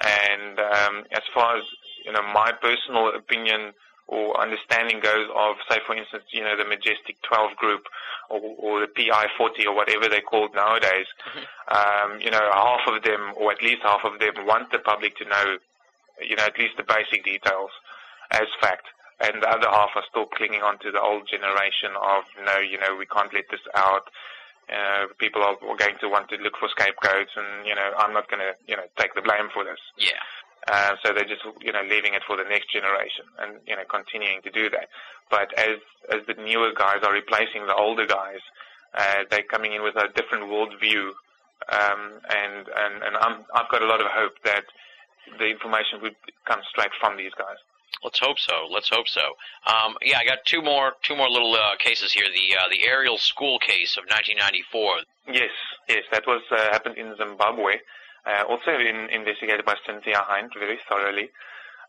And 0.01 0.59
um, 0.59 1.05
as 1.13 1.23
far 1.35 1.57
as 1.57 1.65
you 2.05 2.13
know, 2.13 2.23
my 2.23 2.53
personal 2.53 3.15
opinion 3.15 3.73
or 4.09 4.41
understanding 4.41 5.01
goes 5.01 5.29
of, 5.37 5.57
say, 5.69 5.79
for 5.87 5.95
instance, 5.95 6.25
you 6.33 6.43
know, 6.43 6.57
the 6.57 6.65
Majestic 6.65 7.21
12 7.23 7.57
group 7.57 7.85
or, 8.31 8.41
or 8.41 8.81
the 8.81 8.89
PI 8.89 9.27
40 9.37 9.67
or 9.67 9.77
whatever 9.77 10.09
they're 10.09 10.23
called 10.23 10.55
nowadays, 10.55 11.07
mm-hmm. 11.29 11.45
um, 11.77 12.19
you 12.21 12.31
know, 12.31 12.41
half 12.53 12.81
of 12.89 13.03
them, 13.03 13.35
or 13.37 13.53
at 13.53 13.63
least 13.63 13.83
half 13.83 14.01
of 14.05 14.19
them, 14.19 14.47
want 14.47 14.73
the 14.73 14.79
public 14.79 15.17
to 15.19 15.25
know, 15.27 15.59
you 16.27 16.37
know, 16.37 16.45
at 16.45 16.59
least 16.59 16.79
the 16.79 16.85
basic 16.85 17.23
details 17.23 17.71
as 18.31 18.49
fact. 18.61 18.87
And 19.21 19.43
the 19.43 19.51
other 19.51 19.69
half 19.69 19.91
are 19.95 20.05
still 20.09 20.27
clinging 20.27 20.63
on 20.63 20.79
to 20.79 20.91
the 20.91 21.01
old 21.01 21.29
generation 21.29 21.91
of, 22.01 22.25
no, 22.47 22.59
you 22.61 22.79
know, 22.79 22.97
we 22.97 23.05
can't 23.05 23.33
let 23.35 23.45
this 23.51 23.61
out. 23.75 24.09
Uh, 24.69 25.07
people 25.19 25.43
are, 25.43 25.57
going 25.77 25.97
to 26.01 26.09
want 26.09 26.29
to 26.29 26.37
look 26.37 26.57
for 26.59 26.69
scapegoats 26.69 27.33
and, 27.37 27.67
you 27.67 27.75
know, 27.75 27.91
I'm 27.99 28.13
not 28.13 28.29
going 28.29 28.41
to, 28.41 28.53
you 28.67 28.77
know, 28.77 28.85
take 28.99 29.15
the 29.15 29.23
blame 29.23 29.49
for 29.53 29.65
this. 29.65 29.81
Yeah. 29.97 30.21
Uh, 30.71 30.97
so 31.03 31.15
they're 31.15 31.25
just, 31.25 31.41
you 31.63 31.73
know, 31.73 31.81
leaving 31.89 32.13
it 32.13 32.23
for 32.27 32.37
the 32.37 32.45
next 32.45 32.71
generation 32.71 33.25
and, 33.41 33.57
you 33.67 33.75
know, 33.75 33.85
continuing 33.89 34.43
to 34.43 34.51
do 34.51 34.69
that. 34.69 34.89
But 35.31 35.57
as, 35.57 35.79
as 36.13 36.21
the 36.27 36.35
newer 36.35 36.73
guys 36.77 37.01
are 37.03 37.13
replacing 37.13 37.67
the 37.67 37.75
older 37.75 38.05
guys, 38.05 38.41
uh, 38.93 39.25
they're 39.31 39.49
coming 39.49 39.73
in 39.73 39.83
with 39.83 39.97
a 39.97 40.09
different 40.15 40.45
worldview. 40.45 41.13
Um, 41.73 42.21
and, 42.29 42.69
and, 42.69 43.03
and 43.03 43.17
I'm, 43.17 43.45
I've 43.55 43.71
got 43.71 43.83
a 43.83 43.87
lot 43.87 44.01
of 44.01 44.07
hope 44.11 44.37
that 44.45 44.65
the 45.39 45.47
information 45.47 46.01
would 46.03 46.17
come 46.45 46.61
straight 46.71 46.93
from 47.01 47.17
these 47.17 47.33
guys. 47.37 47.57
Let's 48.05 48.19
hope 48.19 48.39
so. 48.39 48.69
Let's 48.71 48.89
hope 48.89 49.09
so. 49.09 49.35
Um, 49.67 49.97
yeah, 50.03 50.19
I 50.19 50.25
got 50.25 50.39
two 50.45 50.63
more 50.63 50.93
two 51.03 51.17
more 51.17 51.29
little 51.29 51.55
uh, 51.55 51.77
cases 51.79 52.13
here. 52.13 52.27
The 52.27 52.57
uh, 52.57 52.69
the 52.71 52.87
Ariel 52.87 53.19
school 53.19 53.59
case 53.59 53.97
of 53.97 54.05
1994. 54.05 55.35
Yes, 55.35 55.51
yes, 55.89 56.05
that 56.13 56.27
was 56.27 56.43
uh, 56.51 56.57
happened 56.71 56.97
in 56.97 57.15
Zimbabwe. 57.17 57.77
Uh, 58.27 58.45
also 58.49 58.73
in, 58.73 59.09
investigated 59.11 59.65
by 59.65 59.75
Cynthia 59.87 60.21
Hind 60.27 60.51
very 60.59 60.79
thoroughly. 60.89 61.31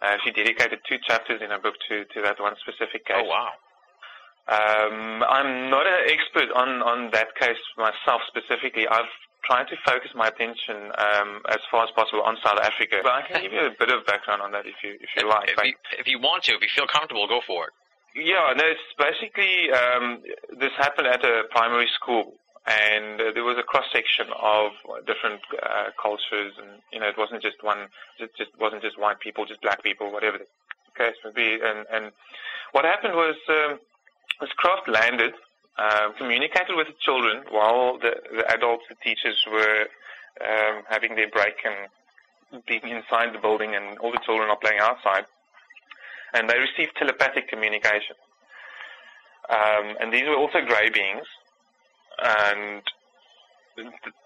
Uh, 0.01 0.16
she 0.24 0.32
dedicated 0.32 0.80
two 0.88 0.97
chapters 1.05 1.41
in 1.41 1.49
her 1.49 1.60
book 1.60 1.76
to, 1.89 2.05
to 2.05 2.22
that 2.22 2.39
one 2.39 2.55
specific 2.62 3.05
case. 3.05 3.18
Oh, 3.20 3.28
wow. 3.28 3.51
Um, 4.47 5.24
I'm 5.28 5.70
not 5.70 5.86
an 5.86 6.07
expert 6.07 6.49
on, 6.55 6.82
on 6.82 7.12
that 7.12 7.36
case 7.36 7.60
myself 7.78 8.22
specifically. 8.28 8.88
I've 8.88 9.12
tried 9.43 9.67
to 9.67 9.75
focus 9.85 10.11
my 10.15 10.27
attention 10.27 10.91
um, 10.97 11.41
as 11.49 11.59
far 11.71 11.83
as 11.83 11.91
possible 11.95 12.21
on 12.21 12.37
South 12.43 12.59
Africa, 12.59 12.99
but 13.03 13.11
I 13.11 13.21
can 13.21 13.41
give 13.41 13.53
you 13.53 13.65
a 13.65 13.75
bit 13.77 13.89
of 13.89 14.05
background 14.05 14.41
on 14.41 14.51
that 14.51 14.65
if 14.65 14.75
you 14.83 14.95
if 14.99 15.09
you 15.15 15.23
if, 15.23 15.29
like. 15.29 15.49
If, 15.49 15.63
you, 15.63 15.73
if 15.99 16.07
you 16.07 16.19
want 16.19 16.43
to, 16.43 16.53
if 16.53 16.61
you 16.61 16.69
feel 16.75 16.87
comfortable, 16.87 17.27
go 17.27 17.41
for 17.45 17.67
it. 17.67 17.73
Yeah, 18.15 18.53
no, 18.57 18.65
it's 18.65 18.81
basically 18.97 19.71
um, 19.71 20.23
this 20.59 20.71
happened 20.77 21.07
at 21.07 21.23
a 21.23 21.43
primary 21.51 21.87
school, 21.93 22.33
and 22.65 23.21
uh, 23.21 23.31
there 23.33 23.43
was 23.43 23.57
a 23.57 23.63
cross 23.63 23.85
section 23.93 24.27
of 24.41 24.71
different 25.05 25.41
uh, 25.61 25.89
cultures, 26.01 26.53
and 26.57 26.81
you 26.91 26.99
know, 26.99 27.07
it 27.07 27.17
wasn't 27.17 27.41
just 27.41 27.63
one, 27.63 27.87
it 28.19 28.31
just 28.37 28.51
wasn't 28.59 28.81
just 28.81 28.99
white 28.99 29.19
people, 29.19 29.45
just 29.45 29.61
black 29.61 29.83
people, 29.83 30.11
whatever 30.11 30.37
the 30.37 30.45
case 30.97 31.15
may 31.23 31.31
be. 31.31 31.59
And, 31.63 31.85
and 31.93 32.11
what 32.71 32.85
happened 32.85 33.13
was 33.13 33.35
um, 33.49 33.79
this 34.41 34.51
craft 34.57 34.87
landed, 34.87 35.33
uh, 35.80 36.11
communicated 36.17 36.75
with 36.75 36.88
the 36.88 36.99
children 36.99 37.43
while 37.51 37.97
the, 37.97 38.11
the 38.36 38.45
adults, 38.51 38.84
the 38.89 38.95
teachers 39.01 39.38
were 39.49 39.88
um, 40.43 40.84
having 40.89 41.15
their 41.15 41.30
break 41.30 41.55
and 41.63 42.63
being 42.67 42.84
inside 42.84 43.34
the 43.34 43.39
building, 43.39 43.75
and 43.75 43.97
all 43.99 44.11
the 44.11 44.19
children 44.25 44.49
are 44.49 44.57
playing 44.57 44.80
outside, 44.82 45.23
and 46.34 46.49
they 46.49 46.57
received 46.57 46.91
telepathic 46.97 47.47
communication. 47.47 48.15
Um, 49.49 49.95
and 50.01 50.13
these 50.13 50.27
were 50.27 50.36
also 50.36 50.59
grey 50.67 50.89
beings, 50.89 51.25
and 52.21 52.84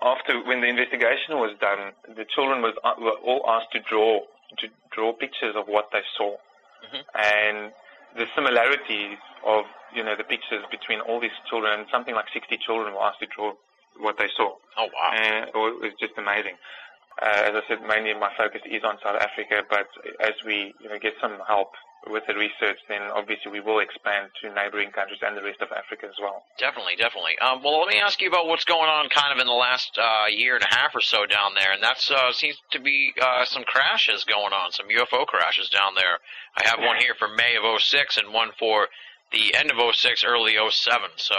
after 0.02 0.44
when 0.44 0.62
the 0.62 0.68
investigation 0.68 1.38
was 1.38 1.56
done, 1.62 1.94
the 2.16 2.26
children 2.34 2.62
was 2.62 2.74
uh, 2.84 2.96
were 3.00 3.20
all 3.24 3.46
asked 3.48 3.72
to 3.74 3.80
draw 3.80 4.22
to 4.60 4.68
draw 4.92 5.14
pictures 5.14 5.56
of 5.56 5.68
what 5.68 5.90
they 5.92 6.02
saw, 6.18 6.32
mm-hmm. 6.32 7.04
and 7.14 7.72
the 8.16 8.26
similarities 8.36 9.18
of 9.46 9.66
you 9.94 10.04
know 10.04 10.16
the 10.16 10.24
pictures 10.24 10.64
between 10.72 11.00
all 11.02 11.20
these 11.20 11.36
children. 11.50 11.86
Something 11.92 12.16
like 12.16 12.26
60 12.34 12.58
children 12.58 12.94
were 12.94 13.04
asked 13.04 13.20
to 13.20 13.28
draw 13.28 13.54
what 14.00 14.18
they 14.18 14.30
saw. 14.36 14.56
Oh 14.78 14.88
wow! 14.94 15.12
And 15.14 15.50
it 15.50 15.56
was 15.56 15.94
just 16.00 16.14
amazing. 16.18 16.56
Uh, 17.22 17.46
as 17.46 17.54
I 17.54 17.62
said, 17.68 17.86
mainly 17.88 18.14
my 18.14 18.32
focus 18.36 18.62
is 18.66 18.84
on 18.84 18.98
South 19.04 19.22
Africa, 19.22 19.64
but 19.70 19.88
as 20.20 20.34
we 20.46 20.74
you 20.80 20.90
know 20.90 20.98
get 21.00 21.14
some 21.22 21.38
help 21.48 21.72
with 22.10 22.24
the 22.28 22.36
research, 22.36 22.80
then 22.90 23.02
obviously 23.16 23.52
we 23.52 23.60
will 23.60 23.80
expand 23.80 24.30
to 24.42 24.54
neighboring 24.54 24.92
countries 24.92 25.20
and 25.22 25.38
the 25.38 25.44
rest 25.44 25.62
of 25.62 25.72
Africa 25.72 26.08
as 26.08 26.16
well. 26.20 26.44
Definitely, 26.60 26.96
definitely. 26.96 27.38
Um, 27.40 27.64
well, 27.64 27.80
let 27.80 27.90
me 27.90 28.00
ask 28.00 28.22
you 28.22 28.28
about 28.28 28.48
what's 28.48 28.66
going 28.66 28.90
on 28.90 29.10
kind 29.10 29.32
of 29.32 29.40
in 29.40 29.48
the 29.48 29.54
last 29.54 29.98
uh, 29.98 30.28
year 30.28 30.56
and 30.56 30.64
a 30.64 30.76
half 30.76 30.96
or 30.96 31.02
so 31.02 31.26
down 31.26 31.56
there, 31.56 31.72
and 31.72 31.82
that 31.82 32.00
uh, 32.12 32.32
seems 32.34 32.58
to 32.72 32.80
be 32.80 33.14
uh, 33.22 33.46
some 33.46 33.64
crashes 33.64 34.24
going 34.24 34.54
on, 34.54 34.72
some 34.72 34.88
UFO 34.88 35.26
crashes 35.26 35.70
down 35.70 35.96
there. 35.96 36.20
I 36.58 36.68
have 36.68 36.80
one 36.80 36.98
here 36.98 37.16
for 37.18 37.28
May 37.28 37.56
of 37.56 37.82
06 37.82 38.18
and 38.18 38.34
one 38.34 38.52
for 38.60 38.88
the 39.32 39.56
end 39.56 39.72
of 39.72 39.78
06, 39.96 40.24
early 40.24 40.56
07. 40.56 41.10
So, 41.16 41.36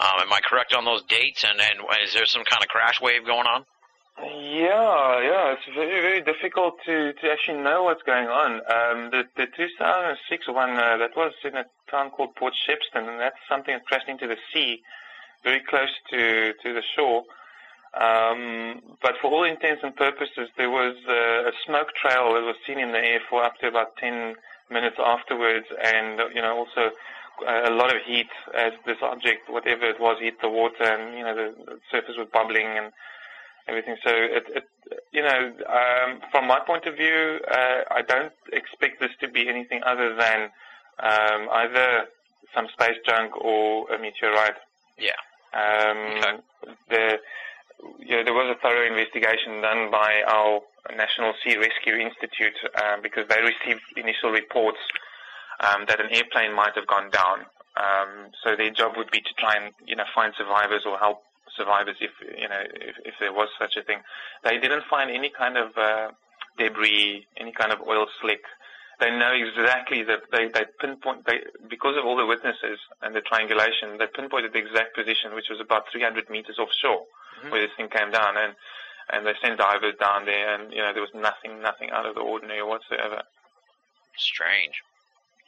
um, 0.00 0.22
am 0.22 0.32
I 0.32 0.40
correct 0.42 0.74
on 0.74 0.84
those 0.84 1.02
dates? 1.02 1.44
And, 1.44 1.60
and 1.60 1.80
is 2.04 2.14
there 2.14 2.26
some 2.26 2.44
kind 2.44 2.62
of 2.62 2.68
crash 2.68 3.00
wave 3.00 3.24
going 3.24 3.46
on? 3.46 3.64
Yeah, 4.18 5.20
yeah, 5.20 5.54
it's 5.54 5.64
very, 5.74 6.00
very 6.00 6.20
difficult 6.20 6.74
to, 6.84 7.12
to 7.14 7.32
actually 7.32 7.58
know 7.62 7.84
what's 7.84 8.02
going 8.02 8.28
on. 8.28 8.52
Um, 8.56 9.10
the, 9.10 9.24
the 9.36 9.46
2006 9.56 10.48
one, 10.48 10.70
uh, 10.70 10.98
that 10.98 11.16
was 11.16 11.32
in 11.44 11.56
a 11.56 11.64
town 11.90 12.10
called 12.10 12.36
Port 12.36 12.52
Shepstone, 12.54 13.08
and 13.08 13.18
that's 13.18 13.36
something 13.48 13.74
that 13.74 13.86
crashed 13.86 14.08
into 14.08 14.26
the 14.26 14.36
sea, 14.52 14.82
very 15.42 15.60
close 15.60 15.88
to, 16.10 16.52
to 16.62 16.74
the 16.74 16.82
shore. 16.94 17.24
Um, 17.94 18.80
but 19.02 19.14
for 19.20 19.30
all 19.30 19.44
intents 19.44 19.82
and 19.82 19.96
purposes, 19.96 20.48
there 20.56 20.70
was 20.70 20.94
a, 21.08 21.48
a 21.48 21.52
smoke 21.66 21.88
trail 21.94 22.34
that 22.34 22.42
was 22.42 22.56
seen 22.66 22.78
in 22.78 22.92
the 22.92 22.98
air 22.98 23.20
for 23.28 23.42
up 23.42 23.58
to 23.60 23.68
about 23.68 23.96
10 23.96 24.34
minutes 24.70 24.96
afterwards, 25.02 25.66
and, 25.82 26.20
you 26.34 26.42
know, 26.42 26.58
also 26.58 26.90
a 27.46 27.70
lot 27.70 27.94
of 27.94 28.02
heat 28.02 28.30
as 28.54 28.72
this 28.86 28.98
object, 29.02 29.48
whatever 29.48 29.86
it 29.86 29.98
was, 29.98 30.18
hit 30.20 30.40
the 30.42 30.48
water, 30.48 30.84
and, 30.84 31.16
you 31.16 31.24
know, 31.24 31.34
the, 31.34 31.54
the 31.64 31.78
surface 31.90 32.16
was 32.16 32.28
bubbling, 32.32 32.66
and 32.66 32.92
everything. 33.68 33.96
So 34.04 34.10
it, 34.10 34.44
it 34.48 34.64
you 35.12 35.22
know, 35.22 35.52
um, 35.68 36.20
from 36.30 36.46
my 36.46 36.60
point 36.66 36.86
of 36.86 36.96
view, 36.96 37.38
uh, 37.50 37.80
I 37.90 38.02
don't 38.02 38.32
expect 38.52 39.00
this 39.00 39.10
to 39.20 39.28
be 39.28 39.48
anything 39.48 39.80
other 39.84 40.14
than 40.16 40.50
um, 41.00 41.48
either 41.52 42.04
some 42.54 42.66
space 42.72 42.96
junk 43.06 43.36
or 43.36 43.90
a 43.92 43.98
meteorite. 43.98 44.56
Yeah. 44.98 45.18
Um, 45.54 45.98
okay. 46.18 46.38
The, 46.90 47.18
you 47.98 48.16
know, 48.16 48.24
there 48.24 48.34
was 48.34 48.54
a 48.56 48.60
thorough 48.60 48.86
investigation 48.86 49.60
done 49.60 49.90
by 49.90 50.22
our 50.26 50.60
National 50.96 51.32
Sea 51.44 51.56
Rescue 51.56 51.94
Institute 51.96 52.56
um, 52.82 53.02
because 53.02 53.26
they 53.28 53.40
received 53.40 53.82
initial 53.96 54.30
reports 54.30 54.78
um, 55.60 55.84
that 55.88 56.00
an 56.00 56.08
airplane 56.10 56.54
might 56.54 56.74
have 56.74 56.86
gone 56.86 57.10
down. 57.10 57.46
Um, 57.76 58.30
so 58.44 58.54
their 58.56 58.70
job 58.70 58.92
would 58.96 59.10
be 59.10 59.20
to 59.20 59.32
try 59.38 59.56
and 59.56 59.72
you 59.86 59.96
know 59.96 60.04
find 60.14 60.32
survivors 60.36 60.82
or 60.84 60.98
help 60.98 61.22
survivors 61.56 61.96
if 62.00 62.10
you 62.20 62.48
know 62.48 62.62
if, 62.74 62.96
if 63.04 63.14
there 63.20 63.32
was 63.32 63.48
such 63.58 63.76
a 63.76 63.82
thing. 63.82 64.00
They 64.44 64.58
didn't 64.58 64.84
find 64.88 65.10
any 65.10 65.30
kind 65.30 65.56
of 65.56 65.76
uh, 65.76 66.10
debris, 66.58 67.26
any 67.36 67.52
kind 67.52 67.72
of 67.72 67.80
oil 67.86 68.06
slick. 68.20 68.42
They 69.00 69.10
know 69.10 69.32
exactly 69.32 70.04
that 70.04 70.30
they, 70.30 70.48
they 70.48 70.64
pinpoint 70.78 71.26
they 71.26 71.40
because 71.68 71.96
of 71.98 72.04
all 72.04 72.16
the 72.16 72.26
witnesses 72.26 72.78
and 73.02 73.14
the 73.14 73.20
triangulation. 73.20 73.98
They 73.98 74.06
pinpointed 74.06 74.52
the 74.52 74.58
exact 74.58 74.94
position, 74.94 75.34
which 75.34 75.50
was 75.50 75.60
about 75.60 75.90
300 75.90 76.30
meters 76.30 76.58
offshore, 76.58 77.02
mm-hmm. 77.02 77.50
where 77.50 77.62
this 77.62 77.74
thing 77.76 77.88
came 77.88 78.10
down, 78.12 78.36
and 78.36 78.54
and 79.10 79.26
they 79.26 79.34
sent 79.42 79.58
divers 79.58 79.96
down 79.98 80.26
there, 80.26 80.54
and 80.54 80.72
you 80.72 80.78
know 80.78 80.92
there 80.92 81.02
was 81.02 81.14
nothing 81.14 81.60
nothing 81.62 81.90
out 81.90 82.06
of 82.06 82.14
the 82.14 82.20
ordinary 82.20 82.62
whatsoever. 82.62 83.22
Strange. 84.16 84.82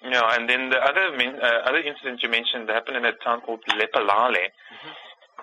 Yeah, 0.02 0.34
and 0.34 0.48
then 0.48 0.70
the 0.70 0.80
other 0.82 1.14
uh, 1.14 1.68
other 1.68 1.78
incident 1.78 2.22
you 2.22 2.28
mentioned 2.28 2.68
happened 2.68 2.96
in 2.96 3.04
a 3.04 3.12
town 3.12 3.40
called 3.42 3.60
Lephalale. 3.68 4.50
Mm-hmm 4.50 4.90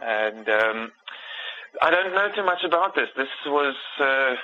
and 0.02 0.50
um, 0.50 0.92
I 1.82 1.90
don't 1.90 2.14
know 2.14 2.30
too 2.36 2.44
much 2.46 2.64
about 2.64 2.96
this. 2.96 3.10
This 3.16 3.30
was 3.46 3.76
uh, 4.00 4.36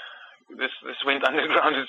this 0.57 0.71
this 0.85 0.97
went 1.05 1.23
underground 1.27 1.75
as 1.75 1.87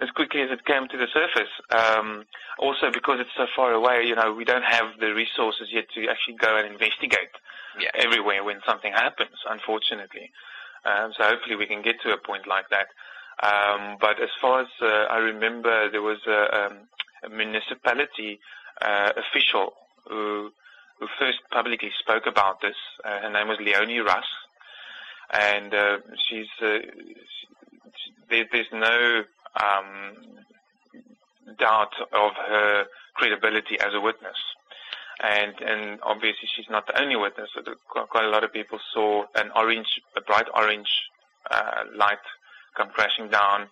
as 0.00 0.10
quickly 0.10 0.42
as 0.42 0.50
it 0.50 0.64
came 0.64 0.88
to 0.88 0.96
the 0.96 1.06
surface. 1.12 1.52
Um, 1.70 2.24
also, 2.58 2.90
because 2.92 3.20
it's 3.20 3.34
so 3.36 3.46
far 3.54 3.72
away, 3.72 4.04
you 4.04 4.14
know, 4.14 4.32
we 4.32 4.44
don't 4.44 4.64
have 4.64 4.98
the 4.98 5.14
resources 5.14 5.68
yet 5.72 5.86
to 5.94 6.08
actually 6.08 6.34
go 6.34 6.56
and 6.56 6.66
investigate 6.66 7.30
yeah. 7.78 7.90
everywhere 7.94 8.42
when 8.42 8.60
something 8.66 8.92
happens. 8.92 9.36
Unfortunately, 9.48 10.30
um, 10.84 11.12
so 11.16 11.24
hopefully 11.24 11.56
we 11.56 11.66
can 11.66 11.82
get 11.82 12.00
to 12.02 12.12
a 12.12 12.18
point 12.18 12.46
like 12.46 12.66
that. 12.70 12.88
Um, 13.42 13.96
but 14.00 14.20
as 14.22 14.30
far 14.40 14.62
as 14.62 14.68
uh, 14.80 15.06
I 15.10 15.18
remember, 15.18 15.90
there 15.90 16.02
was 16.02 16.18
a, 16.26 16.66
um, 16.66 16.78
a 17.24 17.28
municipality 17.28 18.38
uh, 18.80 19.10
official 19.16 19.74
who 20.08 20.52
who 21.04 21.24
first 21.24 21.38
publicly 21.50 21.90
spoke 21.98 22.26
about 22.26 22.60
this. 22.60 22.76
Uh, 23.04 23.20
her 23.20 23.30
name 23.30 23.48
was 23.48 23.58
Leonie 23.60 23.98
Russ, 23.98 24.24
and 25.32 25.74
uh, 25.74 25.98
she's 26.28 26.46
uh, 26.62 26.78
she, 26.80 28.12
there, 28.30 28.46
there's 28.50 28.72
no 28.72 29.22
um, 29.60 30.14
doubt 31.58 31.92
of 32.12 32.32
her 32.48 32.84
credibility 33.14 33.78
as 33.80 33.92
a 33.94 34.00
witness. 34.00 34.36
and 35.22 35.54
and 35.60 36.00
obviously 36.02 36.48
she's 36.56 36.68
not 36.70 36.86
the 36.86 37.00
only 37.00 37.16
witness. 37.16 37.50
Quite 37.88 38.24
a 38.24 38.28
lot 38.28 38.44
of 38.44 38.52
people 38.52 38.78
saw 38.92 39.24
an 39.36 39.50
orange, 39.54 40.00
a 40.16 40.20
bright 40.20 40.46
orange 40.54 40.88
uh, 41.50 41.84
light 41.94 42.18
come 42.76 42.88
crashing 42.88 43.28
down, 43.28 43.68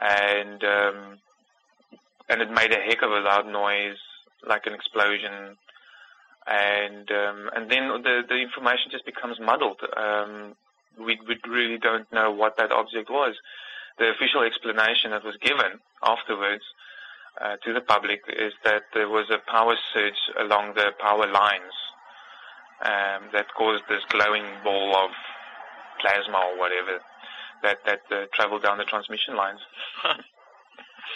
and 0.00 0.62
um, 0.64 1.18
and 2.28 2.42
it 2.42 2.50
made 2.50 2.72
a 2.72 2.80
heck 2.80 3.02
of 3.02 3.10
a 3.10 3.20
loud 3.20 3.46
noise, 3.46 3.96
like 4.46 4.66
an 4.66 4.74
explosion, 4.74 5.56
and 6.46 7.10
um, 7.10 7.50
and 7.54 7.70
then 7.70 7.88
the 8.02 8.22
the 8.28 8.36
information 8.36 8.90
just 8.90 9.06
becomes 9.06 9.38
muddled. 9.40 9.80
Um, 9.96 10.54
we 10.98 11.18
we 11.26 11.38
really 11.48 11.78
don't 11.78 12.10
know 12.12 12.30
what 12.30 12.56
that 12.56 12.72
object 12.72 13.10
was. 13.10 13.34
The 13.98 14.10
official 14.10 14.42
explanation 14.42 15.10
that 15.10 15.24
was 15.24 15.36
given 15.40 15.78
afterwards 16.02 16.64
uh, 17.40 17.56
to 17.64 17.72
the 17.72 17.80
public 17.80 18.22
is 18.28 18.52
that 18.64 18.82
there 18.94 19.08
was 19.08 19.30
a 19.30 19.38
power 19.50 19.76
surge 19.94 20.20
along 20.38 20.74
the 20.74 20.90
power 20.98 21.30
lines 21.30 21.74
um, 22.84 23.28
that 23.32 23.46
caused 23.56 23.84
this 23.88 24.02
glowing 24.08 24.44
ball 24.64 24.96
of 24.96 25.10
plasma 26.00 26.38
or 26.38 26.58
whatever 26.58 26.98
that 27.62 27.78
that 27.86 28.00
uh, 28.10 28.26
traveled 28.34 28.62
down 28.62 28.78
the 28.78 28.84
transmission 28.84 29.36
lines. 29.36 29.60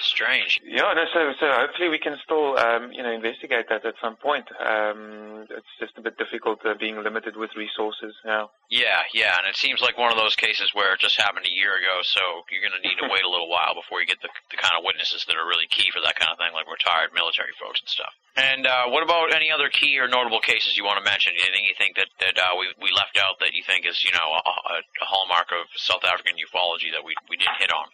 Strange. 0.00 0.60
Yeah, 0.64 0.92
no, 0.92 1.04
so 1.12 1.32
so 1.40 1.46
hopefully 1.52 1.88
we 1.88 1.98
can 1.98 2.16
still 2.22 2.58
um, 2.58 2.92
you 2.92 3.02
know 3.02 3.10
investigate 3.10 3.68
that 3.70 3.84
at 3.84 3.94
some 4.00 4.16
point. 4.16 4.44
Um, 4.60 5.48
it's 5.48 5.72
just 5.80 5.96
a 5.96 6.02
bit 6.02 6.18
difficult 6.18 6.60
uh, 6.66 6.74
being 6.78 7.00
limited 7.02 7.36
with 7.36 7.56
resources 7.56 8.14
now. 8.24 8.50
Yeah, 8.68 9.08
yeah, 9.14 9.38
and 9.38 9.46
it 9.48 9.56
seems 9.56 9.80
like 9.80 9.96
one 9.96 10.12
of 10.12 10.18
those 10.18 10.36
cases 10.36 10.70
where 10.74 10.92
it 10.92 11.00
just 11.00 11.16
happened 11.16 11.46
a 11.46 11.54
year 11.54 11.80
ago, 11.80 12.02
so 12.02 12.20
you're 12.52 12.60
going 12.60 12.76
to 12.76 12.84
need 12.84 13.00
to 13.00 13.08
wait 13.12 13.24
a 13.24 13.30
little 13.30 13.48
while 13.48 13.72
before 13.72 14.00
you 14.00 14.06
get 14.06 14.20
the, 14.20 14.28
the 14.50 14.60
kind 14.60 14.76
of 14.76 14.84
witnesses 14.84 15.24
that 15.24 15.36
are 15.36 15.48
really 15.48 15.66
key 15.72 15.88
for 15.94 16.04
that 16.04 16.18
kind 16.20 16.28
of 16.28 16.36
thing, 16.36 16.52
like 16.52 16.68
retired 16.68 17.16
military 17.16 17.56
folks 17.56 17.80
and 17.80 17.88
stuff. 17.88 18.12
And 18.36 18.68
uh, 18.68 18.92
what 18.92 19.00
about 19.00 19.32
any 19.32 19.48
other 19.48 19.72
key 19.72 19.96
or 19.96 20.08
notable 20.08 20.44
cases 20.44 20.76
you 20.76 20.84
want 20.84 21.00
to 21.00 21.06
mention? 21.08 21.32
Anything 21.40 21.64
you 21.64 21.76
think 21.80 21.96
that 21.96 22.12
that 22.20 22.36
uh, 22.36 22.52
we 22.60 22.68
we 22.84 22.92
left 22.92 23.16
out 23.16 23.40
that 23.40 23.56
you 23.56 23.64
think 23.64 23.88
is 23.88 23.96
you 24.04 24.12
know 24.12 24.28
a, 24.28 24.44
a 24.84 25.06
hallmark 25.08 25.48
of 25.56 25.72
South 25.80 26.04
African 26.04 26.36
ufology 26.36 26.92
that 26.92 27.00
we 27.00 27.16
we 27.32 27.40
didn't 27.40 27.56
hit 27.56 27.72
on? 27.72 27.88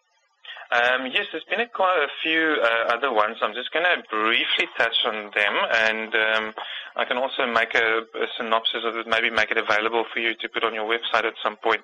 Um, 0.72 1.06
yes, 1.12 1.26
there's 1.30 1.44
been 1.44 1.60
a, 1.60 1.68
quite 1.68 1.98
a 1.98 2.08
few 2.22 2.56
uh, 2.62 2.94
other 2.94 3.12
ones. 3.12 3.36
I'm 3.42 3.52
just 3.52 3.72
going 3.72 3.84
to 3.84 4.02
briefly 4.08 4.66
touch 4.78 5.04
on 5.04 5.30
them, 5.34 5.54
and 5.70 6.14
um, 6.14 6.54
I 6.96 7.04
can 7.04 7.18
also 7.18 7.46
make 7.46 7.74
a, 7.74 7.98
a, 7.98 8.26
synopsis 8.38 8.80
of 8.82 8.96
it, 8.96 9.06
maybe 9.06 9.28
make 9.28 9.50
it 9.50 9.58
available 9.58 10.04
for 10.10 10.20
you 10.20 10.34
to 10.34 10.48
put 10.48 10.64
on 10.64 10.72
your 10.72 10.88
website 10.88 11.26
at 11.26 11.34
some 11.42 11.56
point. 11.56 11.82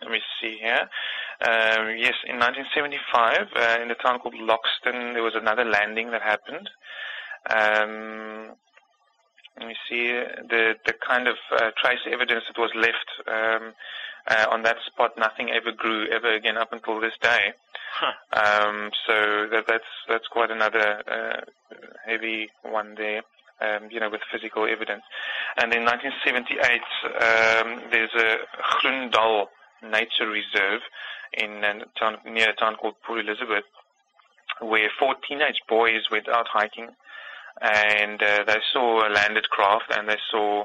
Let 0.00 0.10
me 0.10 0.20
see 0.40 0.56
here. 0.58 0.88
Um, 1.42 1.96
yes, 2.00 2.14
in 2.24 2.38
1975, 2.40 3.48
uh, 3.54 3.82
in 3.82 3.90
a 3.90 3.94
town 3.94 4.20
called 4.20 4.34
Loxton, 4.34 5.12
there 5.12 5.22
was 5.22 5.34
another 5.34 5.66
landing 5.66 6.10
that 6.12 6.22
happened. 6.22 6.70
Um, 7.50 8.56
let 9.58 9.68
me 9.68 9.76
see 9.88 10.08
the 10.08 10.76
the 10.86 10.94
kind 11.06 11.28
of 11.28 11.36
uh, 11.52 11.70
trace 11.76 12.00
evidence 12.10 12.44
that 12.48 12.58
was 12.58 12.70
left 12.74 13.08
um, 13.28 13.74
uh, 14.28 14.46
on 14.50 14.62
that 14.62 14.76
spot. 14.86 15.18
Nothing 15.18 15.50
ever 15.50 15.72
grew 15.72 16.06
ever 16.08 16.32
again 16.32 16.56
up 16.56 16.72
until 16.72 17.00
this 17.00 17.14
day. 17.20 17.52
Huh. 17.92 18.12
Um, 18.32 18.90
so 19.06 19.46
that, 19.50 19.64
that's 19.66 19.84
that's 20.08 20.26
quite 20.28 20.50
another 20.50 21.02
uh, 21.10 21.40
heavy 22.06 22.48
one 22.62 22.94
there. 22.96 23.22
Um, 23.60 23.90
you 23.90 24.00
know, 24.00 24.08
with 24.08 24.22
physical 24.32 24.64
evidence. 24.64 25.02
And 25.58 25.74
in 25.74 25.84
1978, 25.84 26.80
um, 27.04 27.82
there's 27.90 28.14
a 28.16 28.36
Groendal 28.80 29.48
Nature 29.82 30.30
Reserve 30.30 30.80
in 31.34 31.62
a 31.62 31.84
town, 31.98 32.16
near 32.24 32.48
a 32.50 32.54
town 32.54 32.76
called 32.76 32.94
Port 33.06 33.20
Elizabeth, 33.20 33.64
where 34.60 34.88
four 34.98 35.14
teenage 35.28 35.60
boys 35.68 36.08
went 36.10 36.26
out 36.26 36.46
hiking, 36.50 36.88
and 37.60 38.22
uh, 38.22 38.44
they 38.46 38.60
saw 38.72 39.06
a 39.06 39.10
landed 39.10 39.50
craft, 39.50 39.92
and 39.94 40.08
they 40.08 40.16
saw 40.30 40.64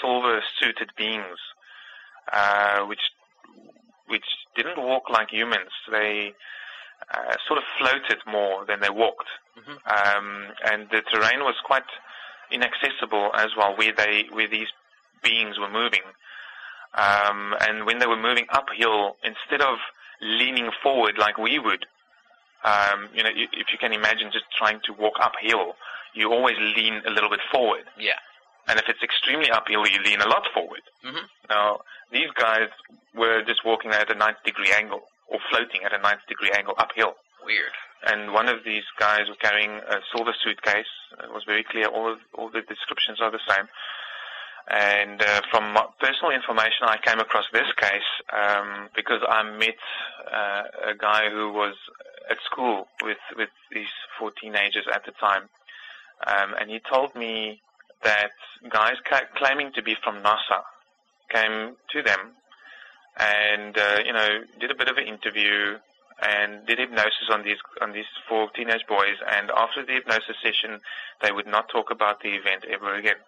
silver-suited 0.00 0.90
beings, 0.96 1.38
uh, 2.32 2.80
which 2.84 3.00
which 4.08 4.24
didn't 4.56 4.78
walk 4.82 5.08
like 5.10 5.30
humans. 5.30 5.70
They 5.90 6.34
uh, 7.14 7.34
sort 7.46 7.58
of 7.58 7.64
floated 7.78 8.18
more 8.26 8.64
than 8.66 8.80
they 8.80 8.90
walked, 8.90 9.28
Mhm. 9.56 9.76
um, 9.86 10.52
and 10.70 10.88
the 10.90 11.02
terrain 11.02 11.40
was 11.44 11.56
quite 11.64 11.84
inaccessible 12.50 13.30
as 13.34 13.54
well, 13.56 13.74
where 13.76 13.92
they 13.92 14.24
where 14.30 14.48
these 14.48 14.68
beings 15.22 15.58
were 15.58 15.68
moving. 15.70 16.02
Um, 16.94 17.54
and 17.60 17.86
when 17.86 17.98
they 17.98 18.06
were 18.06 18.16
moving 18.16 18.46
uphill, 18.50 19.16
instead 19.22 19.62
of 19.62 19.78
leaning 20.20 20.70
forward 20.82 21.16
like 21.18 21.38
we 21.38 21.58
would, 21.58 21.86
um, 22.64 23.08
you 23.14 23.22
know, 23.22 23.30
if 23.34 23.70
you 23.72 23.78
can 23.78 23.92
imagine 23.92 24.30
just 24.32 24.44
trying 24.58 24.80
to 24.84 24.92
walk 24.92 25.14
uphill, 25.20 25.76
you 26.14 26.32
always 26.32 26.56
lean 26.58 27.00
a 27.06 27.10
little 27.10 27.30
bit 27.30 27.40
forward. 27.52 27.84
Yeah. 27.96 28.18
And 28.68 28.78
if 28.78 28.88
it's 28.88 29.02
extremely 29.02 29.50
uphill, 29.50 29.86
you 29.86 30.00
lean 30.02 30.20
a 30.20 30.28
lot 30.28 30.46
forward. 30.54 30.82
Mhm. 31.04 31.28
Now, 31.48 31.80
these 32.10 32.30
guys 32.32 32.68
were 33.14 33.42
just 33.42 33.64
walking 33.64 33.90
at 33.92 34.10
a 34.10 34.14
90 34.14 34.40
degree 34.44 34.72
angle 34.72 35.08
or 35.26 35.40
floating 35.48 35.82
at 35.84 35.92
a 35.92 35.98
90 35.98 36.22
degree 36.28 36.50
angle 36.52 36.74
uphill. 36.78 37.16
Weird. 37.44 37.72
And 38.02 38.32
one 38.32 38.48
of 38.48 38.64
these 38.64 38.84
guys 38.98 39.28
was 39.28 39.36
carrying 39.38 39.70
a 39.72 40.00
silver 40.12 40.32
suitcase. 40.42 40.86
It 41.22 41.32
was 41.32 41.44
very 41.44 41.64
clear. 41.64 41.86
All 41.86 42.12
of, 42.12 42.20
all 42.34 42.48
the 42.48 42.62
descriptions 42.62 43.20
are 43.20 43.30
the 43.30 43.40
same. 43.48 43.68
And 44.68 45.20
uh, 45.20 45.40
from 45.50 45.72
my 45.72 45.86
personal 45.98 46.30
information, 46.30 46.86
I 46.86 46.98
came 46.98 47.18
across 47.18 47.44
this 47.52 47.70
case 47.76 48.06
um, 48.32 48.88
because 48.94 49.20
I 49.28 49.42
met 49.42 49.76
uh, 50.32 50.62
a 50.90 50.94
guy 50.94 51.28
who 51.28 51.52
was 51.52 51.74
at 52.30 52.38
school 52.44 52.86
with 53.02 53.18
with 53.36 53.48
these 53.72 53.88
four 54.18 54.30
teenagers 54.30 54.86
at 54.94 55.04
the 55.04 55.12
time, 55.12 55.48
um, 56.26 56.54
and 56.60 56.70
he 56.70 56.78
told 56.78 57.14
me 57.16 57.60
that 58.04 58.30
guys 58.70 58.96
ca- 59.08 59.28
claiming 59.36 59.72
to 59.74 59.82
be 59.82 59.96
from 60.02 60.22
NASA 60.22 60.62
came 61.30 61.76
to 61.92 62.02
them 62.02 62.32
and 63.18 63.76
uh, 63.76 63.98
you 64.04 64.12
know 64.12 64.28
did 64.60 64.70
a 64.70 64.74
bit 64.74 64.88
of 64.88 64.96
an 64.96 65.06
interview 65.06 65.76
and 66.22 66.66
did 66.66 66.78
hypnosis 66.78 67.28
on 67.30 67.42
these 67.44 67.56
on 67.80 67.92
these 67.92 68.08
four 68.28 68.50
teenage 68.54 68.86
boys. 68.88 69.16
And 69.26 69.50
after 69.50 69.84
the 69.84 69.94
hypnosis 69.94 70.36
session, 70.42 70.80
they 71.22 71.32
would 71.32 71.46
not 71.46 71.68
talk 71.70 71.90
about 71.90 72.20
the 72.20 72.30
event 72.30 72.64
ever 72.70 72.94
again. 72.94 73.20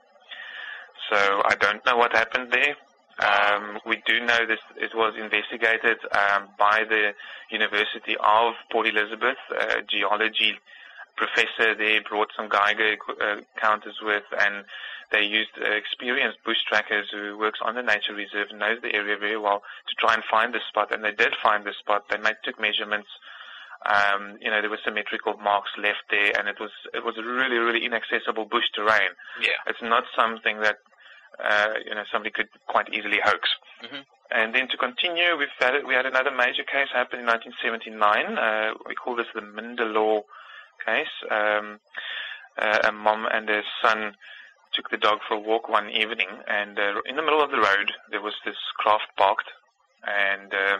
So 1.11 1.43
I 1.45 1.55
don't 1.59 1.85
know 1.87 1.97
what 1.97 2.13
happened 2.13 2.53
there. 2.53 2.77
Um, 3.19 3.79
we 3.87 4.03
do 4.07 4.21
know 4.21 4.47
this. 4.47 4.61
It 4.77 4.95
was 4.95 5.15
investigated 5.19 5.99
um, 6.13 6.49
by 6.59 6.85
the 6.89 7.13
University 7.51 8.17
of 8.17 8.55
Port 8.71 8.89
Elizabeth, 8.89 9.37
uh, 9.59 9.77
geology 9.89 10.55
professor 11.17 11.75
there 11.75 12.01
brought 12.03 12.31
some 12.37 12.49
Geiger 12.49 12.97
uh, 13.21 13.37
counters 13.61 13.97
with, 14.03 14.25
and 14.39 14.65
they 15.11 15.23
used 15.23 15.51
uh, 15.61 15.71
experienced 15.71 16.39
bush 16.45 16.59
trackers 16.67 17.09
who 17.13 17.39
works 17.39 17.61
on 17.63 17.75
the 17.75 17.83
nature 17.83 18.15
reserve 18.15 18.49
and 18.51 18.59
knows 18.59 18.81
the 18.83 18.95
area 18.95 19.17
very 19.17 19.37
well 19.39 19.63
to 19.89 19.95
try 19.95 20.15
and 20.15 20.23
find 20.25 20.55
the 20.55 20.61
spot. 20.69 20.93
And 20.93 21.05
they 21.05 21.13
did 21.13 21.35
find 21.43 21.65
the 21.65 21.75
spot. 21.79 22.05
They 22.09 22.19
made, 22.19 22.37
took 22.45 22.59
measurements. 22.59 23.09
Um, 23.85 24.39
you 24.41 24.49
know, 24.51 24.61
there 24.61 24.71
were 24.71 24.79
symmetrical 24.85 25.37
marks 25.39 25.71
left 25.77 26.07
there, 26.11 26.33
and 26.39 26.49
it 26.49 26.61
was 26.61 26.71
it 26.95 27.05
was 27.05 27.19
a 27.19 27.23
really 27.23 27.59
really 27.59 27.85
inaccessible 27.85 28.45
bush 28.45 28.71
terrain. 28.75 29.11
Yeah. 29.41 29.59
It's 29.67 29.83
not 29.83 30.05
something 30.17 30.61
that 30.61 30.79
uh, 31.43 31.75
you 31.85 31.95
know 31.95 32.05
somebody 32.11 32.31
could 32.31 32.49
quite 32.69 32.93
easily 32.95 33.19
hoax. 33.23 33.49
Mhm. 33.83 34.05
And 34.31 34.55
then 34.55 34.69
to 34.69 34.77
continue, 34.79 35.37
we've 35.37 35.53
had 35.59 35.85
we 35.85 35.95
had 35.95 36.07
another 36.07 36.31
major 36.31 36.63
case 36.63 36.89
happen 36.93 37.21
in 37.21 37.27
1979. 37.27 38.39
Uh, 38.39 38.73
we 38.87 38.95
call 38.95 39.17
this 39.17 39.27
the 39.35 39.43
Mindalore 39.43 40.23
case. 40.85 41.15
Um, 41.31 41.81
uh, 42.59 42.79
a 42.89 42.93
mom 42.93 43.27
and 43.33 43.49
her 43.49 43.63
son 43.83 44.15
took 44.75 44.91
the 44.91 44.97
dog 44.97 45.19
for 45.27 45.35
a 45.35 45.41
walk 45.41 45.69
one 45.69 45.91
evening, 45.91 46.29
and 46.49 46.79
uh, 46.79 47.01
in 47.07 47.17
the 47.17 47.23
middle 47.23 47.43
of 47.43 47.51
the 47.51 47.59
road 47.59 47.93
there 48.11 48.21
was 48.21 48.35
this 48.45 48.57
craft 48.79 49.09
parked, 49.17 49.49
and 50.07 50.53
uh, 50.53 50.79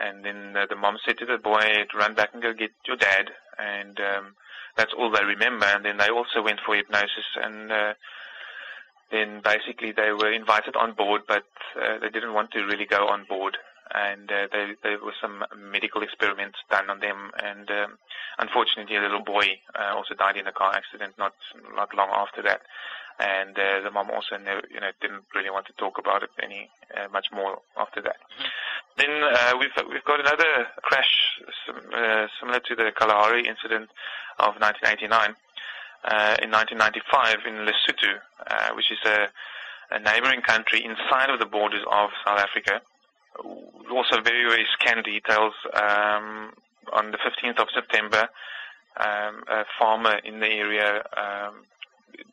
and 0.00 0.24
then 0.24 0.56
uh, 0.56 0.66
the 0.68 0.76
mom 0.76 0.96
said 1.04 1.18
to 1.18 1.26
the 1.26 1.38
boy, 1.38 1.84
"Run 1.94 2.14
back 2.14 2.30
and 2.32 2.42
go 2.42 2.52
get 2.52 2.72
your 2.86 2.96
dad," 2.96 3.30
and 3.58 3.98
um, 4.00 4.34
that's 4.76 4.92
all 4.96 5.10
they 5.10 5.24
remember. 5.24 5.66
And 5.66 5.84
then 5.84 5.98
they 5.98 6.08
also 6.08 6.42
went 6.42 6.60
for 6.64 6.74
hypnosis, 6.74 7.28
and 7.42 7.70
uh, 7.72 7.94
then 9.10 9.40
basically 9.44 9.92
they 9.92 10.12
were 10.12 10.32
invited 10.32 10.76
on 10.76 10.94
board, 10.94 11.22
but 11.28 11.44
uh, 11.76 11.98
they 12.00 12.08
didn't 12.08 12.34
want 12.34 12.50
to 12.52 12.64
really 12.64 12.86
go 12.86 13.08
on 13.08 13.24
board. 13.28 13.58
And 13.94 14.30
uh, 14.30 14.46
they, 14.52 14.74
there 14.82 14.98
were 15.02 15.14
some 15.20 15.44
medical 15.56 16.02
experiments 16.02 16.58
done 16.70 16.88
on 16.88 17.00
them, 17.00 17.30
and 17.42 17.68
um, 17.70 17.98
unfortunately, 18.38 18.96
a 18.96 19.02
little 19.02 19.22
boy 19.22 19.60
uh, 19.74 19.94
also 19.94 20.14
died 20.14 20.36
in 20.36 20.46
a 20.46 20.52
car 20.52 20.72
accident 20.74 21.14
not 21.18 21.34
not 21.74 21.94
long 21.94 22.08
after 22.10 22.42
that. 22.42 22.62
And 23.20 23.58
uh, 23.58 23.80
the 23.84 23.90
mom 23.90 24.10
also, 24.10 24.36
never, 24.38 24.62
you 24.72 24.80
know, 24.80 24.90
didn't 25.00 25.24
really 25.34 25.50
want 25.50 25.66
to 25.66 25.72
talk 25.74 25.98
about 25.98 26.22
it 26.22 26.30
any 26.42 26.70
uh, 26.96 27.08
much 27.12 27.26
more 27.32 27.58
after 27.76 28.00
that. 28.02 28.16
Then 28.96 29.10
uh, 29.22 29.52
we've 29.58 29.76
we've 29.90 30.04
got 30.04 30.20
another 30.20 30.66
crash 30.82 31.40
sim- 31.66 31.92
uh, 31.94 32.26
similar 32.40 32.60
to 32.60 32.74
the 32.74 32.92
Kalahari 32.96 33.46
incident 33.46 33.90
of 34.38 34.56
1989 34.60 35.36
uh, 36.04 36.36
in 36.42 36.50
1995 36.50 37.46
in 37.46 37.54
Lesotho, 37.66 38.18
uh, 38.46 38.74
which 38.74 38.90
is 38.90 38.98
a, 39.06 39.28
a 39.94 39.98
neighboring 40.00 40.42
country 40.42 40.84
inside 40.84 41.30
of 41.30 41.38
the 41.38 41.46
borders 41.46 41.82
of 41.90 42.10
South 42.24 42.38
Africa. 42.38 42.82
Also, 43.38 44.20
very 44.22 44.48
very 44.48 44.66
scant 44.78 45.04
details. 45.04 45.54
Um, 45.74 46.52
on 46.92 47.10
the 47.10 47.18
15th 47.18 47.60
of 47.60 47.68
September, 47.72 48.28
um, 48.98 49.44
a 49.48 49.64
farmer 49.78 50.18
in 50.24 50.40
the 50.40 50.48
area 50.48 51.02
um, 51.16 51.64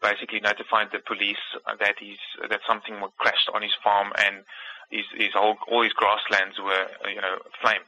basically 0.01 0.39
notified 0.41 0.87
the 0.91 0.99
police 0.99 1.43
that 1.79 1.95
he's 1.99 2.19
that 2.49 2.59
something 2.67 2.95
crashed 3.17 3.49
on 3.53 3.61
his 3.61 3.71
farm 3.83 4.11
and 4.17 4.43
his 4.91 5.05
his 5.15 5.33
whole 5.33 5.55
all 5.71 5.83
his 5.83 5.93
grasslands 5.93 6.59
were 6.59 6.87
you 7.09 7.21
know 7.21 7.37
flame. 7.61 7.85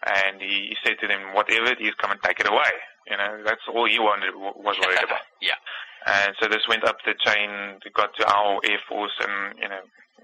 And 0.00 0.40
he, 0.40 0.72
he 0.72 0.76
said 0.82 0.96
to 1.00 1.06
them, 1.06 1.34
"Whatever 1.34 1.66
it 1.66 1.80
is, 1.80 1.92
come 2.00 2.10
and 2.10 2.22
take 2.22 2.40
it 2.40 2.48
away." 2.48 2.72
You 3.10 3.18
know, 3.18 3.42
that's 3.44 3.68
all 3.68 3.84
he 3.86 3.98
wanted 3.98 4.34
was 4.34 4.78
worried 4.80 5.04
about. 5.04 5.20
yeah. 5.42 5.60
And 6.06 6.32
so 6.40 6.48
this 6.48 6.64
went 6.66 6.84
up 6.84 6.96
the 7.04 7.12
chain, 7.20 7.76
got 7.92 8.16
to 8.16 8.24
our 8.26 8.60
Air 8.64 8.78
Force, 8.88 9.12
and 9.20 9.58
you 9.58 9.68
know, 9.68 9.80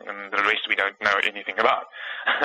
and 0.07 0.33
the 0.33 0.43
rest 0.43 0.69
we 0.69 0.75
don't 0.75 1.01
know 1.03 1.15
anything 1.25 1.59
about. 1.59 1.87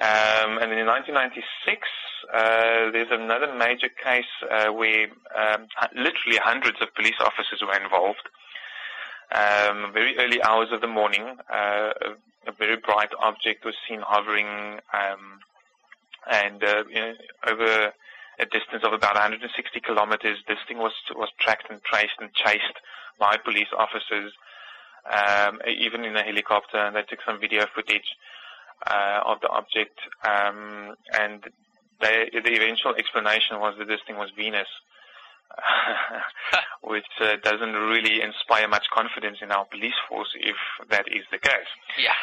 um, 0.00 0.58
and 0.60 0.70
then 0.70 0.78
in 0.78 0.86
1996, 0.86 1.88
uh, 2.32 2.90
there's 2.92 3.10
another 3.10 3.52
major 3.54 3.88
case 3.88 4.30
uh, 4.50 4.72
where 4.72 5.08
um, 5.36 5.66
literally 5.94 6.38
hundreds 6.42 6.80
of 6.80 6.94
police 6.94 7.18
officers 7.20 7.62
were 7.62 7.76
involved. 7.82 8.28
Um, 9.32 9.92
very 9.92 10.16
early 10.18 10.42
hours 10.42 10.68
of 10.70 10.80
the 10.80 10.86
morning, 10.86 11.36
uh, 11.52 11.90
a, 11.90 12.50
a, 12.50 12.52
very 12.56 12.76
bright 12.76 13.08
object 13.18 13.64
was 13.64 13.74
seen 13.88 14.00
hovering, 14.00 14.78
um, 14.92 15.40
and 16.30 16.62
uh, 16.62 16.84
you 16.88 17.00
know, 17.00 17.14
over 17.48 17.92
a 18.38 18.46
distance 18.46 18.84
of 18.84 18.92
about 18.92 19.14
160 19.14 19.80
kilometers. 19.80 20.38
This 20.46 20.58
thing 20.68 20.78
was 20.78 20.92
was 21.16 21.30
tracked 21.40 21.70
and 21.70 21.82
traced 21.82 22.20
and 22.20 22.32
chased 22.34 22.78
by 23.18 23.36
police 23.36 23.72
officers, 23.76 24.32
um, 25.10 25.60
even 25.68 26.04
in 26.04 26.16
a 26.16 26.22
helicopter, 26.22 26.78
and 26.78 26.96
they 26.96 27.02
took 27.02 27.20
some 27.26 27.40
video 27.40 27.66
footage 27.74 28.08
uh, 28.86 29.20
of 29.26 29.40
the 29.40 29.48
object. 29.48 29.98
Um, 30.24 30.94
and 31.12 31.44
they, 32.00 32.30
the 32.32 32.54
eventual 32.54 32.94
explanation 32.96 33.60
was 33.60 33.74
that 33.78 33.88
this 33.88 34.00
thing 34.06 34.16
was 34.16 34.30
Venus. 34.36 34.68
which 36.82 37.06
uh, 37.20 37.36
doesn't 37.42 37.74
really 37.74 38.20
inspire 38.22 38.68
much 38.68 38.86
confidence 38.92 39.38
in 39.40 39.52
our 39.52 39.64
police 39.66 39.94
force 40.08 40.28
if 40.34 40.56
that 40.90 41.06
is 41.08 41.24
the 41.30 41.38
case. 41.38 41.70
Yeah. 41.98 42.14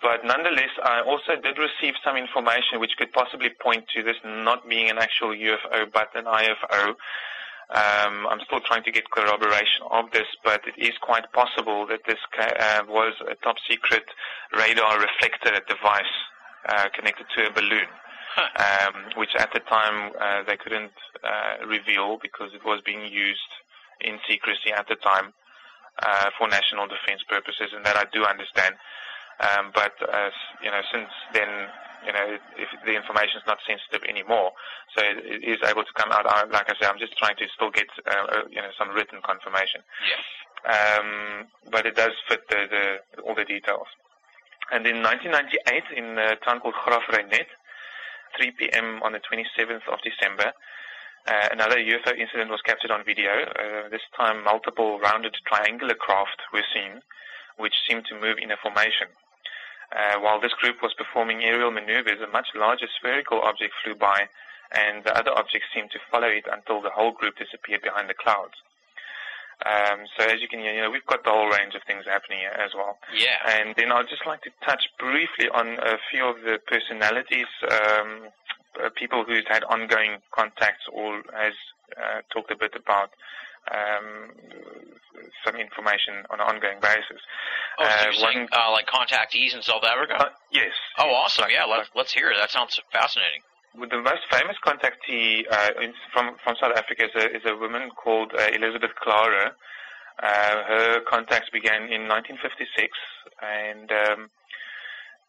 But 0.00 0.24
nonetheless, 0.24 0.70
I 0.82 1.00
also 1.02 1.40
did 1.40 1.58
receive 1.58 1.94
some 2.04 2.16
information 2.16 2.80
which 2.80 2.96
could 2.96 3.12
possibly 3.12 3.50
point 3.60 3.84
to 3.94 4.02
this 4.02 4.16
not 4.24 4.68
being 4.68 4.90
an 4.90 4.98
actual 4.98 5.30
UFO 5.30 5.90
but 5.92 6.14
an 6.14 6.24
IFO. 6.24 6.94
Um, 7.68 8.26
I'm 8.30 8.40
still 8.46 8.60
trying 8.60 8.84
to 8.84 8.92
get 8.92 9.10
corroboration 9.10 9.82
of 9.90 10.10
this, 10.12 10.26
but 10.44 10.62
it 10.66 10.78
is 10.78 10.94
quite 11.00 11.30
possible 11.32 11.86
that 11.88 12.00
this 12.06 12.18
uh, 12.38 12.82
was 12.88 13.14
a 13.28 13.34
top 13.42 13.56
secret 13.68 14.04
radar 14.56 15.00
reflector 15.00 15.58
device 15.66 16.14
uh, 16.68 16.88
connected 16.94 17.26
to 17.36 17.48
a 17.48 17.52
balloon 17.52 17.88
um, 18.36 19.16
which 19.16 19.30
at 19.38 19.52
the 19.52 19.60
time 19.60 20.12
uh, 20.20 20.42
they 20.46 20.56
couldn't 20.56 20.92
uh, 21.24 21.66
reveal 21.66 22.18
because 22.20 22.50
it 22.54 22.64
was 22.64 22.80
being 22.84 23.00
used 23.10 23.52
in 24.00 24.18
secrecy 24.28 24.72
at 24.76 24.86
the 24.88 24.96
time 24.96 25.32
uh, 26.02 26.28
for 26.38 26.48
national 26.48 26.86
defense 26.86 27.22
purposes, 27.28 27.72
and 27.74 27.84
that 27.84 27.96
I 27.96 28.04
do 28.12 28.24
understand. 28.24 28.74
Um, 29.40 29.72
but 29.74 29.92
uh, 30.00 30.30
you 30.62 30.70
know, 30.70 30.80
since 30.92 31.08
then, 31.32 31.48
you 32.04 32.12
know, 32.12 32.38
if 32.58 32.68
the 32.84 32.94
information 32.94 33.38
is 33.38 33.46
not 33.46 33.58
sensitive 33.66 34.02
anymore, 34.08 34.52
so 34.96 35.02
it, 35.02 35.44
is 35.44 35.62
able 35.64 35.84
to 35.84 35.94
come 35.94 36.12
out. 36.12 36.26
I, 36.26 36.44
like 36.44 36.68
I 36.68 36.74
said, 36.80 36.90
I'm 36.90 36.98
just 36.98 37.16
trying 37.16 37.36
to 37.36 37.46
still 37.54 37.70
get 37.70 37.86
uh, 38.06 38.26
uh 38.28 38.42
you 38.50 38.60
know 38.60 38.70
some 38.78 38.90
written 38.90 39.20
confirmation. 39.22 39.80
Yeah. 39.82 40.20
Um, 40.66 41.46
but 41.70 41.86
it 41.86 41.94
does 41.94 42.12
fit 42.28 42.42
the, 42.48 42.66
the 42.68 43.22
all 43.22 43.34
the 43.34 43.44
details. 43.44 43.86
And 44.72 44.84
in 44.86 45.02
1998, 45.02 45.94
in 45.94 46.18
a 46.18 46.34
town 46.42 46.58
called 46.58 46.74
Graaff-Reinet, 46.74 47.46
3 48.36 48.50
p.m. 48.58 49.00
on 49.04 49.12
the 49.12 49.22
27th 49.22 49.86
of 49.86 50.02
December, 50.02 50.50
uh, 51.28 51.48
another 51.52 51.76
UFO 51.76 52.18
incident 52.18 52.50
was 52.50 52.60
captured 52.62 52.90
on 52.90 53.04
video. 53.04 53.30
Uh, 53.30 53.88
this 53.90 54.02
time, 54.16 54.42
multiple 54.42 54.98
rounded 54.98 55.36
triangular 55.46 55.94
craft 55.94 56.42
were 56.52 56.66
seen, 56.74 57.02
which 57.58 57.74
seemed 57.88 58.06
to 58.06 58.14
move 58.14 58.38
in 58.42 58.50
a 58.50 58.56
formation. 58.56 59.08
Uh, 59.94 60.18
while 60.20 60.40
this 60.40 60.52
group 60.54 60.82
was 60.82 60.92
performing 60.94 61.44
aerial 61.44 61.70
maneuvers, 61.70 62.20
a 62.20 62.30
much 62.32 62.48
larger 62.54 62.86
spherical 62.98 63.40
object 63.42 63.72
flew 63.82 63.94
by, 63.94 64.28
and 64.72 65.04
the 65.04 65.16
other 65.16 65.30
objects 65.30 65.68
seemed 65.74 65.90
to 65.90 65.98
follow 66.10 66.26
it 66.28 66.44
until 66.50 66.82
the 66.82 66.90
whole 66.90 67.12
group 67.12 67.36
disappeared 67.38 67.82
behind 67.82 68.08
the 68.08 68.14
clouds. 68.14 68.54
Um, 69.64 70.04
so 70.18 70.26
as 70.26 70.42
you 70.42 70.48
can 70.48 70.60
hear, 70.60 70.74
you 70.74 70.82
know, 70.82 70.90
we've 70.90 71.06
got 71.06 71.24
the 71.24 71.30
whole 71.30 71.48
range 71.48 71.74
of 71.74 71.82
things 71.86 72.04
happening 72.04 72.40
here 72.40 72.52
as 72.52 72.72
well. 72.74 72.98
Yeah. 73.16 73.40
And 73.46 73.74
then 73.76 73.90
I'd 73.90 74.08
just 74.08 74.26
like 74.26 74.42
to 74.42 74.50
touch 74.66 74.84
briefly 74.98 75.48
on 75.48 75.78
a 75.80 75.96
few 76.10 76.26
of 76.26 76.42
the 76.42 76.58
personalities, 76.66 77.48
um, 77.70 78.28
uh, 78.82 78.90
people 78.94 79.24
who's 79.24 79.46
had 79.48 79.64
ongoing 79.64 80.18
contacts 80.30 80.84
or 80.92 81.22
has 81.32 81.54
uh, 81.96 82.20
talked 82.30 82.50
a 82.50 82.56
bit 82.56 82.74
about 82.76 83.10
um, 83.70 84.30
some 85.44 85.56
information 85.56 86.26
on 86.30 86.40
an 86.40 86.46
ongoing 86.46 86.80
basis. 86.80 87.20
Oh, 87.78 87.84
so 87.84 88.08
uh, 88.08 88.12
saying, 88.12 88.48
uh, 88.52 88.72
like 88.72 88.86
contactees 88.86 89.54
in 89.54 89.62
South 89.62 89.84
Africa? 89.84 90.14
Uh, 90.18 90.28
yes. 90.50 90.72
Oh, 90.98 91.10
awesome! 91.10 91.46
Yeah, 91.50 91.64
let's 91.64 91.90
let's 91.94 92.12
hear 92.12 92.30
it. 92.30 92.36
That 92.38 92.50
sounds 92.50 92.78
fascinating 92.92 93.42
the 93.78 94.00
most 94.00 94.24
famous 94.30 94.56
contactee 94.64 95.44
uh, 95.50 95.82
in, 95.82 95.92
from 96.12 96.36
from 96.42 96.56
South 96.60 96.72
Africa 96.76 97.04
is 97.04 97.14
a, 97.14 97.36
is 97.36 97.42
a 97.44 97.56
woman 97.56 97.90
called 97.90 98.32
uh, 98.32 98.48
Elizabeth 98.54 98.90
Klarer. 98.96 99.52
Uh, 100.22 100.64
her 100.64 101.00
contacts 101.00 101.50
began 101.50 101.82
in 101.92 102.08
1956, 102.08 102.88
and 103.42 103.92
um, 103.92 104.30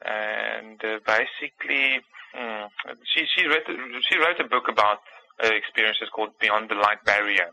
and 0.06 0.80
uh, 0.84 1.00
basically 1.06 2.00
hmm, 2.34 2.66
she 3.04 3.26
she 3.36 3.46
wrote 3.48 3.68
she 4.08 4.18
wrote 4.18 4.40
a 4.40 4.48
book 4.48 4.70
about 4.70 5.00
her 5.42 5.54
experiences 5.54 6.08
called 6.14 6.32
Beyond 6.40 6.70
the 6.70 6.76
Light 6.76 7.04
Barrier. 7.06 7.52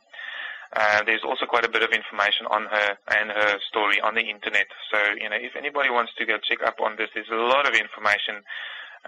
Uh, 0.75 1.03
there's 1.07 1.23
also 1.23 1.47
quite 1.47 1.65
a 1.65 1.71
bit 1.71 1.83
of 1.83 1.91
information 1.91 2.47
on 2.51 2.67
her 2.67 2.99
and 3.15 3.31
her 3.31 3.59
story 3.69 4.01
on 4.01 4.15
the 4.15 4.23
internet. 4.23 4.67
So, 4.91 4.99
you 5.21 5.31
know, 5.31 5.39
if 5.39 5.55
anybody 5.57 5.89
wants 5.89 6.13
to 6.19 6.27
go 6.27 6.39
check 6.39 6.67
up 6.67 6.81
on 6.81 6.97
this, 6.97 7.11
there's 7.15 7.31
a 7.31 7.37
lot 7.37 7.69
of 7.69 7.75
information 7.75 8.43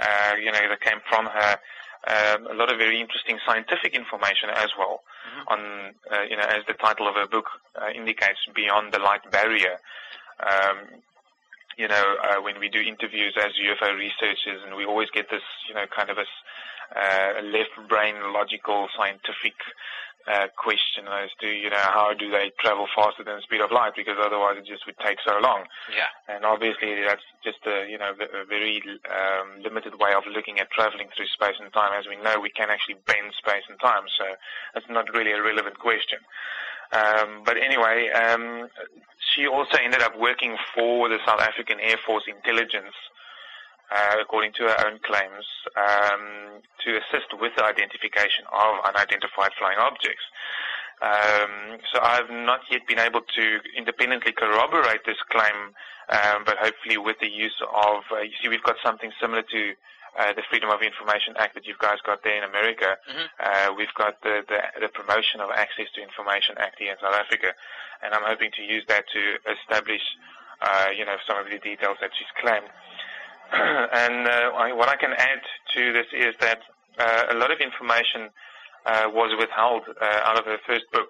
uh, 0.00 0.34
you 0.38 0.52
know, 0.52 0.60
that 0.68 0.80
came 0.80 1.00
from 1.08 1.26
her. 1.26 1.58
Um, 2.06 2.46
a 2.46 2.54
lot 2.54 2.70
of 2.70 2.78
very 2.78 3.00
interesting 3.00 3.38
scientific 3.44 3.94
information 3.94 4.50
as 4.54 4.68
well 4.78 5.02
mm-hmm. 5.26 5.48
on, 5.48 5.60
uh, 6.12 6.22
you 6.28 6.36
know, 6.36 6.44
as 6.46 6.62
the 6.68 6.74
title 6.74 7.08
of 7.08 7.14
her 7.16 7.26
book 7.26 7.46
uh, 7.74 7.90
indicates, 7.90 8.38
Beyond 8.54 8.92
the 8.92 9.00
Light 9.00 9.28
Barrier. 9.32 9.80
Um, 10.38 11.02
you 11.76 11.88
know, 11.88 12.04
uh, 12.22 12.40
when 12.42 12.60
we 12.60 12.68
do 12.68 12.80
interviews 12.80 13.34
as 13.36 13.52
UFO 13.58 13.96
researchers, 13.96 14.62
and 14.64 14.76
we 14.76 14.84
always 14.84 15.08
get 15.10 15.30
this, 15.30 15.42
you 15.68 15.74
know, 15.74 15.84
kind 15.94 16.10
of 16.10 16.18
a 16.18 16.26
uh, 16.94 17.42
left 17.42 17.74
brain 17.88 18.14
logical 18.32 18.88
scientific 18.96 19.56
uh, 20.26 20.48
question 20.58 21.06
as 21.06 21.30
to, 21.40 21.46
you 21.46 21.70
know, 21.70 21.86
how 21.94 22.12
do 22.12 22.30
they 22.30 22.50
travel 22.58 22.86
faster 22.94 23.22
than 23.22 23.36
the 23.36 23.42
speed 23.42 23.60
of 23.60 23.70
light 23.70 23.94
because 23.94 24.18
otherwise 24.18 24.58
it 24.58 24.66
just 24.66 24.86
would 24.86 24.98
take 24.98 25.18
so 25.24 25.38
long. 25.38 25.64
Yeah. 25.90 26.10
And 26.28 26.44
obviously 26.44 26.98
that's 27.06 27.22
just 27.44 27.62
a, 27.66 27.86
you 27.88 27.98
know, 27.98 28.10
a 28.10 28.44
very 28.44 28.82
um, 29.06 29.62
limited 29.62 29.94
way 29.98 30.14
of 30.14 30.24
looking 30.26 30.58
at 30.58 30.70
traveling 30.70 31.08
through 31.14 31.30
space 31.30 31.56
and 31.62 31.72
time. 31.72 31.94
As 31.94 32.06
we 32.10 32.16
know, 32.18 32.40
we 32.40 32.50
can 32.50 32.70
actually 32.70 32.98
bend 33.06 33.32
space 33.38 33.64
and 33.70 33.78
time, 33.78 34.10
so 34.18 34.24
that's 34.74 34.90
not 34.90 35.12
really 35.14 35.32
a 35.32 35.42
relevant 35.42 35.78
question. 35.78 36.18
Um, 36.92 37.42
but 37.44 37.56
anyway, 37.56 38.10
um, 38.10 38.68
she 39.34 39.46
also 39.46 39.78
ended 39.78 40.02
up 40.02 40.18
working 40.18 40.56
for 40.74 41.08
the 41.08 41.18
South 41.26 41.40
African 41.40 41.78
Air 41.80 41.98
Force 42.06 42.24
intelligence 42.26 42.94
uh, 43.90 44.16
according 44.20 44.52
to 44.54 44.64
her 44.64 44.86
own 44.86 44.98
claims, 45.04 45.46
um, 45.76 46.62
to 46.84 46.96
assist 46.96 47.30
with 47.40 47.52
the 47.56 47.64
identification 47.64 48.44
of 48.52 48.84
unidentified 48.84 49.52
flying 49.58 49.78
objects. 49.78 50.24
Um, 51.02 51.76
so 51.92 52.00
I've 52.00 52.30
not 52.30 52.60
yet 52.70 52.86
been 52.88 52.98
able 52.98 53.20
to 53.20 53.44
independently 53.76 54.32
corroborate 54.32 55.04
this 55.04 55.20
claim, 55.28 55.76
um, 56.08 56.44
but 56.46 56.56
hopefully 56.56 56.96
with 56.96 57.18
the 57.20 57.28
use 57.28 57.56
of, 57.60 58.00
uh, 58.10 58.20
you 58.20 58.32
see, 58.40 58.48
we've 58.48 58.62
got 58.62 58.76
something 58.82 59.12
similar 59.20 59.42
to 59.42 59.74
uh, 60.18 60.32
the 60.32 60.42
Freedom 60.48 60.70
of 60.70 60.80
Information 60.80 61.36
Act 61.36 61.54
that 61.54 61.66
you 61.66 61.74
guys 61.78 62.00
got 62.00 62.24
there 62.24 62.38
in 62.40 62.44
America. 62.48 62.96
Mm-hmm. 63.04 63.26
Uh, 63.36 63.74
we've 63.76 63.92
got 63.92 64.16
the, 64.22 64.40
the, 64.48 64.60
the 64.80 64.88
Promotion 64.88 65.40
of 65.44 65.50
Access 65.52 65.92
to 65.94 66.00
Information 66.00 66.56
Act 66.56 66.80
here 66.80 66.92
in 66.92 66.98
South 67.02 67.12
Africa, 67.12 67.52
and 68.02 68.14
I'm 68.14 68.24
hoping 68.24 68.50
to 68.56 68.62
use 68.62 68.84
that 68.88 69.04
to 69.12 69.22
establish, 69.52 70.00
uh, 70.62 70.88
you 70.96 71.04
know, 71.04 71.20
some 71.28 71.36
of 71.36 71.44
the 71.52 71.58
details 71.58 72.00
that 72.00 72.10
she's 72.16 72.32
claimed. 72.40 72.72
and 73.52 74.26
uh, 74.26 74.50
I, 74.56 74.72
what 74.72 74.88
I 74.88 74.96
can 74.96 75.12
add 75.12 75.40
to 75.74 75.92
this 75.92 76.06
is 76.12 76.34
that 76.40 76.60
uh, 76.98 77.26
a 77.30 77.34
lot 77.34 77.50
of 77.50 77.60
information 77.60 78.30
uh, 78.86 79.06
was 79.12 79.34
withheld 79.38 79.82
out 80.00 80.38
of 80.38 80.44
her 80.44 80.58
first 80.66 80.84
book. 80.92 81.08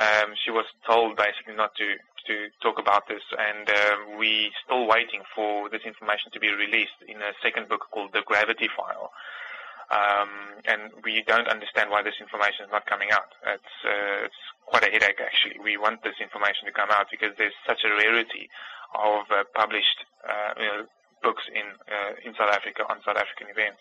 Um, 0.00 0.34
she 0.44 0.50
was 0.50 0.64
told 0.86 1.16
basically 1.16 1.54
not 1.54 1.74
to 1.76 1.96
to 2.26 2.48
talk 2.62 2.78
about 2.78 3.08
this, 3.08 3.22
and 3.34 3.68
uh, 3.68 4.16
we 4.16 4.52
still 4.64 4.86
waiting 4.86 5.22
for 5.34 5.68
this 5.68 5.82
information 5.84 6.30
to 6.32 6.38
be 6.38 6.54
released 6.54 7.02
in 7.08 7.18
a 7.18 7.34
second 7.42 7.68
book 7.68 7.90
called 7.90 8.12
The 8.12 8.22
Gravity 8.24 8.68
File. 8.70 9.10
Um, 9.90 10.62
and 10.64 10.94
we 11.02 11.24
don't 11.26 11.48
understand 11.48 11.90
why 11.90 12.00
this 12.02 12.14
information 12.20 12.64
is 12.64 12.70
not 12.70 12.86
coming 12.86 13.10
out. 13.10 13.34
It's, 13.44 13.74
uh, 13.84 14.24
it's 14.24 14.42
quite 14.64 14.86
a 14.86 14.90
headache, 14.90 15.18
actually. 15.20 15.58
We 15.58 15.76
want 15.76 16.04
this 16.04 16.14
information 16.22 16.64
to 16.66 16.72
come 16.72 16.90
out 16.90 17.10
because 17.10 17.34
there's 17.36 17.58
such 17.66 17.82
a 17.84 17.90
rarity 17.90 18.48
of 18.94 19.26
uh, 19.28 19.42
published 19.52 20.06
you 20.56 20.64
know, 20.64 20.86
books 21.22 21.44
in 21.54 21.66
uh, 21.88 22.12
in 22.24 22.34
South 22.34 22.52
Africa 22.52 22.82
on 22.90 22.98
South 23.04 23.16
African 23.16 23.48
events. 23.48 23.80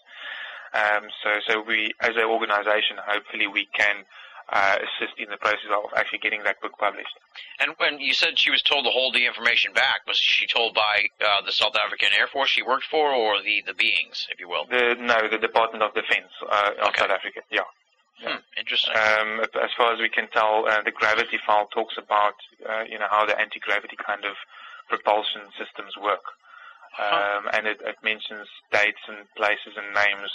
Um, 0.74 1.04
so, 1.24 1.30
so 1.48 1.62
we, 1.62 1.92
as 2.00 2.16
an 2.16 2.24
organisation, 2.24 2.96
hopefully 3.04 3.46
we 3.46 3.68
can 3.76 4.06
uh, 4.52 4.78
assist 4.80 5.20
in 5.20 5.30
the 5.30 5.38
process 5.38 5.68
of 5.72 5.92
actually 5.98 6.20
getting 6.20 6.44
that 6.44 6.62
book 6.62 6.72
published. 6.80 7.12
And 7.60 7.72
when 7.78 8.00
you 8.00 8.14
said 8.14 8.40
she 8.40 8.52
was 8.52 8.62
told 8.62 8.86
to 8.86 8.92
hold 8.92 9.14
the 9.14 9.26
information 9.26 9.74
back, 9.74 10.08
was 10.08 10.18
she 10.18 10.48
told 10.48 10.74
by 10.74 11.08
uh, 11.20 11.42
the 11.46 11.52
South 11.52 11.76
African 11.76 12.10
Air 12.18 12.28
Force 12.28 12.50
she 12.50 12.64
worked 12.64 12.86
for, 12.90 13.12
or 13.12 13.42
the 13.42 13.64
the 13.68 13.74
beings, 13.74 14.28
if 14.32 14.40
you 14.40 14.48
will? 14.48 14.66
The, 14.70 14.96
no, 15.00 15.28
the 15.28 15.38
Department 15.38 15.84
of 15.84 15.94
Defense 15.94 16.32
uh, 16.50 16.72
of 16.82 16.88
Okay. 16.90 17.02
South 17.02 17.12
Africa. 17.12 17.42
Yeah. 17.52 17.68
Hmm, 18.24 18.38
interesting. 18.56 18.94
Um, 18.96 19.42
as 19.42 19.72
far 19.76 19.94
as 19.94 20.00
we 20.00 20.08
can 20.10 20.28
tell, 20.30 20.68
uh, 20.70 20.82
the 20.84 20.92
gravity 20.92 21.40
file 21.46 21.68
talks 21.74 21.98
about 21.98 22.36
uh, 22.70 22.84
you 22.88 23.00
know 23.00 23.08
how 23.10 23.26
the 23.26 23.40
anti-gravity 23.40 23.98
kind 23.98 24.26
of 24.26 24.36
propulsion 24.88 25.42
systems 25.58 25.98
work. 25.98 26.22
Um, 27.00 27.48
and 27.54 27.68
it, 27.68 27.78
it 27.86 27.96
mentions 28.04 28.48
dates 28.72 29.00
and 29.08 29.18
places 29.36 29.74
and 29.78 29.94
names 29.94 30.32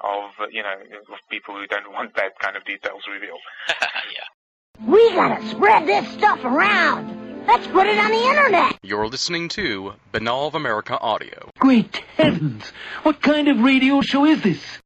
of 0.00 0.52
you 0.52 0.62
know 0.62 0.74
of 1.12 1.18
people 1.30 1.54
who 1.54 1.66
don't 1.66 1.92
want 1.92 2.14
that 2.16 2.38
kind 2.38 2.56
of 2.56 2.64
details 2.64 3.02
revealed. 3.10 3.40
yeah. 3.80 4.86
We 4.86 5.12
gotta 5.14 5.46
spread 5.48 5.86
this 5.86 6.06
stuff 6.12 6.44
around. 6.44 7.46
Let's 7.46 7.66
put 7.68 7.86
it 7.86 7.98
on 7.98 8.10
the 8.10 8.26
internet. 8.26 8.78
You're 8.82 9.06
listening 9.06 9.48
to 9.50 9.94
Binnall 10.12 10.48
of 10.48 10.54
America 10.54 10.98
Audio. 10.98 11.50
Great 11.58 11.96
heavens! 12.16 12.72
What 13.02 13.20
kind 13.20 13.48
of 13.48 13.60
radio 13.60 14.00
show 14.00 14.24
is 14.24 14.42
this? 14.42 14.78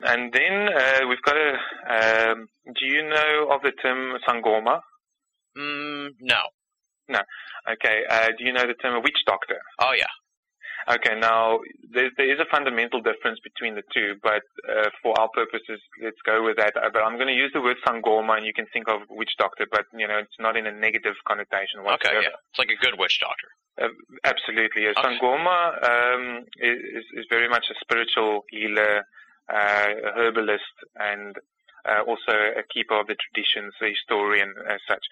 And 0.00 0.32
then 0.32 0.68
uh, 0.68 1.00
we've 1.08 1.22
got 1.22 1.36
a. 1.36 2.30
Um, 2.32 2.48
do 2.66 2.86
you 2.86 3.02
know 3.08 3.48
of 3.50 3.62
the 3.62 3.72
term 3.72 4.16
sangoma? 4.26 4.80
Mm, 5.56 6.10
no. 6.20 6.42
Okay. 7.72 8.02
Uh, 8.08 8.28
do 8.38 8.44
you 8.44 8.52
know 8.52 8.66
the 8.66 8.74
term 8.74 9.02
witch 9.02 9.18
doctor? 9.26 9.60
Oh 9.78 9.92
yeah. 9.96 10.06
Okay, 10.90 11.18
now 11.20 11.60
there, 11.92 12.10
there 12.16 12.32
is 12.32 12.40
a 12.40 12.46
fundamental 12.50 13.00
difference 13.02 13.38
between 13.40 13.74
the 13.74 13.82
two, 13.92 14.16
but 14.22 14.42
uh, 14.68 14.88
for 15.02 15.18
our 15.20 15.28
purposes, 15.28 15.80
let's 16.02 16.22
go 16.24 16.42
with 16.42 16.56
that. 16.56 16.76
Uh, 16.76 16.88
But 16.92 17.02
I'm 17.04 17.16
going 17.16 17.28
to 17.28 17.34
use 17.34 17.50
the 17.52 17.60
word 17.60 17.76
sangoma, 17.86 18.38
and 18.38 18.46
you 18.46 18.54
can 18.54 18.66
think 18.72 18.88
of 18.88 19.02
witch 19.10 19.34
doctor, 19.38 19.66
but 19.70 19.84
you 19.92 20.08
know 20.08 20.18
it's 20.18 20.38
not 20.40 20.56
in 20.56 20.66
a 20.66 20.72
negative 20.72 21.14
connotation 21.26 21.84
whatsoever. 21.84 22.18
Okay. 22.18 22.26
Yeah. 22.26 22.50
It's 22.50 22.58
like 22.58 22.70
a 22.70 22.80
good 22.84 22.98
witch 22.98 23.20
doctor. 23.20 23.48
Uh, 23.80 23.88
absolutely. 24.24 24.88
Okay. 24.88 25.00
Sangoma 25.02 25.58
um, 25.90 26.44
is, 26.58 27.04
is 27.14 27.26
very 27.28 27.48
much 27.48 27.66
a 27.70 27.74
spiritual 27.80 28.44
healer, 28.50 29.04
uh, 29.52 29.88
a 30.08 30.10
herbalist, 30.16 30.76
and 30.96 31.36
uh, 31.88 32.02
also 32.06 32.32
a 32.32 32.62
keeper 32.72 32.98
of 32.98 33.06
the 33.06 33.16
traditions, 33.16 33.74
a 33.82 33.88
historian 33.88 34.54
as 34.68 34.80
such. 34.88 35.04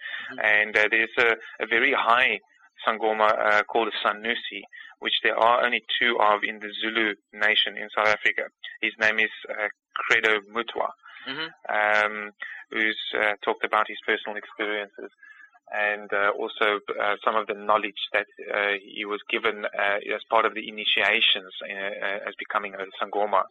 And 0.42 0.76
uh, 0.76 0.88
there's 0.90 1.16
a, 1.18 1.36
a 1.60 1.66
very 1.66 1.92
high 1.92 2.40
Sangoma 2.86 3.28
uh, 3.28 3.62
called 3.64 3.88
a 3.88 4.06
Sanusi, 4.06 4.62
which 5.00 5.14
there 5.22 5.38
are 5.38 5.64
only 5.64 5.82
two 6.00 6.16
of 6.20 6.40
in 6.44 6.58
the 6.60 6.70
Zulu 6.80 7.14
nation 7.32 7.76
in 7.76 7.88
South 7.96 8.08
Africa. 8.08 8.44
His 8.80 8.92
name 9.00 9.18
is 9.18 9.30
uh, 9.50 9.68
Credo 9.94 10.40
Mutwa 10.54 10.88
hmm 11.26 11.50
um, 11.68 12.30
who's 12.70 12.98
uh, 13.20 13.34
talked 13.44 13.64
about 13.64 13.86
his 13.88 13.98
personal 14.06 14.36
experiences 14.36 15.10
and 15.72 16.12
uh, 16.12 16.30
also 16.38 16.78
uh, 17.02 17.16
some 17.24 17.34
of 17.34 17.46
the 17.48 17.54
knowledge 17.54 17.98
that 18.12 18.26
uh, 18.54 18.74
he 18.82 19.04
was 19.04 19.20
given 19.28 19.64
uh, 19.64 20.14
as 20.14 20.22
part 20.30 20.44
of 20.46 20.54
the 20.54 20.68
initiations 20.68 21.52
as 22.26 22.34
becoming 22.38 22.74
a 22.74 22.78
sangoma. 23.02 23.42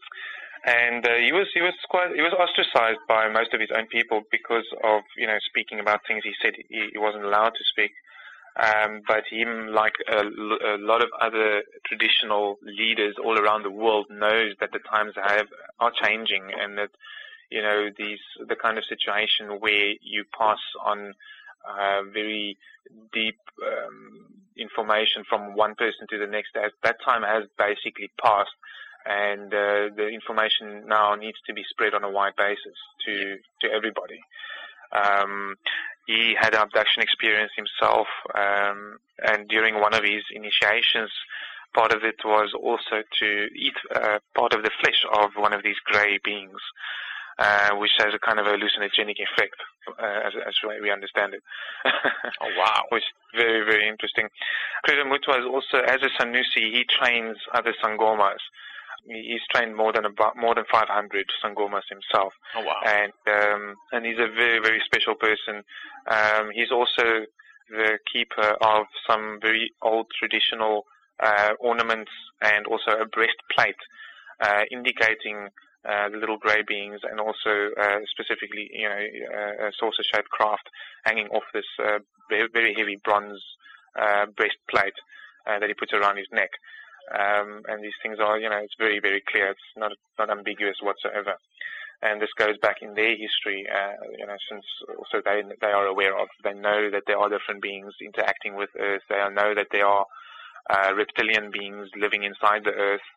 And 0.65 1.05
uh, 1.05 1.15
he 1.15 1.31
was 1.31 1.47
he 1.53 1.61
was 1.61 1.75
quite 1.89 2.15
he 2.15 2.21
was 2.21 2.33
ostracized 2.33 3.03
by 3.07 3.29
most 3.29 3.53
of 3.53 3.59
his 3.59 3.69
own 3.75 3.87
people 3.87 4.21
because 4.31 4.65
of 4.83 5.01
you 5.17 5.27
know 5.27 5.37
speaking 5.45 5.79
about 5.79 6.01
things 6.07 6.23
he 6.23 6.33
said 6.41 6.53
he, 6.69 6.89
he 6.93 6.97
wasn't 6.97 7.25
allowed 7.25 7.53
to 7.59 7.63
speak. 7.69 7.91
Um, 8.57 9.01
but 9.05 9.25
him, 9.29 9.73
like 9.73 9.95
a 10.09 10.23
lot 10.23 11.01
of 11.01 11.09
other 11.19 11.63
traditional 11.85 12.57
leaders 12.63 13.15
all 13.23 13.37
around 13.37 13.63
the 13.63 13.71
world, 13.71 14.07
knows 14.09 14.53
that 14.61 14.71
the 14.71 14.79
times 14.79 15.13
have 15.15 15.47
are 15.79 15.91
changing 16.01 16.51
and 16.57 16.77
that 16.77 16.91
you 17.49 17.61
know, 17.61 17.89
these 17.97 18.19
the 18.47 18.55
kind 18.55 18.77
of 18.77 18.85
situation 18.85 19.59
where 19.59 19.93
you 20.01 20.25
pass 20.37 20.59
on 20.83 21.13
uh, 21.67 22.01
very 22.11 22.57
deep 23.13 23.37
um, 23.63 24.25
information 24.57 25.23
from 25.27 25.55
one 25.55 25.75
person 25.75 26.07
to 26.09 26.17
the 26.17 26.27
next. 26.27 26.49
That, 26.53 26.71
that 26.83 26.97
time 27.03 27.23
has 27.23 27.43
basically 27.57 28.11
passed, 28.21 28.55
and 29.05 29.53
uh, 29.53 29.93
the 29.95 30.09
information 30.11 30.87
now 30.87 31.15
needs 31.15 31.37
to 31.47 31.53
be 31.53 31.63
spread 31.69 31.93
on 31.93 32.03
a 32.03 32.09
wide 32.09 32.35
basis 32.37 32.77
to 33.05 33.37
to 33.61 33.71
everybody. 33.71 34.19
Um, 34.91 35.55
he 36.05 36.35
had 36.39 36.53
an 36.53 36.61
abduction 36.61 37.01
experience 37.01 37.51
himself, 37.55 38.07
um, 38.35 38.97
and 39.25 39.47
during 39.47 39.79
one 39.79 39.93
of 39.93 40.03
his 40.03 40.23
initiations, 40.31 41.11
part 41.73 41.91
of 41.91 42.03
it 42.03 42.15
was 42.23 42.53
also 42.53 43.03
to 43.19 43.47
eat 43.55 43.75
uh, 43.93 44.19
part 44.35 44.53
of 44.53 44.63
the 44.63 44.71
flesh 44.81 45.05
of 45.13 45.31
one 45.35 45.53
of 45.53 45.63
these 45.63 45.79
grey 45.85 46.19
beings 46.23 46.61
uh, 47.37 47.71
which 47.75 47.91
has 47.99 48.13
a 48.13 48.19
kind 48.19 48.39
of 48.39 48.45
hallucinogenic 48.45 49.19
effect, 49.19 49.59
uh, 50.01 50.19
as, 50.25 50.33
as 50.47 50.55
we 50.81 50.91
understand 50.91 51.33
it. 51.33 51.43
Oh 52.41 52.49
wow. 52.57 52.83
which 52.89 53.03
very, 53.35 53.65
very 53.65 53.87
interesting. 53.87 54.27
Mutwa 54.87 55.39
is 55.39 55.45
also, 55.45 55.83
as 55.85 55.99
a 56.01 56.09
Sanusi, 56.21 56.71
he 56.71 56.85
trains 56.89 57.37
other 57.53 57.73
Sangomas. 57.83 58.39
He- 59.07 59.27
He's 59.31 59.45
trained 59.53 59.75
more 59.75 59.91
than 59.93 60.05
about 60.05 60.35
more 60.35 60.55
than 60.55 60.65
500 60.71 61.25
Sangomas 61.43 61.87
himself, 61.89 62.33
Oh 62.55 62.61
wow. 62.61 62.81
and 62.85 63.13
um, 63.27 63.75
and 63.91 64.05
he's 64.05 64.19
a 64.19 64.27
very, 64.27 64.59
very 64.59 64.81
special 64.85 65.15
person. 65.15 65.63
Um, 66.07 66.49
he's 66.51 66.71
also 66.71 67.25
the 67.69 67.97
keeper 68.11 68.55
of 68.61 68.85
some 69.09 69.39
very 69.41 69.71
old 69.81 70.07
traditional 70.19 70.85
uh, 71.19 71.53
ornaments 71.59 72.11
and 72.41 72.65
also 72.67 72.91
a 72.91 73.05
breastplate, 73.05 73.81
uh, 74.39 74.63
indicating 74.71 75.49
uh, 75.87 76.09
the 76.09 76.17
little 76.17 76.37
grey 76.37 76.61
beings, 76.67 76.99
and 77.09 77.19
also 77.19 77.69
uh, 77.79 77.99
specifically, 78.11 78.69
you 78.73 78.87
know, 78.89 79.03
uh, 79.33 79.67
a 79.67 79.71
saucer-shaped 79.79 80.29
craft 80.29 80.67
hanging 81.05 81.27
off 81.29 81.43
this 81.53 81.65
uh, 81.83 81.99
very, 82.29 82.47
very 82.53 82.73
heavy 82.77 82.97
bronze 83.03 83.41
uh, 83.99 84.25
breastplate 84.37 84.93
uh, 85.47 85.57
that 85.59 85.67
he 85.69 85.73
puts 85.73 85.93
around 85.93 86.17
his 86.17 86.27
neck. 86.31 86.49
Um, 87.13 87.61
and 87.67 87.83
these 87.83 87.97
things 88.01 88.17
are, 88.19 88.39
you 88.39 88.49
know, 88.49 88.57
it's 88.57 88.75
very, 88.79 88.99
very 88.99 89.21
clear. 89.27 89.51
It's 89.51 89.71
not 89.77 89.91
not 90.17 90.29
ambiguous 90.29 90.77
whatsoever. 90.81 91.35
And 92.01 92.21
this 92.21 92.33
goes 92.37 92.57
back 92.61 92.81
in 92.81 92.93
their 92.93 93.15
history, 93.15 93.65
uh, 93.71 93.93
you 94.17 94.25
know, 94.25 94.35
since 94.49 94.65
also 94.97 95.21
they 95.23 95.41
they 95.61 95.71
are 95.71 95.85
aware 95.85 96.17
of. 96.17 96.27
They 96.43 96.53
know 96.53 96.89
that 96.91 97.03
there 97.07 97.17
are 97.17 97.29
different 97.29 97.61
beings 97.61 97.93
interacting 98.01 98.55
with 98.55 98.69
Earth. 98.79 99.03
They 99.09 99.17
know 99.31 99.53
that 99.55 99.67
there 99.71 99.85
are 99.85 100.05
uh, 100.69 100.93
reptilian 100.95 101.51
beings 101.51 101.89
living 101.95 102.23
inside 102.23 102.63
the 102.63 102.73
Earth. 102.73 103.07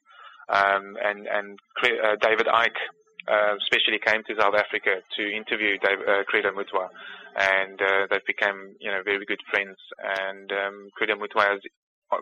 Um, 0.48 0.96
and 1.04 1.26
and 1.26 1.58
uh, 1.84 2.16
David 2.20 2.46
Icke 2.46 2.80
uh, 3.28 3.54
especially 3.60 4.00
came 4.00 4.24
to 4.24 4.34
South 4.40 4.54
Africa 4.54 5.04
to 5.16 5.22
interview 5.22 5.76
Dave, 5.78 6.00
uh, 6.08 6.24
Credo 6.24 6.50
Mutwa, 6.50 6.88
and 7.36 7.80
uh, 7.80 8.06
they 8.10 8.20
became 8.26 8.74
you 8.80 8.90
know 8.90 9.02
very 9.04 9.24
good 9.26 9.40
friends. 9.50 9.76
And 10.00 10.50
um, 10.52 10.88
Credo 10.96 11.14
Mutwa, 11.16 11.52
has, 11.52 11.60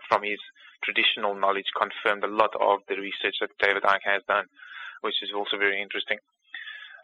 from 0.08 0.22
his 0.22 0.38
traditional 0.84 1.34
knowledge, 1.34 1.66
confirmed 1.76 2.24
a 2.24 2.30
lot 2.30 2.54
of 2.60 2.80
the 2.88 2.96
research 2.96 3.36
that 3.40 3.50
David 3.60 3.82
Icke 3.82 4.04
has 4.04 4.22
done, 4.28 4.46
which 5.00 5.22
is 5.22 5.30
also 5.34 5.56
very 5.56 5.80
interesting. 5.80 6.18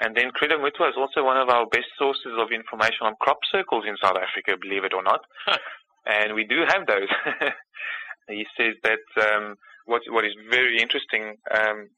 And 0.01 0.17
then 0.17 0.31
Credo 0.33 0.59
Mutwa 0.59 0.91
is 0.91 0.97
also 0.99 1.25
one 1.25 1.37
of 1.37 1.49
our 1.49 1.67
best 1.67 1.87
sources 1.99 2.33
of 2.39 2.51
information 2.51 3.07
on 3.07 3.15
crop 3.21 3.39
circles 3.51 3.85
in 3.87 3.97
South 4.03 4.17
Africa, 4.17 4.59
believe 4.61 4.85
it 4.85 4.95
or 4.95 5.03
not. 5.03 5.21
and 6.07 6.35
we 6.35 6.45
do 6.45 6.65
have 6.67 6.87
those. 6.87 7.09
he 8.29 8.47
says 8.57 8.75
that 8.83 9.05
um, 9.23 9.57
what 9.87 10.03
what 10.09 10.25
is 10.25 10.35
very 10.51 10.81
interesting 10.81 11.37
um, 11.55 11.89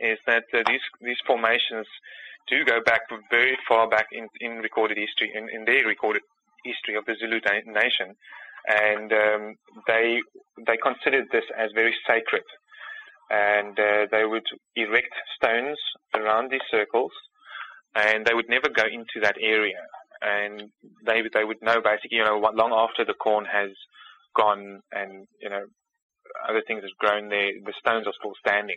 is 0.00 0.18
that 0.26 0.44
uh, 0.54 0.62
these 0.66 0.82
these 1.00 1.18
formations 1.26 1.86
do 2.48 2.64
go 2.64 2.80
back 2.84 3.02
very 3.30 3.56
far 3.68 3.88
back 3.88 4.06
in, 4.12 4.28
in 4.40 4.58
recorded 4.58 4.98
history, 4.98 5.30
in, 5.34 5.48
in 5.48 5.64
their 5.64 5.86
recorded 5.86 6.22
history 6.64 6.96
of 6.96 7.04
the 7.06 7.14
Zulu 7.18 7.40
na- 7.44 7.72
nation, 7.80 8.16
and 8.66 9.12
um, 9.12 9.54
they 9.86 10.20
they 10.66 10.76
considered 10.76 11.26
this 11.32 11.44
as 11.56 11.70
very 11.74 11.94
sacred, 12.06 12.44
and 13.30 13.78
uh, 13.78 14.06
they 14.10 14.24
would 14.24 14.46
erect 14.76 15.14
stones 15.36 15.78
around 16.14 16.50
these 16.50 16.66
circles, 16.70 17.12
and 17.94 18.26
they 18.26 18.34
would 18.34 18.48
never 18.48 18.68
go 18.68 18.84
into 18.84 19.20
that 19.22 19.36
area, 19.40 19.80
and 20.22 20.70
they 21.06 21.22
they 21.32 21.44
would 21.44 21.62
know 21.62 21.80
basically, 21.82 22.18
you 22.18 22.24
know, 22.24 22.38
long 22.38 22.72
after 22.72 23.04
the 23.04 23.14
corn 23.14 23.44
has 23.44 23.70
gone 24.36 24.80
and 24.92 25.26
you 25.40 25.48
know 25.48 25.64
other 26.48 26.62
things 26.66 26.82
have 26.82 26.96
grown 26.98 27.28
there, 27.28 27.50
the 27.64 27.72
stones 27.78 28.06
are 28.06 28.14
still 28.18 28.34
standing. 28.38 28.76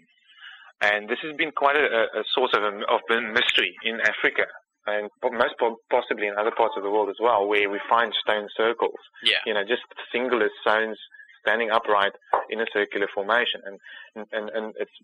And 0.82 1.08
this 1.08 1.20
has 1.24 1.36
been 1.38 1.52
quite 1.52 1.78
a, 1.78 1.86
a 1.86 2.24
source 2.36 2.52
of, 2.54 2.64
of 2.64 3.02
mystery 3.10 3.74
in 3.86 4.02
Africa 4.02 4.46
and 4.86 5.10
most 5.24 5.56
possibly 5.90 6.28
in 6.28 6.36
other 6.38 6.52
parts 6.52 6.76
of 6.78 6.84
the 6.84 6.90
world 6.90 7.10
as 7.10 7.18
well, 7.22 7.48
where 7.48 7.70
we 7.70 7.80
find 7.90 8.14
stone 8.22 8.48
circles. 8.56 9.00
Yeah. 9.24 9.38
You 9.46 9.54
know, 9.54 9.64
just 9.64 9.84
singular 10.12 10.50
stones 10.62 10.98
standing 11.42 11.72
upright 11.72 12.14
in 12.50 12.62
a 12.62 12.66
circular 12.74 13.08
formation. 13.14 13.62
And, 13.66 14.28
and, 14.32 14.50
and 14.50 14.74
it's 14.80 14.98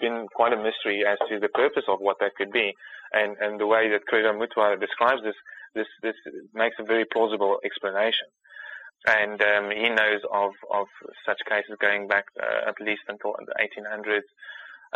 been 0.00 0.26
quite 0.34 0.52
a 0.52 0.56
mystery 0.56 1.04
as 1.06 1.18
to 1.28 1.38
the 1.40 1.48
purpose 1.48 1.84
of 1.88 1.98
what 2.00 2.18
that 2.20 2.34
could 2.36 2.52
be. 2.52 2.72
And, 3.12 3.36
and 3.40 3.60
the 3.60 3.66
way 3.66 3.90
that 3.90 4.06
Credo 4.06 4.32
Mutwa 4.32 4.78
describes 4.80 5.22
this, 5.22 5.36
this, 5.74 5.86
this 6.02 6.14
makes 6.54 6.76
a 6.78 6.84
very 6.84 7.04
plausible 7.04 7.58
explanation 7.64 8.26
and 9.06 9.40
um, 9.40 9.70
he 9.70 9.88
knows 9.88 10.20
of, 10.32 10.52
of 10.72 10.86
such 11.24 11.38
cases 11.48 11.76
going 11.80 12.08
back 12.08 12.24
uh, 12.42 12.68
at 12.68 12.74
least 12.80 13.02
until 13.08 13.34
the 13.38 13.54
1800s, 13.54 14.26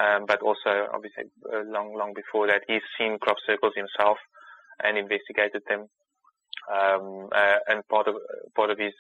um, 0.01 0.25
but 0.27 0.41
also 0.43 0.89
obviously 0.93 1.25
uh, 1.53 1.63
long 1.67 1.95
long 1.95 2.13
before 2.15 2.47
that. 2.49 2.63
He's 2.67 2.87
seen 2.99 3.19
crop 3.19 3.37
circles 3.47 3.75
himself, 3.77 4.19
and 4.83 4.97
investigated 4.97 5.63
them. 5.69 5.87
Um, 6.73 7.29
uh, 7.33 7.59
and 7.69 7.87
part 7.89 8.09
of 8.09 8.15
part 8.57 8.71
of 8.71 8.79
his 8.79 8.95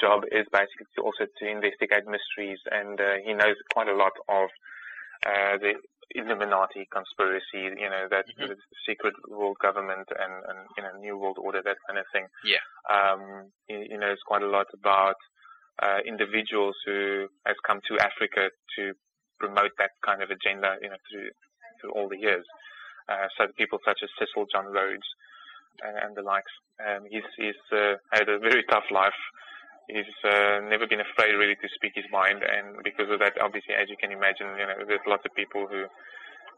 job 0.00 0.22
is 0.30 0.46
basically 0.52 0.86
to 0.96 1.02
also 1.02 1.26
to 1.38 1.44
investigate 1.48 2.04
mysteries, 2.06 2.60
and 2.70 3.00
uh, 3.00 3.16
he 3.24 3.32
knows 3.34 3.56
quite 3.74 3.88
a 3.88 3.96
lot 3.96 4.12
of 4.28 4.48
uh, 5.26 5.58
the 5.58 5.74
Illuminati 6.14 6.88
conspiracy, 6.90 7.62
you 7.78 7.88
know, 7.88 8.08
that 8.10 8.26
Mhm. 8.26 8.48
the 8.48 8.56
secret 8.86 9.14
world 9.28 9.58
government 9.58 10.08
and, 10.18 10.34
and 10.48 10.58
you 10.76 10.82
know 10.82 10.92
new 10.98 11.16
world 11.16 11.38
order, 11.38 11.62
that 11.62 11.76
kind 11.86 11.98
of 11.98 12.06
thing. 12.12 12.26
Yeah. 12.44 12.64
Um, 12.88 13.52
he, 13.68 13.86
he 13.90 13.96
knows 13.96 14.18
quite 14.26 14.42
a 14.42 14.48
lot 14.48 14.66
about 14.74 15.16
uh, 15.82 16.00
individuals 16.04 16.76
who 16.84 17.28
has 17.46 17.56
come 17.66 17.80
to 17.88 17.98
Africa 18.00 18.50
to 18.76 18.94
promote 19.40 19.72
that 19.78 19.92
kind 20.04 20.22
of 20.22 20.30
agenda, 20.30 20.76
you 20.82 20.90
know, 20.92 21.00
through 21.10 21.30
through 21.80 21.92
all 21.96 22.08
the 22.08 22.18
years. 22.20 22.44
Uh, 23.08 23.26
so 23.36 23.48
people 23.58 23.78
such 23.84 24.00
as 24.04 24.10
Cecil 24.18 24.46
John 24.52 24.66
Rhodes 24.70 25.08
and, 25.82 25.96
and 25.98 26.12
the 26.16 26.22
likes. 26.22 26.52
Um, 26.78 27.04
he's 27.10 27.26
he's 27.36 27.58
uh, 27.72 27.96
had 28.12 28.28
a 28.28 28.38
very 28.38 28.64
tough 28.70 28.84
life. 28.90 29.16
He's 29.88 30.14
uh, 30.22 30.62
never 30.70 30.86
been 30.86 31.02
afraid 31.02 31.34
really 31.34 31.56
to 31.58 31.68
speak 31.74 31.92
his 31.98 32.06
mind, 32.12 32.46
and 32.46 32.78
because 32.84 33.10
of 33.10 33.18
that, 33.18 33.34
obviously, 33.42 33.74
as 33.74 33.90
you 33.90 33.98
can 33.98 34.12
imagine, 34.12 34.46
you 34.54 34.66
know, 34.66 34.78
there's 34.86 35.02
lots 35.06 35.26
of 35.26 35.34
people 35.34 35.66
who, 35.66 35.90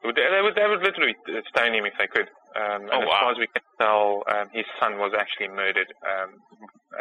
who 0.04 0.12
they 0.12 0.42
would 0.44 0.54
they 0.54 0.68
would 0.68 0.84
literally 0.84 1.16
stone 1.48 1.72
him 1.72 1.86
if 1.88 1.96
they 1.96 2.06
could. 2.06 2.28
Um, 2.52 2.92
Oh, 2.92 3.00
and 3.00 3.08
as 3.08 3.08
far 3.08 3.32
as 3.32 3.38
we 3.40 3.48
can 3.48 3.64
tell, 3.80 4.22
um, 4.28 4.52
his 4.52 4.68
son 4.76 5.00
was 5.00 5.16
actually 5.16 5.48
murdered 5.48 5.88
um, 6.04 6.36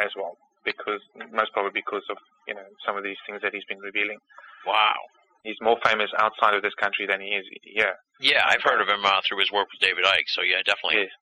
as 0.00 0.08
well, 0.16 0.40
because 0.64 1.04
most 1.30 1.52
probably 1.52 1.76
because 1.76 2.06
of 2.08 2.16
you 2.48 2.54
know 2.56 2.64
some 2.86 2.96
of 2.96 3.04
these 3.04 3.20
things 3.28 3.42
that 3.44 3.52
he's 3.52 3.68
been 3.68 3.84
revealing. 3.84 4.18
Wow. 4.64 4.96
He's 5.42 5.58
more 5.60 5.78
famous 5.84 6.10
outside 6.18 6.54
of 6.54 6.62
this 6.62 6.74
country 6.74 7.06
than 7.06 7.20
he 7.20 7.34
is 7.34 7.44
here. 7.62 7.94
Yeah, 8.20 8.46
I've 8.46 8.62
heard 8.62 8.80
of 8.80 8.88
him 8.88 9.04
uh, 9.04 9.20
through 9.26 9.40
his 9.40 9.50
work 9.50 9.66
with 9.72 9.82
David 9.82 10.04
Icke. 10.04 10.30
So 10.30 10.42
yeah, 10.42 10.62
definitely. 10.64 11.02
Yes. 11.02 11.12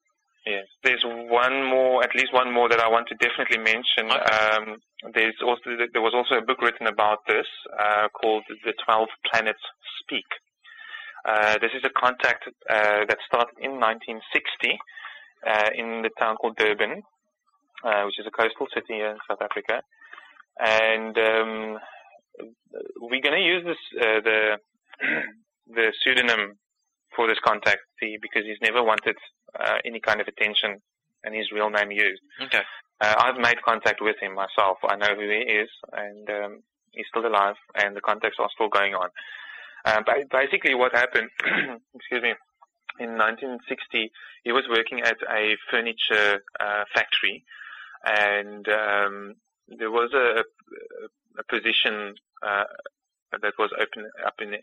Yes. 0.47 0.67
There's 0.85 1.05
one 1.05 1.65
more, 1.69 2.03
at 2.03 2.15
least 2.15 2.33
one 2.33 2.53
more 2.53 2.69
that 2.69 2.81
I 2.81 2.89
want 2.89 3.09
to 3.09 3.15
definitely 3.17 3.59
mention. 3.59 4.09
Okay. 4.09 4.25
Um, 4.33 4.81
there's 5.13 5.37
also 5.45 5.77
there 5.93 6.01
was 6.01 6.15
also 6.15 6.41
a 6.41 6.45
book 6.45 6.63
written 6.63 6.87
about 6.87 7.19
this 7.29 7.47
uh, 7.79 8.09
called 8.09 8.45
"The 8.65 8.73
Twelve 8.85 9.09
Planets 9.31 9.61
Speak." 10.01 10.25
Uh, 11.25 11.59
this 11.61 11.73
is 11.77 11.85
a 11.85 11.93
contact 11.93 12.49
uh, 12.49 13.05
that 13.05 13.19
started 13.29 13.53
in 13.61 13.77
1960 13.77 14.81
uh, 15.47 15.69
in 15.77 16.01
the 16.01 16.11
town 16.19 16.37
called 16.37 16.57
Durban, 16.57 17.03
uh, 17.85 18.03
which 18.05 18.19
is 18.19 18.27
a 18.27 18.31
coastal 18.31 18.67
city 18.73 19.01
in 19.01 19.17
South 19.29 19.43
Africa, 19.43 19.83
and 20.59 21.17
um, 21.19 21.79
we're 23.01 23.21
going 23.21 23.39
to 23.39 23.47
use 23.47 23.65
this 23.65 24.01
uh, 24.01 24.21
the 24.21 24.57
the 25.75 25.93
pseudonym 26.03 26.59
for 27.15 27.27
this 27.27 27.39
contact 27.45 27.81
because 28.01 28.45
he's 28.45 28.61
never 28.63 28.83
wanted 28.83 29.17
uh, 29.59 29.79
any 29.85 30.01
kind 30.01 30.21
of 30.21 30.29
attention 30.29 30.81
and 31.25 31.35
his 31.35 31.51
real 31.53 31.71
name 31.71 31.91
used. 31.91 32.23
Okay. 32.43 32.63
Uh, 33.01 33.15
I've 33.19 33.37
made 33.37 33.63
contact 33.63 34.01
with 34.01 34.17
him 34.21 34.35
myself. 34.35 34.79
I 34.89 34.97
know 34.97 35.15
who 35.15 35.29
he 35.29 35.53
is, 35.53 35.69
and 35.93 36.29
um, 36.31 36.63
he's 36.93 37.07
still 37.09 37.27
alive, 37.27 37.57
and 37.75 37.97
the 37.97 38.01
contacts 38.01 38.37
are 38.39 38.49
still 38.55 38.69
going 38.69 38.95
on. 38.95 39.09
Uh, 39.85 40.03
ba- 40.05 40.27
basically, 40.31 40.75
what 40.75 40.95
happened, 40.95 41.31
excuse 41.95 42.23
me, 42.23 42.35
in 42.99 43.17
1960, 43.17 44.11
he 44.45 44.53
was 44.53 44.65
working 44.69 45.01
at 45.01 45.17
a 45.31 45.57
furniture 45.71 46.43
uh, 46.59 46.85
factory, 46.95 47.45
and 48.05 48.69
um, 48.69 49.35
there 49.69 49.91
was 49.91 50.11
a, 50.13 50.41
a 50.41 51.09
position 51.49 52.15
uh, 52.47 52.65
that 53.33 53.55
was 53.59 53.71
open 53.81 54.11
up 54.27 54.35
in 54.41 54.55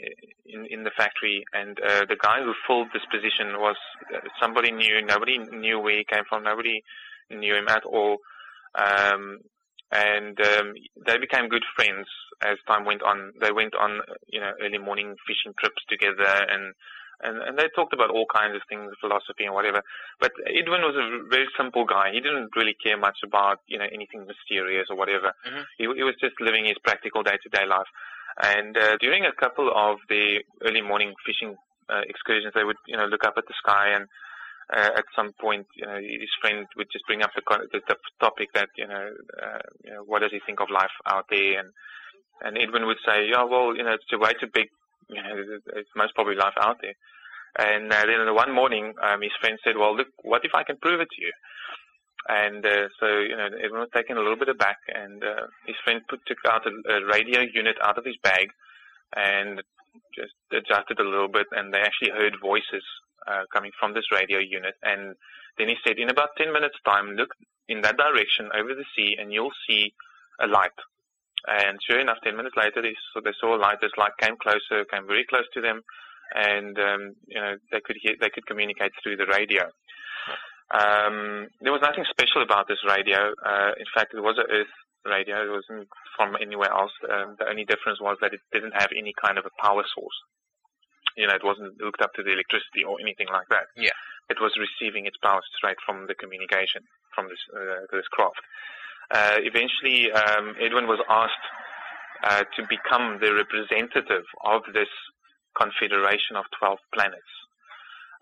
in, 0.46 0.66
in 0.70 0.84
the 0.84 0.92
factory, 0.98 1.44
and 1.54 1.80
uh, 1.80 2.06
the 2.08 2.18
guy 2.22 2.42
who 2.44 2.54
filled 2.68 2.88
this 2.94 3.06
position 3.12 3.60
was 3.60 3.78
uh, 4.14 4.20
somebody 4.42 4.72
new. 4.72 5.02
Nobody 5.02 5.38
knew 5.38 5.80
where 5.80 5.98
he 5.98 6.06
came 6.06 6.24
from. 6.28 6.44
Nobody 6.44 6.84
knew 7.30 7.56
him 7.56 7.68
at 7.68 7.86
all. 7.86 8.18
Um, 8.76 9.40
and 9.92 10.38
um, 10.42 10.74
they 11.06 11.18
became 11.18 11.48
good 11.48 11.64
friends 11.76 12.08
as 12.44 12.58
time 12.68 12.86
went 12.86 13.02
on. 13.04 13.32
They 13.40 13.52
went 13.52 13.74
on, 13.76 14.02
you 14.28 14.42
know, 14.42 14.52
early 14.62 14.78
morning 14.78 15.16
fishing 15.26 15.54
trips 15.60 15.82
together, 15.88 16.46
and 16.50 16.74
and, 17.22 17.38
and 17.42 17.58
they 17.58 17.68
talked 17.76 17.94
about 17.94 18.12
all 18.12 18.26
kinds 18.34 18.56
of 18.56 18.62
things, 18.70 18.92
philosophy 19.02 19.46
and 19.46 19.54
whatever. 19.54 19.82
But 20.20 20.32
Edwin 20.48 20.82
was 20.82 20.96
a 20.96 21.28
very 21.30 21.48
simple 21.58 21.86
guy. 21.86 22.12
He 22.12 22.20
didn't 22.22 22.56
really 22.56 22.76
care 22.84 22.98
much 22.98 23.18
about, 23.24 23.60
you 23.68 23.78
know, 23.80 23.88
anything 23.92 24.26
mysterious 24.28 24.88
or 24.90 24.98
whatever. 24.98 25.34
Mhm. 25.48 25.64
He, 25.78 25.84
he 25.96 26.04
was 26.04 26.16
just 26.22 26.40
living 26.40 26.66
his 26.66 26.78
practical 26.84 27.24
day-to-day 27.24 27.66
life. 27.66 27.88
And 28.44 28.78
uh, 28.78 28.98
during 28.98 29.26
a 29.26 29.32
couple 29.34 29.72
of 29.74 29.98
the 30.10 30.44
early 30.62 30.82
morning 30.82 31.14
fishing 31.26 31.56
uh, 31.90 32.02
excursions, 32.08 32.54
they 32.54 32.64
would, 32.64 32.78
you 32.86 32.98
know, 32.98 33.06
look 33.06 33.24
up 33.24 33.34
at 33.38 33.48
the 33.48 33.54
sky 33.58 33.90
and 33.96 34.06
uh, 34.72 34.92
at 34.98 35.06
some 35.16 35.32
point, 35.40 35.66
you 35.76 35.86
know, 35.88 35.96
his 35.96 36.30
friend 36.42 36.68
would 36.76 36.88
just 36.92 37.06
bring 37.08 37.24
up 37.24 37.32
the, 37.36 37.42
the, 37.72 37.80
the 37.88 37.96
topic 38.20 38.50
that, 38.54 38.70
you 38.78 38.86
know, 38.86 39.10
uh, 39.42 39.60
you 39.84 39.92
know, 39.92 40.04
what 40.04 40.22
does 40.22 40.32
he 40.32 40.40
think 40.46 40.60
of 40.60 40.70
life 40.70 40.92
out 41.08 41.26
there? 41.30 41.60
And, 41.60 41.70
and 42.42 42.58
Edwin 42.58 42.86
would 42.86 42.98
say, 43.06 43.28
yeah, 43.30 43.44
well, 43.44 43.76
you 43.76 43.84
know, 43.84 43.94
it's 43.94 44.12
way 44.12 44.34
too 44.40 44.48
big. 44.54 44.68
It's 45.10 45.90
most 45.96 46.16
probably 46.16 46.36
life 46.36 46.58
out 46.60 46.78
there. 46.82 46.94
And 47.58 47.92
uh, 47.92 48.06
then 48.06 48.34
one 48.36 48.54
morning, 48.54 48.94
um, 49.02 49.22
his 49.22 49.32
friend 49.40 49.58
said, 49.64 49.78
well, 49.78 49.96
look, 49.96 50.08
what 50.22 50.46
if 50.46 50.52
I 50.54 50.64
can 50.64 50.78
prove 50.78 51.02
it 51.02 51.10
to 51.10 51.22
you? 51.22 51.32
And 52.30 52.66
uh, 52.66 52.90
so, 53.00 53.08
you 53.20 53.36
know, 53.36 53.46
everyone 53.46 53.88
was 53.88 53.96
taken 53.96 54.18
a 54.18 54.20
little 54.20 54.38
bit 54.38 54.50
aback, 54.50 54.78
and 54.94 55.24
uh, 55.24 55.48
his 55.66 55.78
friend 55.84 56.02
put, 56.10 56.20
took 56.28 56.38
out 56.50 56.68
a, 56.68 56.94
a 56.94 57.06
radio 57.06 57.42
unit 57.42 57.78
out 57.82 57.98
of 57.98 58.06
his 58.06 58.18
bag 58.22 58.50
and 59.16 59.64
just 60.14 60.34
adjusted 60.52 61.00
a 61.00 61.08
little 61.08 61.30
bit, 61.30 61.48
and 61.52 61.74
they 61.74 61.80
actually 61.80 62.12
heard 62.12 62.36
voices 62.42 62.84
uh, 63.28 63.44
coming 63.54 63.72
from 63.80 63.94
this 63.94 64.12
radio 64.12 64.40
unit. 64.40 64.76
And 64.84 65.16
then 65.58 65.70
he 65.70 65.76
said, 65.86 65.98
in 65.98 66.10
about 66.10 66.36
10 66.38 66.52
minutes' 66.52 66.78
time, 66.86 67.16
look 67.16 67.34
in 67.70 67.82
that 67.82 67.98
direction 67.98 68.50
over 68.54 68.76
the 68.76 68.86
sea, 68.96 69.16
and 69.18 69.32
you'll 69.32 69.56
see 69.68 69.94
a 70.40 70.48
light. 70.48 70.76
And 71.46 71.78
sure 71.86 72.00
enough, 72.00 72.18
10 72.24 72.36
minutes 72.36 72.58
later, 72.58 72.82
they 72.82 72.96
saw, 73.14 73.22
they 73.22 73.36
saw 73.40 73.56
a 73.56 73.62
light. 73.62 73.78
This 73.80 73.94
light 73.98 74.18
came 74.20 74.36
closer, 74.42 74.84
came 74.90 75.06
very 75.06 75.26
close 75.30 75.46
to 75.54 75.62
them, 75.62 75.82
and 76.34 76.76
um, 76.80 77.16
you 77.28 77.40
know 77.40 77.56
they 77.72 77.80
could 77.80 77.96
hear, 78.02 78.16
they 78.20 78.34
could 78.34 78.48
communicate 78.48 78.92
through 79.02 79.18
the 79.18 79.30
radio. 79.30 79.70
Um, 80.74 81.48
there 81.64 81.72
was 81.72 81.86
nothing 81.86 82.04
special 82.10 82.44
about 82.44 82.68
this 82.68 82.84
radio. 82.84 83.32
Uh, 83.40 83.72
in 83.80 83.88
fact, 83.96 84.12
it 84.12 84.20
was 84.20 84.36
an 84.36 84.52
Earth 84.52 84.76
radio. 85.08 85.48
It 85.48 85.52
wasn't 85.56 85.88
from 86.18 86.36
anywhere 86.42 86.72
else. 86.72 86.92
Um, 87.08 87.40
the 87.40 87.48
only 87.48 87.64
difference 87.64 88.02
was 88.02 88.18
that 88.20 88.34
it 88.34 88.44
didn't 88.52 88.76
have 88.76 88.92
any 88.92 89.14
kind 89.16 89.38
of 89.38 89.46
a 89.48 89.54
power 89.64 89.86
source. 89.96 90.20
You 91.16 91.26
know, 91.26 91.34
it 91.34 91.46
wasn't 91.46 91.80
hooked 91.80 92.02
up 92.04 92.14
to 92.20 92.24
the 92.24 92.36
electricity 92.36 92.84
or 92.84 93.00
anything 93.00 93.32
like 93.32 93.48
that. 93.50 93.72
Yeah. 93.80 93.96
It 94.30 94.44
was 94.44 94.52
receiving 94.60 95.08
its 95.08 95.18
power 95.24 95.40
straight 95.56 95.80
from 95.86 96.06
the 96.06 96.16
communication 96.20 96.84
from 97.16 97.32
this 97.32 97.40
uh, 97.56 97.88
this 97.96 98.06
craft. 98.12 98.44
Uh, 99.10 99.38
eventually, 99.40 100.12
um, 100.12 100.56
Edwin 100.60 100.88
was 100.88 101.00
asked 101.10 101.48
uh, 102.24 102.44
to 102.56 102.64
become 102.68 103.20
the 103.22 103.34
representative 103.34 104.24
of 104.44 104.62
this 104.74 104.90
confederation 105.60 106.36
of 106.36 106.46
12 106.60 106.78
planets. 106.94 107.34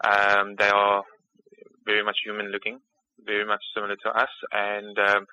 Um, 0.03 0.55
they 0.57 0.69
are 0.69 1.03
very 1.85 2.03
much 2.03 2.17
human 2.23 2.51
looking, 2.51 2.79
very 3.25 3.45
much 3.45 3.61
similar 3.73 3.95
to 4.03 4.09
us, 4.09 4.29
and 4.51 4.97
um, 4.99 5.25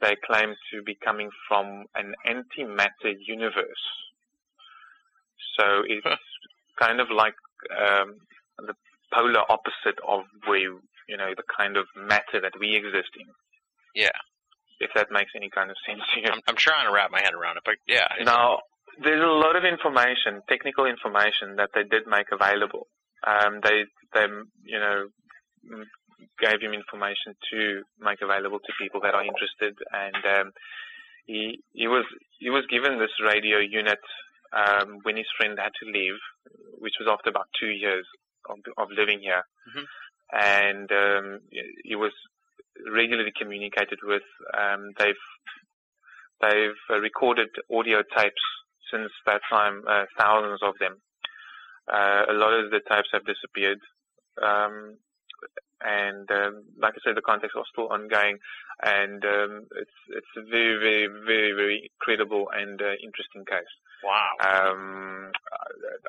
they 0.00 0.16
claim 0.26 0.54
to 0.72 0.82
be 0.82 0.96
coming 1.02 1.30
from 1.48 1.84
an 1.94 2.14
antimatter 2.26 3.14
universe. 3.26 3.84
So 5.58 5.82
it's 5.86 6.06
kind 6.80 7.00
of 7.00 7.08
like 7.14 7.34
um, 7.70 8.16
the 8.58 8.74
polar 9.12 9.42
opposite 9.48 9.98
of 10.06 10.24
where 10.46 10.60
you 11.08 11.16
know 11.16 11.32
the 11.36 11.42
kind 11.56 11.76
of 11.76 11.86
matter 11.96 12.40
that 12.40 12.52
we 12.58 12.76
exist 12.76 13.10
in. 13.18 13.26
Yeah. 13.94 14.16
If 14.80 14.90
that 14.94 15.08
makes 15.10 15.32
any 15.36 15.50
kind 15.50 15.70
of 15.70 15.76
sense 15.86 16.00
to 16.14 16.20
you. 16.24 16.26
I'm, 16.32 16.40
I'm 16.48 16.56
trying 16.56 16.86
to 16.86 16.92
wrap 16.92 17.10
my 17.10 17.20
head 17.20 17.34
around 17.34 17.56
it, 17.58 17.62
but 17.64 17.76
yeah. 17.86 18.08
Now, 18.24 18.60
there's 19.02 19.22
a 19.22 19.26
lot 19.28 19.54
of 19.56 19.64
information, 19.64 20.40
technical 20.48 20.86
information 20.86 21.56
that 21.56 21.70
they 21.74 21.84
did 21.84 22.06
make 22.06 22.26
available. 22.32 22.86
Um, 23.26 23.60
they, 23.62 23.84
they, 24.14 24.26
you 24.64 24.78
know, 24.78 25.06
gave 26.40 26.60
him 26.60 26.72
information 26.72 27.34
to 27.52 27.82
make 28.00 28.20
available 28.22 28.58
to 28.58 28.72
people 28.80 29.00
that 29.02 29.14
are 29.14 29.24
interested, 29.24 29.76
and 29.92 30.16
um, 30.24 30.52
he 31.26 31.60
he 31.72 31.86
was 31.86 32.04
he 32.38 32.48
was 32.50 32.64
given 32.70 32.98
this 32.98 33.12
radio 33.24 33.58
unit 33.58 34.00
um, 34.52 34.98
when 35.02 35.16
his 35.16 35.26
friend 35.36 35.58
had 35.58 35.72
to 35.82 35.90
leave, 35.90 36.16
which 36.78 36.94
was 36.98 37.08
after 37.10 37.28
about 37.30 37.46
two 37.60 37.68
years 37.68 38.06
of, 38.48 38.58
of 38.78 38.88
living 38.90 39.20
here, 39.20 39.44
Mhm. 39.68 39.84
and 40.32 40.92
um, 40.92 41.40
he 41.84 41.94
was 41.94 42.12
regularly 42.92 43.32
communicated 43.38 43.98
with. 44.02 44.22
Um, 44.56 44.92
they've 44.98 45.24
they've 46.40 46.80
uh, 46.90 47.00
recorded 47.00 47.48
audio 47.70 48.02
tapes 48.16 48.42
since 48.92 49.10
that 49.26 49.40
time, 49.50 49.82
uh, 49.88 50.04
thousands 50.18 50.60
of 50.62 50.74
them. 50.80 50.96
Uh, 51.92 52.22
a 52.28 52.32
lot 52.32 52.52
of 52.52 52.70
the 52.70 52.80
tapes 52.88 53.08
have 53.12 53.24
disappeared. 53.24 53.80
Um, 54.42 54.96
and 55.82 56.30
um, 56.30 56.64
like 56.80 56.94
I 56.94 57.00
said, 57.04 57.16
the 57.16 57.22
contacts 57.22 57.54
are 57.56 57.64
still 57.72 57.88
ongoing, 57.88 58.36
and 58.82 59.24
um, 59.24 59.66
it's 59.76 59.98
it's 60.10 60.34
a 60.36 60.42
very, 60.42 60.76
very, 60.76 61.08
very, 61.24 61.52
very 61.52 61.90
credible 62.00 62.50
and 62.54 62.80
uh, 62.80 63.00
interesting 63.02 63.44
case. 63.48 63.72
Wow. 64.04 64.32
Um, 64.44 65.32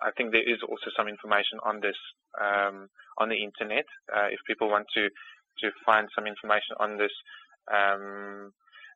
I 0.01 0.11
think 0.11 0.31
there 0.31 0.43
is 0.43 0.59
also 0.67 0.91
some 0.95 1.07
information 1.07 1.59
on 1.63 1.79
this 1.79 1.95
um, 2.39 2.89
on 3.17 3.29
the 3.29 3.39
internet. 3.41 3.85
Uh, 4.11 4.27
if 4.27 4.39
people 4.45 4.69
want 4.69 4.87
to 4.95 5.09
to 5.61 5.69
find 5.85 6.07
some 6.15 6.27
information 6.27 6.75
on 6.79 6.97
this, 6.97 7.13
um, 7.71 8.51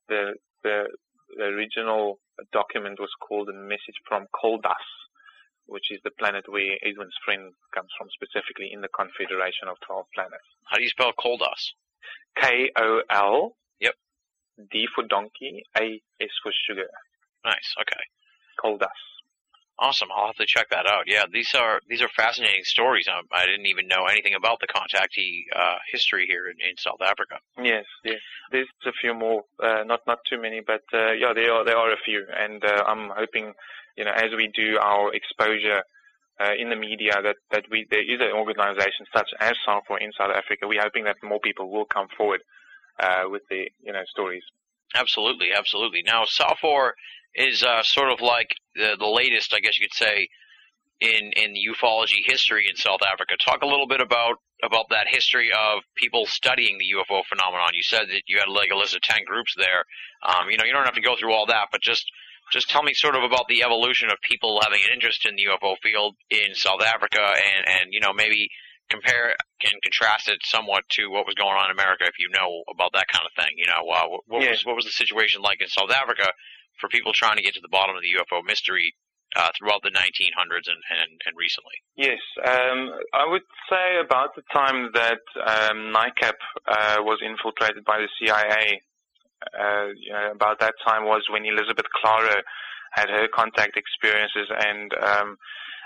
the, 0.10 0.34
the 0.64 0.90
the 1.38 1.46
original 1.46 2.20
document 2.54 3.00
was 3.00 3.10
called 3.20 3.50
a 3.50 3.54
message 3.54 3.98
from 4.08 4.28
Koldas, 4.34 4.88
which 5.66 5.90
is 5.90 6.00
the 6.04 6.12
planet 6.20 6.46
where 6.48 6.78
Edwin's 6.84 7.18
friend 7.26 7.52
comes 7.74 7.90
from, 7.98 8.08
specifically 8.14 8.70
in 8.72 8.82
the 8.82 8.90
Confederation 8.94 9.68
of 9.68 9.78
Twelve 9.86 10.06
Planets. 10.14 10.46
How 10.70 10.78
do 10.78 10.84
you 10.84 10.90
spell 10.90 11.14
Koldas? 11.18 11.74
K 12.40 12.72
O 12.78 13.02
L. 13.10 13.56
Yep. 13.80 13.96
D 14.72 14.86
for 14.94 15.04
donkey. 15.04 15.64
A 15.78 16.02
S 16.22 16.30
for 16.44 16.52
sugar. 16.68 16.90
Nice. 17.44 17.74
Okay. 17.82 18.04
Koldas. 18.64 19.02
Awesome. 19.78 20.08
I'll 20.16 20.28
have 20.28 20.36
to 20.38 20.46
check 20.48 20.70
that 20.70 20.88
out. 20.88 21.04
Yeah, 21.06 21.26
these 21.32 21.54
are 21.54 21.82
these 21.90 22.02
are 22.02 22.08
fascinating 22.16 22.64
stories. 22.64 23.08
I, 23.10 23.20
I 23.36 23.46
didn't 23.46 23.66
even 23.66 23.88
know 23.88 24.06
anything 24.06 24.34
about 24.34 24.60
the 24.62 24.68
contactee 24.68 25.44
uh, 25.54 25.76
history 25.92 26.26
here 26.30 26.48
in, 26.48 26.56
in 26.62 26.78
South 26.78 27.02
Africa. 27.02 27.40
Yes, 27.62 27.84
yes. 28.06 28.20
There's 28.52 28.68
a 28.86 28.94
few 29.02 29.14
more, 29.14 29.44
uh, 29.62 29.84
not 29.86 30.00
not 30.08 30.20
too 30.30 30.42
many, 30.42 30.62
but 30.66 30.84
uh, 30.94 31.12
yeah, 31.12 31.34
there 31.36 31.52
are 31.52 31.66
there 31.66 31.78
are 31.78 31.92
a 31.92 31.98
few, 32.06 32.26
and 32.34 32.64
uh, 32.64 32.84
I'm 32.88 33.10
hoping, 33.10 33.52
you 33.98 34.06
know, 34.06 34.12
as 34.12 34.32
we 34.38 34.50
do 34.56 34.78
our 34.80 35.14
exposure 35.14 35.84
uh, 36.40 36.54
in 36.58 36.70
the 36.70 36.78
media, 36.78 37.22
that 37.22 37.36
that 37.52 37.66
we 37.70 37.86
there 37.92 38.00
is 38.02 38.22
an 38.22 38.32
organisation 38.32 39.06
such 39.14 39.30
as 39.42 39.56
SAUFOR 39.68 40.00
in 40.00 40.12
South 40.18 40.32
Africa. 40.32 40.68
We're 40.68 40.84
hoping 40.84 41.04
that 41.04 41.18
more 41.22 41.42
people 41.42 41.70
will 41.70 41.86
come 41.86 42.08
forward 42.16 42.40
uh, 43.00 43.24
with 43.28 43.42
the 43.50 43.70
you 43.84 43.92
know 43.92 44.04
stories. 44.08 44.44
Absolutely, 44.96 45.50
absolutely. 45.54 46.04
Now, 46.06 46.24
SAUFOR 46.24 46.94
is 47.36 47.64
uh, 47.64 47.84
sort 47.84 48.12
of 48.12 48.22
like 48.22 48.50
the, 48.76 48.96
the 48.98 49.08
latest, 49.08 49.54
I 49.54 49.60
guess 49.60 49.78
you 49.80 49.88
could 49.88 49.96
say, 49.96 50.28
in 51.02 51.32
in 51.36 51.54
ufology 51.72 52.24
history 52.26 52.68
in 52.70 52.76
South 52.76 53.02
Africa. 53.12 53.36
Talk 53.44 53.62
a 53.62 53.68
little 53.68 53.88
bit 53.88 54.02
about 54.02 54.36
about 54.64 54.86
that 54.90 55.08
history 55.08 55.52
of 55.52 55.84
people 55.96 56.26
studying 56.26 56.78
the 56.78 56.88
UFO 56.96 57.22
phenomenon. 57.28 57.70
You 57.74 57.84
said 57.84 58.08
that 58.08 58.24
you 58.28 58.40
had 58.40 58.48
like 58.50 58.70
a 58.74 58.78
list 58.78 58.96
of 58.96 59.02
ten 59.02 59.20
groups 59.26 59.54
there. 59.58 59.84
Um, 60.24 60.50
you 60.50 60.58
know, 60.58 60.64
you 60.64 60.74
don't 60.74 60.86
have 60.86 60.96
to 60.96 61.02
go 61.02 61.16
through 61.20 61.34
all 61.34 61.46
that, 61.48 61.68
but 61.72 61.82
just 61.82 62.06
just 62.52 62.70
tell 62.70 62.84
me 62.84 62.94
sort 62.94 63.16
of 63.16 63.24
about 63.24 63.48
the 63.50 63.64
evolution 63.64 64.10
of 64.10 64.18
people 64.22 64.60
having 64.64 64.80
an 64.88 64.94
interest 64.94 65.26
in 65.26 65.36
the 65.36 65.46
UFO 65.52 65.76
field 65.84 66.16
in 66.30 66.56
South 66.56 66.82
Africa, 66.82 67.20
and 67.22 67.68
and 67.68 67.94
you 67.94 68.00
know 68.00 68.14
maybe 68.14 68.48
compare 68.90 69.36
and 69.64 69.82
contrast 69.82 70.30
it 70.30 70.38
somewhat 70.46 70.84
to 70.92 71.10
what 71.10 71.26
was 71.26 71.34
going 71.36 71.58
on 71.58 71.66
in 71.66 71.72
America 71.72 72.06
if 72.06 72.20
you 72.20 72.30
know 72.30 72.64
about 72.72 72.94
that 72.94 73.08
kind 73.10 73.26
of 73.26 73.34
thing. 73.44 73.52
You 73.58 73.66
know, 73.66 73.90
uh, 73.92 74.08
what, 74.08 74.22
what 74.28 74.42
Yes. 74.44 74.52
was 74.52 74.66
what 74.66 74.76
was 74.78 74.86
the 74.86 74.92
situation 74.96 75.42
like 75.42 75.60
in 75.62 75.68
South 75.68 75.92
Africa 75.92 76.32
for 76.80 76.90
people 76.90 77.14
trying 77.14 77.38
to 77.38 77.44
get 77.44 77.54
to 77.56 77.62
the 77.62 77.72
bottom 77.72 77.96
of 77.96 78.02
the 78.02 78.14
UFO 78.20 78.44
mystery 78.44 78.94
uh, 79.36 79.50
throughout 79.58 79.84
the 79.84 79.92
1900s 79.92 80.68
and, 80.72 80.82
and, 80.90 81.12
and 81.26 81.34
recently? 81.36 81.76
Yes, 81.96 82.20
um, 82.46 82.96
I 83.14 83.28
would 83.28 83.44
say 83.70 84.00
about 84.04 84.36
the 84.36 84.44
time 84.54 84.92
that 84.94 85.24
um, 85.44 85.94
NICAP 85.94 86.40
uh, 86.68 86.98
was 87.04 87.20
infiltrated 87.24 87.84
by 87.84 88.00
the 88.00 88.10
CIA. 88.20 88.82
Uh, 89.54 89.88
you 90.00 90.12
know, 90.12 90.32
about 90.32 90.60
that 90.60 90.74
time 90.86 91.06
was 91.06 91.24
when 91.30 91.46
Elizabeth 91.46 91.86
Klarer 91.94 92.42
had 92.94 93.10
her 93.10 93.28
contact 93.28 93.78
experiences, 93.78 94.48
and 94.50 94.92
um, 95.04 95.38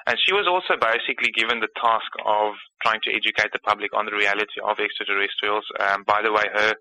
and 0.08 0.18
she 0.26 0.34
was 0.34 0.48
also 0.48 0.80
basically 0.80 1.30
given 1.36 1.60
the 1.60 1.68
task 1.76 2.10
of 2.26 2.54
trying 2.82 3.02
to 3.04 3.12
educate 3.12 3.52
the 3.52 3.60
public 3.60 3.92
on 3.94 4.06
the 4.06 4.16
reality 4.16 4.62
of 4.64 4.80
extraterrestrials. 4.80 5.66
Um, 5.80 6.04
by 6.08 6.22
the 6.24 6.32
way, 6.32 6.46
her 6.54 6.74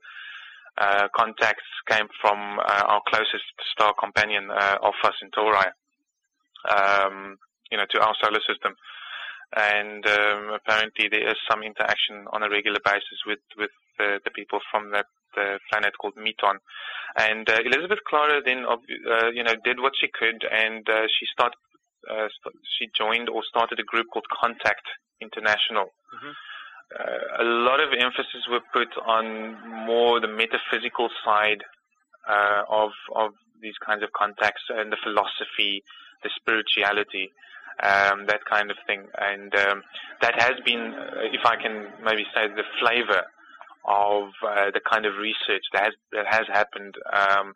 contacts 1.16 1.66
came 1.88 2.08
from 2.20 2.58
uh, 2.58 2.84
our 2.86 3.02
closest 3.08 3.44
star 3.72 3.94
companion, 3.98 4.50
uh, 4.50 4.78
Alpha 4.82 5.12
Centauri, 5.18 5.70
um, 6.70 7.36
you 7.70 7.78
know, 7.78 7.86
to 7.90 8.00
our 8.00 8.14
solar 8.22 8.40
system. 8.46 8.74
And 9.56 10.06
um, 10.06 10.50
apparently 10.54 11.08
there 11.08 11.26
is 11.28 11.36
some 11.50 11.62
interaction 11.62 12.26
on 12.32 12.42
a 12.42 12.50
regular 12.50 12.80
basis 12.84 13.24
with 13.26 13.40
with 13.56 13.70
the, 13.98 14.20
the 14.24 14.30
people 14.30 14.60
from 14.70 14.90
that 14.92 15.06
uh, 15.36 15.58
planet 15.70 15.96
called 15.98 16.16
Meton. 16.16 16.58
And 17.16 17.48
uh, 17.48 17.58
Elizabeth 17.64 18.00
Klarer 18.10 18.44
then, 18.44 18.64
uh, 18.68 19.30
you 19.32 19.42
know, 19.42 19.54
did 19.64 19.80
what 19.80 19.94
she 20.00 20.08
could, 20.08 20.44
and 20.50 20.88
uh, 20.88 21.06
she 21.18 21.26
started. 21.32 21.56
Uh, 22.08 22.28
st- 22.40 22.54
she 22.78 22.88
joined 22.96 23.28
or 23.28 23.42
started 23.48 23.80
a 23.80 23.82
group 23.82 24.06
called 24.12 24.24
Contact 24.30 24.86
International. 25.20 25.90
Uh, 26.94 27.42
a 27.42 27.44
lot 27.44 27.80
of 27.80 27.90
emphasis 27.92 28.48
were 28.50 28.62
put 28.72 28.88
on 29.06 29.56
more 29.86 30.20
the 30.20 30.28
metaphysical 30.28 31.08
side 31.24 31.62
uh, 32.28 32.62
of 32.68 32.90
of 33.14 33.32
these 33.60 33.76
kinds 33.84 34.02
of 34.02 34.12
contacts 34.12 34.62
and 34.70 34.92
the 34.92 34.96
philosophy, 35.02 35.82
the 36.22 36.30
spirituality, 36.36 37.30
um, 37.82 38.26
that 38.26 38.44
kind 38.48 38.70
of 38.70 38.76
thing. 38.86 39.06
And 39.18 39.54
um, 39.54 39.82
that 40.22 40.40
has 40.40 40.54
been, 40.64 40.94
uh, 40.94 41.28
if 41.32 41.44
I 41.44 41.56
can 41.56 41.88
maybe 42.02 42.24
say, 42.34 42.46
the 42.48 42.64
flavor 42.80 43.22
of 43.84 44.30
uh, 44.46 44.70
the 44.72 44.80
kind 44.80 45.06
of 45.06 45.16
research 45.16 45.64
that 45.72 45.84
has 45.84 45.94
that 46.12 46.26
has 46.26 46.46
happened. 46.52 46.94
Um, 47.12 47.52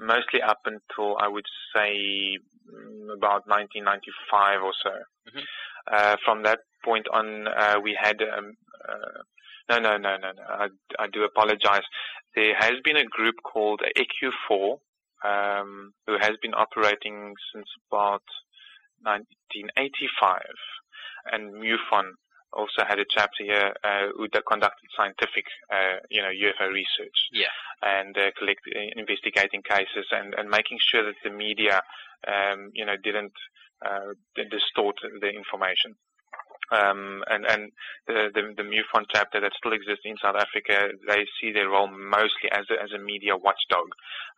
mostly 0.00 0.40
up 0.40 0.60
until 0.64 1.16
I 1.20 1.28
would 1.28 1.44
say 1.76 2.38
mm, 2.66 3.12
about 3.12 3.46
1995 3.46 4.62
or 4.62 4.72
so. 4.82 4.94
Mhm. 5.28 5.44
Uh, 5.86 6.16
from 6.24 6.42
that 6.42 6.60
point 6.84 7.06
on, 7.12 7.48
uh, 7.48 7.76
we 7.82 7.96
had 8.00 8.20
um, 8.22 8.54
uh, 8.88 9.22
no, 9.70 9.78
no, 9.78 9.96
no, 9.96 10.16
no, 10.16 10.32
no. 10.32 10.42
I, 10.48 10.68
I 10.98 11.06
do 11.12 11.22
apologize. 11.22 11.82
There 12.34 12.54
has 12.58 12.72
been 12.82 12.96
a 12.96 13.04
group 13.04 13.36
called 13.44 13.80
EQ4 13.96 14.78
um, 15.24 15.92
who 16.06 16.16
has 16.20 16.32
been 16.42 16.54
operating 16.54 17.34
since 17.54 17.68
about 17.90 18.22
1985, 19.02 20.40
and 21.32 21.54
MUFON 21.54 22.12
also 22.52 22.82
had 22.88 22.98
a 22.98 23.04
chapter 23.08 23.44
here 23.44 23.72
uh, 23.84 24.08
who 24.16 24.28
conducted 24.28 24.88
scientific, 24.96 25.44
uh, 25.72 26.02
you 26.10 26.20
know, 26.20 26.28
UFO 26.30 26.72
research 26.72 27.18
Yeah. 27.32 27.46
and 27.82 28.16
uh, 28.18 28.30
collect, 28.38 28.60
uh, 28.74 28.80
investigating 28.96 29.62
cases 29.62 30.06
and, 30.10 30.34
and 30.34 30.50
making 30.50 30.78
sure 30.80 31.04
that 31.04 31.14
the 31.22 31.30
media, 31.30 31.80
um, 32.26 32.70
you 32.74 32.84
know, 32.84 32.96
didn't 32.96 33.32
uh, 33.86 34.14
distort 34.50 34.96
the 35.20 35.28
information. 35.30 35.94
Um, 36.70 37.22
and 37.28 37.44
and 37.46 37.72
the, 38.06 38.30
the 38.34 38.54
the 38.56 38.62
MUFON 38.62 39.06
chapter 39.12 39.40
that 39.40 39.52
still 39.58 39.72
exists 39.72 40.04
in 40.04 40.16
South 40.22 40.36
Africa, 40.36 40.88
they 41.06 41.26
see 41.40 41.52
their 41.52 41.68
role 41.68 41.88
mostly 41.88 42.50
as 42.52 42.66
a, 42.70 42.82
as 42.82 42.92
a 42.92 42.98
media 42.98 43.36
watchdog. 43.36 43.88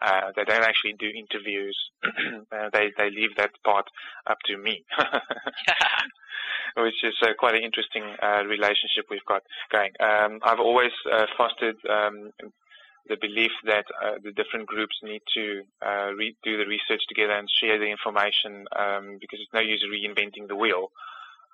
Uh, 0.00 0.32
they 0.36 0.44
don't 0.44 0.64
actually 0.64 0.94
do 0.98 1.08
interviews. 1.08 1.78
uh, 2.04 2.68
they 2.72 2.92
they 2.96 3.10
leave 3.10 3.36
that 3.36 3.50
part 3.64 3.86
up 4.26 4.38
to 4.46 4.56
me. 4.56 4.84
which 6.76 7.02
is 7.02 7.14
uh, 7.22 7.28
quite 7.38 7.54
an 7.54 7.62
interesting 7.62 8.02
uh, 8.22 8.44
relationship 8.44 9.06
we've 9.10 9.24
got 9.26 9.42
going. 9.70 9.90
Um, 10.00 10.40
I've 10.42 10.60
always 10.60 10.92
uh, 11.10 11.26
fostered 11.36 11.76
um, 11.88 12.30
the 13.08 13.16
belief 13.20 13.50
that 13.64 13.84
uh, 14.02 14.14
the 14.22 14.32
different 14.32 14.66
groups 14.66 14.96
need 15.02 15.22
to 15.34 15.62
uh, 15.84 16.12
re- 16.16 16.36
do 16.44 16.56
the 16.56 16.66
research 16.66 17.02
together 17.08 17.32
and 17.32 17.48
share 17.60 17.78
the 17.78 17.90
information 17.90 18.66
um, 18.78 19.18
because 19.20 19.40
it's 19.42 19.52
no 19.52 19.60
use 19.60 19.84
reinventing 19.90 20.48
the 20.48 20.56
wheel. 20.56 20.90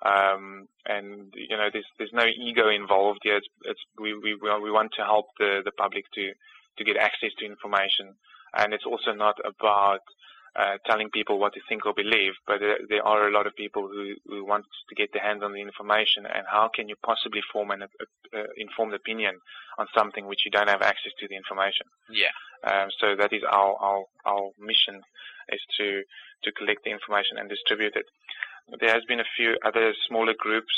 Um, 0.05 0.67
and 0.85 1.33
you 1.35 1.57
know, 1.57 1.69
there's 1.71 1.85
there's 1.97 2.13
no 2.13 2.25
ego 2.25 2.69
involved 2.69 3.19
here. 3.23 3.37
It's, 3.37 3.47
it's 3.65 3.81
we 3.99 4.13
we 4.13 4.35
we 4.35 4.71
want 4.71 4.91
to 4.97 5.03
help 5.03 5.27
the 5.37 5.61
the 5.63 5.71
public 5.71 6.05
to 6.15 6.31
to 6.77 6.83
get 6.83 6.97
access 6.97 7.31
to 7.39 7.45
information, 7.45 8.15
and 8.55 8.73
it's 8.73 8.85
also 8.85 9.11
not 9.11 9.35
about 9.43 10.01
uh, 10.55 10.77
telling 10.85 11.09
people 11.09 11.37
what 11.37 11.53
to 11.53 11.59
think 11.69 11.85
or 11.85 11.93
believe, 11.93 12.33
but 12.47 12.59
there, 12.59 12.77
there 12.89 13.05
are 13.05 13.27
a 13.27 13.31
lot 13.31 13.45
of 13.45 13.55
people 13.55 13.87
who, 13.87 14.15
who 14.25 14.45
want 14.45 14.65
to 14.89 14.95
get 14.95 15.09
their 15.13 15.21
hands 15.21 15.43
on 15.43 15.53
the 15.53 15.61
information. 15.61 16.25
And 16.25 16.45
how 16.49 16.69
can 16.73 16.89
you 16.89 16.95
possibly 17.05 17.41
form 17.53 17.71
an 17.71 17.83
uh, 17.83 18.43
informed 18.57 18.93
opinion 18.93 19.35
on 19.77 19.87
something 19.95 20.25
which 20.25 20.41
you 20.45 20.51
don't 20.51 20.69
have 20.69 20.81
access 20.81 21.11
to 21.19 21.27
the 21.27 21.35
information? 21.35 21.85
yeah. 22.11 22.33
Um, 22.61 22.89
so 22.99 23.15
that 23.15 23.31
is 23.31 23.41
our, 23.49 23.73
our 23.79 24.03
our 24.25 24.49
mission 24.59 24.99
is 25.47 25.61
to 25.77 26.03
to 26.43 26.51
collect 26.51 26.83
the 26.83 26.91
information 26.91 27.37
and 27.37 27.47
distribute 27.47 27.95
it. 27.95 28.05
There 28.79 28.93
has 28.93 29.03
been 29.07 29.19
a 29.19 29.31
few 29.35 29.57
other 29.65 29.93
smaller 30.07 30.33
groups, 30.37 30.73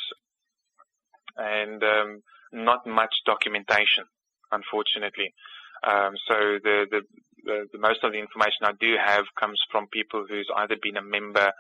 and 1.38 1.84
um, 1.84 2.22
not 2.54 2.86
much 2.86 3.14
documentation, 3.26 4.06
unfortunately. 4.52 5.34
Um, 5.88 6.14
so 6.28 6.36
the, 6.64 6.86
the 6.90 7.02
the 7.44 7.66
the 7.74 7.80
most 7.80 8.04
of 8.04 8.12
the 8.12 8.20
information 8.20 8.64
I 8.64 8.74
do 8.80 8.96
have 9.04 9.26
comes 9.40 9.60
from 9.72 9.88
people 9.88 10.26
who's 10.30 10.50
either 10.56 10.76
been 10.82 10.98
a 10.98 11.02
member 11.02 11.52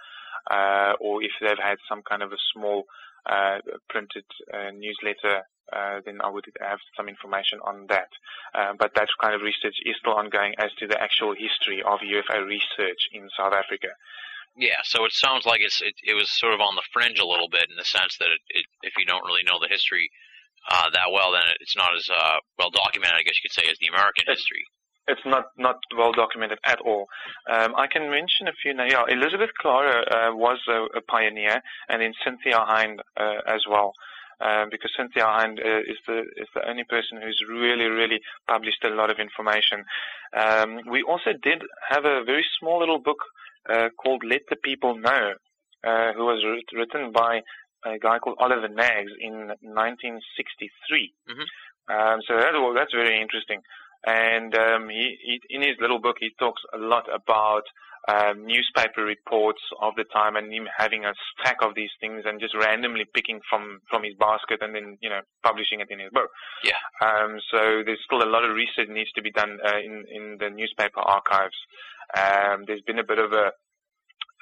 uh, 0.49 0.93
or 0.99 1.23
if 1.23 1.31
they've 1.41 1.57
had 1.61 1.77
some 1.89 2.01
kind 2.07 2.21
of 2.23 2.31
a 2.31 2.41
small 2.53 2.85
uh, 3.25 3.57
printed 3.89 4.25
uh, 4.53 4.71
newsletter, 4.73 5.41
uh, 5.73 6.01
then 6.05 6.19
I 6.21 6.29
would 6.29 6.45
have 6.59 6.79
some 6.97 7.07
information 7.07 7.59
on 7.63 7.85
that. 7.89 8.09
Uh, 8.53 8.73
but 8.77 8.91
that 8.95 9.07
kind 9.21 9.35
of 9.35 9.41
research 9.41 9.75
is 9.85 9.95
still 9.99 10.13
ongoing 10.13 10.53
as 10.57 10.71
to 10.79 10.87
the 10.87 11.01
actual 11.01 11.33
history 11.33 11.81
of 11.81 11.99
UFO 11.99 12.45
research 12.45 13.09
in 13.13 13.29
South 13.37 13.53
Africa. 13.53 13.89
Yeah, 14.57 14.79
so 14.83 15.05
it 15.05 15.13
sounds 15.13 15.45
like 15.45 15.61
it's 15.61 15.81
it, 15.81 15.95
it 16.03 16.13
was 16.13 16.29
sort 16.29 16.53
of 16.53 16.59
on 16.59 16.75
the 16.75 16.83
fringe 16.91 17.19
a 17.19 17.25
little 17.25 17.49
bit 17.49 17.67
in 17.69 17.77
the 17.77 17.85
sense 17.85 18.17
that 18.19 18.27
it, 18.29 18.41
it, 18.49 18.65
if 18.83 18.93
you 18.97 19.05
don't 19.05 19.25
really 19.25 19.43
know 19.47 19.59
the 19.59 19.71
history 19.71 20.09
uh, 20.69 20.89
that 20.91 21.11
well, 21.11 21.31
then 21.31 21.41
it's 21.59 21.75
not 21.75 21.95
as 21.95 22.07
uh, 22.09 22.37
well 22.59 22.69
documented, 22.69 23.15
I 23.17 23.23
guess 23.23 23.39
you 23.41 23.49
could 23.49 23.55
say, 23.63 23.69
as 23.71 23.77
the 23.79 23.87
American 23.87 24.23
It's- 24.27 24.37
history. 24.37 24.65
It's 25.07 25.25
not, 25.25 25.45
not 25.57 25.77
well 25.97 26.11
documented 26.13 26.59
at 26.63 26.79
all. 26.79 27.07
Um, 27.51 27.73
I 27.75 27.87
can 27.87 28.03
mention 28.11 28.47
a 28.47 28.53
few 28.61 28.71
now. 28.73 28.85
Yeah, 28.85 29.03
Elizabeth 29.09 29.49
Klarer 29.61 30.03
uh, 30.07 30.35
was 30.35 30.59
a, 30.69 30.85
a 30.95 31.01
pioneer, 31.01 31.59
and 31.89 32.01
then 32.01 32.13
Cynthia 32.23 32.59
Hind 32.59 33.01
uh, 33.19 33.39
as 33.47 33.61
well. 33.67 33.93
uh, 34.39 34.65
because 34.69 34.91
Cynthia 34.95 35.25
Hind 35.25 35.59
uh, 35.59 35.79
is 35.79 35.97
the 36.07 36.19
is 36.37 36.47
the 36.53 36.67
only 36.69 36.83
person 36.83 37.19
who's 37.21 37.41
really 37.49 37.85
really 37.87 38.19
published 38.47 38.83
a 38.85 38.89
lot 38.89 39.09
of 39.09 39.17
information. 39.19 39.83
Um, 40.37 40.79
we 40.89 41.01
also 41.03 41.31
did 41.41 41.63
have 41.89 42.05
a 42.05 42.23
very 42.23 42.45
small 42.59 42.79
little 42.79 42.99
book 42.99 43.17
uh, 43.69 43.89
called 43.97 44.23
Let 44.23 44.41
the 44.49 44.55
People 44.55 44.97
Know, 44.97 45.33
uh, 45.83 46.13
who 46.13 46.25
was 46.25 46.43
writ- 46.45 46.77
written 46.77 47.11
by 47.11 47.41
a 47.85 47.97
guy 47.99 48.19
called 48.19 48.37
Oliver 48.39 48.67
Nags 48.69 49.11
in 49.19 49.51
1963. 49.61 51.13
Mhm. 51.29 51.45
Um, 51.89 52.21
so 52.27 52.37
that, 52.37 52.53
well, 52.53 52.73
that's 52.73 52.93
very 52.93 53.19
interesting. 53.21 53.61
And 54.05 54.55
um, 54.55 54.89
he, 54.89 55.17
he, 55.21 55.41
in 55.49 55.61
his 55.61 55.77
little 55.79 55.99
book, 55.99 56.17
he 56.19 56.31
talks 56.39 56.61
a 56.73 56.77
lot 56.77 57.05
about 57.13 57.63
um, 58.09 58.45
newspaper 58.45 59.03
reports 59.05 59.61
of 59.81 59.93
the 59.95 60.05
time 60.05 60.35
and 60.35 60.51
him 60.51 60.67
having 60.75 61.05
a 61.05 61.13
stack 61.37 61.57
of 61.61 61.75
these 61.75 61.91
things 61.99 62.23
and 62.25 62.39
just 62.39 62.55
randomly 62.55 63.05
picking 63.13 63.39
from, 63.49 63.79
from 63.89 64.03
his 64.03 64.15
basket 64.19 64.59
and 64.61 64.73
then, 64.73 64.97
you 65.01 65.09
know, 65.09 65.21
publishing 65.43 65.81
it 65.81 65.87
in 65.91 65.99
his 65.99 66.09
book. 66.11 66.29
Yeah. 66.63 66.79
Um, 67.05 67.37
so 67.51 67.83
there's 67.85 68.01
still 68.05 68.23
a 68.23 68.29
lot 68.29 68.43
of 68.43 68.55
research 68.55 68.89
needs 68.89 69.11
to 69.13 69.21
be 69.21 69.31
done 69.31 69.59
uh, 69.63 69.77
in, 69.77 70.05
in 70.09 70.37
the 70.39 70.49
newspaper 70.49 70.99
archives. 70.99 71.55
Um, 72.17 72.65
there's 72.65 72.81
been 72.81 72.99
a 72.99 73.05
bit 73.05 73.19
of 73.19 73.31
a 73.33 73.51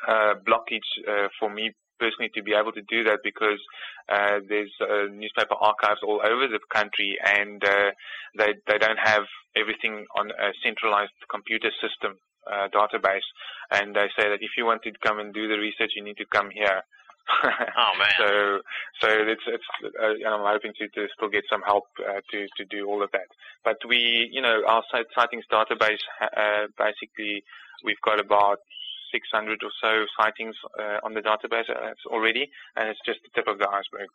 uh, 0.08 0.34
blockage 0.48 0.88
uh, 1.08 1.28
for 1.40 1.50
me 1.50 1.72
personally 2.00 2.32
to 2.34 2.42
be 2.42 2.54
able 2.56 2.72
to 2.72 2.82
do 2.88 3.04
that 3.04 3.20
because 3.24 3.60
uh, 4.08 4.40
there's 4.48 4.72
uh, 4.80 5.12
newspaper 5.12 5.56
archives 5.60 6.00
all 6.02 6.22
over 6.24 6.48
the 6.48 6.60
country 6.74 7.18
and 7.28 7.62
uh, 7.64 7.92
they 8.38 8.56
they 8.68 8.78
don't 8.78 8.98
have 9.04 9.24
everything 9.58 10.06
on 10.18 10.32
a 10.32 10.56
centralized 10.64 11.12
computer 11.30 11.70
system 11.84 12.16
uh, 12.48 12.68
database 12.70 13.28
and 13.72 13.96
they 13.96 14.08
say 14.18 14.30
that 14.30 14.40
if 14.42 14.52
you 14.58 14.66
want 14.66 14.82
to 14.84 14.92
come 15.04 15.20
and 15.20 15.34
do 15.34 15.48
the 15.48 15.58
research 15.58 15.92
you 15.96 16.04
need 16.04 16.18
to 16.18 16.26
come 16.26 16.50
here 16.50 16.82
Oh 17.44 17.94
man. 17.98 18.10
so 18.18 18.60
so 19.02 19.08
it's 19.08 19.44
it's 19.48 19.64
uh, 20.02 20.14
and 20.14 20.28
I'm 20.28 20.42
hoping 20.42 20.74
to, 20.80 20.88
to 20.88 21.08
still 21.16 21.30
get 21.30 21.44
some 21.50 21.62
help 21.62 21.86
uh, 22.00 22.22
to 22.32 22.48
to 22.58 22.66
do 22.66 22.88
all 22.88 23.04
of 23.04 23.12
that. 23.12 23.30
But 23.64 23.78
we 23.88 24.30
you 24.32 24.42
know 24.42 24.64
our 24.68 24.84
sightings 25.16 25.46
database 25.52 26.02
uh, 26.22 26.68
basically 26.78 27.44
we've 27.84 28.02
got 28.04 28.20
about 28.20 28.60
600 29.12 29.64
or 29.64 29.72
so 29.82 30.06
sightings 30.20 30.56
uh, 30.80 31.00
on 31.04 31.14
the 31.14 31.22
database 31.22 31.70
uh, 31.70 31.94
already, 32.08 32.50
and 32.76 32.90
it's 32.90 33.00
just 33.06 33.20
the 33.24 33.30
tip 33.34 33.48
of 33.48 33.58
the 33.58 33.68
iceberg. 33.68 34.10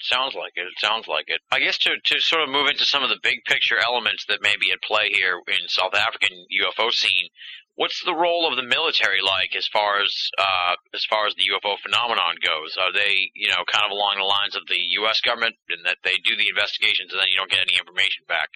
Sounds 0.00 0.34
like 0.34 0.52
it. 0.56 0.68
It 0.68 0.78
sounds 0.78 1.08
like 1.08 1.26
it. 1.28 1.40
I 1.50 1.58
guess 1.58 1.78
to, 1.78 1.96
to 1.96 2.20
sort 2.20 2.42
of 2.42 2.50
move 2.50 2.68
into 2.68 2.84
some 2.84 3.02
of 3.02 3.08
the 3.08 3.20
big 3.22 3.44
picture 3.44 3.78
elements 3.80 4.26
that 4.28 4.42
may 4.42 4.54
be 4.60 4.70
at 4.70 4.82
play 4.82 5.08
here 5.12 5.40
in 5.48 5.68
South 5.68 5.94
African 5.94 6.36
UFO 6.52 6.92
scene, 6.92 7.32
what's 7.76 8.04
the 8.04 8.12
role 8.12 8.48
of 8.48 8.56
the 8.56 8.62
military 8.62 9.24
like 9.24 9.56
as 9.56 9.68
far 9.72 10.00
as 10.02 10.12
uh, 10.36 10.76
as 10.92 11.04
far 11.08 11.26
as 11.26 11.34
the 11.36 11.48
UFO 11.48 11.80
phenomenon 11.80 12.36
goes? 12.44 12.76
Are 12.76 12.92
they, 12.92 13.32
you 13.32 13.48
know, 13.48 13.64
kind 13.64 13.88
of 13.88 13.92
along 13.92 14.16
the 14.18 14.28
lines 14.28 14.56
of 14.56 14.68
the 14.68 14.80
U.S. 15.00 15.20
government 15.20 15.56
in 15.72 15.84
that 15.84 16.04
they 16.04 16.20
do 16.24 16.36
the 16.36 16.48
investigations 16.52 17.12
and 17.12 17.20
then 17.20 17.32
you 17.32 17.40
don't 17.40 17.50
get 17.50 17.64
any 17.64 17.80
information 17.80 18.28
back 18.28 18.52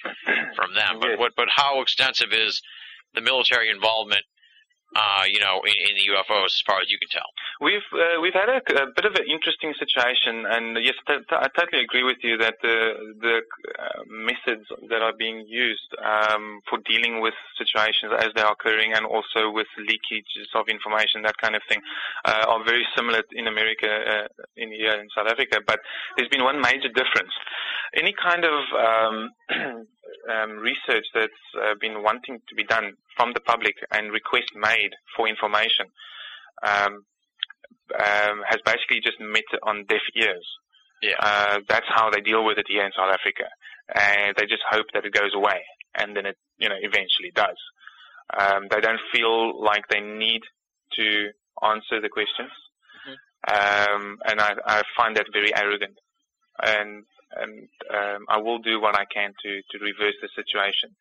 from 0.56 0.74
them? 0.74 1.00
But 1.00 1.16
what, 1.16 1.32
but 1.36 1.48
how 1.48 1.80
extensive 1.80 2.32
is 2.32 2.60
the 3.14 3.24
military 3.24 3.70
involvement? 3.70 4.28
Uh, 4.90 5.22
you 5.30 5.38
know, 5.38 5.62
in, 5.62 5.76
in 5.86 5.94
the 5.94 6.06
UFOs, 6.10 6.50
as 6.50 6.62
far 6.66 6.82
as 6.82 6.90
you 6.90 6.98
can 6.98 7.06
tell. 7.14 7.30
We've 7.62 7.86
uh, 7.94 8.18
we've 8.20 8.34
had 8.34 8.50
a, 8.50 8.58
a 8.58 8.90
bit 8.90 9.06
of 9.06 9.14
an 9.14 9.22
interesting 9.30 9.70
situation, 9.78 10.42
and 10.50 10.74
yes, 10.82 10.98
t- 11.06 11.22
t- 11.30 11.38
I 11.38 11.46
totally 11.54 11.86
agree 11.86 12.02
with 12.02 12.18
you 12.26 12.36
that 12.38 12.58
the 12.60 13.14
the 13.22 13.36
uh, 13.78 14.02
methods 14.10 14.66
that 14.90 15.00
are 15.00 15.14
being 15.14 15.46
used 15.46 15.94
um, 16.02 16.58
for 16.68 16.82
dealing 16.90 17.22
with 17.22 17.34
situations 17.54 18.18
as 18.18 18.34
they 18.34 18.42
are 18.42 18.50
occurring, 18.50 18.90
and 18.92 19.06
also 19.06 19.54
with 19.54 19.70
leakages 19.78 20.50
of 20.58 20.66
information, 20.66 21.22
that 21.22 21.38
kind 21.38 21.54
of 21.54 21.62
thing, 21.68 21.78
uh, 22.24 22.50
are 22.50 22.64
very 22.64 22.82
similar 22.96 23.22
in 23.30 23.46
America, 23.46 23.86
uh, 23.86 24.26
in 24.56 24.72
here 24.72 24.98
in 24.98 25.06
South 25.14 25.28
Africa. 25.30 25.62
But 25.64 25.78
there's 26.16 26.28
been 26.30 26.42
one 26.42 26.60
major 26.60 26.90
difference. 26.90 27.30
Any 27.94 28.12
kind 28.12 28.42
of 28.42 28.58
um, 28.74 29.30
um, 30.32 30.58
research 30.58 31.04
that's 31.14 31.32
uh, 31.56 31.74
been 31.80 32.02
wanting 32.02 32.40
to 32.48 32.54
be 32.54 32.64
done 32.64 32.94
from 33.16 33.32
the 33.34 33.40
public 33.40 33.74
and 33.92 34.12
requests 34.12 34.52
made 34.54 34.90
for 35.16 35.28
information. 35.28 35.86
Um, 36.62 37.04
um, 37.94 38.42
has 38.46 38.60
basically 38.64 39.00
just 39.02 39.18
met 39.20 39.48
on 39.62 39.84
deaf 39.88 40.02
ears. 40.14 40.46
Yeah. 41.02 41.14
Uh, 41.18 41.58
that's 41.68 41.86
how 41.88 42.10
they 42.10 42.20
deal 42.20 42.44
with 42.44 42.58
it 42.58 42.66
here 42.68 42.84
in 42.84 42.92
South 42.96 43.12
Africa. 43.12 43.48
And 43.94 44.36
they 44.36 44.46
just 44.46 44.62
hope 44.68 44.86
that 44.94 45.04
it 45.04 45.12
goes 45.12 45.34
away. 45.34 45.62
And 45.94 46.16
then 46.16 46.26
it, 46.26 46.36
you 46.58 46.68
know, 46.68 46.76
eventually 46.78 47.32
does. 47.34 47.56
Um, 48.38 48.68
they 48.70 48.80
don't 48.80 49.00
feel 49.12 49.60
like 49.62 49.88
they 49.88 50.00
need 50.00 50.42
to 50.96 51.30
answer 51.62 52.00
the 52.00 52.08
questions. 52.08 52.50
Um, 53.48 54.18
and 54.26 54.40
I, 54.40 54.52
I 54.66 54.82
find 54.96 55.16
that 55.16 55.26
very 55.32 55.54
arrogant. 55.56 55.96
And, 56.62 57.04
and, 57.36 57.68
um, 57.92 58.26
I 58.28 58.38
will 58.38 58.58
do 58.58 58.80
what 58.80 58.98
I 58.98 59.04
can 59.04 59.34
to, 59.42 59.62
to 59.70 59.84
reverse 59.84 60.14
the 60.22 60.28
situation. 60.34 60.96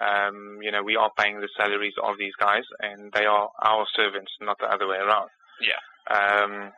Um, 0.00 0.58
you 0.62 0.70
know, 0.70 0.82
we 0.82 0.96
are 0.96 1.10
paying 1.18 1.40
the 1.40 1.48
salaries 1.56 1.94
of 2.02 2.16
these 2.18 2.34
guys 2.38 2.64
and 2.80 3.12
they 3.12 3.26
are 3.26 3.50
our 3.62 3.86
servants, 3.94 4.32
not 4.40 4.58
the 4.58 4.72
other 4.72 4.86
way 4.86 4.96
around. 4.96 5.30
Yeah. 5.60 5.80
Um, 6.08 6.72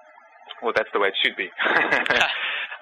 well, 0.63 0.73
that's 0.75 0.91
the 0.93 1.01
way 1.01 1.09
it 1.09 1.15
should 1.23 1.37
be. 1.37 1.49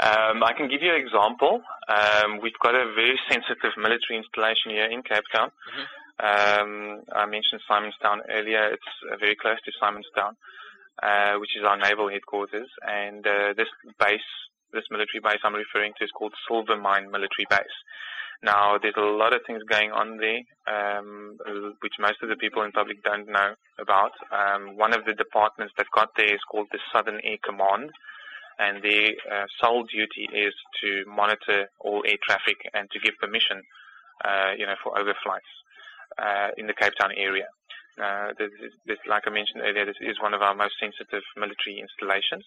um, 0.00 0.42
I 0.42 0.52
can 0.56 0.68
give 0.68 0.82
you 0.82 0.94
an 0.94 1.00
example. 1.00 1.62
Um, 1.88 2.40
we've 2.42 2.58
got 2.62 2.74
a 2.74 2.92
very 2.94 3.18
sensitive 3.28 3.72
military 3.76 4.16
installation 4.18 4.70
here 4.70 4.86
in 4.86 5.02
Cape 5.02 5.24
Town. 5.32 5.50
Um, 6.20 7.02
I 7.12 7.24
mentioned 7.24 7.62
Simonstown 7.68 8.20
earlier. 8.28 8.68
It's 8.72 8.92
uh, 9.10 9.16
very 9.16 9.36
close 9.36 9.56
to 9.64 9.72
Simonstown, 9.80 10.36
uh, 11.02 11.38
which 11.38 11.56
is 11.56 11.64
our 11.64 11.78
naval 11.78 12.10
headquarters. 12.10 12.68
And 12.86 13.26
uh, 13.26 13.54
this 13.56 13.68
base, 13.98 14.30
this 14.72 14.84
military 14.90 15.20
base 15.22 15.40
I'm 15.44 15.54
referring 15.54 15.92
to, 15.98 16.04
is 16.04 16.10
called 16.16 16.32
Silvermine 16.48 17.10
Military 17.10 17.46
Base. 17.48 17.76
Now, 18.42 18.78
there's 18.80 18.96
a 18.96 19.00
lot 19.04 19.34
of 19.34 19.42
things 19.46 19.62
going 19.68 19.92
on 19.92 20.16
there, 20.16 20.40
um, 20.64 21.36
which 21.82 21.92
most 22.00 22.22
of 22.22 22.30
the 22.30 22.36
people 22.36 22.62
in 22.62 22.72
public 22.72 23.02
don't 23.02 23.28
know 23.28 23.52
about. 23.78 24.12
Um, 24.32 24.76
one 24.76 24.94
of 24.94 25.04
the 25.04 25.12
departments 25.12 25.74
that 25.76 25.86
got 25.94 26.08
there 26.16 26.32
is 26.32 26.40
called 26.50 26.68
the 26.72 26.78
Southern 26.92 27.20
Air 27.22 27.36
Command, 27.44 27.90
and 28.58 28.82
their 28.82 29.12
uh, 29.30 29.44
sole 29.60 29.84
duty 29.84 30.24
is 30.32 30.54
to 30.82 31.04
monitor 31.06 31.68
all 31.80 32.02
air 32.06 32.16
traffic 32.26 32.56
and 32.72 32.88
to 32.92 32.98
give 33.00 33.12
permission, 33.20 33.60
uh, 34.24 34.52
you 34.56 34.64
know, 34.64 34.76
for 34.82 34.94
overflights 34.96 35.52
uh, 36.18 36.48
in 36.56 36.66
the 36.66 36.74
Cape 36.74 36.92
Town 36.98 37.12
area. 37.16 37.46
Uh, 38.00 38.32
this, 38.38 38.48
is- 38.64 38.72
this, 38.86 38.98
like 39.06 39.24
I 39.26 39.30
mentioned 39.30 39.60
earlier, 39.64 39.84
this 39.84 40.00
is 40.00 40.16
one 40.20 40.32
of 40.32 40.40
our 40.40 40.54
most 40.54 40.74
sensitive 40.80 41.22
military 41.36 41.76
installations. 41.80 42.44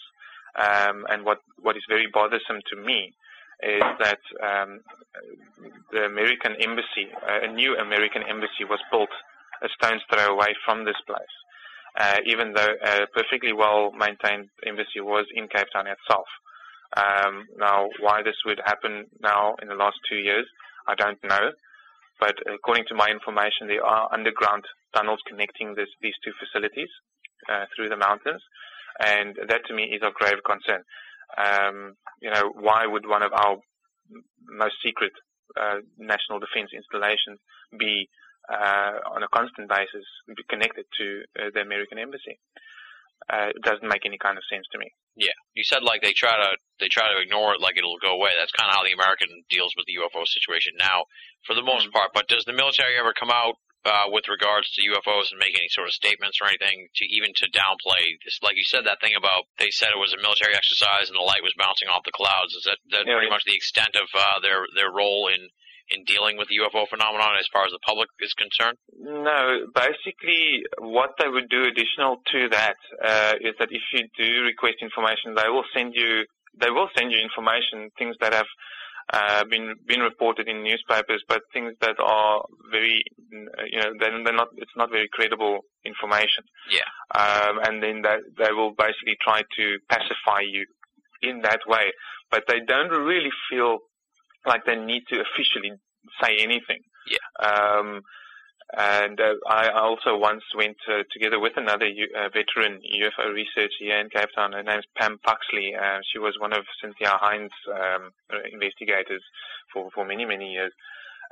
Um, 0.55 1.05
and 1.09 1.25
what, 1.25 1.39
what 1.61 1.75
is 1.75 1.83
very 1.89 2.07
bothersome 2.13 2.61
to 2.71 2.75
me 2.75 3.13
is 3.61 3.83
that 3.99 4.19
um, 4.43 4.81
the 5.91 6.05
American 6.05 6.55
embassy, 6.59 7.07
uh, 7.27 7.47
a 7.47 7.51
new 7.51 7.75
American 7.77 8.23
embassy, 8.23 8.65
was 8.69 8.79
built 8.91 9.09
a 9.63 9.69
stone's 9.69 10.01
throw 10.11 10.33
away 10.33 10.53
from 10.65 10.85
this 10.85 10.99
place, 11.07 11.35
uh, 11.99 12.17
even 12.25 12.53
though 12.53 12.73
a 12.83 13.07
perfectly 13.13 13.53
well 13.53 13.91
maintained 13.91 14.49
embassy 14.65 14.99
was 14.99 15.25
in 15.33 15.47
Cape 15.47 15.67
Town 15.73 15.87
itself. 15.87 16.27
Um, 16.95 17.47
now, 17.57 17.89
why 17.99 18.21
this 18.21 18.35
would 18.45 18.61
happen 18.65 19.05
now 19.21 19.55
in 19.61 19.67
the 19.67 19.75
last 19.75 19.97
two 20.09 20.17
years, 20.17 20.45
I 20.87 20.95
don't 20.95 21.17
know. 21.23 21.51
But 22.19 22.35
according 22.53 22.85
to 22.89 22.95
my 22.95 23.09
information, 23.09 23.67
there 23.67 23.83
are 23.83 24.13
underground 24.13 24.63
tunnels 24.95 25.19
connecting 25.27 25.73
this, 25.75 25.89
these 26.01 26.13
two 26.23 26.31
facilities 26.39 26.89
uh, 27.49 27.65
through 27.75 27.89
the 27.89 27.97
mountains, 27.97 28.41
and 28.99 29.35
that 29.47 29.65
to 29.67 29.73
me 29.73 29.83
is 29.83 30.01
of 30.03 30.13
grave 30.13 30.43
concern. 30.45 30.83
Um, 31.37 31.95
you 32.21 32.29
know, 32.29 32.53
why 32.53 32.85
would 32.85 33.07
one 33.07 33.23
of 33.23 33.33
our 33.33 33.57
most 34.47 34.75
secret 34.85 35.11
uh, 35.59 35.81
national 35.97 36.39
defense 36.39 36.71
installations 36.73 37.39
be 37.77 38.09
uh, 38.51 38.99
on 39.15 39.23
a 39.23 39.27
constant 39.33 39.69
basis 39.69 40.05
be 40.27 40.43
connected 40.49 40.85
to 40.97 41.23
uh, 41.39 41.49
the 41.53 41.61
American 41.61 41.97
embassy? 41.97 42.39
Uh, 43.31 43.55
it 43.55 43.61
doesn't 43.63 43.87
make 43.87 44.05
any 44.05 44.17
kind 44.17 44.37
of 44.37 44.43
sense 44.51 44.67
to 44.71 44.77
me. 44.77 44.91
Yeah, 45.15 45.37
you 45.53 45.63
said 45.63 45.83
like 45.83 46.01
they 46.01 46.11
try 46.11 46.35
to 46.35 46.57
they 46.79 46.89
try 46.89 47.07
to 47.07 47.21
ignore 47.21 47.53
it 47.53 47.61
like 47.61 47.77
it'll 47.77 48.01
go 48.01 48.17
away. 48.17 48.31
That's 48.37 48.51
kind 48.51 48.67
of 48.67 48.75
how 48.75 48.83
the 48.83 48.91
American 48.91 49.29
deals 49.49 49.71
with 49.77 49.85
the 49.85 49.95
UFO 50.01 50.27
situation 50.27 50.73
now, 50.77 51.05
for 51.47 51.53
the 51.55 51.63
most 51.63 51.91
part. 51.93 52.11
But 52.13 52.27
does 52.27 52.43
the 52.43 52.51
military 52.51 52.99
ever 52.99 53.13
come 53.13 53.31
out 53.31 53.55
uh, 53.85 54.07
with 54.07 54.27
regards 54.31 54.71
to 54.73 54.85
UFOs 54.95 55.31
and 55.31 55.39
make 55.39 55.55
any 55.55 55.67
sort 55.69 55.87
of 55.87 55.93
statements 55.93 56.39
or 56.41 56.47
anything 56.47 56.87
to 56.95 57.03
even 57.05 57.31
to 57.43 57.51
downplay 57.51 58.15
this? 58.23 58.39
Like 58.41 58.55
you 58.55 58.63
said 58.63 58.85
that 58.85 59.01
thing 59.01 59.15
about 59.17 59.45
they 59.59 59.71
said 59.71 59.91
it 59.91 59.99
was 59.99 60.13
a 60.13 60.21
military 60.21 60.55
exercise 60.55 61.09
and 61.11 61.17
the 61.17 61.23
light 61.25 61.43
was 61.43 61.53
bouncing 61.57 61.87
off 61.91 62.07
the 62.07 62.15
clouds. 62.15 62.55
Is 62.55 62.63
that 62.63 62.79
that 62.91 63.03
Yeah, 63.05 63.19
pretty 63.19 63.27
yeah. 63.27 63.35
much 63.35 63.43
the 63.45 63.55
extent 63.55 63.95
of 63.95 64.07
uh, 64.15 64.39
their 64.41 64.67
their 64.75 64.91
role 64.91 65.27
in 65.27 65.49
in 65.91 66.05
dealing 66.05 66.37
with 66.39 66.47
the 66.47 66.63
UFO 66.63 66.87
phenomenon 66.87 67.35
as 67.37 67.47
far 67.51 67.65
as 67.65 67.71
the 67.75 67.83
public 67.83 68.07
is 68.23 68.33
concerned? 68.33 68.77
No, 68.97 69.67
basically, 69.75 70.63
what 70.79 71.11
they 71.19 71.27
would 71.27 71.49
do 71.49 71.63
additional 71.67 72.23
to 72.31 72.47
that 72.49 72.77
uh, 73.03 73.33
is 73.41 73.53
that 73.59 73.67
if 73.69 73.83
you 73.91 74.07
do 74.17 74.47
request 74.47 74.79
information, 74.81 75.35
they 75.35 75.49
will 75.49 75.65
send 75.75 75.93
you 75.93 76.23
they 76.55 76.69
will 76.69 76.87
send 76.95 77.11
you 77.11 77.17
information, 77.17 77.89
things 77.97 78.15
that 78.21 78.31
have 78.31 78.45
uh, 79.11 79.43
been 79.49 79.75
been 79.87 79.99
reported 79.99 80.47
in 80.47 80.63
newspapers, 80.63 81.23
but 81.27 81.41
things 81.53 81.73
that 81.81 81.95
are 81.99 82.43
very 82.71 83.03
you 83.31 83.79
know 83.79 83.91
they're, 83.99 84.23
they're 84.23 84.33
not 84.35 84.49
it's 84.57 84.75
not 84.75 84.89
very 84.91 85.09
credible 85.11 85.59
information. 85.85 86.43
Yeah. 86.71 86.87
Um, 87.13 87.59
and 87.63 87.83
then 87.83 88.01
that 88.03 88.19
they 88.37 88.51
will 88.51 88.71
basically 88.71 89.17
try 89.21 89.41
to 89.57 89.77
pacify 89.89 90.41
you 90.41 90.65
in 91.21 91.41
that 91.41 91.61
way. 91.67 91.91
but 92.33 92.43
they 92.47 92.59
don't 92.67 92.89
really 92.89 93.29
feel 93.49 93.77
like 94.45 94.65
they 94.65 94.75
need 94.75 95.03
to 95.09 95.21
officially 95.21 95.71
say 96.21 96.37
anything. 96.39 96.81
Yeah. 97.07 97.47
Um, 97.47 98.01
and 98.75 99.19
uh, 99.19 99.35
I 99.47 99.69
also 99.69 100.17
once 100.17 100.43
went 100.55 100.77
uh, 100.89 101.03
together 101.11 101.39
with 101.39 101.53
another 101.57 101.85
U- 101.85 102.09
uh, 102.17 102.29
veteran 102.29 102.81
UFO 102.81 103.33
researcher 103.33 103.69
here 103.79 103.99
in 103.99 104.09
Cape 104.09 104.29
Town. 104.35 104.53
Her 104.53 104.63
name's 104.63 104.85
Pam 104.97 105.19
Puxley. 105.23 105.75
Uh, 105.75 105.99
she 106.11 106.17
was 106.17 106.35
one 106.39 106.53
of 106.53 106.65
Cynthia 106.81 107.19
Hind's 107.21 107.53
um, 107.69 108.11
investigators 108.51 109.21
for, 109.71 109.91
for 109.93 110.05
many, 110.05 110.25
many 110.25 110.53
years. 110.53 110.71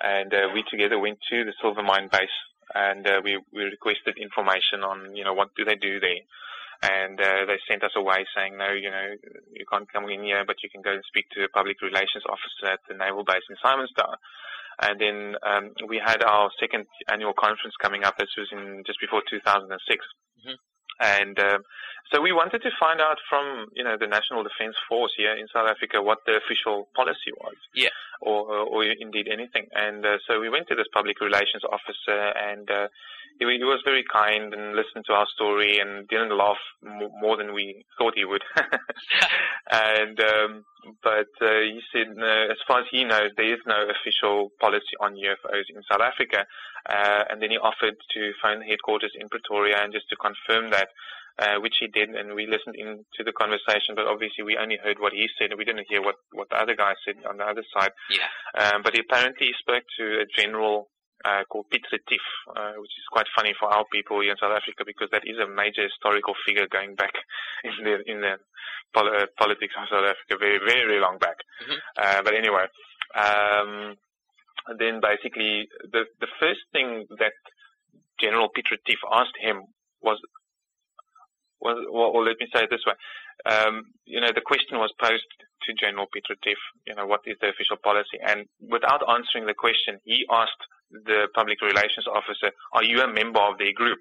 And 0.03 0.33
uh, 0.33 0.49
we 0.53 0.63
together 0.69 0.99
went 0.99 1.19
to 1.31 1.45
the 1.45 1.53
Silvermine 1.63 2.11
base 2.11 2.29
and 2.75 3.07
uh, 3.07 3.21
we, 3.23 3.39
we 3.53 3.63
requested 3.63 4.17
information 4.17 4.83
on, 4.83 5.15
you 5.15 5.23
know, 5.23 5.33
what 5.33 5.49
do 5.55 5.65
they 5.65 5.75
do 5.75 5.99
there. 5.99 6.21
And 6.83 7.19
uh, 7.19 7.45
they 7.45 7.57
sent 7.69 7.83
us 7.83 7.91
away 7.95 8.25
saying, 8.35 8.57
no, 8.57 8.71
you 8.71 8.89
know, 8.89 9.13
you 9.53 9.65
can't 9.71 9.91
come 9.91 10.09
in 10.09 10.23
here, 10.23 10.43
but 10.45 10.57
you 10.63 10.69
can 10.69 10.81
go 10.81 10.93
and 10.93 11.03
speak 11.07 11.25
to 11.31 11.43
a 11.43 11.49
public 11.49 11.81
relations 11.81 12.25
officer 12.25 12.73
at 12.73 12.79
the 12.87 12.97
naval 12.97 13.23
base 13.23 13.45
in 13.49 13.55
Simonstown. 13.63 14.17
And 14.81 14.99
then 14.99 15.35
um, 15.45 15.71
we 15.87 16.01
had 16.03 16.23
our 16.23 16.49
second 16.59 16.85
annual 17.11 17.33
conference 17.33 17.75
coming 17.81 18.03
up. 18.03 18.17
This 18.17 18.29
was 18.37 18.49
in 18.51 18.83
just 18.85 18.99
before 18.99 19.21
2006. 19.29 20.05
Mhm. 20.47 20.55
And 20.99 21.39
um, 21.39 21.61
so 22.11 22.21
we 22.21 22.31
wanted 22.31 22.61
to 22.61 22.69
find 22.79 23.01
out 23.01 23.17
from, 23.29 23.67
you 23.73 23.83
know, 23.83 23.95
the 23.99 24.07
National 24.07 24.43
Defence 24.43 24.75
Force 24.87 25.13
here 25.17 25.33
in 25.33 25.47
South 25.53 25.67
Africa 25.67 26.01
what 26.01 26.19
the 26.25 26.37
official 26.37 26.89
policy 26.95 27.31
was. 27.39 27.55
Yeah. 27.73 27.89
Or, 28.21 28.45
or 28.69 28.83
indeed 28.83 29.27
anything. 29.31 29.65
And 29.73 30.05
uh, 30.05 30.17
so 30.27 30.39
we 30.39 30.49
went 30.49 30.67
to 30.67 30.75
this 30.75 30.85
public 30.93 31.19
relations 31.21 31.63
officer 31.65 32.33
and 32.37 32.69
uh, 32.69 32.87
he, 33.39 33.45
he 33.57 33.63
was 33.63 33.81
very 33.83 34.03
kind 34.11 34.53
and 34.53 34.75
listened 34.75 35.05
to 35.07 35.13
our 35.13 35.25
story 35.33 35.79
and 35.79 36.07
didn't 36.07 36.37
laugh 36.37 36.61
m- 36.85 37.09
more 37.19 37.37
than 37.37 37.53
we 37.53 37.83
thought 37.97 38.13
he 38.15 38.25
would. 38.25 38.43
and 39.71 40.19
um, 40.19 40.65
but 41.03 41.29
uh, 41.41 41.61
he 41.61 41.81
said, 41.93 42.15
no, 42.15 42.47
as 42.49 42.57
far 42.67 42.81
as 42.81 42.87
he 42.91 43.03
knows, 43.03 43.31
there 43.37 43.53
is 43.53 43.59
no 43.65 43.87
official 43.89 44.51
policy 44.59 44.95
on 44.99 45.15
UFOs 45.15 45.69
in 45.69 45.81
South 45.89 46.01
Africa. 46.01 46.45
Uh, 46.89 47.23
and 47.29 47.41
then 47.41 47.51
he 47.51 47.57
offered 47.57 47.95
to 48.13 48.31
phone 48.41 48.61
headquarters 48.61 49.11
in 49.19 49.29
Pretoria 49.29 49.77
and 49.83 49.93
just 49.93 50.09
to 50.09 50.15
confirm 50.15 50.71
that, 50.71 50.89
uh, 51.39 51.59
which 51.61 51.75
he 51.79 51.87
did. 51.87 52.09
And 52.09 52.33
we 52.33 52.47
listened 52.47 52.75
in 52.75 53.05
to 53.17 53.23
the 53.23 53.31
conversation, 53.31 53.93
but 53.95 54.07
obviously 54.07 54.43
we 54.43 54.57
only 54.57 54.77
heard 54.81 54.97
what 54.99 55.13
he 55.13 55.27
said 55.37 55.51
and 55.51 55.59
we 55.59 55.65
didn't 55.65 55.85
hear 55.89 56.01
what, 56.01 56.15
what 56.33 56.49
the 56.49 56.57
other 56.57 56.75
guy 56.75 56.93
said 57.05 57.15
on 57.29 57.37
the 57.37 57.45
other 57.45 57.63
side. 57.77 57.91
Yeah. 58.09 58.27
Um, 58.57 58.81
but 58.83 58.93
he 58.93 59.01
apparently 59.01 59.51
spoke 59.59 59.83
to 59.97 60.21
a 60.21 60.25
general 60.25 60.89
uh, 61.25 61.43
called 61.49 61.69
Piet 61.69 61.83
Retief, 61.91 62.21
uh, 62.55 62.73
which 62.77 62.91
is 62.97 63.05
quite 63.11 63.27
funny 63.35 63.53
for 63.59 63.67
our 63.71 63.85
people 63.91 64.21
here 64.21 64.31
in 64.31 64.37
South 64.37 64.55
Africa 64.55 64.83
because 64.85 65.09
that 65.11 65.23
is 65.25 65.37
a 65.37 65.47
major 65.47 65.83
historical 65.83 66.33
figure 66.45 66.67
going 66.67 66.95
back 66.95 67.13
in 67.63 67.73
the 67.83 67.95
in 68.09 68.21
the 68.21 68.35
pol- 68.93 69.09
uh, 69.09 69.25
politics 69.37 69.73
of 69.77 69.87
South 69.89 70.05
Africa, 70.05 70.37
very 70.39 70.59
very 70.59 70.99
long 70.99 71.17
back. 71.17 71.37
Mhm. 71.63 71.77
Uh, 71.97 72.21
but 72.23 72.33
anyway, 72.33 72.65
um, 73.15 73.95
then 74.77 74.99
basically 75.01 75.67
the 75.91 76.05
the 76.19 76.31
first 76.39 76.61
thing 76.71 77.05
that 77.19 77.33
General 78.19 78.49
Piet 78.49 78.71
Retief 78.71 78.99
asked 79.11 79.37
him 79.39 79.63
was 80.01 80.19
was 81.59 81.77
well, 81.91 82.13
well, 82.13 82.25
let 82.25 82.39
me 82.39 82.47
say 82.53 82.63
it 82.63 82.69
this 82.69 82.85
way. 82.85 82.97
Um, 83.45 83.83
you 84.05 84.21
know, 84.21 84.31
the 84.33 84.41
question 84.45 84.77
was 84.77 84.93
posed 85.01 85.25
to 85.65 85.73
General 85.73 86.07
Piet 86.11 86.25
Retief, 86.29 86.57
you 86.87 86.95
know, 86.95 87.05
what 87.05 87.21
is 87.25 87.37
the 87.41 87.49
official 87.49 87.77
policy? 87.77 88.17
And 88.21 88.45
without 88.61 89.01
answering 89.07 89.45
the 89.45 89.53
question, 89.53 89.99
he 90.03 90.25
asked 90.29 90.61
the 90.91 91.27
public 91.35 91.61
relations 91.61 92.05
officer, 92.07 92.51
are 92.73 92.83
you 92.83 93.01
a 93.01 93.07
member 93.07 93.39
of 93.39 93.57
their 93.57 93.73
group? 93.73 93.99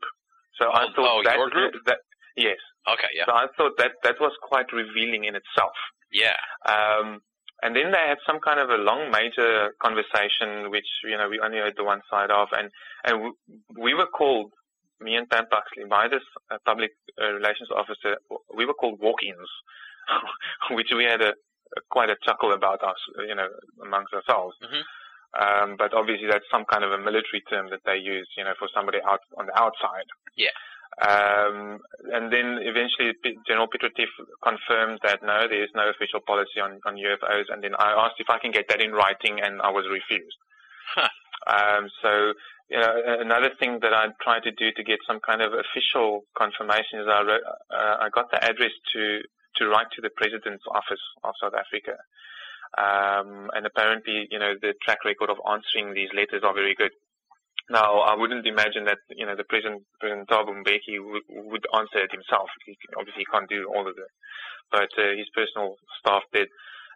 So 0.59 0.69
I 0.71 0.85
Oh, 0.85 0.93
thought 0.95 1.09
oh, 1.19 1.23
that, 1.25 1.37
your 1.37 1.51
group? 1.51 1.75
that, 1.87 1.99
yes. 2.37 2.59
Okay. 2.89 3.09
Yeah. 3.15 3.25
So 3.27 3.33
I 3.33 3.47
thought 3.57 3.73
that, 3.79 3.93
that 4.05 4.17
was 4.21 4.33
quite 4.43 4.73
revealing 4.73 5.25
in 5.25 5.35
itself. 5.37 5.73
Yeah. 6.13 6.37
Um, 6.67 7.21
and 7.63 7.77
then 7.77 7.93
they 7.93 8.05
had 8.09 8.19
some 8.27 8.41
kind 8.41 8.59
of 8.59 8.71
a 8.71 8.77
long 8.77 9.11
major 9.11 9.75
conversation, 9.83 10.71
which, 10.71 10.89
you 11.05 11.17
know, 11.17 11.29
we 11.29 11.39
only 11.41 11.59
heard 11.59 11.75
the 11.77 11.85
one 11.85 12.01
side 12.11 12.31
of. 12.31 12.49
And, 12.53 12.71
and 13.05 13.35
we 13.79 13.95
were 13.95 14.07
called, 14.07 14.53
me 15.01 15.15
and 15.17 15.29
Pam 15.29 15.45
Buxley, 15.51 15.85
by 15.89 16.09
this 16.09 16.23
uh, 16.51 16.57
public 16.65 16.93
uh, 17.21 17.33
relations 17.33 17.69
officer, 17.75 18.17
we 18.55 18.65
were 18.67 18.75
called 18.75 18.99
walk-ins, 19.01 19.49
which 20.71 20.89
we 20.97 21.05
had 21.05 21.21
a, 21.21 21.29
a 21.77 21.81
quite 21.91 22.11
a 22.11 22.17
chuckle 22.25 22.53
about 22.53 22.83
us, 22.83 22.97
you 23.29 23.35
know, 23.35 23.49
amongst 23.85 24.13
ourselves. 24.15 24.57
Mhm. 24.63 24.83
Um, 25.39 25.77
but 25.79 25.95
obviously 25.95 26.27
that's 26.27 26.45
some 26.51 26.65
kind 26.65 26.83
of 26.83 26.91
a 26.91 26.99
military 26.99 27.43
term 27.49 27.71
that 27.71 27.85
they 27.87 27.97
use, 27.97 28.29
you 28.37 28.45
know, 28.45 28.55
for 28.59 28.69
somebody 28.75 28.99
out 29.07 29.21
on 29.39 29.47
the 29.47 29.57
outside. 29.59 30.09
Yeah. 30.37 30.51
Um, 30.99 31.79
and 32.13 32.33
then 32.33 32.59
eventually 32.61 33.15
General 33.47 33.69
Piet 33.69 33.83
Retief 33.95 34.11
confirmed 34.43 34.99
that 35.05 35.23
no, 35.23 35.47
there 35.49 35.63
is 35.63 35.71
no 35.75 35.89
official 35.89 36.21
policy 36.21 36.61
on, 36.61 36.81
on 36.85 36.97
UFOs. 36.97 37.47
And 37.49 37.63
then 37.63 37.75
I 37.79 37.93
asked 37.93 38.19
if 38.19 38.29
I 38.29 38.39
can 38.39 38.51
get 38.51 38.69
that 38.69 38.83
in 38.83 38.93
writing, 38.93 39.41
and 39.41 39.63
I 39.63 39.71
was 39.71 39.87
refused. 39.89 40.37
Huh. 40.95 41.09
Um, 41.47 41.89
so, 42.03 42.35
you 42.69 42.79
know, 42.79 42.93
another 43.21 43.51
thing 43.59 43.79
that 43.81 43.95
I 43.95 44.09
tried 44.21 44.43
to 44.43 44.51
do 44.51 44.73
to 44.73 44.83
get 44.83 44.99
some 45.07 45.21
kind 45.21 45.41
of 45.41 45.53
official 45.55 46.25
confirmation 46.37 47.01
is 47.01 47.07
I, 47.09 47.23
wrote, 47.23 47.43
uh, 47.71 47.97
I 48.01 48.09
got 48.13 48.31
the 48.31 48.43
address 48.43 48.73
to 48.93 49.23
to 49.57 49.69
write 49.69 49.91
to 49.93 50.01
the 50.01 50.11
president's 50.11 50.65
office 50.71 51.03
of 51.25 51.35
South 51.43 51.55
Africa. 51.55 51.99
Um, 52.79 53.51
and 53.55 53.67
apparently, 53.67 54.29
you 54.31 54.39
know, 54.39 54.55
the 54.61 54.75
track 54.85 55.05
record 55.05 55.31
of 55.31 55.43
answering 55.43 55.95
these 55.95 56.11
letters 56.15 56.43
are 56.45 56.55
very 56.55 56.75
good. 56.75 56.93
Now, 57.71 58.03
I 58.03 58.17
wouldn't 58.17 58.47
imagine 58.47 58.85
that, 58.87 58.99
you 59.11 59.27
know, 59.27 59.37
the 59.37 59.47
President, 59.47 59.83
President 60.01 60.29
Thabo 60.29 60.51
Mbeki 60.51 60.99
would, 60.99 61.23
would 61.29 61.67
answer 61.75 62.03
it 62.03 62.11
himself. 62.11 62.51
He 62.67 62.77
obviously 62.99 63.23
he 63.23 63.31
can't 63.31 63.49
do 63.49 63.71
all 63.71 63.87
of 63.87 63.95
it. 63.95 64.11
But 64.71 64.91
uh, 64.99 65.15
his 65.15 65.31
personal 65.35 65.77
staff 65.99 66.23
did. 66.33 66.49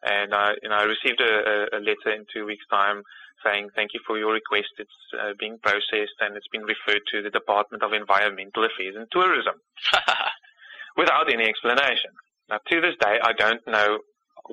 And 0.02 0.34
I, 0.34 0.55
you 0.62 0.68
know, 0.68 0.76
I 0.76 0.84
received 0.84 1.20
a, 1.20 1.78
a 1.78 1.80
letter 1.80 2.10
in 2.14 2.26
two 2.32 2.44
weeks' 2.44 2.66
time 2.70 3.02
saying, 3.44 3.70
thank 3.74 3.94
you 3.94 4.01
for 4.06 4.18
your 4.18 4.32
request. 4.32 4.70
It's 4.78 5.01
uh, 5.14 5.32
being 5.38 5.59
processed 5.62 6.18
and 6.20 6.36
it's 6.36 6.51
been 6.51 6.66
referred 6.66 7.02
to 7.12 7.22
the 7.22 7.30
Department 7.30 7.82
of 7.82 7.92
Environmental 7.92 8.64
Affairs 8.64 8.96
and 8.96 9.06
Tourism 9.12 9.55
without 10.96 11.30
any 11.32 11.44
explanation. 11.44 12.10
Now, 12.51 12.59
to 12.66 12.80
this 12.80 12.98
day, 13.01 13.18
I 13.22 13.32
don't 13.32 13.62
know 13.66 13.98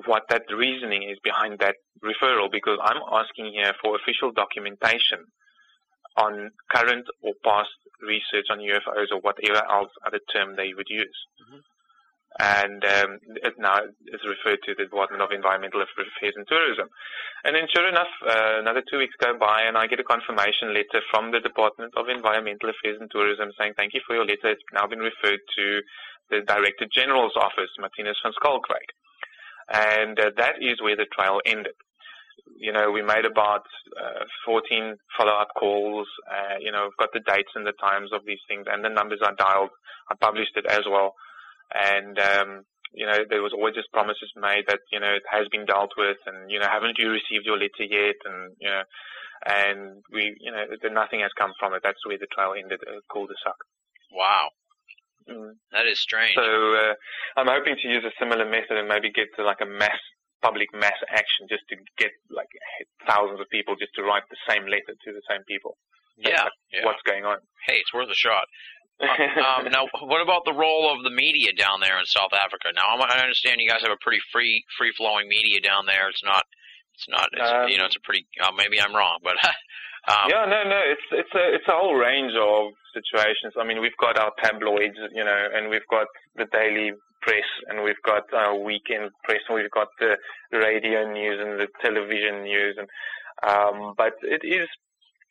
what 0.06 0.24
that 0.30 0.42
reasoning 0.54 1.02
is 1.04 1.18
behind 1.22 1.58
that 1.60 1.76
referral 2.02 2.50
because 2.50 2.78
I'm 2.82 3.02
asking 3.12 3.52
here 3.52 3.72
for 3.82 3.96
official 3.96 4.32
documentation 4.32 5.26
on 6.16 6.50
current 6.70 7.06
or 7.22 7.32
past 7.44 7.72
research 8.00 8.46
on 8.50 8.58
UFOs 8.58 9.12
or 9.12 9.20
whatever 9.20 9.62
else 9.70 9.90
other 10.06 10.20
term 10.32 10.56
they 10.56 10.74
would 10.74 10.88
use. 10.88 11.16
And 12.40 12.80
um, 12.84 13.20
it 13.44 13.54
now 13.58 13.84
it's 14.08 14.24
referred 14.24 14.64
to 14.64 14.72
the 14.72 14.88
Department 14.88 15.20
of 15.20 15.32
Environmental 15.32 15.84
Affairs 15.84 16.32
and 16.36 16.48
Tourism. 16.48 16.88
And 17.44 17.54
then 17.54 17.68
sure 17.68 17.86
enough, 17.86 18.08
uh, 18.24 18.56
another 18.64 18.82
two 18.88 18.98
weeks 18.98 19.14
go 19.20 19.36
by 19.36 19.68
and 19.68 19.76
I 19.76 19.86
get 19.86 20.00
a 20.00 20.04
confirmation 20.04 20.72
letter 20.72 21.04
from 21.12 21.30
the 21.30 21.40
Department 21.40 21.92
of 21.96 22.08
Environmental 22.08 22.72
Affairs 22.72 22.96
and 23.00 23.10
Tourism 23.12 23.52
saying, 23.60 23.74
thank 23.76 23.92
you 23.92 24.00
for 24.06 24.16
your 24.16 24.24
letter. 24.24 24.48
It's 24.48 24.64
now 24.72 24.86
been 24.86 25.04
referred 25.04 25.44
to 25.58 25.64
the 26.30 26.40
Director 26.40 26.88
General's 26.88 27.36
office, 27.36 27.68
Marthinus 27.76 28.16
van 28.24 28.32
Schalkwyk. 28.40 28.88
And 29.70 30.18
uh, 30.18 30.30
that 30.36 30.54
is 30.60 30.80
where 30.82 30.96
the 30.96 31.06
trial 31.12 31.40
ended. 31.46 31.74
You 32.56 32.72
know, 32.72 32.90
we 32.90 33.02
made 33.02 33.24
about 33.24 33.64
uh, 33.98 34.24
14 34.46 34.96
follow-up 35.16 35.48
calls. 35.58 36.06
Uh, 36.30 36.58
you 36.60 36.70
know, 36.70 36.84
we've 36.84 36.98
got 36.98 37.12
the 37.12 37.20
dates 37.20 37.50
and 37.54 37.66
the 37.66 37.72
times 37.80 38.10
of 38.12 38.22
these 38.26 38.40
things, 38.48 38.66
and 38.70 38.84
the 38.84 38.88
numbers 38.88 39.20
are 39.22 39.34
dialed. 39.34 39.70
I 40.10 40.14
published 40.20 40.56
it 40.56 40.66
as 40.66 40.82
well. 40.88 41.14
And, 41.74 42.18
um, 42.18 42.62
you 42.92 43.06
know, 43.06 43.24
there 43.28 43.42
was 43.42 43.52
always 43.54 43.74
just 43.74 43.92
promises 43.92 44.30
made 44.36 44.64
that, 44.68 44.80
you 44.92 45.00
know, 45.00 45.14
it 45.14 45.22
has 45.30 45.48
been 45.50 45.64
dealt 45.64 45.92
with 45.96 46.18
and, 46.26 46.50
you 46.50 46.60
know, 46.60 46.68
haven't 46.70 46.98
you 46.98 47.08
received 47.08 47.46
your 47.46 47.56
letter 47.56 47.88
yet? 47.88 48.20
And, 48.24 48.52
you 48.60 48.68
know, 48.68 48.82
and 49.46 50.02
we, 50.12 50.36
you 50.38 50.52
know, 50.52 50.64
nothing 50.92 51.20
has 51.20 51.32
come 51.38 51.52
from 51.58 51.72
it. 51.74 51.80
That's 51.82 52.04
where 52.06 52.18
the 52.18 52.28
trial 52.28 52.52
ended, 52.52 52.80
uh, 52.86 53.00
cul-de-sac. 53.10 53.56
wow. 54.12 54.50
Mm. 55.28 55.54
That 55.72 55.86
is 55.86 56.00
strange. 56.00 56.34
So 56.34 56.42
uh, 56.42 56.94
I'm 57.36 57.46
hoping 57.48 57.76
to 57.82 57.88
use 57.88 58.04
a 58.04 58.12
similar 58.18 58.44
method 58.48 58.76
and 58.78 58.88
maybe 58.88 59.10
get 59.10 59.28
to 59.36 59.44
like 59.44 59.60
a 59.60 59.66
mass 59.66 59.98
public 60.42 60.68
mass 60.74 60.98
action 61.08 61.46
just 61.48 61.62
to 61.70 61.76
get 61.98 62.10
like 62.30 62.50
thousands 63.06 63.38
of 63.40 63.46
people 63.50 63.76
just 63.78 63.94
to 63.94 64.02
write 64.02 64.24
the 64.30 64.36
same 64.48 64.64
letter 64.66 64.94
to 64.98 65.10
the 65.14 65.22
same 65.30 65.42
people. 65.46 65.78
yeah. 66.18 66.42
Like, 66.44 66.52
yeah. 66.72 66.84
What's 66.84 67.02
going 67.06 67.24
on? 67.24 67.38
Hey, 67.66 67.78
it's 67.78 67.92
worth 67.94 68.10
a 68.10 68.14
shot. 68.18 68.46
um, 69.02 69.70
now, 69.70 69.86
what 70.02 70.22
about 70.22 70.44
the 70.44 70.52
role 70.54 70.92
of 70.94 71.02
the 71.02 71.10
media 71.10 71.52
down 71.54 71.80
there 71.80 71.98
in 71.98 72.06
South 72.06 72.30
Africa? 72.34 72.70
Now, 72.74 72.94
I'm- 72.94 73.02
I 73.02 73.18
understand 73.22 73.60
you 73.60 73.68
guys 73.68 73.82
have 73.82 73.90
a 73.90 73.98
pretty 74.02 74.20
free, 74.32 74.62
free 74.78 74.92
flowing 74.96 75.28
media 75.28 75.60
down 75.60 75.86
there. 75.86 76.08
It's 76.08 76.22
not, 76.22 76.44
it's 76.94 77.08
not, 77.08 77.28
it's, 77.32 77.50
Um, 77.50 77.68
you 77.68 77.78
know, 77.78 77.86
it's 77.86 77.96
a 77.96 78.00
pretty. 78.00 78.26
Uh, 78.40 78.52
maybe 78.52 78.80
I'm 78.80 78.94
wrong, 78.94 79.18
but 79.22 79.34
um, 80.08 80.26
yeah, 80.28 80.44
no, 80.46 80.64
no, 80.66 80.80
it's 80.82 81.08
it's 81.12 81.34
a 81.34 81.54
it's 81.54 81.68
a 81.68 81.78
whole 81.78 81.94
range 81.94 82.32
of 82.34 82.72
situations. 82.92 83.54
I 83.58 83.64
mean, 83.64 83.80
we've 83.80 83.96
got 84.00 84.18
our 84.18 84.32
tabloids, 84.42 84.98
you 85.14 85.24
know, 85.24 85.48
and 85.54 85.70
we've 85.70 85.86
got 85.90 86.06
the 86.36 86.46
daily 86.52 86.92
press, 87.22 87.46
and 87.68 87.84
we've 87.84 88.02
got 88.04 88.24
our 88.34 88.58
weekend 88.58 89.10
press, 89.22 89.40
and 89.48 89.54
we've 89.56 89.70
got 89.70 89.88
the 90.00 90.16
radio 90.52 91.10
news 91.10 91.38
and 91.40 91.60
the 91.60 91.68
television 91.80 92.42
news, 92.42 92.76
and 92.78 92.88
um, 93.46 93.94
but 93.96 94.14
it 94.22 94.42
is. 94.44 94.66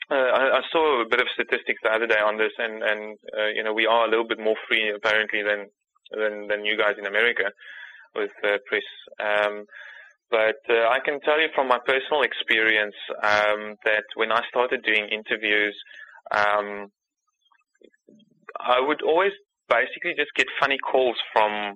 Uh, 0.09 0.15
I, 0.15 0.59
I 0.59 0.61
saw 0.71 1.01
a 1.01 1.09
bit 1.09 1.21
of 1.21 1.27
statistics 1.33 1.79
the 1.83 1.91
other 1.91 2.07
day 2.07 2.19
on 2.19 2.37
this, 2.37 2.53
and 2.57 2.81
and 2.81 3.17
uh, 3.37 3.47
you 3.47 3.63
know 3.63 3.73
we 3.73 3.85
are 3.87 4.05
a 4.05 4.09
little 4.09 4.27
bit 4.27 4.39
more 4.39 4.55
free 4.69 4.89
apparently 4.89 5.43
than 5.43 5.67
than 6.11 6.47
than 6.47 6.65
you 6.65 6.77
guys 6.77 6.95
in 6.97 7.05
America 7.05 7.51
with 8.15 8.31
uh, 8.43 8.57
press. 8.67 8.87
Um, 9.19 9.65
But 10.31 10.63
uh, 10.69 10.87
I 10.87 10.99
can 11.03 11.19
tell 11.21 11.39
you 11.39 11.49
from 11.53 11.67
my 11.67 11.77
personal 11.85 12.23
experience 12.23 12.95
um, 13.21 13.75
that 13.83 14.05
when 14.15 14.31
I 14.31 14.41
started 14.49 14.81
doing 14.83 15.09
interviews, 15.11 15.75
um, 16.31 16.87
I 18.59 18.79
would 18.79 19.01
always 19.01 19.33
basically 19.67 20.13
just 20.15 20.31
get 20.35 20.47
funny 20.59 20.77
calls 20.79 21.17
from 21.33 21.75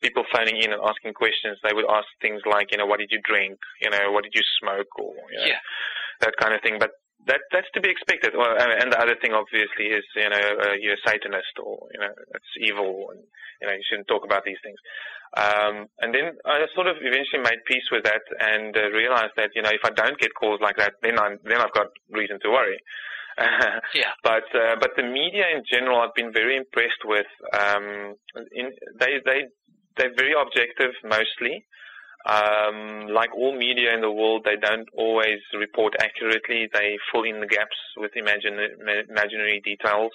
people 0.00 0.24
phoning 0.34 0.56
in 0.60 0.72
and 0.72 0.80
asking 0.82 1.12
questions. 1.12 1.58
They 1.62 1.72
would 1.72 1.88
ask 1.88 2.06
things 2.20 2.40
like, 2.50 2.72
you 2.72 2.78
know, 2.78 2.86
what 2.86 3.00
did 3.00 3.10
you 3.10 3.20
drink? 3.24 3.58
You 3.80 3.90
know, 3.90 4.12
what 4.12 4.24
did 4.24 4.32
you 4.34 4.42
smoke? 4.60 4.88
Or 4.98 5.12
you 5.30 5.38
know, 5.38 5.44
Yeah. 5.44 5.60
that 6.20 6.34
kind 6.40 6.54
of 6.54 6.62
thing. 6.62 6.78
But 6.78 6.90
that 7.26 7.40
that's 7.52 7.70
to 7.74 7.80
be 7.80 7.90
expected. 7.90 8.32
Well, 8.36 8.54
and 8.58 8.92
the 8.92 9.00
other 9.00 9.16
thing 9.20 9.32
obviously 9.32 9.86
is, 9.86 10.04
you 10.16 10.28
know, 10.28 10.46
uh, 10.60 10.74
you're 10.80 10.94
a 10.94 11.06
Satanist 11.08 11.56
or 11.62 11.88
you 11.92 12.00
know, 12.00 12.12
it's 12.34 12.52
evil, 12.60 13.10
and 13.12 13.20
you 13.60 13.66
know, 13.66 13.72
you 13.72 13.84
shouldn't 13.88 14.08
talk 14.08 14.24
about 14.24 14.44
these 14.44 14.60
things. 14.62 14.78
Um, 15.36 15.88
and 16.00 16.14
then 16.14 16.36
I 16.44 16.64
sort 16.74 16.86
of 16.86 16.96
eventually 17.00 17.42
made 17.42 17.64
peace 17.66 17.88
with 17.90 18.04
that 18.04 18.22
and 18.40 18.76
uh, 18.76 18.90
realized 18.90 19.34
that 19.36 19.50
you 19.54 19.62
know, 19.62 19.70
if 19.70 19.82
I 19.84 19.90
don't 19.90 20.18
get 20.18 20.34
calls 20.34 20.60
like 20.60 20.76
that, 20.76 20.94
then 21.02 21.18
I 21.18 21.36
then 21.44 21.60
I've 21.60 21.72
got 21.72 21.88
reason 22.10 22.38
to 22.42 22.50
worry. 22.50 22.78
Yeah. 23.94 24.14
But 24.22 24.46
uh, 24.54 24.76
but 24.80 24.90
the 24.96 25.02
media 25.02 25.46
in 25.54 25.64
general, 25.68 26.00
I've 26.00 26.14
been 26.14 26.32
very 26.32 26.56
impressed 26.56 27.02
with. 27.04 27.26
Um, 27.52 28.14
in, 28.52 28.70
they 29.00 29.18
they 29.24 29.50
they're 29.96 30.14
very 30.16 30.34
objective 30.34 30.92
mostly. 31.02 31.66
Um, 32.26 33.08
like 33.12 33.34
all 33.34 33.56
media 33.56 33.94
in 33.94 34.00
the 34.00 34.10
world, 34.10 34.42
they 34.44 34.56
don't 34.56 34.88
always 34.96 35.40
report 35.52 35.94
accurately. 36.00 36.68
They 36.72 36.96
fill 37.12 37.24
in 37.24 37.40
the 37.40 37.46
gaps 37.46 37.76
with 37.96 38.12
imagine, 38.16 38.58
imaginary 39.10 39.60
details. 39.62 40.12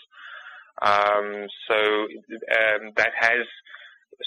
Um, 0.81 1.45
so 1.67 1.75
um, 1.75 2.93
that 2.95 3.11
has 3.19 3.45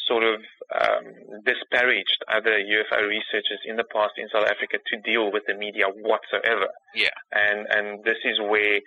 sort 0.06 0.22
of 0.22 0.40
um, 0.80 1.42
disparaged 1.44 2.24
other 2.28 2.58
UFO 2.58 3.08
researchers 3.08 3.60
in 3.66 3.76
the 3.76 3.84
past 3.84 4.12
in 4.16 4.28
South 4.32 4.46
Africa 4.46 4.78
to 4.86 4.96
deal 5.00 5.32
with 5.32 5.42
the 5.46 5.54
media 5.54 5.86
whatsoever. 5.86 6.68
Yeah. 6.94 7.10
And 7.32 7.66
and 7.68 8.04
this 8.04 8.18
is 8.24 8.38
where 8.40 8.80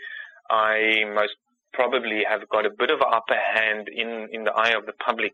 I 0.50 1.04
most 1.14 1.36
probably 1.74 2.24
have 2.28 2.48
got 2.50 2.66
a 2.66 2.70
bit 2.70 2.90
of 2.90 3.02
an 3.02 3.12
upper 3.12 3.36
hand 3.36 3.90
in 3.90 4.30
in 4.32 4.46
the 4.46 4.54
eye 4.54 4.72
of 4.72 4.86
the 4.86 4.94
public 4.94 5.34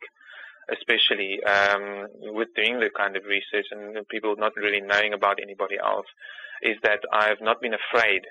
especially 0.70 1.44
um, 1.44 2.08
with 2.36 2.50
doing 2.56 2.80
the 2.80 2.90
kind 2.96 3.16
of 3.16 3.24
research 3.26 3.66
and 3.72 4.08
people 4.10 4.36
not 4.38 4.54
really 4.56 4.82
knowing 4.82 5.14
about 5.14 5.40
anybody 5.42 5.78
else, 5.80 6.08
is 6.62 6.78
that 6.84 7.00
I've 7.12 7.42
not 7.42 7.62
been 7.62 7.74
afraid 7.74 8.22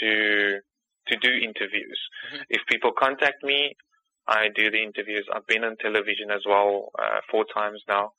to 0.00 0.60
to 1.08 1.16
do 1.16 1.30
interviews. 1.30 2.00
Mhm. 2.32 2.44
If 2.50 2.66
people 2.66 2.92
contact 2.92 3.44
me, 3.44 3.76
I 4.26 4.48
do 4.48 4.70
the 4.70 4.82
interviews. 4.82 5.24
I've 5.32 5.46
been 5.46 5.64
on 5.64 5.76
television 5.76 6.30
as 6.30 6.42
well 6.46 6.90
uh, 6.98 7.20
four 7.30 7.44
times 7.54 7.82
now. 7.88 8.12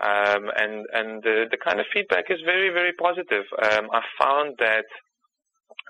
Um, 0.00 0.50
and 0.56 0.86
and 0.92 1.22
the, 1.22 1.46
the 1.50 1.56
kind 1.56 1.80
of 1.80 1.86
feedback 1.92 2.30
is 2.30 2.40
very 2.44 2.70
very 2.70 2.92
positive. 2.92 3.44
Um, 3.62 3.90
I 3.92 4.02
found 4.18 4.56
that 4.58 4.86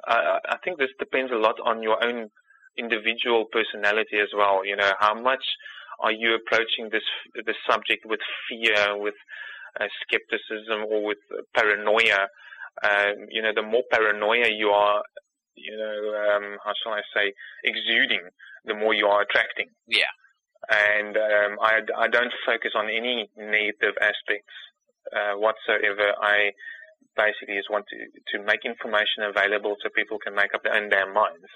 uh, 0.07 0.39
I 0.49 0.57
think 0.63 0.79
this 0.79 0.91
depends 0.99 1.33
a 1.33 1.37
lot 1.37 1.57
on 1.65 1.83
your 1.83 2.03
own 2.05 2.31
individual 2.77 3.47
personality 3.53 4.19
as 4.19 4.29
well. 4.37 4.65
You 4.65 4.77
know 4.77 4.93
how 4.99 5.15
much 5.15 5.45
are 6.01 6.13
you 6.13 6.35
approaching 6.35 6.91
this 6.91 7.05
this 7.47 7.57
subject 7.69 8.05
with 8.07 8.21
fear, 8.49 8.97
with 8.97 9.15
uh, 9.81 9.87
skepticism, 10.03 10.85
or 10.89 11.05
with 11.05 11.19
paranoia? 11.55 12.29
Um, 12.83 13.27
you 13.31 13.41
know, 13.43 13.53
the 13.55 13.63
more 13.63 13.85
paranoia 13.91 14.49
you 14.51 14.71
are, 14.71 15.03
you 15.55 15.77
know, 15.77 16.37
um, 16.37 16.59
how 16.65 16.73
shall 16.83 16.93
I 16.93 17.03
say, 17.15 17.33
exuding, 17.63 18.23
the 18.65 18.75
more 18.75 18.95
you 18.95 19.07
are 19.07 19.23
attracting. 19.23 19.69
Yeah. 19.87 20.11
And 20.71 21.17
um, 21.17 21.59
I, 21.61 21.81
I 21.97 22.09
don't 22.09 22.33
focus 22.47 22.73
on 22.75 22.89
any 22.89 23.31
negative 23.37 23.95
aspects 24.01 24.55
uh, 25.15 25.35
whatsoever. 25.37 26.15
I 26.21 26.51
basically 27.17 27.57
just 27.57 27.71
want 27.71 27.85
to, 27.91 27.99
to 28.37 28.45
make 28.45 28.65
information 28.65 29.23
available 29.29 29.77
so 29.83 29.89
people 29.95 30.19
can 30.19 30.35
make 30.35 30.55
up 30.55 30.63
their 30.65 30.75
own 30.75 30.89
damn 30.89 31.13
minds. 31.13 31.47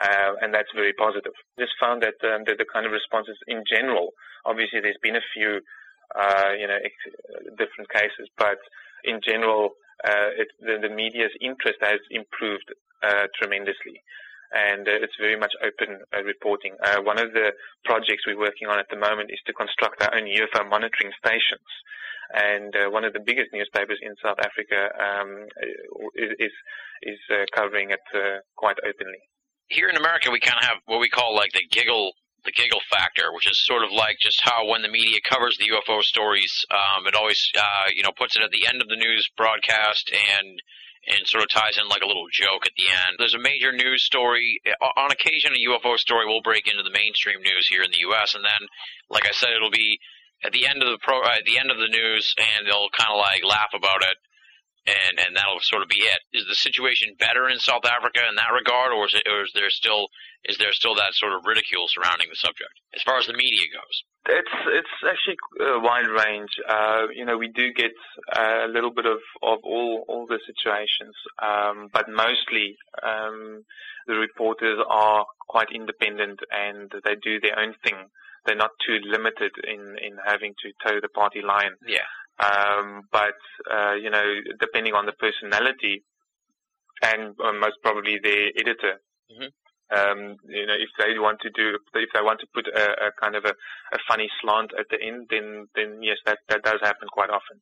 Uh, 0.00 0.32
and 0.40 0.54
that's 0.54 0.72
very 0.74 0.92
positive. 0.94 1.32
Just 1.58 1.72
found 1.78 2.02
that 2.02 2.16
um, 2.24 2.44
the, 2.46 2.56
the 2.56 2.64
kind 2.64 2.86
of 2.86 2.92
responses 2.92 3.36
in 3.46 3.62
general, 3.68 4.12
obviously 4.46 4.80
there's 4.80 5.00
been 5.02 5.16
a 5.16 5.28
few, 5.34 5.60
uh, 6.16 6.52
you 6.58 6.66
know, 6.66 6.78
ex- 6.80 7.16
different 7.58 7.90
cases, 7.92 8.28
but 8.38 8.56
in 9.04 9.20
general, 9.20 9.76
uh, 10.04 10.32
it, 10.40 10.48
the, 10.60 10.80
the 10.80 10.88
media's 10.88 11.32
interest 11.40 11.76
has 11.82 12.00
improved 12.10 12.72
uh, 13.02 13.28
tremendously. 13.36 14.00
And 14.52 14.88
uh, 14.88 15.00
it's 15.00 15.16
very 15.20 15.36
much 15.36 15.52
open 15.64 16.00
uh, 16.12 16.22
reporting. 16.24 16.76
One 17.04 17.18
of 17.18 17.32
the 17.32 17.52
projects 17.84 18.24
we're 18.26 18.38
working 18.38 18.68
on 18.68 18.78
at 18.78 18.88
the 18.90 19.00
moment 19.00 19.30
is 19.32 19.40
to 19.46 19.52
construct 19.52 20.02
our 20.02 20.14
own 20.14 20.24
UFO 20.28 20.68
monitoring 20.68 21.12
stations. 21.16 21.68
And 22.34 22.74
uh, 22.76 22.88
one 22.88 23.04
of 23.04 23.12
the 23.12 23.20
biggest 23.20 23.52
newspapers 23.52 23.98
in 24.00 24.14
South 24.22 24.38
Africa 24.40 24.88
um, 24.96 25.48
is 26.16 26.32
is, 26.38 26.52
is 27.02 27.20
uh, 27.30 27.44
covering 27.54 27.90
it 27.90 28.04
uh, 28.14 28.40
quite 28.56 28.76
openly 28.88 29.20
here 29.72 29.88
in 29.88 29.96
America, 29.96 30.30
we 30.30 30.40
kind 30.40 30.58
of 30.60 30.68
have 30.68 30.78
what 30.86 31.00
we 31.00 31.08
call 31.08 31.34
like 31.34 31.52
the 31.52 31.64
giggle, 31.70 32.12
the 32.44 32.52
giggle 32.52 32.80
factor, 32.90 33.32
which 33.32 33.50
is 33.50 33.58
sort 33.64 33.84
of 33.84 33.90
like 33.90 34.18
just 34.20 34.40
how 34.42 34.66
when 34.66 34.82
the 34.82 34.88
media 34.88 35.18
covers 35.24 35.58
the 35.58 35.70
UFO 35.72 36.02
stories, 36.02 36.64
um, 36.70 37.06
it 37.06 37.14
always, 37.14 37.50
uh, 37.56 37.90
you 37.94 38.02
know, 38.02 38.12
puts 38.16 38.36
it 38.36 38.42
at 38.42 38.50
the 38.50 38.66
end 38.66 38.82
of 38.82 38.88
the 38.88 38.96
news 38.96 39.28
broadcast 39.36 40.10
and 40.12 40.60
and 41.02 41.26
sort 41.26 41.42
of 41.42 41.50
ties 41.50 41.78
in 41.82 41.88
like 41.88 42.02
a 42.02 42.06
little 42.06 42.30
joke 42.30 42.62
at 42.62 42.78
the 42.78 42.86
end. 42.86 43.18
There's 43.18 43.34
a 43.34 43.42
major 43.42 43.72
news 43.72 44.04
story. 44.04 44.62
On 44.96 45.10
occasion, 45.10 45.50
a 45.50 45.66
UFO 45.66 45.98
story 45.98 46.26
will 46.26 46.42
break 46.42 46.68
into 46.68 46.84
the 46.84 46.94
mainstream 46.94 47.42
news 47.42 47.66
here 47.66 47.82
in 47.82 47.90
the 47.90 48.06
U.S., 48.06 48.36
and 48.36 48.44
then, 48.44 48.68
like 49.10 49.26
I 49.26 49.32
said, 49.32 49.50
it'll 49.50 49.74
be 49.74 49.98
at 50.44 50.52
the 50.52 50.66
end 50.66 50.80
of 50.80 50.86
the 50.86 50.98
pro, 51.02 51.22
at 51.24 51.44
the 51.44 51.58
end 51.58 51.72
of 51.72 51.78
the 51.78 51.90
news, 51.90 52.34
and 52.38 52.66
they'll 52.66 52.90
kind 52.94 53.10
of 53.10 53.18
like 53.18 53.42
laugh 53.42 53.74
about 53.74 54.02
it 54.02 54.14
and 54.86 55.18
and 55.18 55.36
that'll 55.36 55.62
sort 55.62 55.82
of 55.82 55.88
be 55.88 56.02
it. 56.02 56.20
Is 56.32 56.46
the 56.46 56.54
situation 56.54 57.14
better 57.18 57.48
in 57.48 57.58
South 57.58 57.84
Africa 57.84 58.20
in 58.28 58.36
that 58.36 58.52
regard, 58.54 58.92
or 58.92 59.06
is 59.06 59.14
it, 59.14 59.26
or 59.28 59.44
is 59.44 59.52
there 59.54 59.70
still 59.70 60.08
is 60.44 60.58
there 60.58 60.72
still 60.72 60.94
that 60.96 61.14
sort 61.14 61.32
of 61.32 61.46
ridicule 61.46 61.86
surrounding 61.88 62.28
the 62.28 62.36
subject 62.36 62.74
as 62.94 63.02
far 63.02 63.18
as 63.18 63.26
the 63.26 63.36
media 63.36 63.66
goes? 63.70 63.96
It's 64.28 64.56
it's 64.74 64.96
actually 65.06 65.38
a 65.60 65.78
wide 65.78 66.10
range. 66.10 66.50
Uh, 66.68 67.06
you 67.14 67.24
know, 67.24 67.38
we 67.38 67.48
do 67.48 67.72
get 67.72 67.92
a 68.34 68.66
little 68.68 68.92
bit 68.92 69.06
of, 69.06 69.18
of 69.42 69.58
all 69.64 70.04
all 70.08 70.26
the 70.26 70.40
situations, 70.46 71.14
um, 71.42 71.88
but 71.92 72.06
mostly 72.08 72.76
um, 73.02 73.64
the 74.06 74.14
reporters 74.14 74.78
are 74.88 75.26
quite 75.48 75.68
independent 75.74 76.40
and 76.50 76.90
they 77.04 77.14
do 77.22 77.40
their 77.40 77.58
own 77.58 77.74
thing. 77.84 78.10
They're 78.44 78.56
not 78.56 78.70
too 78.84 78.98
limited 79.04 79.52
in, 79.62 79.94
in 80.02 80.18
having 80.26 80.54
to 80.62 80.72
toe 80.84 80.98
the 81.00 81.08
party 81.08 81.42
line. 81.42 81.78
Yeah. 81.86 82.08
Um, 82.40 83.02
but 83.12 83.36
uh, 83.70 83.94
you 83.94 84.10
know, 84.10 84.24
depending 84.60 84.94
on 84.94 85.06
the 85.06 85.12
personality 85.12 86.04
and 87.02 87.34
uh, 87.40 87.52
most 87.52 87.76
probably 87.82 88.18
their 88.22 88.50
editor, 88.56 89.00
Mhm. 89.30 89.52
um, 89.90 90.36
you 90.48 90.66
know, 90.66 90.74
if 90.74 90.90
they 90.98 91.18
want 91.18 91.40
to 91.40 91.50
do, 91.50 91.78
if 91.94 92.10
they 92.14 92.22
want 92.22 92.40
to 92.40 92.46
put 92.54 92.66
a, 92.68 93.06
a 93.08 93.12
kind 93.20 93.36
of 93.36 93.44
a, 93.44 93.54
a 93.92 93.98
funny 94.08 94.28
slant 94.40 94.72
at 94.78 94.86
the 94.90 95.00
end, 95.00 95.28
then 95.30 95.68
then 95.74 96.02
yes, 96.02 96.18
that 96.26 96.38
that 96.48 96.62
does 96.62 96.80
happen 96.80 97.08
quite 97.08 97.30
often. 97.30 97.60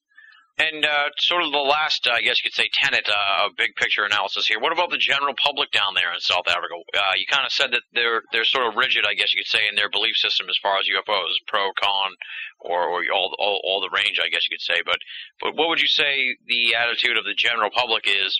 And 0.58 0.84
uh, 0.84 1.08
sort 1.18 1.42
of 1.42 1.52
the 1.52 1.64
last, 1.64 2.06
uh, 2.06 2.12
I 2.12 2.20
guess 2.20 2.36
you 2.42 2.50
could 2.50 2.56
say, 2.56 2.68
tenet 2.72 3.08
uh, 3.08 3.46
of 3.46 3.56
big 3.56 3.74
picture 3.76 4.04
analysis 4.04 4.46
here. 4.46 4.60
What 4.60 4.72
about 4.72 4.90
the 4.90 4.98
general 4.98 5.32
public 5.32 5.70
down 5.70 5.94
there 5.94 6.12
in 6.12 6.20
South 6.20 6.44
Africa? 6.48 6.74
Uh, 6.92 7.16
you 7.16 7.24
kind 7.30 7.46
of 7.46 7.52
said 7.52 7.72
that 7.72 7.82
they're 7.94 8.22
they're 8.32 8.44
sort 8.44 8.66
of 8.68 8.76
rigid, 8.76 9.06
I 9.08 9.14
guess 9.14 9.32
you 9.32 9.40
could 9.40 9.48
say, 9.48 9.64
in 9.68 9.76
their 9.76 9.88
belief 9.88 10.16
system 10.16 10.48
as 10.50 10.58
far 10.60 10.76
as 10.78 10.84
UFOs, 10.84 11.40
pro, 11.46 11.72
con, 11.80 12.12
or, 12.60 12.88
or 12.88 13.00
all, 13.12 13.34
all 13.38 13.60
all 13.64 13.80
the 13.80 13.94
range, 13.96 14.20
I 14.20 14.28
guess 14.28 14.44
you 14.50 14.56
could 14.56 14.64
say. 14.64 14.82
But 14.84 14.98
but 15.40 15.56
what 15.56 15.68
would 15.68 15.80
you 15.80 15.88
say 15.88 16.36
the 16.46 16.74
attitude 16.74 17.16
of 17.16 17.24
the 17.24 17.34
general 17.34 17.70
public 17.72 18.04
is 18.04 18.36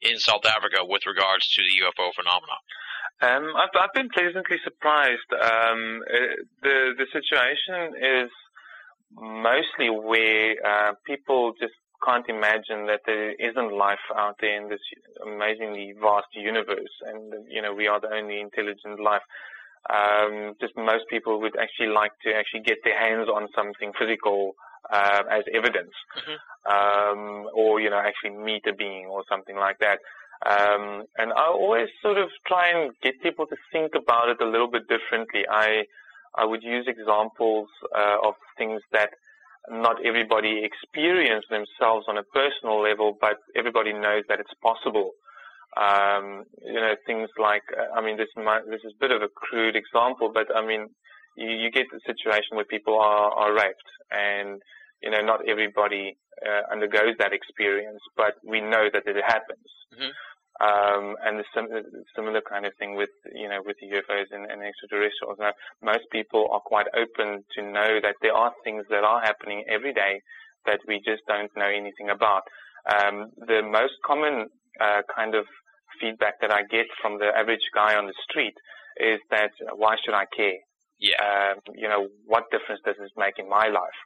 in 0.00 0.18
South 0.18 0.46
Africa 0.46 0.86
with 0.86 1.06
regards 1.06 1.48
to 1.54 1.62
the 1.62 1.74
UFO 1.82 2.14
phenomenon? 2.14 2.60
Um, 3.22 3.56
I've, 3.56 3.74
I've 3.74 3.94
been 3.94 4.10
pleasantly 4.10 4.58
surprised. 4.62 5.26
Um, 5.32 6.02
the 6.62 6.94
the 6.98 7.06
situation 7.10 7.98
is 7.98 8.30
mostly 9.20 9.90
where 9.90 10.54
uh, 10.64 10.92
people 11.06 11.52
just 11.60 11.74
can't 12.04 12.28
imagine 12.28 12.86
that 12.86 13.00
there 13.06 13.32
isn't 13.32 13.72
life 13.72 14.04
out 14.14 14.36
there 14.40 14.60
in 14.60 14.68
this 14.68 14.80
amazingly 15.24 15.94
vast 16.00 16.26
universe, 16.34 16.94
and 17.06 17.32
you 17.48 17.62
know 17.62 17.72
we 17.74 17.86
are 17.86 18.00
the 18.00 18.12
only 18.12 18.40
intelligent 18.40 19.00
life. 19.00 19.22
Um, 19.88 20.54
just 20.60 20.76
most 20.76 21.04
people 21.10 21.40
would 21.40 21.56
actually 21.56 21.88
like 21.88 22.12
to 22.24 22.34
actually 22.34 22.60
get 22.60 22.78
their 22.84 22.98
hands 22.98 23.28
on 23.28 23.48
something 23.54 23.92
physical 23.98 24.54
uh, 24.90 25.22
as 25.30 25.44
evidence, 25.52 25.92
um, 26.66 27.48
or 27.54 27.80
you 27.80 27.90
know 27.90 27.98
actually 27.98 28.36
meet 28.36 28.66
a 28.66 28.74
being 28.74 29.06
or 29.06 29.24
something 29.28 29.56
like 29.56 29.78
that. 29.78 29.98
Um, 30.44 31.04
and 31.16 31.32
I 31.32 31.46
always 31.46 31.88
sort 32.02 32.18
of 32.18 32.28
try 32.46 32.68
and 32.68 32.92
get 33.02 33.22
people 33.22 33.46
to 33.46 33.56
think 33.72 33.92
about 33.94 34.28
it 34.28 34.40
a 34.42 34.46
little 34.48 34.68
bit 34.68 34.88
differently. 34.88 35.44
I 35.48 35.84
I 36.36 36.44
would 36.44 36.62
use 36.62 36.86
examples 36.88 37.68
uh, 37.96 38.28
of 38.28 38.34
things 38.58 38.80
that 38.92 39.10
not 39.70 40.04
everybody 40.04 40.62
experience 40.62 41.44
themselves 41.48 42.06
on 42.08 42.18
a 42.18 42.22
personal 42.22 42.82
level, 42.82 43.16
but 43.20 43.36
everybody 43.56 43.92
knows 43.92 44.24
that 44.28 44.40
it's 44.40 44.52
possible. 44.62 45.10
Um, 45.76 46.44
you 46.62 46.74
know, 46.74 46.94
things 47.06 47.28
like, 47.38 47.62
uh, 47.76 47.98
I 47.98 48.04
mean, 48.04 48.16
this 48.16 48.28
might, 48.36 48.62
this 48.68 48.82
is 48.84 48.92
a 48.94 49.00
bit 49.00 49.10
of 49.10 49.22
a 49.22 49.28
crude 49.34 49.74
example, 49.74 50.30
but 50.32 50.46
I 50.54 50.64
mean, 50.64 50.86
you, 51.36 51.48
you 51.50 51.70
get 51.70 51.86
the 51.90 52.00
situation 52.06 52.54
where 52.54 52.64
people 52.64 52.98
are, 52.98 53.30
are 53.32 53.52
raped 53.54 53.90
and, 54.12 54.60
you 55.02 55.10
know, 55.10 55.20
not 55.20 55.40
everybody 55.48 56.16
uh, 56.46 56.70
undergoes 56.70 57.14
that 57.18 57.32
experience, 57.32 58.00
but 58.16 58.34
we 58.46 58.60
know 58.60 58.86
that 58.92 59.02
it 59.06 59.16
happens. 59.26 59.66
Mhm. 59.94 60.10
Um, 60.60 61.16
and 61.24 61.40
the 61.40 61.44
sim- 61.52 62.04
similar 62.14 62.40
kind 62.40 62.64
of 62.64 62.72
thing 62.78 62.94
with, 62.94 63.10
you 63.34 63.48
know, 63.48 63.58
with 63.66 63.76
UFOs 63.82 64.30
and, 64.30 64.48
and 64.48 64.62
extraterrestrials. 64.62 65.38
Now, 65.40 65.50
most 65.82 66.06
people 66.12 66.46
are 66.52 66.60
quite 66.60 66.86
open 66.94 67.44
to 67.56 67.62
know 67.62 67.98
that 68.00 68.14
there 68.22 68.34
are 68.34 68.52
things 68.62 68.84
that 68.88 69.02
are 69.02 69.20
happening 69.20 69.64
every 69.68 69.92
day 69.92 70.22
that 70.66 70.78
we 70.86 71.02
just 71.04 71.22
don't 71.26 71.50
know 71.56 71.66
anything 71.68 72.08
about. 72.08 72.42
Um, 72.86 73.30
the 73.36 73.62
most 73.62 73.94
common 74.06 74.46
uh, 74.80 75.02
kind 75.14 75.34
of 75.34 75.44
feedback 76.00 76.40
that 76.40 76.52
I 76.52 76.62
get 76.62 76.86
from 77.00 77.18
the 77.18 77.30
average 77.36 77.66
guy 77.74 77.94
on 77.96 78.06
the 78.06 78.14
street 78.28 78.54
is 78.98 79.20
that 79.30 79.50
why 79.74 79.96
should 80.04 80.14
I 80.14 80.24
care? 80.36 80.58
Yeah. 80.98 81.18
Um, 81.18 81.60
you 81.74 81.88
know, 81.88 82.08
what 82.26 82.50
difference 82.50 82.80
does 82.84 82.96
this 82.98 83.10
make 83.16 83.38
in 83.38 83.48
my 83.48 83.68
life? 83.68 84.00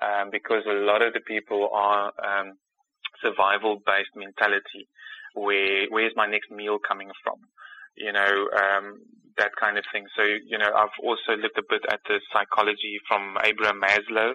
Um, 0.00 0.30
because 0.30 0.64
a 0.66 0.72
lot 0.72 1.02
of 1.02 1.12
the 1.12 1.20
people 1.20 1.68
are 1.72 2.12
um, 2.24 2.54
survival-based 3.22 4.16
mentality, 4.16 4.88
where 5.34 5.86
where's 5.90 6.12
my 6.16 6.26
next 6.26 6.50
meal 6.50 6.78
coming 6.78 7.10
from? 7.22 7.38
You 7.96 8.12
know, 8.12 8.48
um, 8.56 9.00
that 9.38 9.52
kind 9.58 9.78
of 9.78 9.84
thing. 9.92 10.06
So, 10.16 10.22
you 10.22 10.58
know, 10.58 10.70
I've 10.74 10.96
also 11.02 11.36
looked 11.36 11.58
a 11.58 11.64
bit 11.68 11.82
at 11.90 12.00
the 12.08 12.20
psychology 12.32 12.98
from 13.08 13.36
Abraham 13.44 13.80
Maslow, 13.80 14.32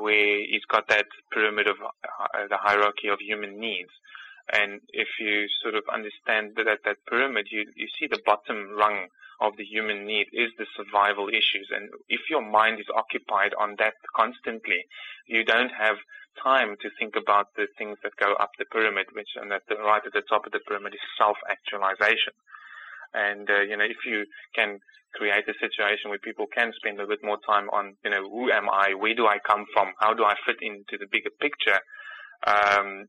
where 0.00 0.38
he's 0.40 0.64
got 0.70 0.88
that 0.88 1.06
pyramid 1.32 1.66
of 1.66 1.76
uh, 1.82 2.46
the 2.48 2.56
hierarchy 2.56 3.08
of 3.08 3.18
human 3.20 3.58
needs. 3.58 3.90
And 4.52 4.80
if 4.92 5.08
you 5.20 5.46
sort 5.62 5.74
of 5.74 5.84
understand 5.92 6.54
that 6.56 6.66
that 6.84 6.96
pyramid, 7.08 7.46
you, 7.50 7.66
you 7.76 7.86
see 7.98 8.06
the 8.06 8.20
bottom 8.26 8.74
rung 8.76 9.06
of 9.40 9.56
the 9.56 9.64
human 9.64 10.06
need 10.06 10.26
is 10.32 10.50
the 10.58 10.66
survival 10.76 11.28
issues. 11.28 11.68
And 11.74 11.90
if 12.08 12.20
your 12.30 12.42
mind 12.42 12.78
is 12.78 12.86
occupied 12.94 13.54
on 13.58 13.76
that 13.78 13.94
constantly, 14.14 14.86
you 15.26 15.44
don't 15.44 15.70
have 15.70 15.96
time 16.42 16.76
to 16.82 16.88
think 16.98 17.14
about 17.16 17.46
the 17.56 17.66
things 17.78 17.98
that 18.02 18.12
go 18.16 18.34
up 18.34 18.50
the 18.58 18.64
pyramid, 18.64 19.06
which 19.12 19.28
and 19.40 19.52
at 19.52 19.62
the 19.68 19.76
right 19.76 20.02
at 20.04 20.12
the 20.12 20.22
top 20.28 20.46
of 20.46 20.52
the 20.52 20.60
pyramid 20.66 20.94
is 20.94 21.00
self-actualization. 21.18 22.34
And 23.14 23.50
uh, 23.50 23.60
you 23.60 23.76
know, 23.76 23.84
if 23.84 24.04
you 24.06 24.24
can 24.54 24.78
create 25.14 25.44
a 25.48 25.54
situation 25.60 26.08
where 26.08 26.18
people 26.18 26.46
can 26.46 26.72
spend 26.76 27.00
a 27.00 27.06
bit 27.06 27.20
more 27.22 27.38
time 27.46 27.68
on, 27.70 27.94
you 28.04 28.10
know, 28.10 28.28
who 28.28 28.50
am 28.50 28.68
I? 28.70 28.94
Where 28.94 29.14
do 29.14 29.26
I 29.26 29.38
come 29.46 29.66
from? 29.72 29.92
How 30.00 30.14
do 30.14 30.24
I 30.24 30.34
fit 30.46 30.56
into 30.62 30.96
the 30.98 31.06
bigger 31.10 31.30
picture? 31.40 31.80
Um, 32.46 33.06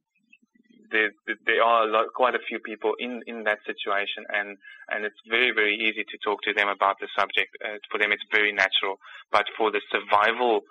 there, 0.92 1.12
there 1.46 1.64
are 1.64 1.88
a 1.88 1.92
lot, 1.92 2.06
quite 2.14 2.36
a 2.36 2.46
few 2.48 2.60
people 2.60 2.94
in, 3.00 3.22
in 3.26 3.44
that 3.46 3.60
situation, 3.66 4.26
and, 4.30 4.58
and 4.90 5.06
it's 5.06 5.18
very, 5.28 5.52
very 5.52 5.76
easy 5.76 6.04
to 6.04 6.18
talk 6.24 6.42
to 6.44 6.54
them 6.54 6.68
about 6.68 6.98
the 7.00 7.08
subject. 7.18 7.50
Uh, 7.66 7.78
for 7.90 7.98
them, 7.98 8.12
it's 8.12 8.24
very 8.32 8.52
natural. 8.52 8.98
But 9.32 9.46
for 9.58 9.72
the 9.72 9.82
survival 9.90 10.62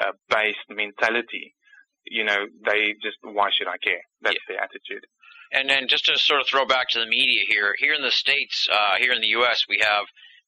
uh, 0.00 0.12
based 0.30 0.68
mentality, 0.70 1.54
you 2.10 2.24
know, 2.24 2.46
they 2.64 2.94
just, 3.02 3.18
why 3.22 3.50
should 3.56 3.68
I 3.68 3.78
care? 3.78 4.02
That's 4.22 4.38
their 4.48 4.60
attitude. 4.60 5.04
And 5.52 5.68
then 5.68 5.88
just 5.88 6.04
to 6.06 6.18
sort 6.18 6.40
of 6.40 6.46
throw 6.46 6.66
back 6.66 6.90
to 6.90 7.00
the 7.00 7.06
media 7.06 7.44
here, 7.48 7.74
here 7.78 7.94
in 7.94 8.02
the 8.02 8.10
States, 8.10 8.68
uh, 8.70 8.96
here 8.98 9.12
in 9.12 9.20
the 9.20 9.32
U.S., 9.40 9.64
we 9.68 9.80
have 9.80 10.04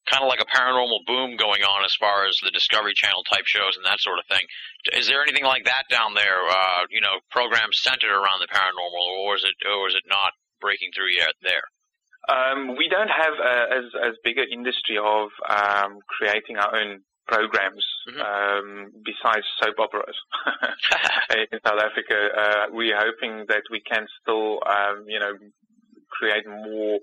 kind 0.09 0.23
of 0.23 0.29
like 0.29 0.41
a 0.41 0.49
paranormal 0.49 1.05
boom 1.07 1.37
going 1.37 1.63
on 1.63 1.85
as 1.85 1.95
far 1.95 2.27
as 2.27 2.39
the 2.43 2.51
Discovery 2.51 2.93
Channel 2.95 3.25
type 3.25 3.47
shows 3.47 3.77
and 3.77 3.85
that 3.85 4.01
sort 4.01 4.19
of 4.19 4.27
thing. 4.27 4.45
Is 4.93 5.07
there 5.07 5.23
anything 5.23 5.45
like 5.45 5.65
that 5.65 5.85
down 5.91 6.15
there? 6.15 6.41
Uh, 6.49 6.85
you 6.91 7.01
know, 7.01 7.21
programs 7.31 7.81
centered 7.81 8.13
around 8.13 8.41
the 8.41 8.49
paranormal, 8.49 9.07
or 9.25 9.37
is 9.37 9.45
it, 9.45 9.57
or 9.69 9.89
is 9.89 9.95
it 9.95 10.05
not 10.09 10.33
breaking 10.61 10.91
through 10.95 11.13
yet 11.17 11.33
there? 11.43 11.65
Um, 12.29 12.77
we 12.77 12.89
don't 12.89 13.09
have 13.09 13.35
a, 13.41 13.75
as 13.75 13.85
as 13.97 14.15
big 14.23 14.37
an 14.37 14.47
industry 14.53 14.99
of 14.99 15.31
um, 15.49 16.01
creating 16.07 16.59
our 16.59 16.77
own 16.77 17.01
programs 17.31 17.85
Mhm. 18.09 18.21
um, 18.31 18.69
besides 19.05 19.47
soap 19.61 19.79
operas 19.79 20.19
in 21.53 21.59
South 21.67 21.81
Africa. 21.89 22.19
Uh, 22.43 22.65
we're 22.73 22.99
hoping 22.99 23.47
that 23.49 23.63
we 23.71 23.81
can 23.81 24.07
still, 24.21 24.59
um, 24.67 25.05
you 25.07 25.21
know, 25.21 25.35
create 26.11 26.47
more 26.47 26.99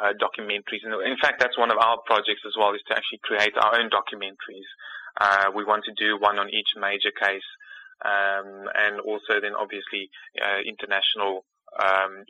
uh, 0.00 0.12
documentaries. 0.20 0.84
And 0.84 0.92
in 1.06 1.16
fact, 1.16 1.40
that's 1.40 1.56
one 1.56 1.70
of 1.70 1.78
our 1.78 1.98
projects 2.04 2.42
as 2.46 2.54
well, 2.58 2.74
is 2.74 2.82
to 2.88 2.96
actually 2.96 3.20
create 3.22 3.56
our 3.56 3.78
own 3.78 3.88
documentaries. 3.88 4.68
Uh, 5.20 5.46
we 5.54 5.64
want 5.64 5.84
to 5.84 5.92
do 5.96 6.18
one 6.18 6.38
on 6.38 6.48
each 6.50 6.72
major 6.76 7.12
case, 7.12 7.48
um, 8.04 8.68
and 8.74 9.00
also 9.00 9.40
then 9.40 9.54
obviously 9.54 10.10
uh, 10.40 10.60
international 10.64 11.44
um, 11.80 12.24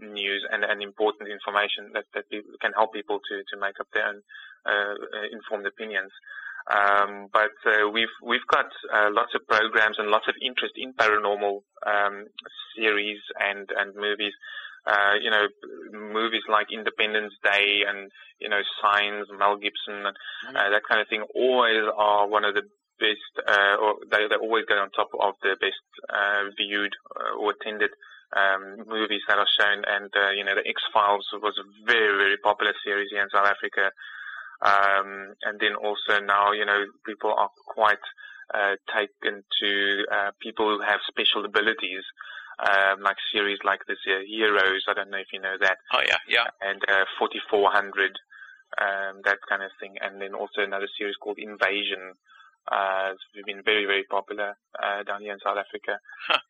news 0.00 0.46
and, 0.50 0.64
and 0.64 0.82
important 0.82 1.28
information 1.28 1.90
that, 1.94 2.04
that 2.14 2.24
can 2.60 2.72
help 2.72 2.92
people 2.92 3.20
to, 3.28 3.34
to 3.50 3.60
make 3.60 3.78
up 3.80 3.88
their 3.92 4.08
own 4.08 4.22
uh, 4.64 4.94
uh, 4.94 5.26
informed 5.32 5.66
opinions. 5.66 6.12
Um, 6.70 7.26
but 7.32 7.54
uh, 7.66 7.88
we've 7.90 8.14
we've 8.22 8.46
got 8.48 8.66
uh, 8.92 9.10
lots 9.10 9.34
of 9.34 9.46
programs 9.48 9.98
and 9.98 10.08
lots 10.08 10.28
of 10.28 10.34
interest 10.40 10.74
in 10.76 10.92
paranormal 10.94 11.62
um, 11.86 12.26
series 12.76 13.18
and 13.40 13.68
and 13.76 13.94
movies. 13.96 14.32
Uh, 14.86 15.14
you 15.20 15.30
know, 15.30 15.46
movies 15.92 16.42
like 16.48 16.66
Independence 16.72 17.34
Day 17.42 17.82
and 17.86 18.10
you 18.40 18.48
know 18.48 18.60
Signs, 18.82 19.26
Mel 19.38 19.56
Gibson, 19.56 20.06
uh, 20.06 20.70
that 20.70 20.82
kind 20.88 21.00
of 21.00 21.08
thing. 21.08 21.22
Always 21.34 21.82
are 21.96 22.26
one 22.28 22.44
of 22.44 22.54
the 22.54 22.62
best, 22.98 23.34
uh, 23.46 23.76
or 23.82 23.94
they 24.10 24.26
they 24.28 24.38
always 24.38 24.64
go 24.66 24.78
on 24.78 24.90
top 24.90 25.10
of 25.18 25.34
the 25.42 25.56
best 25.60 25.82
uh, 26.10 26.50
viewed 26.56 26.94
uh, 27.14 27.38
or 27.38 27.54
attended 27.54 27.90
um, 28.34 28.86
movies 28.86 29.22
that 29.28 29.38
are 29.38 29.50
shown. 29.58 29.82
And 29.86 30.10
uh, 30.14 30.30
you 30.30 30.44
know, 30.44 30.54
the 30.54 30.66
X 30.66 30.82
Files 30.94 31.26
was 31.34 31.58
a 31.58 31.66
very 31.86 32.18
very 32.18 32.38
popular 32.38 32.74
series 32.84 33.10
here 33.10 33.22
in 33.22 33.30
South 33.30 33.46
Africa. 33.46 33.90
Um, 34.62 35.34
and 35.42 35.58
then 35.58 35.74
also 35.74 36.20
now, 36.24 36.52
you 36.52 36.64
know, 36.64 36.86
people 37.04 37.34
are 37.36 37.50
quite 37.66 37.98
uh, 38.54 38.76
taken 38.94 39.42
to 39.60 40.04
uh, 40.12 40.30
people 40.40 40.66
who 40.70 40.80
have 40.82 41.00
special 41.08 41.44
abilities, 41.44 42.04
um, 42.62 43.02
like 43.02 43.16
series 43.32 43.58
like 43.64 43.80
this 43.88 43.98
uh, 44.06 44.20
Heroes. 44.26 44.84
I 44.88 44.94
don't 44.94 45.10
know 45.10 45.18
if 45.18 45.32
you 45.32 45.40
know 45.40 45.56
that, 45.60 45.78
Oh 45.92 46.02
yeah, 46.06 46.18
yeah. 46.28 46.46
and 46.60 46.80
uh, 46.88 47.04
4400, 47.18 48.18
um, 48.78 49.22
that 49.24 49.38
kind 49.48 49.62
of 49.62 49.70
thing. 49.80 49.96
And 50.00 50.20
then 50.20 50.34
also 50.34 50.62
another 50.62 50.88
series 50.98 51.16
called 51.16 51.38
Invasion. 51.38 52.14
Uh, 52.70 53.12
it's 53.12 53.46
been 53.46 53.62
very, 53.64 53.86
very 53.86 54.04
popular 54.04 54.56
uh, 54.78 55.02
down 55.02 55.20
here 55.20 55.32
in 55.32 55.40
South 55.42 55.58
Africa. 55.58 55.98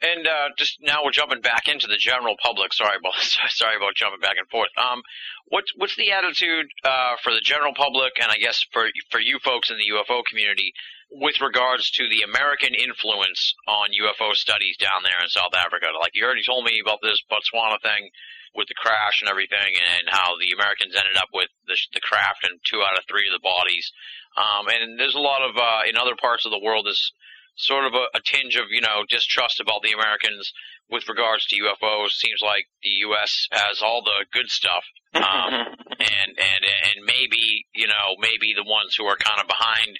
And 0.02 0.26
uh, 0.26 0.48
just 0.59 0.78
now 0.82 1.05
we're 1.05 1.10
jumping 1.10 1.40
back 1.40 1.68
into 1.68 1.86
the 1.86 1.97
general 1.97 2.36
public. 2.43 2.72
Sorry 2.74 2.97
about 2.98 3.14
sorry 3.51 3.76
about 3.76 3.94
jumping 3.94 4.20
back 4.20 4.36
and 4.36 4.48
forth. 4.48 4.68
Um, 4.76 5.01
what's 5.48 5.72
what's 5.76 5.97
the 5.97 6.12
attitude 6.12 6.66
uh, 6.84 7.16
for 7.22 7.32
the 7.32 7.40
general 7.40 7.72
public, 7.74 8.12
and 8.20 8.30
I 8.30 8.36
guess 8.36 8.60
for 8.72 8.89
for 9.10 9.20
you 9.20 9.39
folks 9.43 9.70
in 9.70 9.78
the 9.78 9.89
UFO 9.94 10.22
community, 10.28 10.72
with 11.12 11.40
regards 11.40 11.90
to 11.93 12.09
the 12.09 12.22
American 12.22 12.74
influence 12.74 13.55
on 13.68 13.93
UFO 13.93 14.32
studies 14.34 14.76
down 14.76 15.05
there 15.05 15.20
in 15.22 15.28
South 15.28 15.55
Africa? 15.55 15.93
Like 16.01 16.12
you 16.14 16.24
already 16.24 16.44
told 16.44 16.64
me 16.64 16.80
about 16.80 17.01
this 17.02 17.20
Botswana 17.30 17.80
thing 17.82 18.10
with 18.55 18.68
the 18.68 18.76
crash 18.76 19.20
and 19.20 19.30
everything, 19.30 19.76
and 19.97 20.09
how 20.09 20.36
the 20.36 20.52
Americans 20.52 20.93
ended 20.93 21.16
up 21.16 21.28
with 21.32 21.48
the, 21.66 21.76
the 21.94 22.05
craft 22.05 22.44
and 22.44 22.60
two 22.64 22.84
out 22.84 22.98
of 22.98 23.05
three 23.09 23.24
of 23.24 23.32
the 23.32 23.40
bodies. 23.40 23.93
Um, 24.36 24.68
and 24.68 25.01
there's 25.01 25.16
a 25.16 25.24
lot 25.24 25.40
of 25.40 25.56
uh, 25.56 25.89
in 25.89 25.97
other 25.97 26.16
parts 26.16 26.44
of 26.44 26.52
the 26.52 26.60
world 26.60 26.84
this 26.84 27.12
sort 27.56 27.84
of 27.84 27.93
a, 27.94 28.05
a 28.16 28.20
tinge 28.24 28.56
of 28.56 28.68
you 28.70 28.80
know 28.80 29.05
distrust 29.09 29.60
about 29.60 29.82
the 29.82 29.93
Americans 29.93 30.52
with 30.90 31.09
regards 31.09 31.47
to 31.47 31.56
UFOs. 31.56 32.12
Seems 32.12 32.40
like 32.40 32.68
the 32.82 33.09
U.S. 33.12 33.48
has 33.52 33.82
all 33.82 34.02
the 34.02 34.24
good 34.32 34.48
stuff, 34.48 34.84
um, 35.14 35.22
and 36.01 36.30
and 36.36 36.62
and 36.64 37.05
maybe 37.05 37.66
you 37.74 37.86
know 37.86 38.16
maybe 38.20 38.52
the 38.56 38.68
ones 38.68 38.97
who 38.97 39.05
are 39.05 39.16
kind 39.16 39.40
of 39.40 39.48
behind 39.48 39.98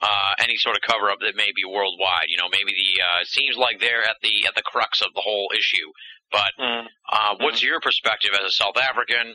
uh, 0.00 0.32
any 0.38 0.56
sort 0.56 0.76
of 0.76 0.82
cover 0.82 1.10
up 1.10 1.18
that 1.20 1.36
may 1.36 1.50
be 1.54 1.64
worldwide. 1.64 2.28
You 2.28 2.38
know, 2.38 2.48
maybe 2.50 2.72
the 2.72 3.02
uh, 3.02 3.24
seems 3.24 3.56
like 3.56 3.80
they're 3.80 4.04
at 4.04 4.16
the 4.22 4.46
at 4.46 4.54
the 4.54 4.62
crux 4.62 5.02
of 5.02 5.12
the 5.14 5.22
whole 5.22 5.50
issue. 5.56 5.90
But 6.30 6.52
uh, 6.60 7.34
what's 7.40 7.62
your 7.62 7.80
perspective 7.80 8.30
as 8.34 8.44
a 8.44 8.50
South 8.50 8.76
African 8.76 9.34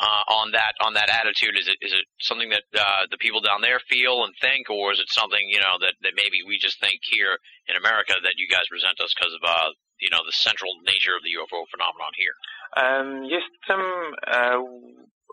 uh, 0.00 0.24
on 0.32 0.52
that 0.52 0.74
on 0.80 0.94
that 0.94 1.10
attitude? 1.10 1.58
Is 1.58 1.68
it 1.68 1.78
is 1.80 1.92
it 1.92 2.04
something 2.20 2.48
that 2.50 2.64
uh, 2.74 3.06
the 3.10 3.18
people 3.18 3.40
down 3.40 3.60
there 3.60 3.78
feel 3.88 4.24
and 4.24 4.34
think, 4.40 4.70
or 4.70 4.92
is 4.92 4.98
it 4.98 5.06
something 5.10 5.42
you 5.48 5.60
know 5.60 5.76
that, 5.80 5.94
that 6.02 6.14
maybe 6.16 6.42
we 6.46 6.58
just 6.58 6.80
think 6.80 7.00
here 7.02 7.38
in 7.68 7.76
America 7.76 8.14
that 8.22 8.34
you 8.36 8.48
guys 8.48 8.66
present 8.70 8.98
us 9.00 9.14
because 9.14 9.34
of 9.34 9.42
uh, 9.44 9.70
you 10.00 10.10
know 10.10 10.24
the 10.24 10.32
central 10.32 10.72
nature 10.82 11.14
of 11.14 11.22
the 11.22 11.36
UFO 11.38 11.62
phenomenon 11.70 12.12
here? 12.16 12.34
Um, 12.74 13.24
yes, 13.28 13.44
Tim. 13.68 13.82
Uh, 14.26 14.64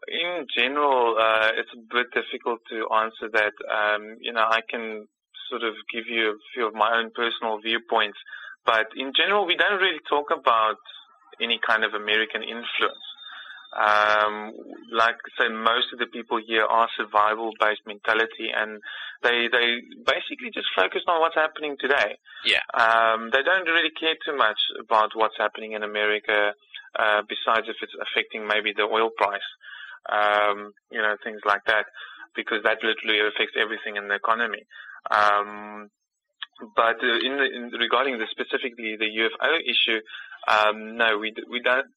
in 0.08 0.46
general, 0.56 1.18
uh, 1.20 1.52
it's 1.56 1.70
a 1.74 1.82
bit 1.94 2.08
difficult 2.14 2.60
to 2.70 2.88
answer 2.96 3.30
that. 3.34 3.54
Um, 3.70 4.18
you 4.22 4.34
know, 4.34 4.46
I 4.48 4.62
can 4.70 5.08
sort 5.50 5.64
of 5.64 5.74
give 5.92 6.06
you 6.08 6.32
a 6.32 6.38
few 6.54 6.68
of 6.68 6.74
my 6.74 6.98
own 6.98 7.12
personal 7.16 7.60
viewpoints, 7.60 8.18
but 8.66 8.88
in 8.96 9.12
general, 9.16 9.46
we 9.46 9.56
don't 9.56 9.82
really 9.82 10.00
talk 10.08 10.28
about 10.32 10.78
any 11.42 11.60
kind 11.66 11.84
of 11.84 11.94
American 11.94 12.44
influence. 12.44 13.06
Um, 13.70 14.54
like 14.92 15.14
I 15.14 15.44
say, 15.44 15.50
most 15.50 15.94
of 15.94 16.00
the 16.00 16.08
people 16.08 16.40
here 16.42 16.66
are 16.66 16.90
survival-based 16.98 17.86
mentality, 17.86 18.50
and 18.50 18.82
they 19.22 19.48
they 19.52 19.78
basically 20.06 20.50
just 20.52 20.68
focus 20.76 21.04
on 21.08 21.22
what's 21.22 21.36
happening 21.36 21.78
today. 21.80 22.18
Yeah. 22.46 22.66
Um, 22.74 23.30
they 23.32 23.44
don't 23.44 23.70
really 23.70 23.92
care 23.94 24.16
too 24.26 24.36
much 24.36 24.58
about 24.80 25.12
what's 25.14 25.38
happening 25.38 25.74
in 25.74 25.84
America, 25.84 26.54
uh, 26.98 27.22
besides 27.30 27.68
if 27.70 27.78
it's 27.82 27.94
affecting 28.02 28.48
maybe 28.48 28.74
the 28.74 28.90
oil 28.90 29.12
price, 29.16 29.46
um, 30.08 30.72
you 30.92 31.02
know, 31.02 31.16
things 31.24 31.42
like 31.46 31.62
that, 31.68 31.86
because 32.36 32.64
that 32.64 32.80
literally 32.84 33.20
affects 33.20 33.56
everything 33.60 33.98
in 33.98 34.08
the 34.08 34.16
economy. 34.16 34.64
Um, 35.12 35.90
but 36.76 37.00
uh, 37.02 37.20
in, 37.24 37.38
the, 37.38 37.48
in 37.56 37.72
regarding 37.80 38.18
the 38.18 38.28
specifically 38.32 38.98
the 38.98 39.08
UFO 39.08 39.60
issue, 39.64 40.00
um, 40.48 40.98
no, 40.98 41.18
we 41.18 41.34
we 41.50 41.62
don't 41.62 41.88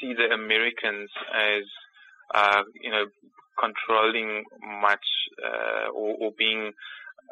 see 0.00 0.14
the 0.14 0.32
Americans 0.34 1.10
as 1.34 1.64
uh, 2.34 2.62
you 2.80 2.90
know 2.90 3.06
controlling 3.58 4.44
much 4.80 5.04
uh, 5.44 5.90
or, 5.90 6.16
or 6.20 6.30
being 6.36 6.72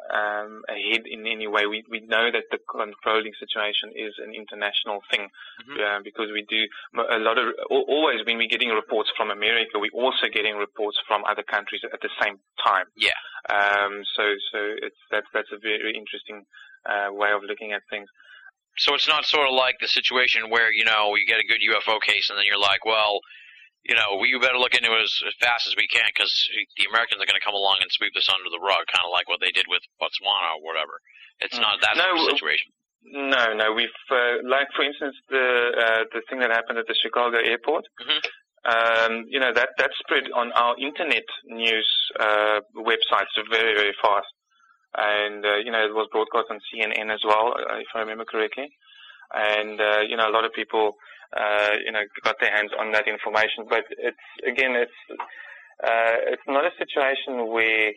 um, 0.09 0.63
ahead 0.67 1.05
in 1.05 1.27
any 1.27 1.47
way. 1.47 1.65
We 1.67 1.83
we 1.89 1.99
know 2.01 2.31
that 2.31 2.45
the 2.51 2.59
controlling 2.69 3.33
situation 3.39 3.91
is 3.95 4.13
an 4.17 4.33
international 4.33 5.03
thing 5.11 5.29
Mhm. 5.67 5.79
uh, 5.79 5.99
because 6.03 6.31
we 6.31 6.41
do 6.43 6.67
a 6.97 7.19
lot 7.19 7.37
of 7.37 7.53
always 7.69 8.25
when 8.25 8.37
we're 8.37 8.47
getting 8.47 8.69
reports 8.69 9.11
from 9.15 9.29
America, 9.31 9.77
we're 9.77 9.91
also 9.93 10.27
getting 10.27 10.57
reports 10.57 10.97
from 11.07 11.23
other 11.25 11.43
countries 11.43 11.81
at 11.83 12.01
the 12.01 12.09
same 12.21 12.39
time. 12.63 12.87
Yeah. 12.95 13.17
Um, 13.49 14.03
so 14.15 14.23
so 14.51 14.59
it's 14.81 14.99
that's 15.11 15.27
that's 15.33 15.51
a 15.51 15.57
very 15.57 15.93
interesting 15.95 16.45
uh, 16.85 17.09
way 17.11 17.31
of 17.31 17.43
looking 17.43 17.73
at 17.73 17.83
things. 17.89 18.09
So 18.77 18.95
it's 18.95 19.07
not 19.07 19.25
sort 19.25 19.47
of 19.47 19.53
like 19.53 19.75
the 19.79 19.87
situation 19.87 20.49
where 20.49 20.71
you 20.71 20.85
know 20.85 21.15
you 21.15 21.25
get 21.25 21.39
a 21.39 21.43
good 21.43 21.61
UFO 21.61 22.01
case 22.01 22.29
and 22.29 22.37
then 22.37 22.45
you're 22.45 22.59
like, 22.59 22.85
well, 22.85 23.19
you 23.87 23.95
know, 23.95 24.19
we 24.19 24.35
better 24.39 24.59
look 24.59 24.75
into 24.75 24.91
it 24.91 25.01
as, 25.01 25.13
as 25.27 25.33
fast 25.39 25.67
as 25.67 25.75
we 25.79 25.87
can 25.87 26.05
because 26.11 26.31
the 26.77 26.85
Americans 26.91 27.21
are 27.23 27.29
going 27.29 27.39
to 27.39 27.43
come 27.45 27.55
along 27.55 27.79
and 27.81 27.89
sweep 27.91 28.11
this 28.13 28.27
under 28.29 28.49
the 28.51 28.59
rug, 28.59 28.83
kind 28.91 29.05
of 29.07 29.11
like 29.11 29.27
what 29.31 29.39
they 29.39 29.51
did 29.55 29.65
with 29.71 29.81
Botswana 30.01 30.59
or 30.59 30.61
whatever. 30.65 30.99
It's 31.39 31.55
Mm. 31.57 31.63
not 31.63 31.81
that 31.81 31.95
No, 31.95 32.03
sort 32.19 32.19
of 32.19 32.37
situation. 32.37 32.69
No, 33.01 33.53
no, 33.55 33.71
we've 33.71 34.01
uh, 34.11 34.43
like 34.43 34.67
for 34.75 34.83
instance 34.83 35.15
the 35.31 35.47
uh, 35.71 36.03
the 36.11 36.21
thing 36.29 36.39
that 36.43 36.51
happened 36.51 36.77
at 36.77 36.87
the 36.87 36.95
Chicago 37.01 37.37
airport. 37.39 37.85
Mhm. 38.03 38.19
Um, 38.65 39.23
you 39.29 39.39
know 39.39 39.53
that 39.53 39.69
that 39.79 39.91
spread 40.03 40.29
on 40.35 40.51
our 40.51 40.75
internet 40.77 41.23
news 41.45 41.87
uh, 42.19 42.59
websites 42.75 43.31
very 43.49 43.73
very 43.73 43.95
fast, 44.03 44.27
and 44.97 45.45
uh, 45.45 45.55
you 45.63 45.71
know 45.71 45.79
it 45.85 45.93
was 45.95 46.09
broadcast 46.11 46.47
on 46.51 46.59
CNN 46.67 47.09
as 47.09 47.23
well, 47.23 47.55
uh, 47.55 47.77
if 47.79 47.87
I 47.95 47.99
remember 47.99 48.25
correctly. 48.25 48.67
And 49.33 49.79
uh, 49.79 50.01
you 50.09 50.17
know 50.17 50.27
a 50.27 50.33
lot 50.35 50.43
of 50.43 50.51
people 50.51 50.95
uh, 51.35 51.75
you 51.83 51.91
know 51.91 52.01
got 52.23 52.35
their 52.39 52.51
hands 52.51 52.71
on 52.79 52.91
that 52.91 53.07
information, 53.07 53.65
but 53.69 53.85
it's 53.89 54.27
again 54.47 54.75
it's 54.75 54.99
uh, 55.83 56.17
it's 56.33 56.47
not 56.47 56.65
a 56.65 56.71
situation 56.77 57.47
where 57.47 57.91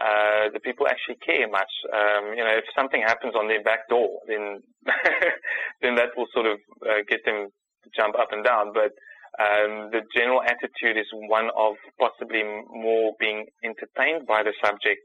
uh, 0.00 0.48
the 0.52 0.60
people 0.60 0.88
actually 0.88 1.16
care 1.24 1.48
much. 1.48 1.70
Um, 1.92 2.34
you 2.36 2.44
know, 2.44 2.56
if 2.56 2.64
something 2.76 3.02
happens 3.02 3.34
on 3.34 3.48
their 3.48 3.62
back 3.62 3.88
door, 3.88 4.20
then 4.26 4.62
then 5.82 5.94
that 5.96 6.16
will 6.16 6.28
sort 6.34 6.46
of 6.46 6.58
uh, 6.82 7.04
get 7.08 7.24
them 7.24 7.48
to 7.84 7.90
jump 7.96 8.14
up 8.18 8.32
and 8.32 8.44
down. 8.44 8.72
But 8.72 8.92
um, 9.40 9.90
the 9.92 10.02
general 10.14 10.42
attitude 10.42 10.96
is 10.98 11.08
one 11.12 11.50
of 11.56 11.76
possibly 11.98 12.42
more 12.68 13.12
being 13.18 13.46
entertained 13.64 14.26
by 14.26 14.42
the 14.42 14.52
subject 14.64 15.00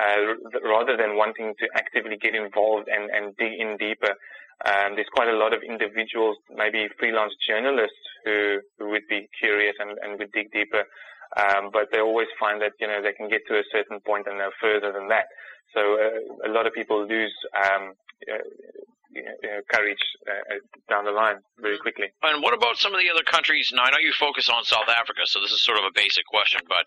uh, 0.00 0.36
rather 0.64 0.96
than 0.96 1.16
wanting 1.16 1.54
to 1.58 1.66
actively 1.74 2.16
get 2.16 2.34
involved 2.34 2.88
and, 2.88 3.10
and 3.10 3.36
dig 3.36 3.52
in 3.58 3.76
deeper. 3.76 4.14
Um, 4.64 4.96
there's 4.96 5.10
quite 5.14 5.28
a 5.28 5.36
lot 5.36 5.52
of 5.52 5.60
individuals, 5.62 6.36
maybe 6.48 6.88
freelance 6.98 7.34
journalists, 7.46 8.00
who, 8.24 8.60
who 8.78 8.88
would 8.90 9.06
be 9.08 9.28
curious 9.38 9.74
and, 9.78 9.98
and 10.02 10.18
would 10.18 10.32
dig 10.32 10.50
deeper 10.50 10.84
um, 11.34 11.70
but 11.72 11.90
they 11.92 12.00
always 12.00 12.28
find 12.38 12.62
that 12.62 12.72
you 12.80 12.86
know 12.86 13.02
they 13.02 13.12
can 13.12 13.28
get 13.28 13.42
to 13.48 13.58
a 13.58 13.64
certain 13.72 14.00
point 14.00 14.26
and 14.26 14.38
no 14.38 14.50
further 14.60 14.92
than 14.92 15.08
that. 15.08 15.26
So 15.74 15.80
uh, 15.80 16.48
a 16.48 16.50
lot 16.52 16.66
of 16.66 16.72
people 16.72 17.06
lose 17.06 17.34
um, 17.52 17.92
uh, 18.30 18.46
you 19.10 19.22
know, 19.24 19.60
courage 19.72 20.00
uh, 20.28 20.56
uh, 20.56 20.60
down 20.88 21.04
the 21.04 21.10
line 21.10 21.36
very 21.58 21.78
quickly. 21.78 22.06
And 22.22 22.42
what 22.42 22.54
about 22.54 22.76
some 22.76 22.94
of 22.94 23.00
the 23.00 23.10
other 23.10 23.24
countries? 23.24 23.72
Now, 23.74 23.84
I 23.84 23.90
know 23.90 23.98
you 24.00 24.12
focus 24.12 24.48
on 24.48 24.64
South 24.64 24.88
Africa, 24.88 25.24
so 25.24 25.40
this 25.40 25.52
is 25.52 25.64
sort 25.64 25.78
of 25.78 25.84
a 25.84 25.94
basic 25.94 26.24
question, 26.26 26.60
but 26.68 26.84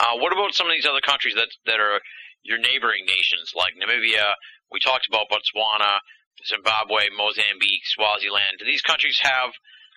uh, 0.00 0.16
what 0.18 0.32
about 0.32 0.54
some 0.54 0.66
of 0.66 0.72
these 0.72 0.86
other 0.86 1.02
countries 1.02 1.34
that 1.34 1.50
that 1.66 1.80
are 1.80 2.00
your 2.42 2.58
neighboring 2.58 3.04
nations, 3.06 3.52
like 3.54 3.74
Namibia? 3.76 4.34
We 4.72 4.80
talked 4.80 5.06
about 5.06 5.28
Botswana, 5.30 5.98
Zimbabwe, 6.46 7.08
Mozambique, 7.16 7.86
Swaziland. 7.86 8.60
These 8.64 8.82
countries 8.82 9.18
have 9.22 9.52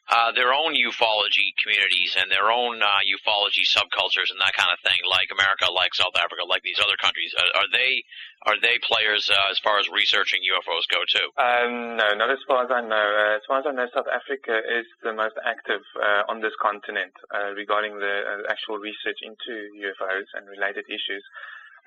uh, 0.07 0.31
their 0.31 0.55
own 0.55 0.71
ufology 0.71 1.51
communities 1.59 2.15
and 2.15 2.31
their 2.31 2.47
own 2.47 2.79
uh, 2.79 3.03
ufology 3.11 3.67
subcultures 3.67 4.31
and 4.31 4.39
that 4.39 4.55
kind 4.55 4.71
of 4.71 4.79
thing, 4.79 4.95
like 5.03 5.27
America, 5.35 5.67
like 5.67 5.91
South 5.91 6.15
Africa, 6.15 6.47
like 6.47 6.63
these 6.63 6.79
other 6.79 6.95
countries? 6.95 7.35
Are, 7.35 7.63
are 7.63 7.69
they 7.75 8.03
are 8.47 8.55
they 8.63 8.79
players 8.87 9.27
uh, 9.27 9.51
as 9.51 9.59
far 9.59 9.79
as 9.79 9.91
researching 9.91 10.39
UFOs 10.47 10.87
go 10.87 11.03
too? 11.11 11.27
Um, 11.35 11.99
no, 11.99 12.15
not 12.15 12.31
as 12.31 12.39
far 12.47 12.63
as 12.63 12.71
I 12.71 12.79
know. 12.79 12.95
Uh, 12.95 13.35
as 13.35 13.43
far 13.43 13.59
as 13.59 13.65
I 13.67 13.75
know, 13.75 13.87
South 13.91 14.07
Africa 14.07 14.55
is 14.63 14.87
the 15.03 15.11
most 15.11 15.35
active 15.43 15.83
uh, 15.99 16.31
on 16.31 16.39
this 16.39 16.55
continent 16.61 17.11
uh, 17.35 17.51
regarding 17.51 17.99
the 17.99 18.47
actual 18.47 18.79
research 18.79 19.19
into 19.19 19.75
UFOs 19.83 20.31
and 20.39 20.47
related 20.47 20.87
issues. 20.87 21.23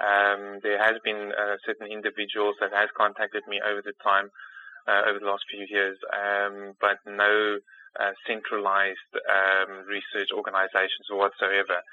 Um, 0.01 0.61
there 0.65 0.81
has 0.81 0.97
been 1.05 1.33
uh, 1.37 1.57
certain 1.65 1.93
individuals 1.93 2.57
that 2.61 2.73
has 2.73 2.89
contacted 2.97 3.45
me 3.47 3.61
over 3.61 3.83
the 3.85 3.93
time, 4.03 4.33
uh, 4.89 5.05
over 5.09 5.21
the 5.21 5.29
last 5.29 5.45
few 5.51 5.67
years, 5.69 5.99
um, 6.09 6.73
but 6.81 6.97
no 7.05 7.61
uh, 8.01 8.13
centralized 8.27 9.13
um, 9.29 9.85
research 9.85 10.33
organizations 10.33 11.05
whatsoever. 11.13 11.85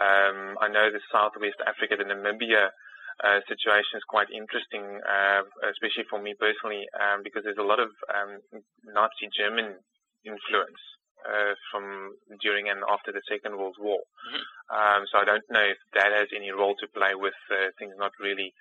Um, 0.00 0.56
I 0.64 0.68
know 0.72 0.88
the 0.88 1.04
Southwest 1.12 1.60
Africa, 1.68 2.00
the 2.00 2.08
Namibia 2.08 2.72
uh, 3.20 3.40
situation 3.44 4.00
is 4.00 4.04
quite 4.08 4.32
interesting, 4.32 4.82
uh, 5.04 5.44
especially 5.68 6.08
for 6.08 6.16
me 6.16 6.32
personally, 6.32 6.88
um, 6.96 7.20
because 7.22 7.44
there's 7.44 7.60
a 7.60 7.68
lot 7.68 7.80
of 7.80 7.92
um, 8.08 8.40
Nazi 8.88 9.28
German 9.36 9.76
influence 10.24 10.80
uh, 11.26 11.54
from 11.70 12.16
during 12.40 12.68
and 12.68 12.80
after 12.88 13.12
the 13.12 13.22
Second 13.28 13.56
World 13.56 13.76
War. 13.78 14.00
Mhm. 14.28 14.42
Um, 14.70 15.06
so 15.10 15.18
I 15.18 15.24
don't 15.24 15.48
know 15.50 15.62
if 15.62 15.78
that 15.94 16.12
has 16.12 16.28
any 16.34 16.50
role 16.50 16.74
to 16.76 16.86
play 16.88 17.14
with 17.14 17.34
uh, 17.50 17.70
things 17.78 17.94
not 17.98 18.12
really, 18.18 18.54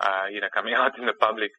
uh, 0.00 0.26
you 0.30 0.40
know, 0.40 0.48
coming 0.54 0.74
out 0.74 0.98
in 0.98 1.06
the 1.06 1.14
public 1.14 1.52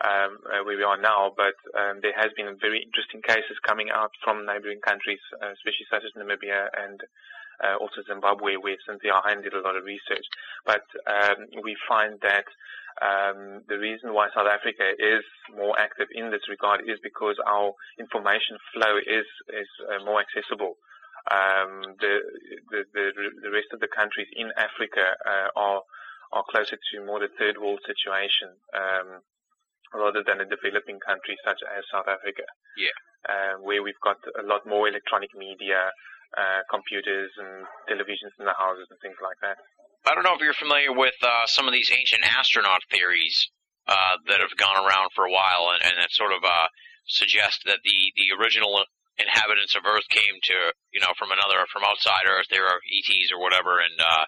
um, 0.00 0.38
uh, 0.52 0.64
where 0.64 0.76
we 0.76 0.82
are 0.82 1.00
now. 1.00 1.32
But 1.36 1.54
um, 1.78 2.00
there 2.02 2.14
has 2.16 2.30
been 2.36 2.56
very 2.60 2.82
interesting 2.82 3.22
cases 3.22 3.56
coming 3.62 3.90
out 3.90 4.12
from 4.22 4.44
neighboring 4.46 4.80
countries, 4.80 5.20
uh, 5.42 5.52
especially 5.52 5.86
such 5.90 6.04
as 6.04 6.12
Namibia 6.16 6.68
and 6.76 7.00
uh, 7.62 7.76
also 7.80 8.02
Zimbabwe, 8.06 8.56
where 8.56 8.76
Cynthia 8.86 9.12
Hind 9.22 9.44
did 9.44 9.54
a 9.54 9.60
lot 9.60 9.76
of 9.76 9.84
research. 9.84 10.26
But 10.64 10.84
um, 11.06 11.46
we 11.62 11.76
find 11.88 12.18
that 12.22 12.44
um, 13.02 13.60
the 13.68 13.78
reason 13.78 14.14
why 14.14 14.28
South 14.34 14.48
Africa 14.48 14.96
is 14.98 15.24
more 15.52 15.78
active 15.78 16.08
in 16.14 16.30
this 16.30 16.48
regard 16.48 16.80
is 16.88 16.96
because 17.02 17.36
our 17.46 17.72
information 18.00 18.56
flow 18.72 18.96
is 18.96 19.28
is 19.52 19.70
uh, 19.84 20.04
more 20.04 20.20
accessible. 20.20 20.80
Um, 21.28 21.98
the, 22.00 22.22
the 22.70 22.80
the 22.94 23.04
the 23.42 23.50
rest 23.50 23.68
of 23.72 23.80
the 23.80 23.90
countries 23.92 24.28
in 24.32 24.48
Africa 24.56 25.12
uh, 25.26 25.48
are 25.56 25.82
are 26.32 26.44
closer 26.48 26.76
to 26.76 27.04
more 27.04 27.20
the 27.20 27.32
third 27.38 27.58
world 27.60 27.80
situation 27.84 28.56
um, 28.72 29.20
rather 29.92 30.22
than 30.24 30.40
a 30.40 30.48
developing 30.48 30.98
country 31.04 31.36
such 31.44 31.60
as 31.62 31.84
South 31.92 32.08
Africa. 32.08 32.48
Yeah. 32.76 32.96
Uh, 33.26 33.58
where 33.60 33.82
we've 33.82 34.00
got 34.02 34.18
a 34.38 34.44
lot 34.46 34.62
more 34.66 34.88
electronic 34.88 35.30
media, 35.34 35.90
uh, 36.34 36.66
computers 36.70 37.30
and 37.38 37.66
televisions 37.86 38.34
in 38.38 38.44
the 38.44 38.56
houses 38.58 38.90
and 38.90 38.98
things 39.00 39.16
like 39.22 39.38
that. 39.42 39.56
I 40.06 40.14
don't 40.14 40.22
know 40.22 40.34
if 40.34 40.42
you're 40.42 40.54
familiar 40.54 40.94
with 40.94 41.18
uh, 41.22 41.46
some 41.46 41.66
of 41.66 41.74
these 41.74 41.90
ancient 41.90 42.22
astronaut 42.22 42.82
theories 42.90 43.50
uh, 43.86 44.18
that 44.30 44.42
have 44.42 44.54
gone 44.58 44.78
around 44.78 45.10
for 45.14 45.26
a 45.26 45.32
while, 45.32 45.74
and, 45.74 45.82
and 45.82 45.94
that 45.98 46.10
sort 46.14 46.30
of 46.30 46.42
uh, 46.42 46.68
suggest 47.06 47.62
that 47.66 47.82
the 47.82 47.98
the 48.18 48.34
original 48.38 48.82
inhabitants 49.18 49.74
of 49.74 49.86
Earth 49.86 50.06
came 50.10 50.36
to 50.50 50.56
you 50.92 51.00
know 51.00 51.14
from 51.18 51.30
another 51.30 51.66
from 51.72 51.82
outside 51.86 52.26
Earth. 52.26 52.46
They 52.50 52.62
were 52.62 52.78
ETs 52.82 53.30
or 53.34 53.40
whatever, 53.42 53.78
and 53.78 53.98
uh, 53.98 54.24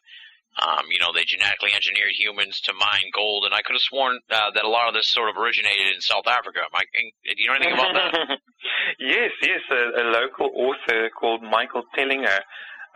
um, 0.56 0.86
you 0.90 0.98
know 0.98 1.12
they 1.12 1.24
genetically 1.24 1.70
engineered 1.74 2.16
humans 2.16 2.60
to 2.66 2.72
mine 2.72 3.12
gold. 3.14 3.44
And 3.44 3.54
I 3.54 3.62
could 3.62 3.74
have 3.74 3.84
sworn 3.84 4.18
uh, 4.30 4.50
that 4.54 4.64
a 4.64 4.68
lot 4.68 4.88
of 4.88 4.94
this 4.94 5.10
sort 5.10 5.28
of 5.28 5.36
originated 5.36 5.94
in 5.94 6.00
South 6.00 6.26
Africa. 6.26 6.60
I, 6.72 6.84
do 6.92 7.36
you 7.36 7.48
know 7.48 7.54
anything 7.54 7.74
about 7.74 7.94
that? 7.94 8.38
yes, 8.98 9.30
yes. 9.42 9.62
A, 9.70 10.02
a 10.02 10.04
local 10.10 10.50
author 10.54 11.10
called 11.10 11.42
Michael 11.42 11.84
Tellinger 11.96 12.40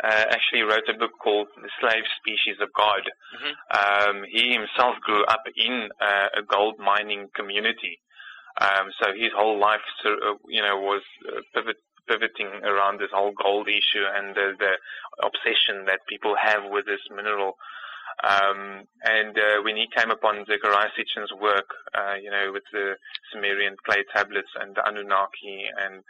uh, 0.02 0.24
actually 0.30 0.62
wrote 0.62 0.88
a 0.88 0.98
book 0.98 1.12
called 1.22 1.48
The 1.56 1.70
Slave 1.80 2.04
Species 2.18 2.56
of 2.60 2.72
God. 2.72 3.04
Mhm. 3.36 3.52
Um, 3.70 4.24
he 4.28 4.52
himself 4.52 4.96
grew 5.00 5.24
up 5.24 5.44
in 5.56 5.90
uh, 6.00 6.28
a 6.38 6.42
gold 6.42 6.78
mining 6.78 7.28
community, 7.34 8.00
um, 8.60 8.90
so 9.00 9.12
his 9.16 9.32
whole 9.34 9.58
life, 9.58 9.80
sort 10.02 10.22
of, 10.22 10.36
you 10.48 10.60
know, 10.60 10.76
was 10.76 11.02
uh, 11.28 11.40
pivot, 11.54 11.76
pivoting 12.08 12.48
around 12.64 12.98
this 12.98 13.10
whole 13.12 13.32
gold 13.32 13.68
issue 13.68 14.04
and 14.14 14.34
the, 14.34 14.52
the 14.58 14.74
obsession 15.22 15.86
that 15.86 16.06
people 16.08 16.34
have 16.40 16.70
with 16.70 16.86
this 16.86 17.00
mineral. 17.14 17.56
Um, 18.22 18.84
and 19.02 19.36
uh, 19.36 19.62
when 19.64 19.76
he 19.76 19.86
came 19.94 20.10
upon 20.10 20.44
Zechariah 20.46 20.90
Sitchin's 20.96 21.32
work, 21.32 21.70
uh, 21.94 22.14
you 22.22 22.30
know, 22.30 22.52
with 22.52 22.64
the 22.72 22.94
Sumerian 23.32 23.76
clay 23.84 24.04
tablets 24.14 24.50
and 24.60 24.76
the 24.76 24.86
Anunnaki 24.86 25.66
and 25.82 26.04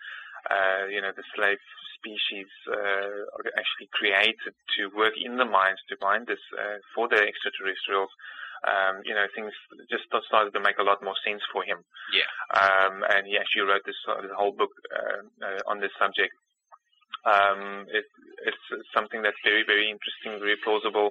uh, 0.51 0.87
you 0.91 1.01
know, 1.01 1.13
the 1.15 1.23
slave 1.35 1.59
species 1.95 2.51
uh, 2.67 3.23
actually 3.55 3.89
created 3.93 4.55
to 4.77 4.91
work 4.97 5.15
in 5.15 5.37
the 5.37 5.45
mines 5.45 5.79
to 5.89 5.97
mine 6.01 6.25
this 6.27 6.43
uh, 6.59 6.83
for 6.95 7.09
the 7.09 7.17
extraterrestrials. 7.23 8.11
Um, 8.63 9.03
you 9.03 9.15
know, 9.15 9.27
things 9.35 9.51
just 9.91 10.07
started 10.07 10.55
to 10.55 10.63
make 10.63 10.79
a 10.79 10.87
lot 10.87 11.03
more 11.03 11.19
sense 11.27 11.43
for 11.51 11.65
him. 11.67 11.83
Yeah. 12.15 12.31
Um, 12.55 13.03
and 13.11 13.27
he 13.27 13.35
actually 13.35 13.67
wrote 13.67 13.83
this, 13.85 13.99
uh, 14.07 14.23
this 14.23 14.31
whole 14.39 14.55
book 14.55 14.71
uh, 14.95 15.27
uh, 15.43 15.61
on 15.67 15.81
this 15.83 15.91
subject. 15.99 16.31
Um, 17.27 17.87
it, 17.91 18.07
it's 18.47 18.67
something 18.95 19.23
that's 19.23 19.39
very, 19.43 19.63
very 19.67 19.91
interesting, 19.91 20.39
very 20.39 20.59
plausible. 20.63 21.11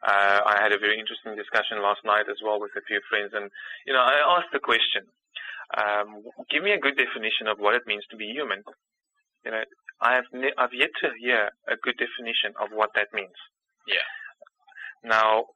Uh, 0.00 0.40
I 0.44 0.56
had 0.60 0.72
a 0.72 0.80
very 0.80 0.98
interesting 0.98 1.36
discussion 1.36 1.84
last 1.84 2.00
night 2.04 2.24
as 2.28 2.40
well 2.44 2.60
with 2.60 2.72
a 2.76 2.84
few 2.88 3.00
friends, 3.08 3.32
and 3.36 3.50
you 3.84 3.92
know, 3.92 4.00
I 4.00 4.16
asked 4.36 4.48
the 4.52 4.60
question: 4.60 5.04
um, 5.76 6.24
Give 6.48 6.64
me 6.64 6.72
a 6.72 6.80
good 6.80 6.96
definition 6.96 7.48
of 7.52 7.60
what 7.60 7.74
it 7.76 7.84
means 7.86 8.04
to 8.10 8.16
be 8.16 8.32
human. 8.32 8.64
You 9.44 9.52
know, 9.52 9.64
I 10.00 10.14
have 10.16 10.24
ne- 10.32 10.56
I've 10.56 10.72
yet 10.72 10.88
to 11.04 11.12
hear 11.20 11.50
a 11.68 11.76
good 11.76 12.00
definition 12.00 12.56
of 12.56 12.72
what 12.72 12.96
that 12.96 13.12
means. 13.12 13.36
Yeah. 13.86 14.08
Now, 15.04 15.52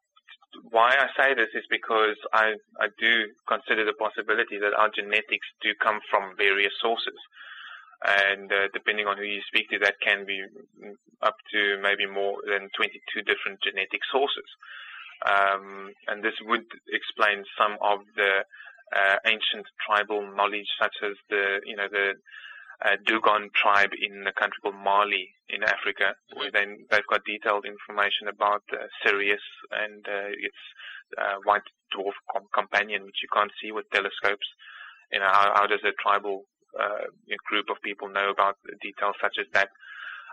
why 0.71 0.95
I 0.95 1.09
say 1.17 1.35
this 1.35 1.53
is 1.55 1.65
because 1.71 2.17
I, 2.33 2.55
I 2.81 2.89
do 2.99 3.29
consider 3.49 3.85
the 3.85 3.95
possibility 3.95 4.59
that 4.59 4.75
our 4.75 4.91
genetics 4.95 5.47
do 5.63 5.71
come 5.83 6.01
from 6.11 6.37
various 6.37 6.73
sources. 6.81 7.19
And 8.05 8.53
uh, 8.53 8.69
depending 8.73 9.07
on 9.07 9.17
who 9.17 9.25
you 9.25 9.41
speak 9.49 9.71
to, 9.71 9.79
that 9.81 9.97
can 10.05 10.27
be 10.27 10.45
up 11.23 11.37
to 11.53 11.81
maybe 11.81 12.07
more 12.07 12.37
than 12.47 12.69
22 12.77 13.23
different 13.23 13.61
genetic 13.65 14.01
sources. 14.13 14.45
Um, 15.25 15.93
and 16.09 16.23
this 16.23 16.35
would 16.43 16.67
explain 16.93 17.45
some 17.57 17.79
of 17.81 18.01
the 18.17 18.45
uh, 18.93 19.17
ancient 19.25 19.65
tribal 19.87 20.21
knowledge, 20.37 20.69
such 20.81 20.95
as 21.03 21.17
the, 21.31 21.61
you 21.65 21.77
know, 21.77 21.89
the 21.91 22.13
uh, 22.83 22.97
Dogon 23.07 23.51
tribe 23.55 23.91
in 23.95 24.27
a 24.27 24.33
country 24.33 24.59
called 24.63 24.77
Mali 24.77 25.31
in 25.49 25.63
Africa, 25.63 26.15
where 26.35 26.51
they, 26.51 26.65
they've 26.91 27.07
got 27.11 27.25
detailed 27.25 27.65
information 27.67 28.29
about 28.29 28.63
uh, 28.73 28.87
Sirius 29.05 29.43
and 29.71 30.07
uh, 30.09 30.33
its 30.33 30.63
uh, 31.19 31.37
white 31.45 31.67
dwarf 31.95 32.17
com- 32.33 32.49
companion, 32.55 33.05
which 33.05 33.23
you 33.23 33.29
can't 33.33 33.53
see 33.63 33.73
with 33.73 33.91
telescopes. 33.91 34.47
You 35.13 35.21
know, 35.21 35.31
how, 35.31 35.53
how 35.55 35.67
does 35.67 35.85
a 35.85 35.93
tribal 36.03 36.45
uh, 36.79 37.07
group 37.47 37.67
of 37.71 37.77
people 37.83 38.09
know 38.09 38.31
about 38.31 38.57
details 38.83 39.15
such 39.21 39.37
as 39.39 39.47
that? 39.53 39.69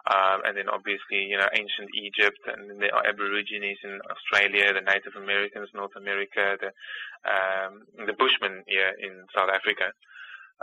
Um, 0.10 0.42
and 0.46 0.58
then 0.58 0.68
obviously, 0.68 1.30
you 1.30 1.38
know, 1.38 1.46
ancient 1.54 1.94
Egypt 1.94 2.42
and 2.48 2.82
the 2.82 2.90
Aborigines 3.06 3.78
in 3.84 4.02
Australia, 4.10 4.74
the 4.74 4.82
Native 4.82 5.14
Americans, 5.16 5.70
North 5.76 5.94
America, 5.96 6.58
the 6.58 6.74
um, 7.22 7.86
the 8.08 8.14
Bushmen 8.14 8.64
here 8.66 8.94
in 8.98 9.26
South 9.36 9.50
Africa. 9.54 9.94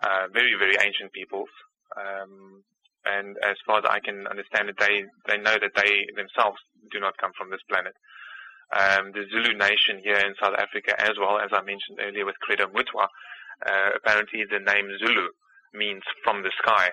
Uh, 0.03 0.29
very, 0.33 0.55
very 0.59 0.77
ancient 0.81 1.13
peoples. 1.13 1.49
Um, 1.97 2.63
and 3.05 3.37
as 3.43 3.57
far 3.67 3.79
as 3.79 3.85
I 3.89 3.99
can 4.01 4.27
understand 4.27 4.69
it, 4.69 4.77
they, 4.79 5.03
they 5.27 5.39
know 5.39 5.57
that 5.59 5.75
they 5.75 6.07
themselves 6.15 6.59
do 6.93 7.01
not 7.01 7.17
come 7.19 7.33
from 7.37 7.51
this 7.51 7.65
planet. 7.69 7.95
Um, 8.71 9.13
the 9.13 9.25
Zulu 9.33 9.57
nation 9.57 10.01
here 10.05 10.19
in 10.19 10.35
South 10.41 10.55
Africa, 10.59 10.95
as 11.01 11.17
well 11.19 11.39
as 11.39 11.51
I 11.53 11.63
mentioned 11.63 11.99
earlier 12.01 12.27
with 12.27 12.39
Credo 12.41 12.67
Mutwa, 12.67 13.09
uh, 13.67 13.91
apparently 13.97 14.45
the 14.45 14.61
name 14.61 14.87
Zulu 14.99 15.29
means 15.75 16.03
from 16.23 16.43
the 16.43 16.53
sky. 16.63 16.91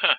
Huh. 0.00 0.14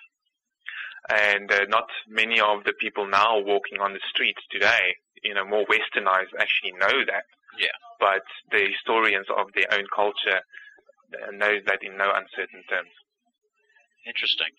And 1.07 1.51
uh, 1.51 1.65
not 1.69 1.87
many 2.09 2.39
of 2.41 2.63
the 2.65 2.73
people 2.81 3.07
now 3.07 3.37
walking 3.39 3.79
on 3.79 3.93
the 3.93 3.99
streets 4.09 4.41
today, 4.49 4.95
you 5.23 5.33
know, 5.35 5.45
more 5.45 5.65
westernized 5.67 6.33
actually 6.39 6.73
know 6.73 7.05
that. 7.05 7.25
Yeah. 7.59 7.77
But 7.99 8.25
the 8.51 8.65
historians 8.65 9.27
of 9.29 9.47
their 9.53 9.71
own 9.71 9.85
culture 9.95 10.41
uh, 11.13 11.31
know 11.31 11.59
that 11.65 11.79
in 11.83 11.97
no 11.97 12.11
uncertain 12.11 12.63
terms. 12.69 12.91
Interesting. 14.05 14.53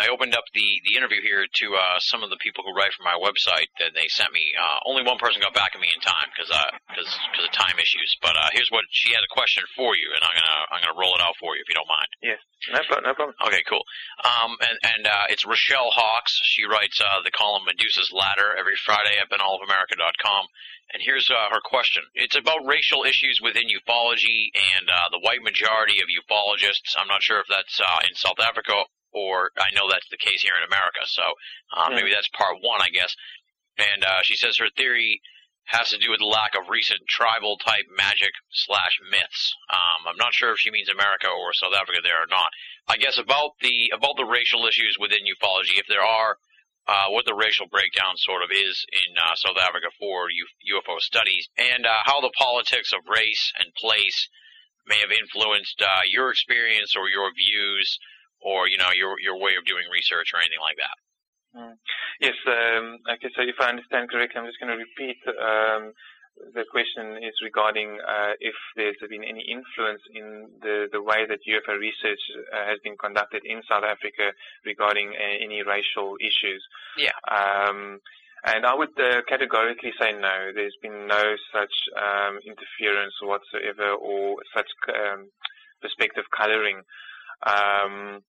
I 0.00 0.08
opened 0.08 0.32
up 0.32 0.48
the, 0.56 0.80
the 0.88 0.96
interview 0.96 1.20
here 1.20 1.44
to 1.44 1.66
uh, 1.76 2.00
some 2.00 2.24
of 2.24 2.32
the 2.32 2.40
people 2.40 2.64
who 2.64 2.72
write 2.72 2.96
for 2.96 3.04
my 3.04 3.12
website, 3.20 3.68
and 3.76 3.92
they 3.92 4.08
sent 4.08 4.32
me. 4.32 4.40
Uh, 4.56 4.88
only 4.88 5.04
one 5.04 5.20
person 5.20 5.44
got 5.44 5.52
back 5.52 5.76
to 5.76 5.80
me 5.80 5.88
in 5.92 6.00
time 6.00 6.32
because 6.32 6.48
because 6.88 7.08
because 7.28 7.44
of 7.44 7.52
time 7.52 7.76
issues. 7.76 8.16
But 8.24 8.40
uh, 8.40 8.48
here's 8.56 8.72
what 8.72 8.88
she 8.88 9.12
had 9.12 9.20
a 9.20 9.28
question 9.28 9.68
for 9.76 9.92
you, 9.92 10.08
and 10.16 10.24
I'm 10.24 10.32
gonna 10.32 10.60
I'm 10.72 10.80
gonna 10.80 11.00
roll 11.00 11.12
it 11.12 11.20
out 11.20 11.36
for 11.36 11.52
you 11.56 11.60
if 11.60 11.68
you 11.68 11.76
don't 11.76 11.92
mind. 11.92 12.08
Yes, 12.24 12.40
no, 12.72 12.80
problem. 12.88 13.04
no 13.04 13.12
problem. 13.12 13.36
Okay, 13.44 13.64
cool. 13.68 13.84
Um, 14.24 14.56
and 14.64 14.76
and 14.80 15.02
uh, 15.04 15.28
it's 15.28 15.44
Rochelle 15.44 15.92
Hawks. 15.92 16.40
She 16.48 16.64
writes 16.64 16.96
uh, 16.96 17.20
the 17.20 17.32
column 17.36 17.68
Medusa's 17.68 18.08
Ladder 18.16 18.56
every 18.56 18.80
Friday 18.80 19.20
at 19.20 19.28
BinnallOfAmerica.com. 19.28 20.44
And 20.92 21.02
here's 21.02 21.28
uh, 21.30 21.50
her 21.50 21.60
question. 21.64 22.02
It's 22.14 22.36
about 22.36 22.64
racial 22.64 23.04
issues 23.04 23.40
within 23.42 23.64
ufology 23.68 24.48
and 24.54 24.88
uh, 24.88 25.10
the 25.10 25.18
white 25.18 25.42
majority 25.42 25.98
of 26.00 26.06
ufologists. 26.08 26.94
I'm 26.96 27.08
not 27.08 27.22
sure 27.22 27.40
if 27.40 27.46
that's 27.50 27.80
uh, 27.80 28.00
in 28.08 28.14
South 28.14 28.38
Africa 28.40 28.84
or 29.12 29.50
I 29.58 29.74
know 29.74 29.88
that's 29.90 30.08
the 30.10 30.16
case 30.20 30.42
here 30.42 30.54
in 30.60 30.66
America. 30.66 31.02
So 31.06 31.22
uh, 31.74 31.88
Hmm. 31.88 31.94
maybe 31.96 32.12
that's 32.12 32.28
part 32.36 32.56
one, 32.62 32.80
I 32.80 32.90
guess. 32.90 33.14
And 33.78 34.04
uh, 34.04 34.22
she 34.22 34.36
says 34.36 34.56
her 34.58 34.70
theory 34.76 35.20
has 35.66 35.90
to 35.90 35.98
do 35.98 36.10
with 36.10 36.20
the 36.20 36.30
lack 36.30 36.54
of 36.54 36.70
recent 36.70 37.00
tribal 37.08 37.58
type 37.58 37.84
magic 37.96 38.30
slash 38.52 39.00
myths. 39.10 39.52
Um, 39.68 40.06
I'm 40.06 40.16
not 40.16 40.32
sure 40.32 40.52
if 40.52 40.60
she 40.60 40.70
means 40.70 40.88
America 40.88 41.26
or 41.26 41.52
South 41.52 41.74
Africa 41.74 41.98
there 42.02 42.22
or 42.22 42.30
not. 42.30 42.50
I 42.86 42.96
guess 42.96 43.18
about 43.18 43.58
the 43.60 43.90
about 43.92 44.14
the 44.16 44.24
racial 44.24 44.64
issues 44.66 44.96
within 45.00 45.26
ufology, 45.26 45.74
if 45.82 45.88
there 45.88 46.06
are, 46.06 46.38
uh, 46.86 47.10
what 47.10 47.26
the 47.26 47.34
racial 47.34 47.66
breakdown 47.66 48.14
sort 48.16 48.42
of 48.42 48.50
is 48.50 48.86
in 48.94 49.18
uh, 49.18 49.34
South 49.34 49.58
Africa 49.58 49.90
for 49.98 50.30
UFO 50.30 51.00
studies, 51.00 51.48
and 51.58 51.84
uh, 51.84 52.02
how 52.04 52.20
the 52.20 52.32
politics 52.38 52.92
of 52.92 53.02
race 53.10 53.52
and 53.58 53.74
place 53.74 54.28
may 54.86 54.98
have 55.02 55.10
influenced 55.10 55.82
uh, 55.82 56.06
your 56.06 56.30
experience 56.30 56.94
or 56.94 57.10
your 57.10 57.30
views, 57.34 57.98
or 58.40 58.68
you 58.68 58.78
know 58.78 58.94
your 58.94 59.18
your 59.18 59.38
way 59.38 59.58
of 59.58 59.66
doing 59.66 59.84
research 59.90 60.30
or 60.32 60.38
anything 60.38 60.62
like 60.62 60.78
that. 60.78 60.96
Yes. 62.20 62.36
Um, 62.46 63.02
okay. 63.16 63.32
So 63.34 63.42
if 63.42 63.56
I 63.60 63.70
understand 63.70 64.10
correctly, 64.10 64.38
I'm 64.38 64.46
just 64.46 64.60
going 64.60 64.70
to 64.70 64.78
repeat. 64.78 65.18
Um, 65.26 65.92
the 66.54 66.64
question 66.70 67.16
is 67.22 67.34
regarding 67.42 67.98
uh, 68.00 68.32
if 68.40 68.54
there's 68.76 68.96
been 69.08 69.24
any 69.24 69.42
influence 69.42 70.02
in 70.14 70.48
the, 70.60 70.88
the 70.92 71.02
way 71.02 71.26
that 71.28 71.40
UFO 71.48 71.78
research 71.78 72.20
uh, 72.52 72.66
has 72.66 72.78
been 72.84 72.96
conducted 72.96 73.42
in 73.44 73.62
South 73.68 73.84
Africa 73.84 74.32
regarding 74.64 75.08
uh, 75.08 75.44
any 75.44 75.62
racial 75.62 76.16
issues. 76.20 76.62
Yeah. 76.98 77.16
Um, 77.28 78.00
and 78.44 78.64
I 78.64 78.74
would 78.74 78.94
uh, 79.00 79.22
categorically 79.28 79.92
say 79.98 80.12
no. 80.12 80.52
There's 80.54 80.76
been 80.82 81.06
no 81.06 81.36
such 81.52 81.74
um, 81.96 82.38
interference 82.46 83.14
whatsoever 83.22 83.92
or 83.94 84.36
such 84.54 84.68
um, 84.88 85.30
perspective 85.80 86.24
coloring. 86.36 86.82
Um, 87.44 88.22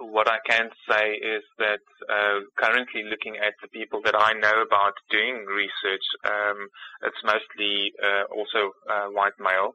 what 0.00 0.28
I 0.28 0.38
can 0.48 0.70
say 0.88 1.12
is 1.12 1.42
that 1.58 1.80
uh, 2.08 2.40
currently 2.56 3.04
looking 3.04 3.36
at 3.36 3.54
the 3.62 3.68
people 3.68 4.00
that 4.04 4.14
I 4.16 4.32
know 4.32 4.62
about 4.62 4.94
doing 5.10 5.44
research, 5.46 6.04
um, 6.24 6.68
it's 7.02 7.22
mostly 7.24 7.92
uh, 8.02 8.24
also 8.34 8.72
uh, 8.90 9.06
white 9.08 9.38
male, 9.38 9.74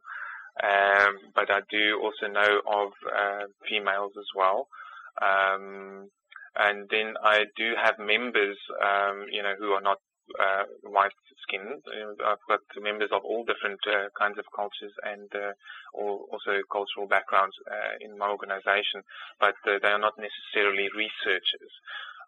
um, 0.63 1.17
but 1.35 1.51
I 1.51 1.61
do 1.69 2.01
also 2.01 2.31
know 2.31 2.61
of 2.67 2.91
uh, 3.05 3.45
females 3.69 4.13
as 4.17 4.27
well. 4.35 4.67
Um, 5.21 6.09
and 6.57 6.87
then 6.89 7.15
I 7.21 7.45
do 7.57 7.73
have 7.81 7.99
members, 7.99 8.57
um, 8.81 9.25
you 9.29 9.43
know, 9.43 9.55
who 9.59 9.71
are 9.71 9.81
not 9.81 9.99
uh, 10.39 10.63
white 10.83 11.15
skin. 11.43 11.81
I've 12.25 12.45
got 12.47 12.61
members 12.81 13.09
of 13.11 13.23
all 13.23 13.45
different 13.45 13.79
uh, 13.87 14.09
kinds 14.17 14.37
of 14.37 14.45
cultures 14.55 14.93
and 15.03 15.29
uh, 15.33 15.53
all, 15.93 16.27
also 16.31 16.61
cultural 16.71 17.07
backgrounds 17.07 17.55
uh, 17.69 17.95
in 18.01 18.17
my 18.17 18.29
organization, 18.29 19.03
but 19.39 19.55
uh, 19.67 19.79
they 19.81 19.89
are 19.89 19.99
not 19.99 20.17
necessarily 20.17 20.89
researchers. 20.95 21.73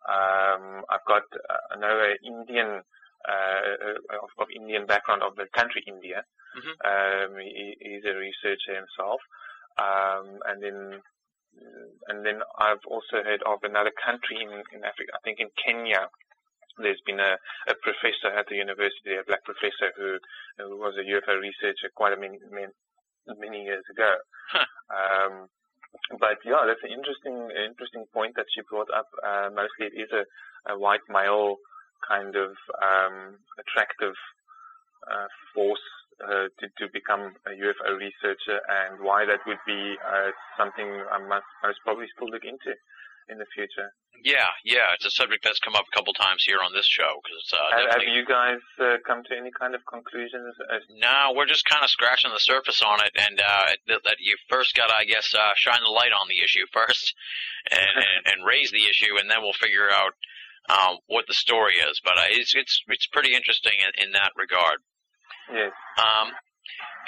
Um, 0.07 0.85
I've 0.89 1.05
got, 1.07 1.23
uh, 1.33 1.73
I 1.73 1.79
know 1.79 1.95
an 1.99 2.17
Indian, 2.23 2.81
uh, 3.27 4.21
of, 4.23 4.29
of 4.37 4.47
Indian 4.55 4.85
background 4.85 5.23
of 5.23 5.35
the 5.35 5.47
country 5.53 5.83
India. 5.87 6.23
Mhm. 6.57 6.73
Um, 6.85 7.37
he, 7.39 7.75
he's 7.79 8.05
a 8.05 8.15
researcher 8.15 8.73
himself. 8.73 9.21
Um, 9.77 10.39
and 10.47 10.63
then 10.63 11.01
and 12.07 12.25
then 12.25 12.41
I've 12.57 12.85
also 12.87 13.23
heard 13.23 13.41
of 13.43 13.63
another 13.63 13.91
country 13.91 14.37
in, 14.41 14.49
in 14.49 14.83
Africa, 14.83 15.11
I 15.13 15.19
think 15.23 15.39
in 15.39 15.49
Kenya, 15.57 16.09
there's 16.77 17.01
been 17.05 17.19
a, 17.19 17.37
a 17.67 17.75
professor 17.81 18.29
at 18.33 18.47
the 18.47 18.55
university, 18.55 19.17
a 19.17 19.25
black 19.25 19.43
professor 19.43 19.93
who, 19.97 20.17
who 20.57 20.77
was 20.77 20.95
a 20.97 21.05
UFO 21.05 21.39
researcher 21.41 21.89
quite 21.95 22.13
a 22.13 22.19
many, 22.19 22.37
many, 22.51 22.71
many 23.37 23.63
years 23.63 23.83
ago. 23.91 24.17
Huh. 24.51 24.65
Um, 24.89 25.33
but 26.19 26.37
yeah, 26.45 26.63
that's 26.67 26.83
an 26.83 26.93
interesting, 26.93 27.49
interesting 27.51 28.05
point 28.13 28.35
that 28.35 28.45
she 28.53 28.61
brought 28.69 28.89
up. 28.93 29.09
Uh, 29.23 29.49
mostly 29.49 29.89
it 29.89 29.97
is 29.97 30.11
a, 30.13 30.23
a 30.71 30.77
white 30.77 31.03
male 31.09 31.57
kind 32.07 32.35
of 32.35 32.53
um, 32.79 33.41
attractive 33.57 34.15
uh, 35.09 35.27
force 35.53 35.83
uh, 36.23 36.49
to, 36.59 36.65
to 36.77 36.85
become 36.93 37.33
a 37.45 37.53
UFO 37.57 37.97
researcher, 37.97 38.61
and 38.69 39.01
why 39.01 39.25
that 39.25 39.41
would 39.45 39.61
be 39.65 39.95
uh, 40.01 40.31
something 40.57 40.87
I 41.11 41.19
must 41.21 41.49
most 41.63 41.79
probably 41.83 42.07
still 42.15 42.29
look 42.29 42.45
into 42.45 42.77
in 43.29 43.37
the 43.37 43.45
future. 43.53 43.93
Yeah, 44.23 44.49
yeah, 44.65 44.93
it's 44.95 45.05
a 45.05 45.11
subject 45.11 45.43
that's 45.43 45.59
come 45.59 45.75
up 45.75 45.85
a 45.85 45.95
couple 45.95 46.13
times 46.13 46.43
here 46.43 46.57
on 46.63 46.73
this 46.73 46.87
show 46.87 47.21
because 47.21 47.37
it's 47.37 47.53
uh, 47.53 47.69
Have, 47.77 48.01
have 48.01 48.09
you 48.09 48.25
guys 48.25 48.57
uh, 48.81 48.97
come 49.05 49.23
to 49.29 49.37
any 49.37 49.51
kind 49.51 49.75
of 49.75 49.85
conclusions? 49.85 50.55
As, 50.73 50.81
No, 50.89 51.33
we're 51.35 51.45
just 51.45 51.65
kind 51.65 51.83
of 51.83 51.89
scratching 51.89 52.31
the 52.33 52.39
surface 52.39 52.81
on 52.81 52.99
it, 53.05 53.13
and 53.15 53.39
uh, 53.39 53.77
that, 53.87 54.01
that 54.05 54.17
you 54.19 54.35
first 54.49 54.75
got, 54.75 54.87
to 54.87 54.95
I 54.95 55.05
guess, 55.05 55.33
uh, 55.37 55.53
shine 55.55 55.83
the 55.83 55.91
light 55.91 56.11
on 56.11 56.27
the 56.27 56.43
issue 56.43 56.65
first, 56.73 57.13
and, 57.69 57.93
and, 57.95 58.21
and 58.33 58.45
raise 58.45 58.71
the 58.71 58.89
issue, 58.89 59.19
and 59.19 59.29
then 59.29 59.37
we'll 59.41 59.53
figure 59.53 59.89
out 59.89 60.13
um, 60.69 60.97
what 61.07 61.25
the 61.27 61.37
story 61.37 61.75
is. 61.75 62.01
But 62.03 62.17
uh, 62.17 62.31
it's 62.31 62.55
it's 62.55 62.81
it's 62.87 63.07
pretty 63.07 63.35
interesting 63.35 63.77
in, 63.79 64.07
in 64.07 64.11
that 64.13 64.31
regard. 64.35 64.79
yes. 65.53 65.71
Um, 65.97 66.33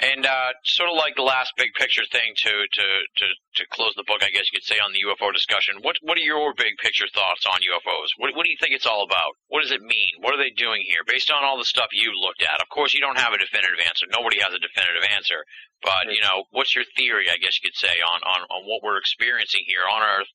And 0.00 0.24
uh, 0.24 0.56
sort 0.64 0.88
of 0.88 0.96
like 0.96 1.12
the 1.12 1.28
last 1.28 1.52
big 1.60 1.76
picture 1.76 2.08
thing 2.08 2.32
to, 2.48 2.52
to, 2.72 2.86
to, 3.20 3.26
to 3.60 3.62
close 3.68 3.92
the 4.00 4.08
book, 4.08 4.24
I 4.24 4.32
guess 4.32 4.48
you 4.48 4.56
could 4.56 4.64
say, 4.64 4.80
on 4.80 4.96
the 4.96 5.04
UFO 5.04 5.28
discussion. 5.28 5.84
What 5.84 6.00
what 6.00 6.16
are 6.16 6.24
your 6.24 6.56
big 6.56 6.80
picture 6.80 7.04
thoughts 7.12 7.44
on 7.44 7.60
UFOs? 7.60 8.08
What, 8.16 8.32
what 8.32 8.48
do 8.48 8.50
you 8.50 8.56
think 8.56 8.72
it's 8.72 8.88
all 8.88 9.04
about? 9.04 9.36
What 9.52 9.60
does 9.60 9.76
it 9.76 9.84
mean? 9.84 10.24
What 10.24 10.32
are 10.32 10.40
they 10.40 10.56
doing 10.56 10.80
here? 10.88 11.04
Based 11.04 11.28
on 11.28 11.44
all 11.44 11.60
the 11.60 11.68
stuff 11.68 11.92
you've 11.92 12.16
looked 12.16 12.40
at, 12.40 12.64
of 12.64 12.72
course, 12.72 12.96
you 12.96 13.04
don't 13.04 13.20
have 13.20 13.36
a 13.36 13.44
definitive 13.44 13.84
answer. 13.84 14.08
Nobody 14.08 14.40
has 14.40 14.56
a 14.56 14.62
definitive 14.64 15.04
answer. 15.04 15.44
But 15.84 16.08
you 16.08 16.24
know, 16.24 16.48
what's 16.48 16.72
your 16.72 16.88
theory? 16.96 17.28
I 17.28 17.36
guess 17.36 17.60
you 17.60 17.68
could 17.68 17.76
say 17.76 18.00
on 18.00 18.24
on, 18.24 18.40
on 18.48 18.64
what 18.64 18.80
we're 18.80 18.96
experiencing 18.96 19.68
here 19.68 19.84
on 19.84 20.00
Earth, 20.00 20.32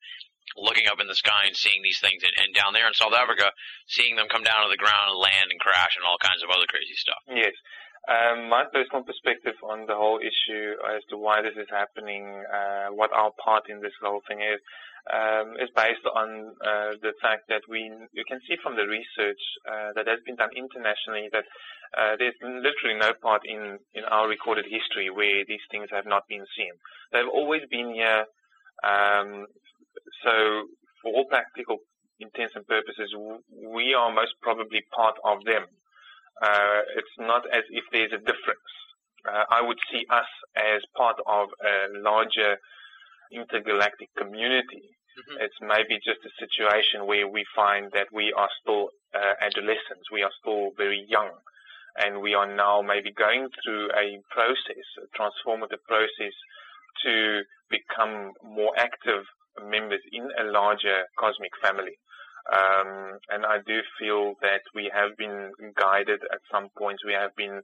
looking 0.62 0.86
up 0.86 1.02
in 1.02 1.10
the 1.10 1.18
sky 1.18 1.50
and 1.50 1.58
seeing 1.58 1.82
these 1.82 1.98
things, 1.98 2.22
and, 2.22 2.34
and 2.38 2.54
down 2.54 2.78
there 2.78 2.86
in 2.86 2.94
South 2.94 3.18
Africa, 3.18 3.50
seeing 3.90 4.14
them 4.14 4.30
come 4.30 4.46
down 4.46 4.62
to 4.62 4.70
the 4.70 4.78
ground 4.78 5.10
and 5.10 5.18
land 5.18 5.50
and 5.50 5.58
crash 5.58 5.98
and 5.98 6.06
all 6.06 6.22
kinds 6.22 6.46
of 6.46 6.54
other 6.54 6.70
crazy 6.70 6.94
stuff. 6.94 7.22
Yes. 7.26 7.58
Um, 8.06 8.50
my 8.50 8.66
personal 8.72 9.02
perspective 9.02 9.56
on 9.64 9.88
the 9.88 9.96
whole 9.96 10.20
issue 10.20 10.78
as 10.94 11.02
to 11.10 11.18
why 11.18 11.42
this 11.42 11.58
is 11.58 11.68
happening, 11.72 12.28
uh, 12.54 12.94
what 12.94 13.10
our 13.12 13.32
part 13.44 13.66
in 13.68 13.82
this 13.82 13.98
whole 14.02 14.22
thing 14.28 14.42
is, 14.42 14.62
um, 15.12 15.58
is 15.58 15.70
based 15.76 16.06
on 16.14 16.54
uh, 16.62 16.94
the 17.02 17.14
fact 17.22 17.50
that 17.50 17.62
we 17.70 17.92
you 18.14 18.24
can 18.28 18.40
see 18.48 18.58
from 18.62 18.76
the 18.76 18.86
research 18.86 19.42
uh, 19.70 19.90
that 19.96 20.08
has 20.08 20.20
been 20.26 20.36
done 20.36 20.50
internationally 20.56 21.30
that 21.32 21.46
uh, 21.98 22.16
there's 22.18 22.38
literally 22.42 22.98
no 22.98 23.14
part 23.22 23.42
in 23.46 23.78
in 23.94 24.04
our 24.06 24.28
recorded 24.28 24.66
history 24.70 25.10
where 25.10 25.46
these 25.48 25.66
things 25.72 25.90
have 25.92 26.06
not 26.06 26.28
been 26.28 26.46
seen. 26.58 26.74
They've 27.12 27.30
always 27.32 27.62
been 27.70 27.94
here. 27.94 28.26
Um, 28.84 29.46
so, 30.24 30.68
for 31.02 31.14
all 31.14 31.26
practical 31.26 31.78
intents 32.20 32.54
and 32.56 32.68
purposes, 32.68 33.14
we 33.50 33.94
are 33.94 34.14
most 34.14 34.34
probably 34.42 34.82
part 34.94 35.16
of 35.24 35.44
them 35.46 35.66
it's 36.96 37.16
not 37.20 37.44
as 37.52 37.64
if 37.70 37.84
there's 37.92 38.14
a 38.14 38.18
difference. 38.18 38.72
Uh, 39.28 39.44
I 39.50 39.62
would 39.62 39.80
see 39.92 40.06
us 40.10 40.28
as 40.56 40.82
part 40.96 41.18
of 41.26 41.50
a 41.64 42.00
larger 42.00 42.58
intergalactic 43.32 44.10
community. 44.18 44.84
Mm-hmm. 45.18 45.42
It's 45.42 45.60
maybe 45.62 45.96
just 46.04 46.20
a 46.26 46.34
situation 46.38 47.08
where 47.08 47.28
we 47.28 47.46
find 47.56 47.92
that 47.94 48.08
we 48.14 48.34
are 48.34 48.50
still 48.62 48.90
uh, 49.16 49.34
adolescents, 49.42 50.12
we 50.12 50.24
are 50.24 50.32
still 50.42 50.72
very 50.78 51.06
young, 51.08 51.32
and 51.98 52.22
we 52.22 52.34
are 52.36 52.46
now 52.46 52.82
maybe 52.82 53.12
going 53.12 53.48
through 53.64 53.90
a 53.98 54.20
process, 54.30 54.86
a 55.02 55.08
transformative 55.18 55.82
process 55.88 56.36
to 57.04 57.42
become 57.70 58.34
more 58.44 58.74
active 58.78 59.24
members 59.64 60.02
in 60.12 60.28
a 60.40 60.44
larger 60.52 61.04
cosmic 61.18 61.52
family. 61.62 61.98
Um, 62.46 63.18
and 63.30 63.46
I 63.46 63.58
do 63.66 63.82
feel 64.00 64.36
that 64.42 64.62
we 64.76 64.92
have 64.94 65.18
been 65.18 65.52
guided 65.76 66.22
at 66.32 66.42
some 66.52 66.70
points. 66.78 67.04
We 67.04 67.14
have 67.14 67.36
been 67.36 67.62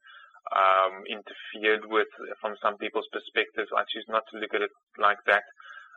um, 0.50 0.94
interfered 1.06 1.86
with 1.86 2.10
from 2.42 2.56
some 2.62 2.78
people's 2.78 3.08
perspectives. 3.14 3.70
I 3.76 3.84
choose 3.94 4.06
not 4.10 4.24
to 4.32 4.40
look 4.40 4.54
at 4.54 4.62
it 4.62 4.72
like 4.98 5.20
that. 5.28 5.44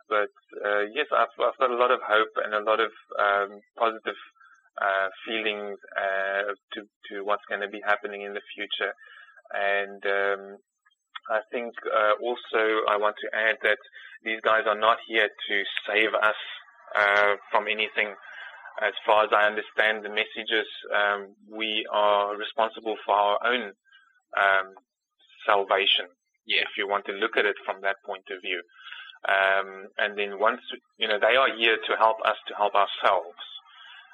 But 0.07 0.29
uh, 0.63 0.85
yes, 0.93 1.07
I've, 1.11 1.33
I've, 1.41 1.57
got 1.57 1.71
a 1.71 1.81
lot 1.81 1.89
of 1.89 1.99
hope 2.05 2.33
and 2.43 2.53
a 2.53 2.61
lot 2.61 2.79
of 2.79 2.91
um, 3.17 3.59
positive 3.77 4.19
uh, 4.79 5.09
feelings 5.25 5.79
uh, 5.97 6.53
to, 6.73 6.81
to 7.09 7.25
what's 7.25 7.45
going 7.49 7.61
to 7.61 7.69
be 7.69 7.81
happening 7.83 8.21
in 8.21 8.33
the 8.33 8.45
future. 8.53 8.93
And 9.49 10.05
um, 10.05 10.57
I 11.29 11.41
think 11.51 11.73
uh, 11.89 12.21
also 12.21 12.85
I 12.85 12.97
want 12.97 13.15
to 13.21 13.29
add 13.33 13.57
that 13.63 13.81
these 14.23 14.41
guys 14.41 14.65
are 14.67 14.77
not 14.77 14.97
here 15.07 15.29
to 15.29 15.55
save 15.89 16.13
us 16.13 16.37
uh, 16.95 17.35
from 17.51 17.65
anything 17.67 18.13
as 18.81 18.93
far 19.05 19.23
as 19.23 19.29
I 19.31 19.47
understand 19.47 20.03
the 20.03 20.09
messages, 20.09 20.67
um, 20.93 21.35
we 21.49 21.85
are 21.91 22.35
responsible 22.35 22.97
for 23.05 23.15
our 23.15 23.39
own 23.45 23.71
um, 24.35 24.73
salvation. 25.45 26.05
Yeah. 26.45 26.61
If 26.61 26.77
you 26.77 26.87
want 26.87 27.05
to 27.05 27.13
look 27.13 27.37
at 27.37 27.45
it 27.45 27.55
from 27.65 27.81
that 27.81 27.97
point 28.05 28.25
of 28.31 28.41
view. 28.41 28.61
Um, 29.27 29.87
and 29.97 30.17
then 30.17 30.39
once, 30.39 30.61
you 30.97 31.07
know, 31.07 31.17
they 31.19 31.35
are 31.35 31.55
here 31.55 31.77
to 31.77 31.95
help 31.97 32.17
us 32.25 32.37
to 32.47 32.55
help 32.55 32.75
ourselves. 32.75 33.39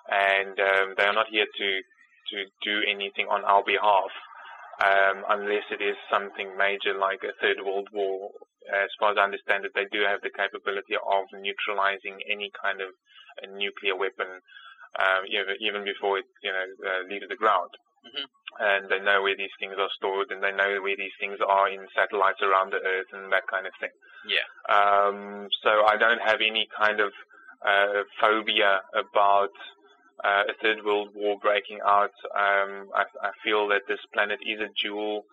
And 0.10 0.60
um, 0.60 0.94
they 0.98 1.04
are 1.04 1.14
not 1.14 1.28
here 1.30 1.46
to, 1.46 1.70
to 2.32 2.46
do 2.64 2.82
anything 2.88 3.28
on 3.30 3.44
our 3.44 3.64
behalf. 3.64 4.12
Um, 4.82 5.26
unless 5.30 5.66
it 5.70 5.82
is 5.82 5.96
something 6.10 6.58
major 6.58 6.98
like 6.98 7.22
a 7.24 7.38
third 7.42 7.58
world 7.66 7.90
war. 7.94 8.32
As 8.74 8.90
far 9.00 9.12
as 9.12 9.18
I 9.18 9.26
understand 9.26 9.66
it, 9.66 9.74
they 9.76 9.86
do 9.92 10.02
have 10.06 10.22
the 10.22 10.34
capability 10.34 10.96
of 10.96 11.26
neutralizing 11.34 12.18
any 12.30 12.52
kind 12.62 12.82
of 12.82 12.90
a 13.44 13.48
nuclear 13.48 13.95
weapon, 13.95 14.28
um, 14.99 15.22
even 15.60 15.84
before 15.84 16.20
it, 16.20 16.26
you 16.44 16.52
know, 16.52 16.68
uh, 16.84 17.08
leaves 17.08 17.28
the 17.30 17.36
ground. 17.36 17.72
Mm-hmm. 18.06 18.28
And 18.60 18.90
they 18.90 18.99
know 18.99 19.22
where 19.22 19.38
these 19.38 19.53
things 19.60 19.76
are 19.80 19.90
stored, 19.95 20.32
and 20.32 20.44
they 20.44 20.52
know 20.52 20.82
where 20.82 20.98
these 20.98 21.16
things 21.20 21.38
are 21.40 21.70
in 21.70 21.88
satellites 21.95 22.41
around 22.41 22.74
the 22.74 22.82
Earth, 22.84 23.08
and 23.14 23.32
that 23.32 23.48
kind 23.48 23.66
of 23.66 23.74
thing. 23.80 23.94
Yeah. 24.28 24.45
Um, 24.68 25.48
so 25.64 25.86
I 25.86 25.98
don't 25.98 26.22
have 26.22 26.41
any 26.41 26.68
kind 26.78 26.99
of 26.99 27.12
uh, 27.66 28.03
phobia 28.20 28.82
about 28.94 29.53
uh, 30.24 30.44
a 30.49 30.53
third 30.62 30.84
world 30.86 31.10
war 31.16 31.38
breaking 31.41 31.80
out. 31.86 32.14
Um, 32.36 32.90
I, 32.94 33.06
I, 33.22 33.32
feel 33.44 33.68
that 33.70 33.82
this 33.88 33.99
planet 34.14 34.40
is 34.45 34.60
a 34.60 34.70
jewel 34.78 35.26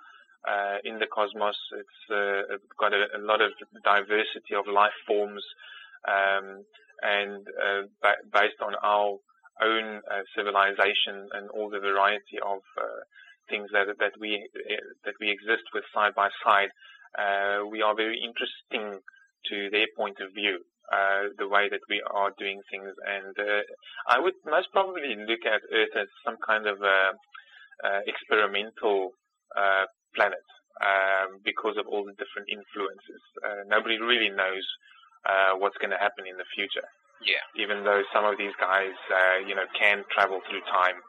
uh, 0.49 0.77
in 0.85 0.99
the 0.99 1.07
cosmos. 1.07 1.57
It's 1.73 2.11
uh, 2.11 2.57
got 2.79 2.95
a, 2.95 3.05
a, 3.17 3.21
lot 3.21 3.41
of 3.43 3.53
diversity 3.85 4.55
of 4.57 4.67
life 4.67 4.97
forms. 5.07 5.45
Um, 6.07 6.65
and 7.03 7.47
uh, 7.49 7.83
ba- 8.03 8.23
based 8.33 8.61
on 8.63 8.75
our 8.83 9.17
own 9.63 10.01
uh, 10.11 10.23
civilization 10.37 11.29
and 11.33 11.51
all 11.51 11.71
the 11.71 11.81
variety 11.81 12.39
of 12.45 12.63
uh, 12.79 13.03
things 13.51 13.69
that 13.73 13.87
that 13.99 14.13
we 14.21 14.49
that 15.05 15.15
we 15.21 15.31
exist 15.31 15.65
with 15.75 15.85
side 15.95 16.15
by 16.15 16.29
side, 16.45 16.71
uh, 17.19 17.67
we 17.67 17.83
are 17.83 17.95
very 17.95 18.21
interesting 18.21 19.01
to 19.47 19.71
their 19.71 19.87
point 19.97 20.19
of 20.21 20.33
view. 20.35 20.59
Uh, 20.89 21.29
the 21.37 21.47
way 21.47 21.69
that 21.69 21.85
we 21.91 22.01
are 22.17 22.33
doing 22.39 22.63
things, 22.71 22.89
and 23.05 23.37
uh, 23.37 23.61
I 24.09 24.19
would 24.19 24.33
most 24.47 24.73
probably 24.73 25.17
look 25.21 25.45
at 25.45 25.61
Earth 25.69 25.93
as 25.95 26.09
some 26.25 26.37
kind 26.41 26.67
of 26.67 26.79
experimental 28.07 29.13
planet 30.17 30.49
um, 30.81 31.45
because 31.45 31.77
of 31.77 31.87
all 31.87 32.07
the 32.09 32.17
different 32.17 32.49
influences. 32.49 33.21
nobody 33.69 34.01
really 34.01 34.31
knows 34.31 34.65
uh, 35.27 35.59
what's 35.59 35.79
going 35.79 35.91
to 35.91 35.99
happen 35.99 36.27
in 36.27 36.37
the 36.37 36.49
future. 36.55 36.87
Yeah. 37.25 37.43
Even 37.59 37.83
though 37.83 38.03
some 38.15 38.25
of 38.25 38.39
these 38.39 38.55
guys, 38.61 38.95
uh, 39.11 39.43
you 39.43 39.55
know, 39.55 39.67
can 39.75 40.05
travel 40.15 40.39
through 40.47 40.63
time 40.71 41.03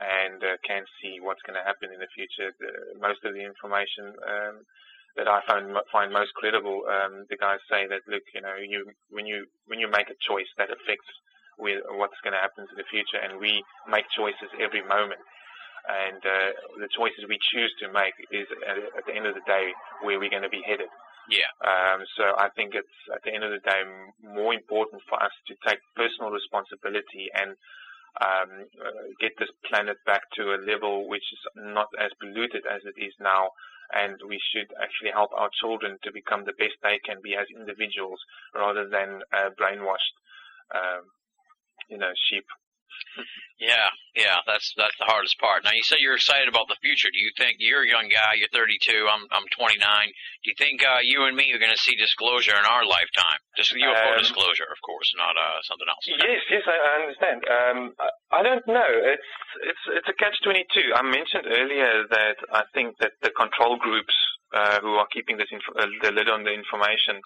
and 0.00 0.42
uh, 0.42 0.58
can 0.66 0.82
see 0.98 1.20
what's 1.20 1.42
going 1.46 1.54
to 1.54 1.62
happen 1.62 1.92
in 1.94 2.00
the 2.00 2.10
future, 2.10 2.50
the, 2.58 2.98
most 2.98 3.22
of 3.22 3.34
the 3.34 3.44
information 3.44 4.16
um, 4.26 4.66
that 5.16 5.28
I 5.28 5.44
find 5.46 5.68
find 5.92 6.10
most 6.10 6.32
credible, 6.34 6.88
um, 6.88 7.28
the 7.28 7.36
guys 7.36 7.60
say 7.68 7.86
that 7.86 8.08
look, 8.08 8.24
you 8.34 8.40
know, 8.40 8.56
you 8.56 8.90
when 9.10 9.26
you 9.26 9.46
when 9.66 9.78
you 9.78 9.88
make 9.88 10.08
a 10.08 10.18
choice 10.24 10.48
that 10.56 10.72
affects 10.72 11.06
with 11.58 11.84
what's 12.00 12.16
going 12.24 12.32
to 12.32 12.40
happen 12.40 12.64
to 12.64 12.76
the 12.76 12.88
future, 12.88 13.20
and 13.20 13.38
we 13.38 13.62
make 13.88 14.08
choices 14.16 14.48
every 14.58 14.82
moment. 14.82 15.20
And 15.82 16.22
uh, 16.22 16.50
the 16.78 16.88
choices 16.94 17.26
we 17.28 17.42
choose 17.52 17.74
to 17.82 17.90
make 17.90 18.14
is 18.30 18.46
at, 18.64 18.78
at 18.96 19.04
the 19.04 19.14
end 19.14 19.26
of 19.26 19.34
the 19.34 19.42
day 19.46 19.74
where 20.02 20.18
we're 20.18 20.30
going 20.30 20.46
to 20.46 20.52
be 20.52 20.62
headed. 20.64 20.88
Yeah. 21.30 21.50
Um, 21.62 22.02
so 22.16 22.34
I 22.36 22.48
think 22.56 22.74
it's 22.74 22.98
at 23.14 23.22
the 23.22 23.32
end 23.32 23.44
of 23.44 23.50
the 23.50 23.62
day 23.62 23.82
more 24.22 24.52
important 24.54 25.02
for 25.08 25.22
us 25.22 25.32
to 25.48 25.54
take 25.66 25.78
personal 25.94 26.30
responsibility 26.30 27.30
and 27.34 27.54
um, 28.20 28.66
uh, 28.76 29.08
get 29.20 29.32
this 29.38 29.48
planet 29.68 29.96
back 30.04 30.22
to 30.36 30.54
a 30.54 30.62
level 30.66 31.08
which 31.08 31.24
is 31.32 31.42
not 31.56 31.88
as 31.98 32.10
polluted 32.20 32.66
as 32.66 32.82
it 32.84 32.98
is 33.00 33.14
now. 33.20 33.50
And 33.94 34.16
we 34.26 34.40
should 34.52 34.72
actually 34.80 35.12
help 35.12 35.30
our 35.36 35.50
children 35.60 35.98
to 36.02 36.12
become 36.12 36.44
the 36.44 36.56
best 36.56 36.80
they 36.82 36.98
can 37.04 37.20
be 37.22 37.36
as 37.36 37.46
individuals 37.54 38.20
rather 38.54 38.88
than 38.88 39.20
uh, 39.32 39.50
brainwashed, 39.60 40.16
um, 40.74 41.04
you 41.88 41.98
know, 41.98 42.12
sheep. 42.30 42.46
Yeah, 43.62 43.86
yeah, 44.18 44.42
that's 44.42 44.74
that's 44.74 44.98
the 44.98 45.06
hardest 45.06 45.38
part. 45.38 45.62
Now 45.62 45.70
you 45.70 45.86
say 45.86 46.02
you're 46.02 46.18
excited 46.18 46.50
about 46.50 46.66
the 46.66 46.80
future. 46.82 47.14
Do 47.14 47.22
you 47.22 47.30
think 47.38 47.62
you're 47.62 47.86
a 47.86 47.88
young 47.88 48.10
guy? 48.10 48.34
You're 48.34 48.50
32. 48.50 49.06
I'm 49.06 49.22
I'm 49.30 49.46
29. 49.54 49.78
Do 49.78 50.46
you 50.50 50.58
think 50.58 50.82
uh, 50.82 50.98
you 51.06 51.22
and 51.30 51.38
me 51.38 51.54
are 51.54 51.62
going 51.62 51.70
to 51.70 51.78
see 51.78 51.94
disclosure 51.94 52.58
in 52.58 52.66
our 52.66 52.82
lifetime? 52.82 53.38
Just 53.54 53.70
UFO 53.70 54.18
um, 54.18 54.18
disclosure, 54.18 54.66
of 54.66 54.80
course, 54.82 55.06
not 55.14 55.38
uh, 55.38 55.62
something 55.62 55.86
else. 55.86 56.02
Yes, 56.10 56.42
yes, 56.50 56.64
I, 56.66 56.74
I 56.74 56.92
understand. 57.06 57.38
Um, 57.46 57.78
I, 58.02 58.08
I 58.34 58.40
don't 58.42 58.66
know. 58.66 58.90
It's 59.06 59.30
it's 59.62 59.84
it's 60.02 60.08
a 60.10 60.16
catch 60.18 60.34
22. 60.42 60.98
I 60.98 61.02
mentioned 61.06 61.46
earlier 61.46 62.10
that 62.10 62.42
I 62.50 62.66
think 62.74 62.98
that 62.98 63.14
the 63.22 63.30
control 63.30 63.78
groups 63.78 64.14
uh, 64.52 64.80
who 64.82 64.98
are 64.98 65.06
keeping 65.14 65.38
this 65.38 65.48
inf- 65.54 65.76
uh, 65.78 65.86
the 66.02 66.10
lid 66.10 66.28
on 66.28 66.42
the 66.42 66.52
information 66.52 67.22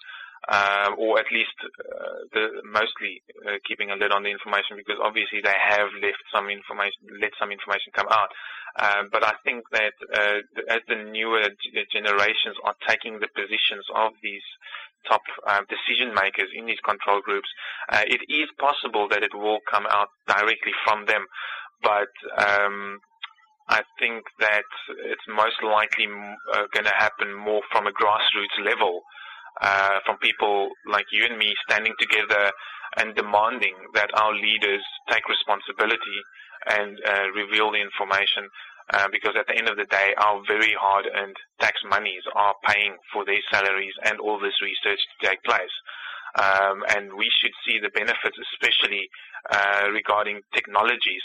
uh, 0.47 0.91
or 0.97 1.19
at 1.19 1.25
least 1.31 1.57
uh, 1.63 2.23
the, 2.33 2.61
mostly 2.63 3.21
uh, 3.45 3.57
keeping 3.67 3.91
a 3.91 3.95
lid 3.95 4.11
on 4.11 4.23
the 4.23 4.31
information 4.31 4.77
because 4.77 4.97
obviously 5.01 5.41
they 5.41 5.55
have 5.57 5.89
left 6.01 6.23
some 6.33 6.49
information, 6.49 7.01
let 7.19 7.31
some 7.39 7.51
information 7.51 7.91
come 7.93 8.07
out. 8.11 8.29
Um, 8.79 9.09
but 9.11 9.23
I 9.23 9.33
think 9.43 9.65
that 9.71 9.93
uh, 10.13 10.39
as 10.69 10.81
the 10.87 10.95
newer 10.95 11.49
generations 11.91 12.55
are 12.63 12.75
taking 12.87 13.19
the 13.19 13.27
positions 13.33 13.85
of 13.95 14.13
these 14.21 14.45
top 15.07 15.21
uh, 15.47 15.61
decision 15.67 16.13
makers 16.13 16.49
in 16.53 16.65
these 16.65 16.79
control 16.85 17.21
groups, 17.21 17.49
uh, 17.89 18.03
it 18.05 18.21
is 18.29 18.47
possible 18.59 19.07
that 19.09 19.23
it 19.23 19.33
will 19.33 19.59
come 19.69 19.85
out 19.89 20.09
directly 20.27 20.73
from 20.85 21.05
them. 21.05 21.25
But 21.81 22.13
um, 22.37 22.99
I 23.69 23.81
think 23.99 24.23
that 24.39 24.69
it's 25.05 25.27
most 25.27 25.61
likely 25.63 26.07
uh, 26.53 26.65
going 26.73 26.85
to 26.85 26.97
happen 26.97 27.33
more 27.33 27.61
from 27.71 27.87
a 27.87 27.91
grassroots 27.91 28.63
level, 28.63 29.01
uh, 29.61 29.99
from 30.05 30.17
people 30.17 30.69
like 30.85 31.05
you 31.11 31.25
and 31.25 31.37
me 31.37 31.53
standing 31.69 31.93
together 31.99 32.51
and 32.97 33.15
demanding 33.15 33.75
that 33.93 34.09
our 34.15 34.33
leaders 34.33 34.83
take 35.09 35.27
responsibility 35.27 36.19
and 36.69 36.97
uh, 37.07 37.27
reveal 37.35 37.71
the 37.71 37.81
information. 37.81 38.49
Uh, 38.93 39.07
because 39.11 39.35
at 39.37 39.45
the 39.47 39.57
end 39.57 39.67
of 39.67 39.75
the 39.75 39.83
day, 39.91 40.15
our 40.17 40.41
very 40.47 40.73
hard-earned 40.79 41.35
tax 41.59 41.75
monies 41.89 42.23
are 42.35 42.55
paying 42.65 42.95
for 43.11 43.25
their 43.25 43.43
salaries 43.51 43.93
and 44.05 44.17
all 44.19 44.39
this 44.39 44.55
research 44.63 44.99
to 45.19 45.27
take 45.27 45.43
place. 45.43 45.75
Um, 46.39 46.83
and 46.95 47.11
we 47.13 47.27
should 47.41 47.51
see 47.67 47.79
the 47.79 47.91
benefits, 47.91 48.37
especially 48.53 49.09
uh, 49.51 49.91
regarding 49.91 50.39
technologies, 50.53 51.23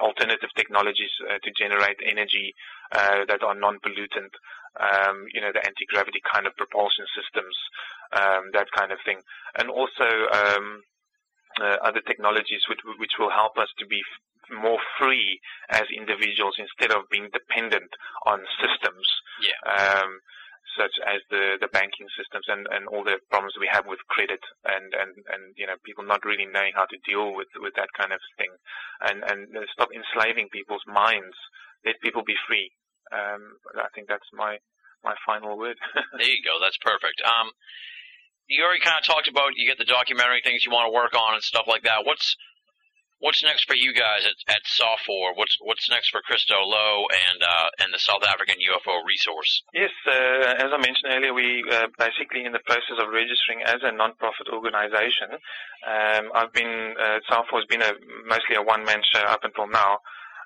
alternative 0.00 0.50
technologies 0.56 1.10
uh, 1.28 1.38
to 1.42 1.50
generate 1.58 1.98
energy 2.04 2.54
uh, 2.92 3.24
that 3.28 3.42
are 3.42 3.54
non-pollutant. 3.54 4.32
Um, 4.76 5.24
you 5.32 5.40
know, 5.40 5.52
the 5.52 5.64
anti-gravity 5.64 6.20
kind 6.30 6.46
of 6.46 6.56
propulsion 6.56 7.06
systems, 7.16 7.56
um, 8.12 8.52
that 8.52 8.68
kind 8.76 8.92
of 8.92 8.98
thing, 9.04 9.20
and 9.56 9.70
also 9.70 10.08
um, 10.32 10.82
uh, 11.60 11.76
other 11.82 12.00
technologies 12.04 12.60
which, 12.68 12.80
which 12.98 13.16
will 13.18 13.30
help 13.32 13.56
us 13.56 13.68
to 13.78 13.86
be 13.86 14.02
more 14.52 14.78
free 14.98 15.40
as 15.70 15.84
individuals 15.90 16.54
instead 16.58 16.92
of 16.92 17.08
being 17.10 17.28
dependent 17.32 17.90
on 18.26 18.40
systems. 18.60 19.06
Yeah. 19.40 19.58
Um, 19.64 20.20
such 20.74 20.96
as 21.06 21.22
the, 21.30 21.56
the 21.60 21.70
banking 21.70 22.10
systems 22.18 22.46
and, 22.48 22.66
and 22.74 22.88
all 22.88 23.04
the 23.04 23.22
problems 23.30 23.54
we 23.60 23.70
have 23.70 23.86
with 23.86 24.02
credit 24.10 24.42
and, 24.66 24.90
and, 24.96 25.12
and, 25.30 25.42
you 25.56 25.66
know, 25.66 25.78
people 25.84 26.04
not 26.04 26.24
really 26.24 26.46
knowing 26.46 26.74
how 26.74 26.86
to 26.90 26.98
deal 27.06 27.34
with, 27.34 27.48
with 27.62 27.74
that 27.78 27.92
kind 27.94 28.12
of 28.12 28.20
thing 28.36 28.50
and, 29.06 29.22
and 29.22 29.46
stop 29.72 29.88
enslaving 29.94 30.48
people's 30.50 30.84
minds. 30.86 31.36
Let 31.84 32.02
people 32.02 32.26
be 32.26 32.36
free. 32.48 32.72
Um, 33.14 33.62
I 33.78 33.86
think 33.94 34.08
that's 34.08 34.26
my, 34.34 34.58
my 35.04 35.14
final 35.24 35.56
word. 35.56 35.78
there 36.18 36.28
you 36.28 36.42
go. 36.42 36.58
That's 36.58 36.78
perfect. 36.82 37.22
Um, 37.22 37.54
you 38.48 38.62
already 38.62 38.82
kind 38.82 38.98
of 38.98 39.06
talked 39.06 39.28
about 39.28 39.54
you 39.56 39.66
get 39.66 39.78
the 39.78 39.86
documentary 39.86 40.42
things 40.42 40.64
you 40.64 40.70
want 40.70 40.86
to 40.86 40.94
work 40.94 41.14
on 41.14 41.34
and 41.34 41.42
stuff 41.42 41.66
like 41.66 41.82
that. 41.82 42.06
What's 42.06 42.36
what's 43.26 43.42
next 43.42 43.66
for 43.66 43.74
you 43.74 43.90
guys 43.90 44.22
at, 44.22 44.38
at 44.46 44.62
SAUFOR? 44.62 45.34
What's 45.34 45.58
what's 45.60 45.90
next 45.90 46.14
for 46.14 46.22
Christo 46.22 46.54
Louw 46.54 47.10
and 47.10 47.42
uh, 47.42 47.82
and 47.82 47.90
the 47.92 47.98
South 47.98 48.22
African 48.22 48.62
UFO 48.62 49.02
resource? 49.02 49.66
Yes, 49.74 49.90
uh, 50.06 50.62
as 50.62 50.70
I 50.70 50.78
mentioned 50.78 51.10
earlier, 51.10 51.34
we 51.34 51.66
uh, 51.66 51.90
basically 51.98 52.46
in 52.46 52.54
the 52.54 52.62
process 52.62 53.02
of 53.02 53.10
registering 53.10 53.66
as 53.66 53.82
a 53.82 53.90
non-profit 53.90 54.46
organization. 54.54 55.42
Um, 55.82 56.30
I've 56.38 56.54
been 56.54 56.94
uh, 56.94 57.18
has 57.26 57.66
been 57.68 57.82
a 57.82 57.92
mostly 58.30 58.54
a 58.54 58.62
one-man 58.62 59.02
show 59.12 59.26
up 59.26 59.42
until 59.42 59.66
now. 59.66 59.98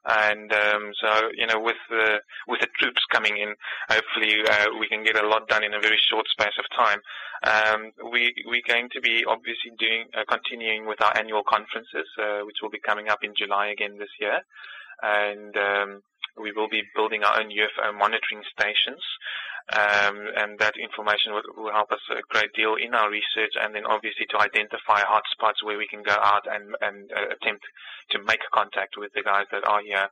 And 0.05 0.53
um, 0.53 0.93
so, 1.01 1.31
you 1.37 1.47
know, 1.47 1.61
with 1.61 1.77
the 1.91 2.21
with 2.49 2.61
the 2.61 2.69
troops 2.79 3.03
coming 3.13 3.37
in, 3.37 3.55
hopefully 3.89 4.43
uh, 4.49 4.67
we 4.79 4.89
can 4.89 5.05
get 5.05 5.17
a 5.17 5.27
lot 5.27 5.49
done 5.49 5.63
in 5.63 5.75
a 5.75 5.81
very 5.81 5.99
short 6.11 6.27
space 6.29 6.57
of 6.59 6.65
time. 6.77 7.01
Um, 7.45 7.93
we 8.11 8.33
we're 8.47 8.67
going 8.67 8.89
to 8.93 9.01
be 9.01 9.25
obviously 9.27 9.73
doing 9.79 10.07
uh, 10.17 10.25
continuing 10.29 10.87
with 10.87 11.03
our 11.03 11.17
annual 11.17 11.43
conferences, 11.47 12.09
uh, 12.19 12.41
which 12.45 12.57
will 12.63 12.71
be 12.71 12.81
coming 12.81 13.09
up 13.09 13.21
in 13.23 13.35
July 13.37 13.69
again 13.69 13.99
this 13.99 14.13
year, 14.19 14.41
and 15.03 15.57
um, 15.57 16.03
we 16.39 16.53
will 16.53 16.69
be 16.69 16.83
building 16.95 17.23
our 17.25 17.41
own 17.41 17.51
UFO 17.51 17.97
monitoring 17.97 18.43
stations. 18.53 19.03
Um, 19.71 20.27
and 20.35 20.59
that 20.59 20.75
information 20.75 21.31
will, 21.31 21.47
will, 21.55 21.71
help 21.71 21.93
us 21.93 22.03
a 22.11 22.27
great 22.27 22.51
deal 22.55 22.75
in 22.75 22.93
our 22.95 23.09
research, 23.09 23.55
and 23.61 23.75
then 23.75 23.87
obviously 23.87 24.27
to 24.31 24.41
identify 24.41 24.99
hotspots 25.07 25.63
where 25.63 25.79
we 25.79 25.87
can 25.87 26.03
go 26.03 26.17
out 26.19 26.43
and, 26.51 26.75
and 26.81 27.13
uh, 27.13 27.31
attempt 27.31 27.63
to 28.11 28.19
make 28.27 28.41
contact 28.53 28.97
with 28.99 29.13
the 29.15 29.23
guys 29.23 29.47
that 29.53 29.63
are 29.69 29.83
here. 29.83 30.09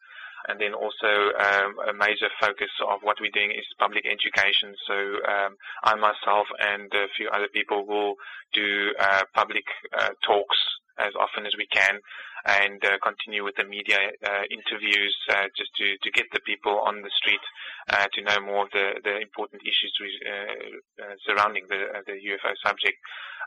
And 0.47 0.61
then 0.61 0.75
also 0.75 1.35
um, 1.35 1.77
a 1.89 1.93
major 1.93 2.31
focus 2.41 2.71
of 2.87 3.01
what 3.03 3.19
we're 3.21 3.35
doing 3.35 3.51
is 3.51 3.67
public 3.79 4.07
education. 4.07 4.75
So 4.87 4.95
um, 5.27 5.57
I 5.85 5.95
myself 5.97 6.47
and 6.61 6.93
a 6.95 7.07
few 7.17 7.29
other 7.29 7.49
people 7.53 7.87
will 7.87 8.15
do 8.55 8.95
uh, 8.99 9.25
public 9.35 9.65
uh, 9.97 10.11
talks 10.25 10.57
as 10.99 11.15
often 11.19 11.47
as 11.47 11.55
we 11.57 11.67
can 11.67 12.01
and 12.47 12.83
uh, 12.85 12.99
continue 13.03 13.43
with 13.45 13.55
the 13.57 13.65
media 13.65 13.99
uh, 14.25 14.45
interviews 14.51 15.15
uh, 15.31 15.47
just 15.57 15.71
to, 15.77 15.97
to 16.03 16.11
get 16.11 16.27
the 16.33 16.41
people 16.47 16.79
on 16.87 17.03
the 17.03 17.11
street 17.19 17.43
uh, 17.91 18.07
to 18.15 18.23
know 18.23 18.39
more 18.41 18.65
of 18.65 18.71
the, 18.73 18.99
the 19.03 19.19
important 19.19 19.63
issues 19.63 19.93
uh, 20.25 21.03
uh, 21.03 21.15
surrounding 21.27 21.65
the, 21.69 22.03
the 22.07 22.15
UFO 22.15 22.55
subject. 22.65 22.99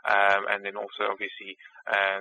Um, 0.02 0.50
and 0.50 0.64
then 0.66 0.76
also 0.76 1.06
obviously 1.10 1.56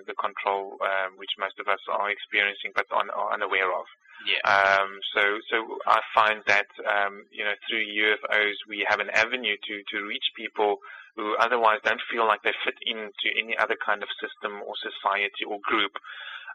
the 0.05 0.13
control 0.13 0.77
um, 0.85 1.17
which 1.17 1.33
most 1.39 1.57
of 1.57 1.67
us 1.67 1.81
are 1.89 2.09
experiencing 2.09 2.71
but 2.75 2.85
are, 2.91 3.05
are 3.09 3.33
unaware 3.33 3.73
of. 3.73 3.85
Yeah. 4.25 4.41
Um, 4.45 4.99
so, 5.15 5.21
so 5.49 5.57
I 5.87 5.99
find 6.13 6.43
that 6.47 6.69
um, 6.85 7.25
you 7.31 7.43
know 7.43 7.55
through 7.65 7.81
UFOs 7.81 8.57
we 8.69 8.85
have 8.87 8.99
an 8.99 9.09
avenue 9.13 9.57
to 9.57 9.75
to 9.95 10.05
reach 10.05 10.25
people 10.35 10.77
who 11.15 11.35
otherwise 11.37 11.79
don't 11.83 12.01
feel 12.11 12.25
like 12.27 12.41
they 12.43 12.53
fit 12.63 12.77
into 12.85 13.27
any 13.35 13.57
other 13.57 13.75
kind 13.83 14.01
of 14.03 14.09
system 14.21 14.61
or 14.63 14.73
society 14.79 15.43
or 15.43 15.59
group, 15.65 15.91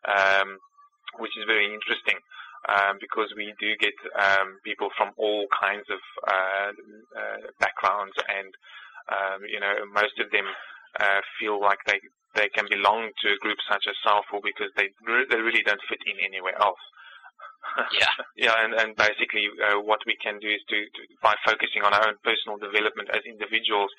um, 0.08 0.58
which 1.18 1.34
is 1.36 1.44
very 1.46 1.66
interesting. 1.66 2.18
Um, 2.66 2.98
because 2.98 3.30
we 3.36 3.54
do 3.62 3.78
get 3.78 3.94
um, 4.18 4.58
people 4.64 4.90
from 4.98 5.14
all 5.16 5.46
kinds 5.54 5.86
of 5.86 6.02
uh, 6.26 6.72
uh, 7.14 7.40
backgrounds, 7.60 8.14
and 8.26 8.50
um, 9.06 9.46
you 9.46 9.60
know 9.60 9.86
most 9.94 10.18
of 10.18 10.30
them 10.34 10.46
uh, 10.98 11.20
feel 11.38 11.60
like 11.60 11.78
they 11.86 12.00
they 12.34 12.48
can 12.50 12.66
belong 12.68 13.10
to 13.22 13.32
a 13.32 13.38
group 13.38 13.58
such 13.70 13.86
as 13.86 13.94
SAUFOR 14.02 14.42
because 14.42 14.70
they 14.76 14.90
they 15.30 15.38
really 15.38 15.62
don't 15.62 15.80
fit 15.88 16.02
in 16.06 16.18
anywhere 16.24 16.58
else. 16.58 16.80
Yeah. 17.92 18.08
yeah, 18.36 18.54
and, 18.64 18.72
and 18.72 18.96
basically 18.96 19.52
uh, 19.60 19.78
what 19.80 20.00
we 20.06 20.16
can 20.16 20.40
do 20.40 20.48
is 20.48 20.64
to, 20.68 20.78
to, 20.96 21.00
by 21.22 21.34
focusing 21.44 21.84
on 21.84 21.92
our 21.92 22.08
own 22.08 22.16
personal 22.24 22.56
development 22.56 23.10
as 23.12 23.20
individuals, 23.28 23.90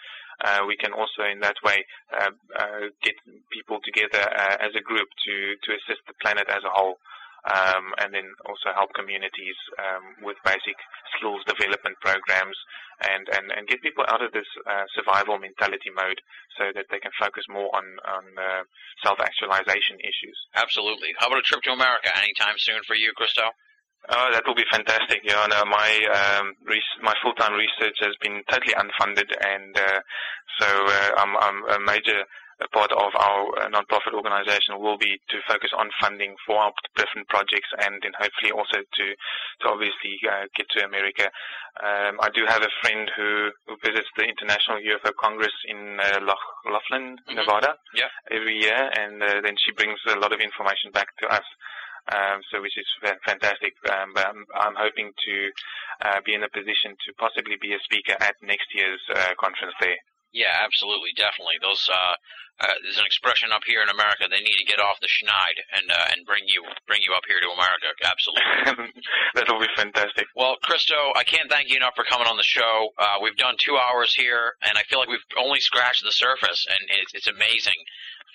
uh, 0.43 0.65
we 0.65 0.75
can 0.77 0.93
also 0.93 1.25
in 1.29 1.39
that 1.41 1.57
way 1.63 1.85
uh, 2.13 2.29
uh 2.57 2.89
get 3.01 3.13
people 3.51 3.77
together 3.85 4.21
uh, 4.21 4.57
as 4.61 4.73
a 4.73 4.81
group 4.81 5.09
to, 5.25 5.33
to 5.61 5.69
assist 5.77 6.01
the 6.07 6.13
planet 6.21 6.49
as 6.49 6.63
a 6.65 6.73
whole. 6.73 6.97
Um, 7.45 7.93
and 8.01 8.11
then 8.11 8.27
also 8.43 8.73
help 8.75 8.91
communities 8.91 9.55
um, 9.79 10.25
with 10.25 10.35
basic 10.43 10.75
skills 11.15 11.45
development 11.47 11.95
programs 12.01 12.57
and, 13.07 13.29
and, 13.29 13.53
and 13.55 13.69
get 13.69 13.79
people 13.85 14.03
out 14.09 14.25
of 14.25 14.33
this 14.33 14.49
uh, 14.65 14.83
survival 14.97 15.37
mentality 15.37 15.93
mode 15.93 16.19
so 16.57 16.73
that 16.75 16.89
they 16.89 16.99
can 16.99 17.13
focus 17.15 17.45
more 17.47 17.69
on, 17.71 17.85
on 18.03 18.25
uh, 18.35 18.63
self-actualization 19.05 20.01
issues. 20.01 20.37
Absolutely. 20.59 21.13
How 21.21 21.27
about 21.27 21.39
a 21.39 21.47
trip 21.47 21.61
to 21.69 21.71
America 21.71 22.09
anytime 22.19 22.57
soon 22.57 22.81
for 22.83 22.95
you, 22.97 23.13
Christo? 23.15 23.47
Oh, 24.09 24.29
that 24.31 24.43
will 24.45 24.55
be 24.55 24.67
fantastic. 24.71 25.21
Yeah, 25.23 25.45
no, 25.49 25.65
my 25.65 25.89
um, 26.15 26.55
res- 26.63 26.99
my 27.01 27.13
full-time 27.21 27.53
research 27.53 27.97
has 27.99 28.15
been 28.21 28.41
totally 28.49 28.73
unfunded, 28.73 29.27
and 29.41 29.75
uh, 29.75 29.99
so 30.59 30.67
uh, 30.67 31.11
I'm, 31.17 31.35
I'm 31.37 31.59
a 31.75 31.79
major 31.83 32.23
a 32.59 32.67
part 32.69 32.91
of 32.91 33.11
our 33.13 33.41
uh, 33.61 33.69
non-profit 33.69 34.13
organization 34.13 34.79
will 34.79 34.97
be 34.97 35.21
to 35.29 35.37
focus 35.47 35.69
on 35.77 35.89
funding 36.01 36.33
for 36.45 36.57
our 36.57 36.73
different 36.95 37.27
projects 37.29 37.69
and 37.85 38.01
then 38.01 38.11
hopefully 38.17 38.51
also 38.51 38.81
to, 38.81 39.05
to 39.61 39.65
obviously 39.69 40.17
uh, 40.25 40.49
get 40.55 40.65
to 40.73 40.85
America. 40.85 41.29
Um, 41.77 42.17
I 42.17 42.29
do 42.33 42.45
have 42.49 42.63
a 42.65 42.73
friend 42.81 43.09
who, 43.15 43.53
who 43.67 43.77
visits 43.85 44.09
the 44.17 44.25
International 44.25 44.81
UFO 44.81 45.13
Congress 45.21 45.53
in 45.69 45.99
uh, 46.01 46.19
Laughlin, 46.65 47.21
mm-hmm. 47.21 47.35
Nevada, 47.35 47.77
yeah. 47.93 48.09
every 48.31 48.57
year, 48.57 48.89
and 48.97 49.21
uh, 49.21 49.41
then 49.45 49.53
she 49.61 49.71
brings 49.73 49.99
a 50.09 50.17
lot 50.17 50.33
of 50.33 50.41
information 50.41 50.89
back 50.91 51.13
to 51.21 51.27
us. 51.29 51.45
Um, 52.07 52.39
so 52.49 52.61
which 52.61 52.77
is 52.79 52.87
fantastic. 53.27 53.75
Um, 53.91 54.15
but 54.15 54.25
I'm, 54.25 54.45
I'm, 54.55 54.79
hoping 54.79 55.11
to 55.11 55.35
uh, 56.07 56.19
be 56.23 56.35
in 56.35 56.43
a 56.43 56.47
position 56.47 56.95
to 57.03 57.11
possibly 57.19 57.59
be 57.59 57.75
a 57.75 57.83
speaker 57.83 58.15
at 58.23 58.39
next 58.41 58.71
year's 58.71 59.03
uh, 59.11 59.35
conference 59.35 59.75
there. 59.81 59.99
Yeah, 60.31 60.55
absolutely, 60.63 61.11
definitely. 61.15 61.59
Those 61.61 61.89
uh, 61.91 62.15
uh, 62.59 62.73
there's 62.81 62.97
an 62.97 63.05
expression 63.05 63.53
up 63.53 63.61
here 63.65 63.81
in 63.85 63.89
America. 63.89 64.25
They 64.25 64.41
need 64.41 64.57
to 64.57 64.65
get 64.65 64.79
off 64.81 64.97
the 64.99 65.07
schneid 65.07 65.57
and 65.77 65.91
uh, 65.91 66.13
and 66.13 66.25
bring 66.25 66.49
you 66.49 66.65
bring 66.87 67.01
you 67.05 67.13
up 67.13 67.23
here 67.29 67.37
to 67.37 67.49
America. 67.53 67.93
Absolutely, 68.01 69.01
that'll 69.35 69.61
be 69.61 69.69
fantastic. 69.77 70.25
Well, 70.35 70.57
Christo, 70.63 70.97
I 71.15 71.23
can't 71.23 71.49
thank 71.49 71.69
you 71.69 71.77
enough 71.77 71.93
for 71.95 72.03
coming 72.03 72.27
on 72.27 72.37
the 72.37 72.47
show. 72.47 72.89
Uh, 72.97 73.21
we've 73.21 73.37
done 73.37 73.55
two 73.59 73.77
hours 73.77 74.15
here, 74.15 74.57
and 74.65 74.77
I 74.77 74.83
feel 74.89 74.99
like 74.99 75.09
we've 75.09 75.29
only 75.37 75.59
scratched 75.59 76.03
the 76.03 76.11
surface, 76.11 76.65
and 76.65 76.89
it's, 77.01 77.13
it's 77.13 77.29
amazing. 77.29 77.77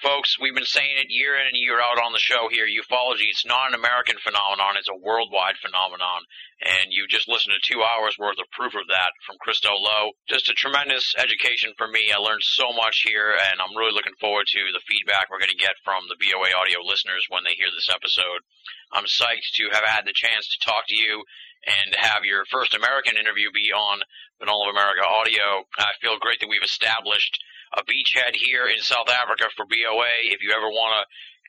Folks, 0.03 0.35
we've 0.41 0.55
been 0.55 0.67
saying 0.67 0.99
it 0.99 1.15
year 1.15 1.39
in 1.39 1.47
and 1.47 1.55
year 1.55 1.79
out 1.79 2.03
on 2.03 2.11
the 2.13 2.19
show 2.19 2.49
here. 2.51 2.67
Ufology, 2.67 3.31
it's 3.31 3.47
not 3.47 3.69
an 3.69 3.79
American 3.79 4.19
phenomenon, 4.19 4.75
it's 4.75 4.91
a 4.91 4.99
worldwide 4.99 5.55
phenomenon. 5.63 6.27
And 6.59 6.91
you 6.91 7.07
just 7.07 7.29
listened 7.29 7.55
to 7.55 7.63
two 7.63 7.83
hours 7.83 8.19
worth 8.19 8.39
of 8.39 8.51
proof 8.51 8.75
of 8.75 8.91
that 8.91 9.15
from 9.27 9.39
Christo 9.39 9.71
Louw. 9.71 10.11
Just 10.27 10.51
a 10.51 10.55
tremendous 10.55 11.15
education 11.19 11.75
for 11.79 11.87
me. 11.87 12.11
I 12.11 12.19
learned 12.19 12.43
so 12.43 12.73
much 12.75 13.07
here, 13.07 13.31
and 13.31 13.63
I'm 13.63 13.77
really 13.79 13.95
looking 13.95 14.12
forward 14.21 14.47
to 14.51 14.63
the 14.73 14.85
feedback 14.89 15.29
we're 15.29 15.43
going 15.43 15.55
to 15.55 15.65
get 15.65 15.81
from 15.85 16.09
the 16.09 16.19
BOA 16.19 16.53
audio 16.57 16.81
listeners 16.85 17.27
when 17.29 17.45
they 17.45 17.57
hear 17.57 17.71
this 17.73 17.93
episode. 17.93 18.45
I'm 18.93 19.09
psyched 19.09 19.57
to 19.61 19.73
have 19.73 19.85
had 19.85 20.05
the 20.05 20.17
chance 20.17 20.49
to 20.49 20.65
talk 20.65 20.85
to 20.89 20.97
you 20.97 21.25
and 21.65 21.95
have 21.95 22.27
your 22.27 22.45
first 22.51 22.75
American 22.75 23.17
interview 23.17 23.49
be 23.55 23.71
on 23.71 24.03
Binnall 24.43 24.67
of 24.67 24.75
America 24.75 25.07
Audio. 25.07 25.65
I 25.79 25.95
feel 26.03 26.19
great 26.19 26.43
that 26.43 26.51
we've 26.51 26.67
established 26.67 27.39
a 27.79 27.87
beachhead 27.87 28.35
here 28.35 28.67
in 28.67 28.83
South 28.83 29.09
Africa 29.09 29.49
for 29.57 29.65
BOA. 29.65 30.29
If 30.29 30.43
you 30.43 30.53
ever 30.53 30.69
want 30.69 30.99
to 30.99 31.03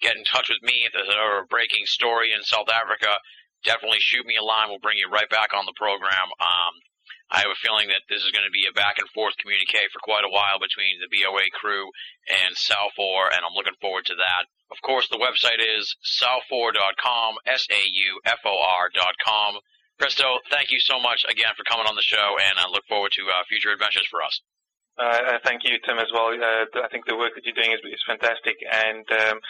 get 0.06 0.16
in 0.16 0.24
touch 0.24 0.50
with 0.50 0.62
me, 0.62 0.86
if 0.86 0.94
there's 0.94 1.10
a 1.10 1.48
breaking 1.50 1.86
story 1.90 2.32
in 2.32 2.44
South 2.44 2.70
Africa, 2.70 3.12
definitely 3.64 4.00
shoot 4.00 4.26
me 4.26 4.38
a 4.40 4.46
line. 4.46 4.70
We'll 4.70 4.84
bring 4.84 5.02
you 5.02 5.10
right 5.10 5.30
back 5.30 5.52
on 5.56 5.66
the 5.66 5.76
program. 5.76 6.30
Um, 6.40 6.74
I 7.32 7.42
have 7.42 7.52
a 7.52 7.64
feeling 7.64 7.90
that 7.90 8.06
this 8.10 8.24
is 8.24 8.32
going 8.32 8.46
to 8.46 8.54
be 8.54 8.68
a 8.70 8.74
back 8.76 9.00
and 9.00 9.10
forth 9.10 9.38
communique 9.42 9.90
for 9.92 10.00
quite 10.04 10.24
a 10.24 10.30
while 10.30 10.60
between 10.60 11.00
the 11.02 11.10
BOA 11.10 11.50
crew 11.54 11.90
and 12.30 12.56
SAUFOR, 12.56 13.32
and 13.34 13.42
I'm 13.42 13.56
looking 13.56 13.76
forward 13.82 14.06
to 14.12 14.16
that. 14.16 14.46
Of 14.72 14.82
course, 14.82 15.08
the 15.10 15.22
website 15.22 15.62
is 15.62 15.96
saufor.com, 16.02 17.36
S-A-U-F-O-R.com. 17.46 18.42
Christo, 20.00 20.40
thank 20.50 20.72
you 20.72 20.80
so 20.80 21.00
much 21.00 21.26
again 21.30 21.54
for 21.56 21.64
coming 21.64 21.86
on 21.88 21.96
the 21.96 22.02
show, 22.02 22.38
and 22.42 22.60
I 22.60 22.68
look 22.70 22.86
forward 22.90 23.12
to 23.14 23.24
uh, 23.30 23.44
future 23.48 23.72
adventures 23.72 24.08
for 24.10 24.22
us. 24.24 24.42
Uh, 24.98 25.40
thank 25.44 25.64
you, 25.64 25.78
Tim, 25.86 25.98
as 25.98 26.12
well. 26.14 26.30
Uh, 26.34 26.66
I 26.86 26.88
think 26.90 27.06
the 27.06 27.18
work 27.18 27.34
that 27.34 27.46
you're 27.46 27.58
doing 27.58 27.74
is, 27.74 27.82
is 27.86 28.04
fantastic, 28.06 28.58
and 28.62 29.06
um, 29.10 29.38
uh, 29.38 29.42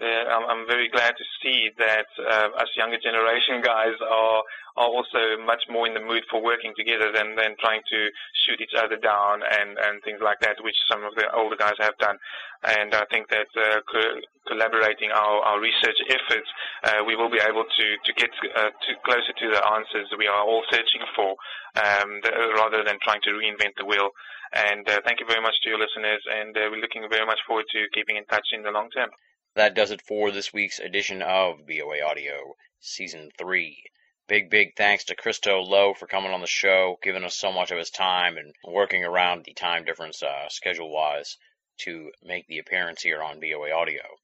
I'm, 0.00 0.44
I'm, 0.48 0.66
very 0.66 0.88
glad 0.88 1.12
to 1.18 1.24
see 1.42 1.68
that 1.78 2.08
uh, 2.16 2.48
us 2.56 2.70
younger 2.76 2.98
generation 2.98 3.60
guys 3.64 3.92
are 4.00 4.42
are 4.76 4.88
also 4.88 5.36
much 5.44 5.60
more 5.68 5.86
in 5.86 5.92
the 5.92 6.00
mood 6.00 6.24
for 6.30 6.40
working 6.40 6.72
together 6.76 7.12
than, 7.12 7.36
than 7.36 7.56
trying 7.60 7.82
to 7.92 8.08
shoot 8.44 8.60
each 8.60 8.72
other 8.72 8.96
down 8.96 9.44
and, 9.44 9.76
and 9.76 10.02
things 10.02 10.20
like 10.24 10.40
that, 10.40 10.56
which 10.64 10.76
some 10.88 11.04
of 11.04 11.14
the 11.14 11.28
older 11.36 11.56
guys 11.56 11.76
have 11.78 11.96
done. 11.98 12.16
And 12.64 12.94
I 12.94 13.04
think 13.10 13.28
that 13.28 13.52
uh, 13.52 13.84
co- 13.84 14.20
collaborating 14.48 15.10
our, 15.12 15.44
our 15.44 15.60
research 15.60 15.98
efforts, 16.08 16.48
uh, 16.84 17.04
we 17.04 17.16
will 17.16 17.28
be 17.28 17.42
able 17.42 17.64
to, 17.64 17.86
to 18.00 18.12
get 18.16 18.30
uh, 18.56 18.70
to 18.72 18.90
closer 19.04 19.34
to 19.36 19.46
the 19.50 19.60
answers 19.76 20.08
we 20.16 20.26
are 20.26 20.40
all 20.40 20.62
searching 20.70 21.04
for, 21.14 21.36
um, 21.76 22.24
the, 22.24 22.32
rather 22.56 22.80
than 22.84 22.96
trying 23.04 23.20
to 23.28 23.36
reinvent 23.36 23.76
the 23.76 23.84
wheel. 23.84 24.08
And 24.52 24.88
uh, 24.88 25.00
thank 25.04 25.20
you 25.20 25.26
very 25.26 25.40
much 25.40 25.56
to 25.64 25.68
your 25.68 25.80
listeners, 25.80 26.20
and 26.28 26.56
uh, 26.56 26.68
we're 26.70 26.80
looking 26.80 27.04
very 27.08 27.24
much 27.24 27.40
forward 27.46 27.64
to 27.72 27.88
keeping 27.92 28.16
in 28.16 28.24
touch 28.26 28.52
in 28.52 28.62
the 28.62 28.70
long 28.70 28.88
term. 28.90 29.08
That 29.54 29.74
does 29.74 29.90
it 29.90 30.00
for 30.00 30.30
this 30.30 30.54
week's 30.54 30.78
edition 30.78 31.20
of 31.20 31.66
BOA 31.66 32.00
Audio, 32.00 32.56
Season 32.80 33.30
3. 33.36 33.84
Big, 34.26 34.48
big 34.48 34.74
thanks 34.76 35.04
to 35.04 35.14
Christo 35.14 35.62
Louw 35.62 35.94
for 35.94 36.06
coming 36.06 36.32
on 36.32 36.40
the 36.40 36.46
show, 36.46 36.98
giving 37.02 37.22
us 37.22 37.36
so 37.36 37.52
much 37.52 37.70
of 37.70 37.76
his 37.76 37.90
time 37.90 38.38
and 38.38 38.54
working 38.64 39.04
around 39.04 39.44
the 39.44 39.52
time 39.52 39.84
difference 39.84 40.22
uh, 40.22 40.48
schedule 40.48 40.88
wise 40.88 41.36
to 41.80 42.12
make 42.22 42.46
the 42.46 42.56
appearance 42.56 43.02
here 43.02 43.22
on 43.22 43.40
BOA 43.40 43.70
Audio. 43.70 44.16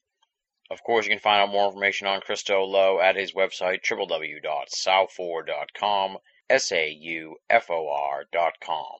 Of 0.70 0.82
course, 0.82 1.04
you 1.04 1.10
can 1.10 1.18
find 1.18 1.42
out 1.42 1.50
more 1.50 1.66
information 1.66 2.06
on 2.06 2.22
Christo 2.22 2.66
Louw 2.66 3.02
at 3.02 3.16
his 3.16 3.32
website, 3.32 3.84
www.saufor.com, 3.84 6.18
S 6.48 6.72
A 6.72 6.88
U 6.88 7.36
F 7.50 7.70
O 7.70 7.90
R.com. 7.90 8.98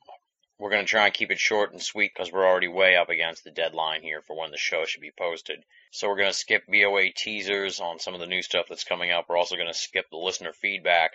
We're 0.59 0.71
going 0.71 0.85
to 0.85 0.91
try 0.91 1.07
and 1.07 1.15
keep 1.15 1.31
it 1.31 1.39
short 1.39 1.73
and 1.73 1.83
sweet 1.83 2.13
because 2.15 2.31
we're 2.31 2.47
already 2.47 2.69
way 2.69 2.97
up 2.97 3.09
against 3.09 3.45
the 3.45 3.51
deadline 3.51 4.03
here 4.03 4.21
for 4.21 4.37
when 4.37 4.51
the 4.51 4.59
show 4.59 4.85
should 4.85 5.01
be 5.01 5.11
posted. 5.11 5.65
So 5.91 6.09
we're 6.09 6.17
going 6.17 6.31
to 6.31 6.37
skip 6.37 6.65
BOA 6.67 7.13
teasers 7.17 7.81
on 7.81 7.99
some 7.99 8.15
of 8.15 8.21
the 8.21 8.27
new 8.27 8.43
stuff 8.43 8.67
that's 8.69 8.85
coming 8.85 9.11
up. 9.11 9.27
We're 9.29 9.37
also 9.37 9.57
going 9.57 9.69
to 9.69 9.75
skip 9.75 10.11
the 10.11 10.17
listener 10.17 10.53
feedback. 10.53 11.13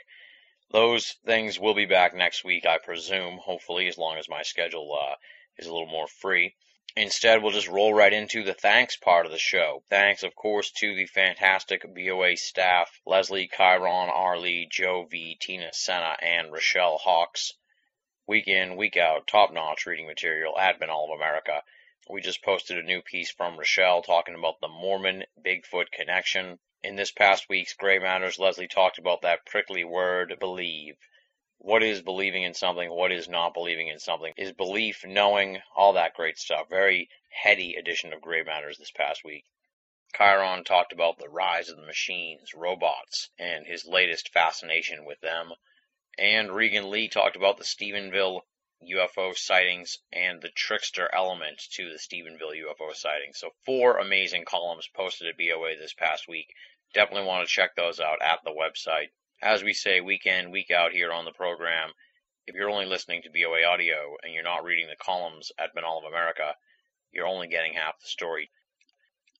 Those 0.71 1.11
things 1.25 1.59
will 1.59 1.75
be 1.75 1.85
back 1.85 2.15
next 2.15 2.43
week, 2.43 2.65
I 2.65 2.77
presume, 2.79 3.37
hopefully, 3.37 3.87
as 3.87 3.97
long 3.97 4.17
as 4.17 4.27
my 4.27 4.41
schedule 4.41 4.93
uh, 4.93 5.15
is 5.57 5.67
a 5.67 5.71
little 5.71 5.87
more 5.87 6.07
free. 6.07 6.55
Instead, 6.95 7.41
we'll 7.41 7.51
just 7.51 7.67
roll 7.67 7.93
right 7.93 8.13
into 8.13 8.43
the 8.43 8.53
thanks 8.53 8.95
part 8.97 9.25
of 9.25 9.31
the 9.31 9.37
show. 9.37 9.83
Thanks, 9.89 10.23
of 10.23 10.35
course, 10.35 10.71
to 10.71 10.95
the 10.95 11.07
fantastic 11.07 11.81
BOA 11.81 12.37
staff 12.37 13.01
Leslie, 13.05 13.49
Chiron, 13.55 14.09
Arlie, 14.09 14.67
Joe 14.71 15.05
V, 15.05 15.35
Tina 15.39 15.73
Senna, 15.73 16.15
and 16.21 16.51
Rochelle 16.51 16.97
Hawks 16.97 17.53
week 18.27 18.47
in, 18.47 18.75
week 18.75 18.95
out, 18.95 19.27
top 19.27 19.51
notch 19.51 19.85
reading 19.85 20.07
material 20.07 20.57
at 20.57 20.79
Binnall 20.79 21.11
of 21.11 21.17
America. 21.17 21.63
We 22.09 22.19
just 22.19 22.43
posted 22.43 22.77
a 22.77 22.83
new 22.83 23.01
piece 23.01 23.31
from 23.31 23.57
Rochelle 23.57 24.01
talking 24.01 24.35
about 24.35 24.59
the 24.59 24.67
Mormon 24.67 25.23
Bigfoot 25.39 25.89
connection. 25.89 26.59
In 26.83 26.97
this 26.97 27.11
past 27.11 27.47
week's 27.47 27.75
Gray 27.75 27.97
Matters, 27.97 28.37
Leslie 28.37 28.67
talked 28.67 28.97
about 28.97 29.21
that 29.21 29.45
prickly 29.45 29.85
word, 29.85 30.37
believe. 30.37 30.97
What 31.59 31.81
is 31.81 32.01
believing 32.01 32.43
in 32.43 32.53
something? 32.53 32.91
What 32.91 33.13
is 33.13 33.29
not 33.29 33.53
believing 33.53 33.87
in 33.87 33.99
something? 33.99 34.33
Is 34.35 34.51
belief 34.51 35.05
knowing? 35.05 35.61
All 35.77 35.93
that 35.93 36.13
great 36.13 36.37
stuff. 36.37 36.67
Very 36.67 37.07
heady 37.29 37.75
edition 37.75 38.11
of 38.11 38.19
Gray 38.19 38.43
Matters 38.43 38.77
this 38.77 38.91
past 38.91 39.23
week. 39.23 39.45
Chiron 40.13 40.65
talked 40.65 40.91
about 40.91 41.17
the 41.17 41.29
rise 41.29 41.69
of 41.69 41.77
the 41.77 41.85
machines, 41.85 42.53
robots, 42.53 43.29
and 43.39 43.65
his 43.65 43.85
latest 43.85 44.27
fascination 44.33 45.05
with 45.05 45.21
them. 45.21 45.53
And 46.17 46.51
Regan 46.51 46.91
Lee 46.91 47.07
talked 47.07 47.37
about 47.37 47.55
the 47.57 47.63
Stephenville 47.63 48.41
UFO 48.87 49.35
sightings 49.35 49.97
and 50.11 50.41
the 50.41 50.49
trickster 50.49 51.09
element 51.13 51.59
to 51.71 51.89
the 51.89 51.97
Stephenville 51.97 52.55
UFO 52.65 52.95
sightings. 52.95 53.39
So 53.39 53.51
four 53.65 53.97
amazing 53.97 54.45
columns 54.45 54.87
posted 54.93 55.27
at 55.27 55.37
BOA 55.37 55.75
this 55.77 55.93
past 55.93 56.27
week. 56.27 56.53
Definitely 56.93 57.27
want 57.27 57.47
to 57.47 57.53
check 57.53 57.75
those 57.75 57.99
out 57.99 58.21
at 58.21 58.39
the 58.43 58.51
website. 58.51 59.09
As 59.41 59.63
we 59.63 59.73
say 59.73 60.01
week 60.01 60.25
in, 60.25 60.51
week 60.51 60.71
out 60.71 60.91
here 60.91 61.11
on 61.11 61.25
the 61.25 61.31
program, 61.31 61.93
if 62.45 62.55
you're 62.55 62.69
only 62.69 62.85
listening 62.85 63.21
to 63.21 63.29
BOA 63.29 63.63
audio 63.63 64.17
and 64.21 64.33
you're 64.33 64.43
not 64.43 64.63
reading 64.63 64.87
the 64.87 64.95
columns 64.95 65.51
at 65.57 65.73
Binnall 65.75 65.99
of 65.99 66.05
America, 66.05 66.55
you're 67.11 67.27
only 67.27 67.47
getting 67.47 67.73
half 67.73 67.99
the 67.99 68.07
story. 68.07 68.51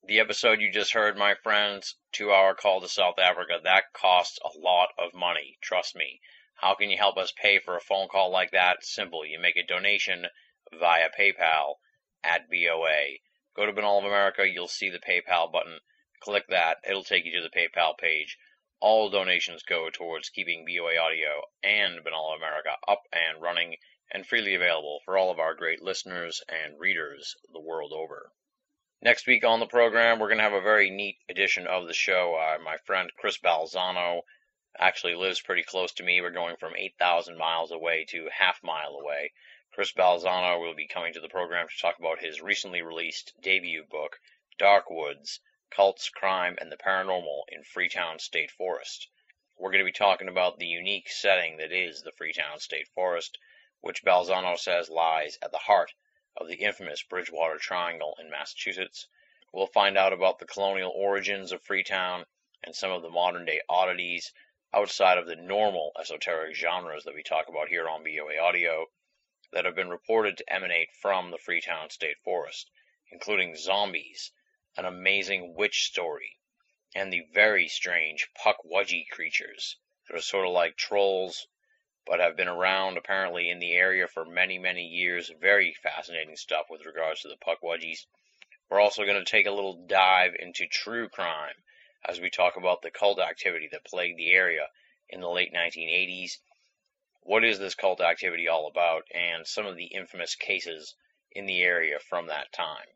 The 0.06 0.20
episode 0.20 0.60
you 0.60 0.72
just 0.72 0.94
heard, 0.94 1.18
my 1.18 1.36
friends, 1.36 1.96
two 2.12 2.32
hour 2.32 2.56
call 2.56 2.82
to 2.82 2.90
South 2.90 3.20
Africa, 3.20 3.60
that 3.64 3.94
costs 3.94 4.38
a 4.44 4.58
lot 4.60 4.90
of 4.98 5.14
money. 5.14 5.58
Trust 5.62 5.96
me. 5.96 6.20
How 6.56 6.76
can 6.76 6.90
you 6.90 6.98
help 6.98 7.18
us 7.18 7.32
pay 7.32 7.60
for 7.60 7.76
a 7.76 7.82
phone 7.82 8.08
call 8.08 8.30
like 8.32 8.52
that? 8.52 8.84
Simple. 8.84 9.26
You 9.26 9.40
make 9.40 9.58
a 9.58 9.66
donation 9.66 10.28
via 10.72 11.10
PayPal 11.10 11.76
at 12.24 12.50
BOA. 12.50 13.20
Go 13.56 13.66
to 13.66 13.74
Binnall 13.74 14.00
of 14.00 14.06
America, 14.06 14.48
you'll 14.48 14.68
see 14.68 14.90
the 14.90 15.00
PayPal 15.00 15.52
button. 15.52 15.80
Click 16.22 16.48
that, 16.48 16.78
it'll 16.88 17.04
take 17.04 17.26
you 17.26 17.32
to 17.34 17.42
the 17.42 17.50
PayPal 17.50 17.98
page. 17.98 18.38
All 18.80 19.10
donations 19.10 19.62
go 19.64 19.90
towards 19.90 20.30
keeping 20.30 20.66
BOA 20.66 20.98
Audio 20.98 21.44
and 21.62 22.04
Binnall 22.04 22.34
of 22.34 22.38
America 22.38 22.78
up 22.88 23.04
and 23.12 23.42
running 23.42 23.78
and 24.12 24.26
freely 24.26 24.56
available 24.56 25.02
for 25.06 25.18
all 25.18 25.32
of 25.32 25.40
our 25.40 25.54
great 25.54 25.82
listeners 25.82 26.42
and 26.48 26.80
readers 26.80 27.36
the 27.52 27.60
world 27.60 27.92
over. 27.94 28.32
Next 29.02 29.28
week 29.28 29.44
on 29.44 29.60
the 29.60 29.66
program, 29.66 30.18
we're 30.18 30.30
going 30.30 30.38
to 30.38 30.44
have 30.44 30.54
a 30.54 30.62
very 30.62 30.90
neat 30.90 31.18
edition 31.30 31.68
of 31.68 31.88
the 31.88 31.94
show. 31.94 32.36
Uh, 32.36 32.58
my 32.64 32.78
friend 32.78 33.12
Chris 33.18 33.38
Balzano 33.38 34.22
actually 34.80 35.16
lives 35.16 35.42
pretty 35.42 35.64
close 35.64 35.92
to 35.94 36.04
me. 36.04 36.22
We're 36.22 36.32
going 36.32 36.58
from 36.58 36.76
8,000 36.76 37.38
miles 37.38 37.72
away 37.72 38.06
to 38.10 38.30
half 38.30 38.64
mile 38.64 38.96
away. 38.96 39.32
Chris 39.72 39.92
Balzano 39.92 40.60
will 40.60 40.76
be 40.76 40.88
coming 40.88 41.14
to 41.14 41.20
the 41.20 41.30
program 41.30 41.68
to 41.68 41.82
talk 41.82 42.00
about 42.00 42.20
his 42.20 42.42
recently 42.42 42.82
released 42.82 43.34
debut 43.42 43.84
book, 43.84 44.20
Dark 44.58 44.90
Woods 44.90 45.40
Cults, 45.76 46.10
Crime, 46.10 46.56
and 46.62 46.72
the 46.72 46.78
Paranormal 46.78 47.46
in 47.48 47.64
Freetown 47.64 48.20
State 48.20 48.52
Forest. 48.52 49.08
We're 49.58 49.72
going 49.72 49.84
to 49.84 49.92
be 49.92 49.92
talking 49.92 50.28
about 50.28 50.60
the 50.60 50.68
unique 50.68 51.10
setting 51.10 51.58
that 51.58 51.72
is 51.72 52.04
the 52.04 52.12
Freetown 52.12 52.60
State 52.60 52.88
Forest, 52.90 53.40
which 53.82 54.04
Balzano 54.04 54.56
says 54.56 54.90
lies 54.90 55.40
at 55.42 55.52
the 55.52 55.58
heart 55.58 55.92
of 56.38 56.48
the 56.48 56.58
infamous 56.58 57.02
Bridgewater 57.02 57.58
Triangle 57.58 58.16
in 58.20 58.30
Massachusetts. 58.30 59.08
We'll 59.52 59.66
find 59.66 59.98
out 59.98 60.14
about 60.14 60.38
the 60.38 60.46
colonial 60.46 60.92
origins 60.92 61.52
of 61.52 61.64
Freetown 61.64 62.26
and 62.64 62.76
some 62.76 62.92
of 62.92 63.02
the 63.02 63.10
modern 63.10 63.46
day 63.46 63.62
oddities 63.68 64.32
outside 64.74 65.20
of 65.20 65.28
the 65.28 65.36
normal 65.36 65.92
esoteric 66.00 66.56
genres 66.56 67.04
that 67.04 67.14
we 67.14 67.22
talk 67.22 67.48
about 67.48 67.70
here 67.70 67.88
on 67.88 68.04
BOA 68.04 68.40
Audio 68.42 68.88
that 69.52 69.66
have 69.66 69.76
been 69.76 69.90
reported 69.90 70.38
to 70.38 70.54
emanate 70.54 70.90
from 71.02 71.30
the 71.30 71.38
Freetown 71.38 71.92
State 71.92 72.18
Forest, 72.24 72.72
including 73.12 73.56
zombies, 73.56 74.32
an 74.76 74.86
amazing 74.86 75.54
witch 75.54 75.84
story, 75.84 76.40
and 76.96 77.14
the 77.14 77.22
very 77.34 77.68
strange 77.68 78.28
Pukwudgie 78.44 79.08
creatures 79.12 79.78
that 80.08 80.18
are 80.18 80.22
sort 80.22 80.48
of 80.48 80.54
like 80.54 80.76
trolls 80.76 81.48
but 82.06 82.20
have 82.20 82.36
been 82.36 82.48
around 82.48 82.98
apparently 82.98 83.50
in 83.50 83.60
the 83.60 83.74
area 83.74 84.08
for 84.08 84.26
many, 84.26 84.58
many 84.58 84.84
years. 84.84 85.32
Very 85.40 85.74
fascinating 85.84 86.36
stuff 86.36 86.66
with 86.70 86.86
regards 86.86 87.22
to 87.22 87.30
the 87.30 87.38
Pukwudgies. 87.38 88.06
We're 88.70 88.82
also 88.82 89.06
going 89.06 89.24
to 89.24 89.32
take 89.32 89.46
a 89.46 89.52
little 89.52 89.86
dive 89.86 90.34
into 90.40 90.66
true 90.68 91.08
crime 91.10 91.54
as 92.06 92.20
we 92.20 92.30
talk 92.30 92.58
about 92.58 92.82
the 92.82 92.92
cult 92.92 93.20
activity 93.20 93.70
that 93.72 93.86
plagued 93.86 94.18
the 94.18 94.32
area 94.32 94.68
in 95.10 95.22
the 95.22 95.30
late 95.30 95.54
1980s. 95.54 96.38
What 97.22 97.44
is 97.44 97.60
this 97.60 97.76
cult 97.76 98.02
activity 98.02 98.48
all 98.48 98.68
about, 98.68 99.08
and 99.14 99.48
some 99.48 99.66
of 99.66 99.76
the 99.76 99.86
infamous 99.86 100.36
cases 100.36 100.96
in 101.32 101.46
the 101.46 101.62
area 101.62 102.00
from 102.00 102.28
that 102.28 102.52
time? 102.52 102.88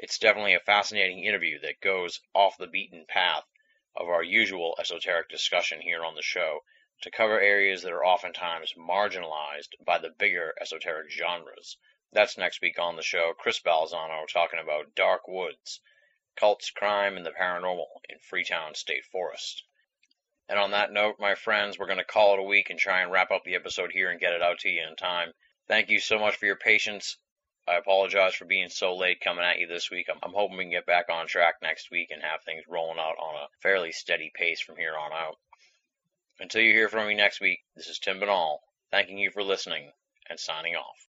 It's 0.00 0.18
definitely 0.18 0.54
a 0.54 0.60
fascinating 0.60 1.24
interview 1.24 1.58
that 1.60 1.80
goes 1.80 2.20
off 2.34 2.56
the 2.56 2.66
beaten 2.66 3.04
path 3.06 3.44
of 3.96 4.08
our 4.08 4.22
usual 4.22 4.76
esoteric 4.78 5.28
discussion 5.28 5.80
here 5.80 6.04
on 6.04 6.14
the 6.14 6.22
show 6.22 6.60
to 7.02 7.10
cover 7.10 7.40
areas 7.40 7.82
that 7.82 7.92
are 7.92 8.04
oftentimes 8.04 8.74
marginalized 8.74 9.74
by 9.84 9.98
the 9.98 10.10
bigger 10.10 10.54
esoteric 10.60 11.10
genres. 11.10 11.76
That's 12.12 12.38
next 12.38 12.60
week 12.60 12.78
on 12.78 12.96
the 12.96 13.02
show. 13.02 13.34
Chris 13.36 13.60
Balzano 13.60 14.26
talking 14.26 14.60
about 14.60 14.94
Dark 14.94 15.28
Woods, 15.28 15.80
cults, 16.38 16.70
crime, 16.70 17.16
and 17.16 17.26
the 17.26 17.30
paranormal 17.30 17.86
in 18.08 18.18
Freetown 18.20 18.74
State 18.74 19.04
Forest. 19.06 19.64
And 20.48 20.58
on 20.58 20.70
that 20.70 20.92
note, 20.92 21.16
my 21.18 21.34
friends, 21.34 21.78
we're 21.78 21.86
going 21.86 21.98
to 21.98 22.04
call 22.04 22.34
it 22.34 22.40
a 22.40 22.42
week 22.42 22.70
and 22.70 22.78
try 22.78 23.02
and 23.02 23.10
wrap 23.10 23.30
up 23.30 23.42
the 23.44 23.54
episode 23.54 23.90
here 23.92 24.10
and 24.10 24.20
get 24.20 24.32
it 24.32 24.42
out 24.42 24.60
to 24.60 24.68
you 24.68 24.82
in 24.88 24.96
time. 24.96 25.32
Thank 25.66 25.90
you 25.90 26.00
so 26.00 26.18
much 26.18 26.36
for 26.36 26.46
your 26.46 26.56
patience. 26.56 27.18
I 27.66 27.74
apologize 27.74 28.34
for 28.34 28.46
being 28.46 28.70
so 28.70 28.96
late 28.96 29.20
coming 29.20 29.44
at 29.44 29.58
you 29.58 29.66
this 29.66 29.90
week. 29.90 30.06
I'm, 30.10 30.18
I'm 30.22 30.32
hoping 30.32 30.56
we 30.56 30.64
can 30.64 30.70
get 30.70 30.86
back 30.86 31.10
on 31.10 31.26
track 31.26 31.56
next 31.60 31.90
week 31.90 32.10
and 32.10 32.22
have 32.22 32.42
things 32.42 32.64
rolling 32.66 32.98
out 32.98 33.18
on 33.18 33.34
a 33.34 33.48
fairly 33.60 33.92
steady 33.92 34.32
pace 34.34 34.60
from 34.60 34.76
here 34.76 34.96
on 34.96 35.12
out. 35.12 35.36
Until 36.40 36.62
you 36.62 36.72
hear 36.72 36.88
from 36.88 37.08
me 37.08 37.14
next 37.14 37.40
week, 37.40 37.58
this 37.76 37.88
is 37.88 37.98
Tim 37.98 38.20
Binnall, 38.20 38.60
thanking 38.90 39.18
you 39.18 39.30
for 39.30 39.42
listening 39.42 39.92
and 40.30 40.40
signing 40.40 40.76
off. 40.76 41.07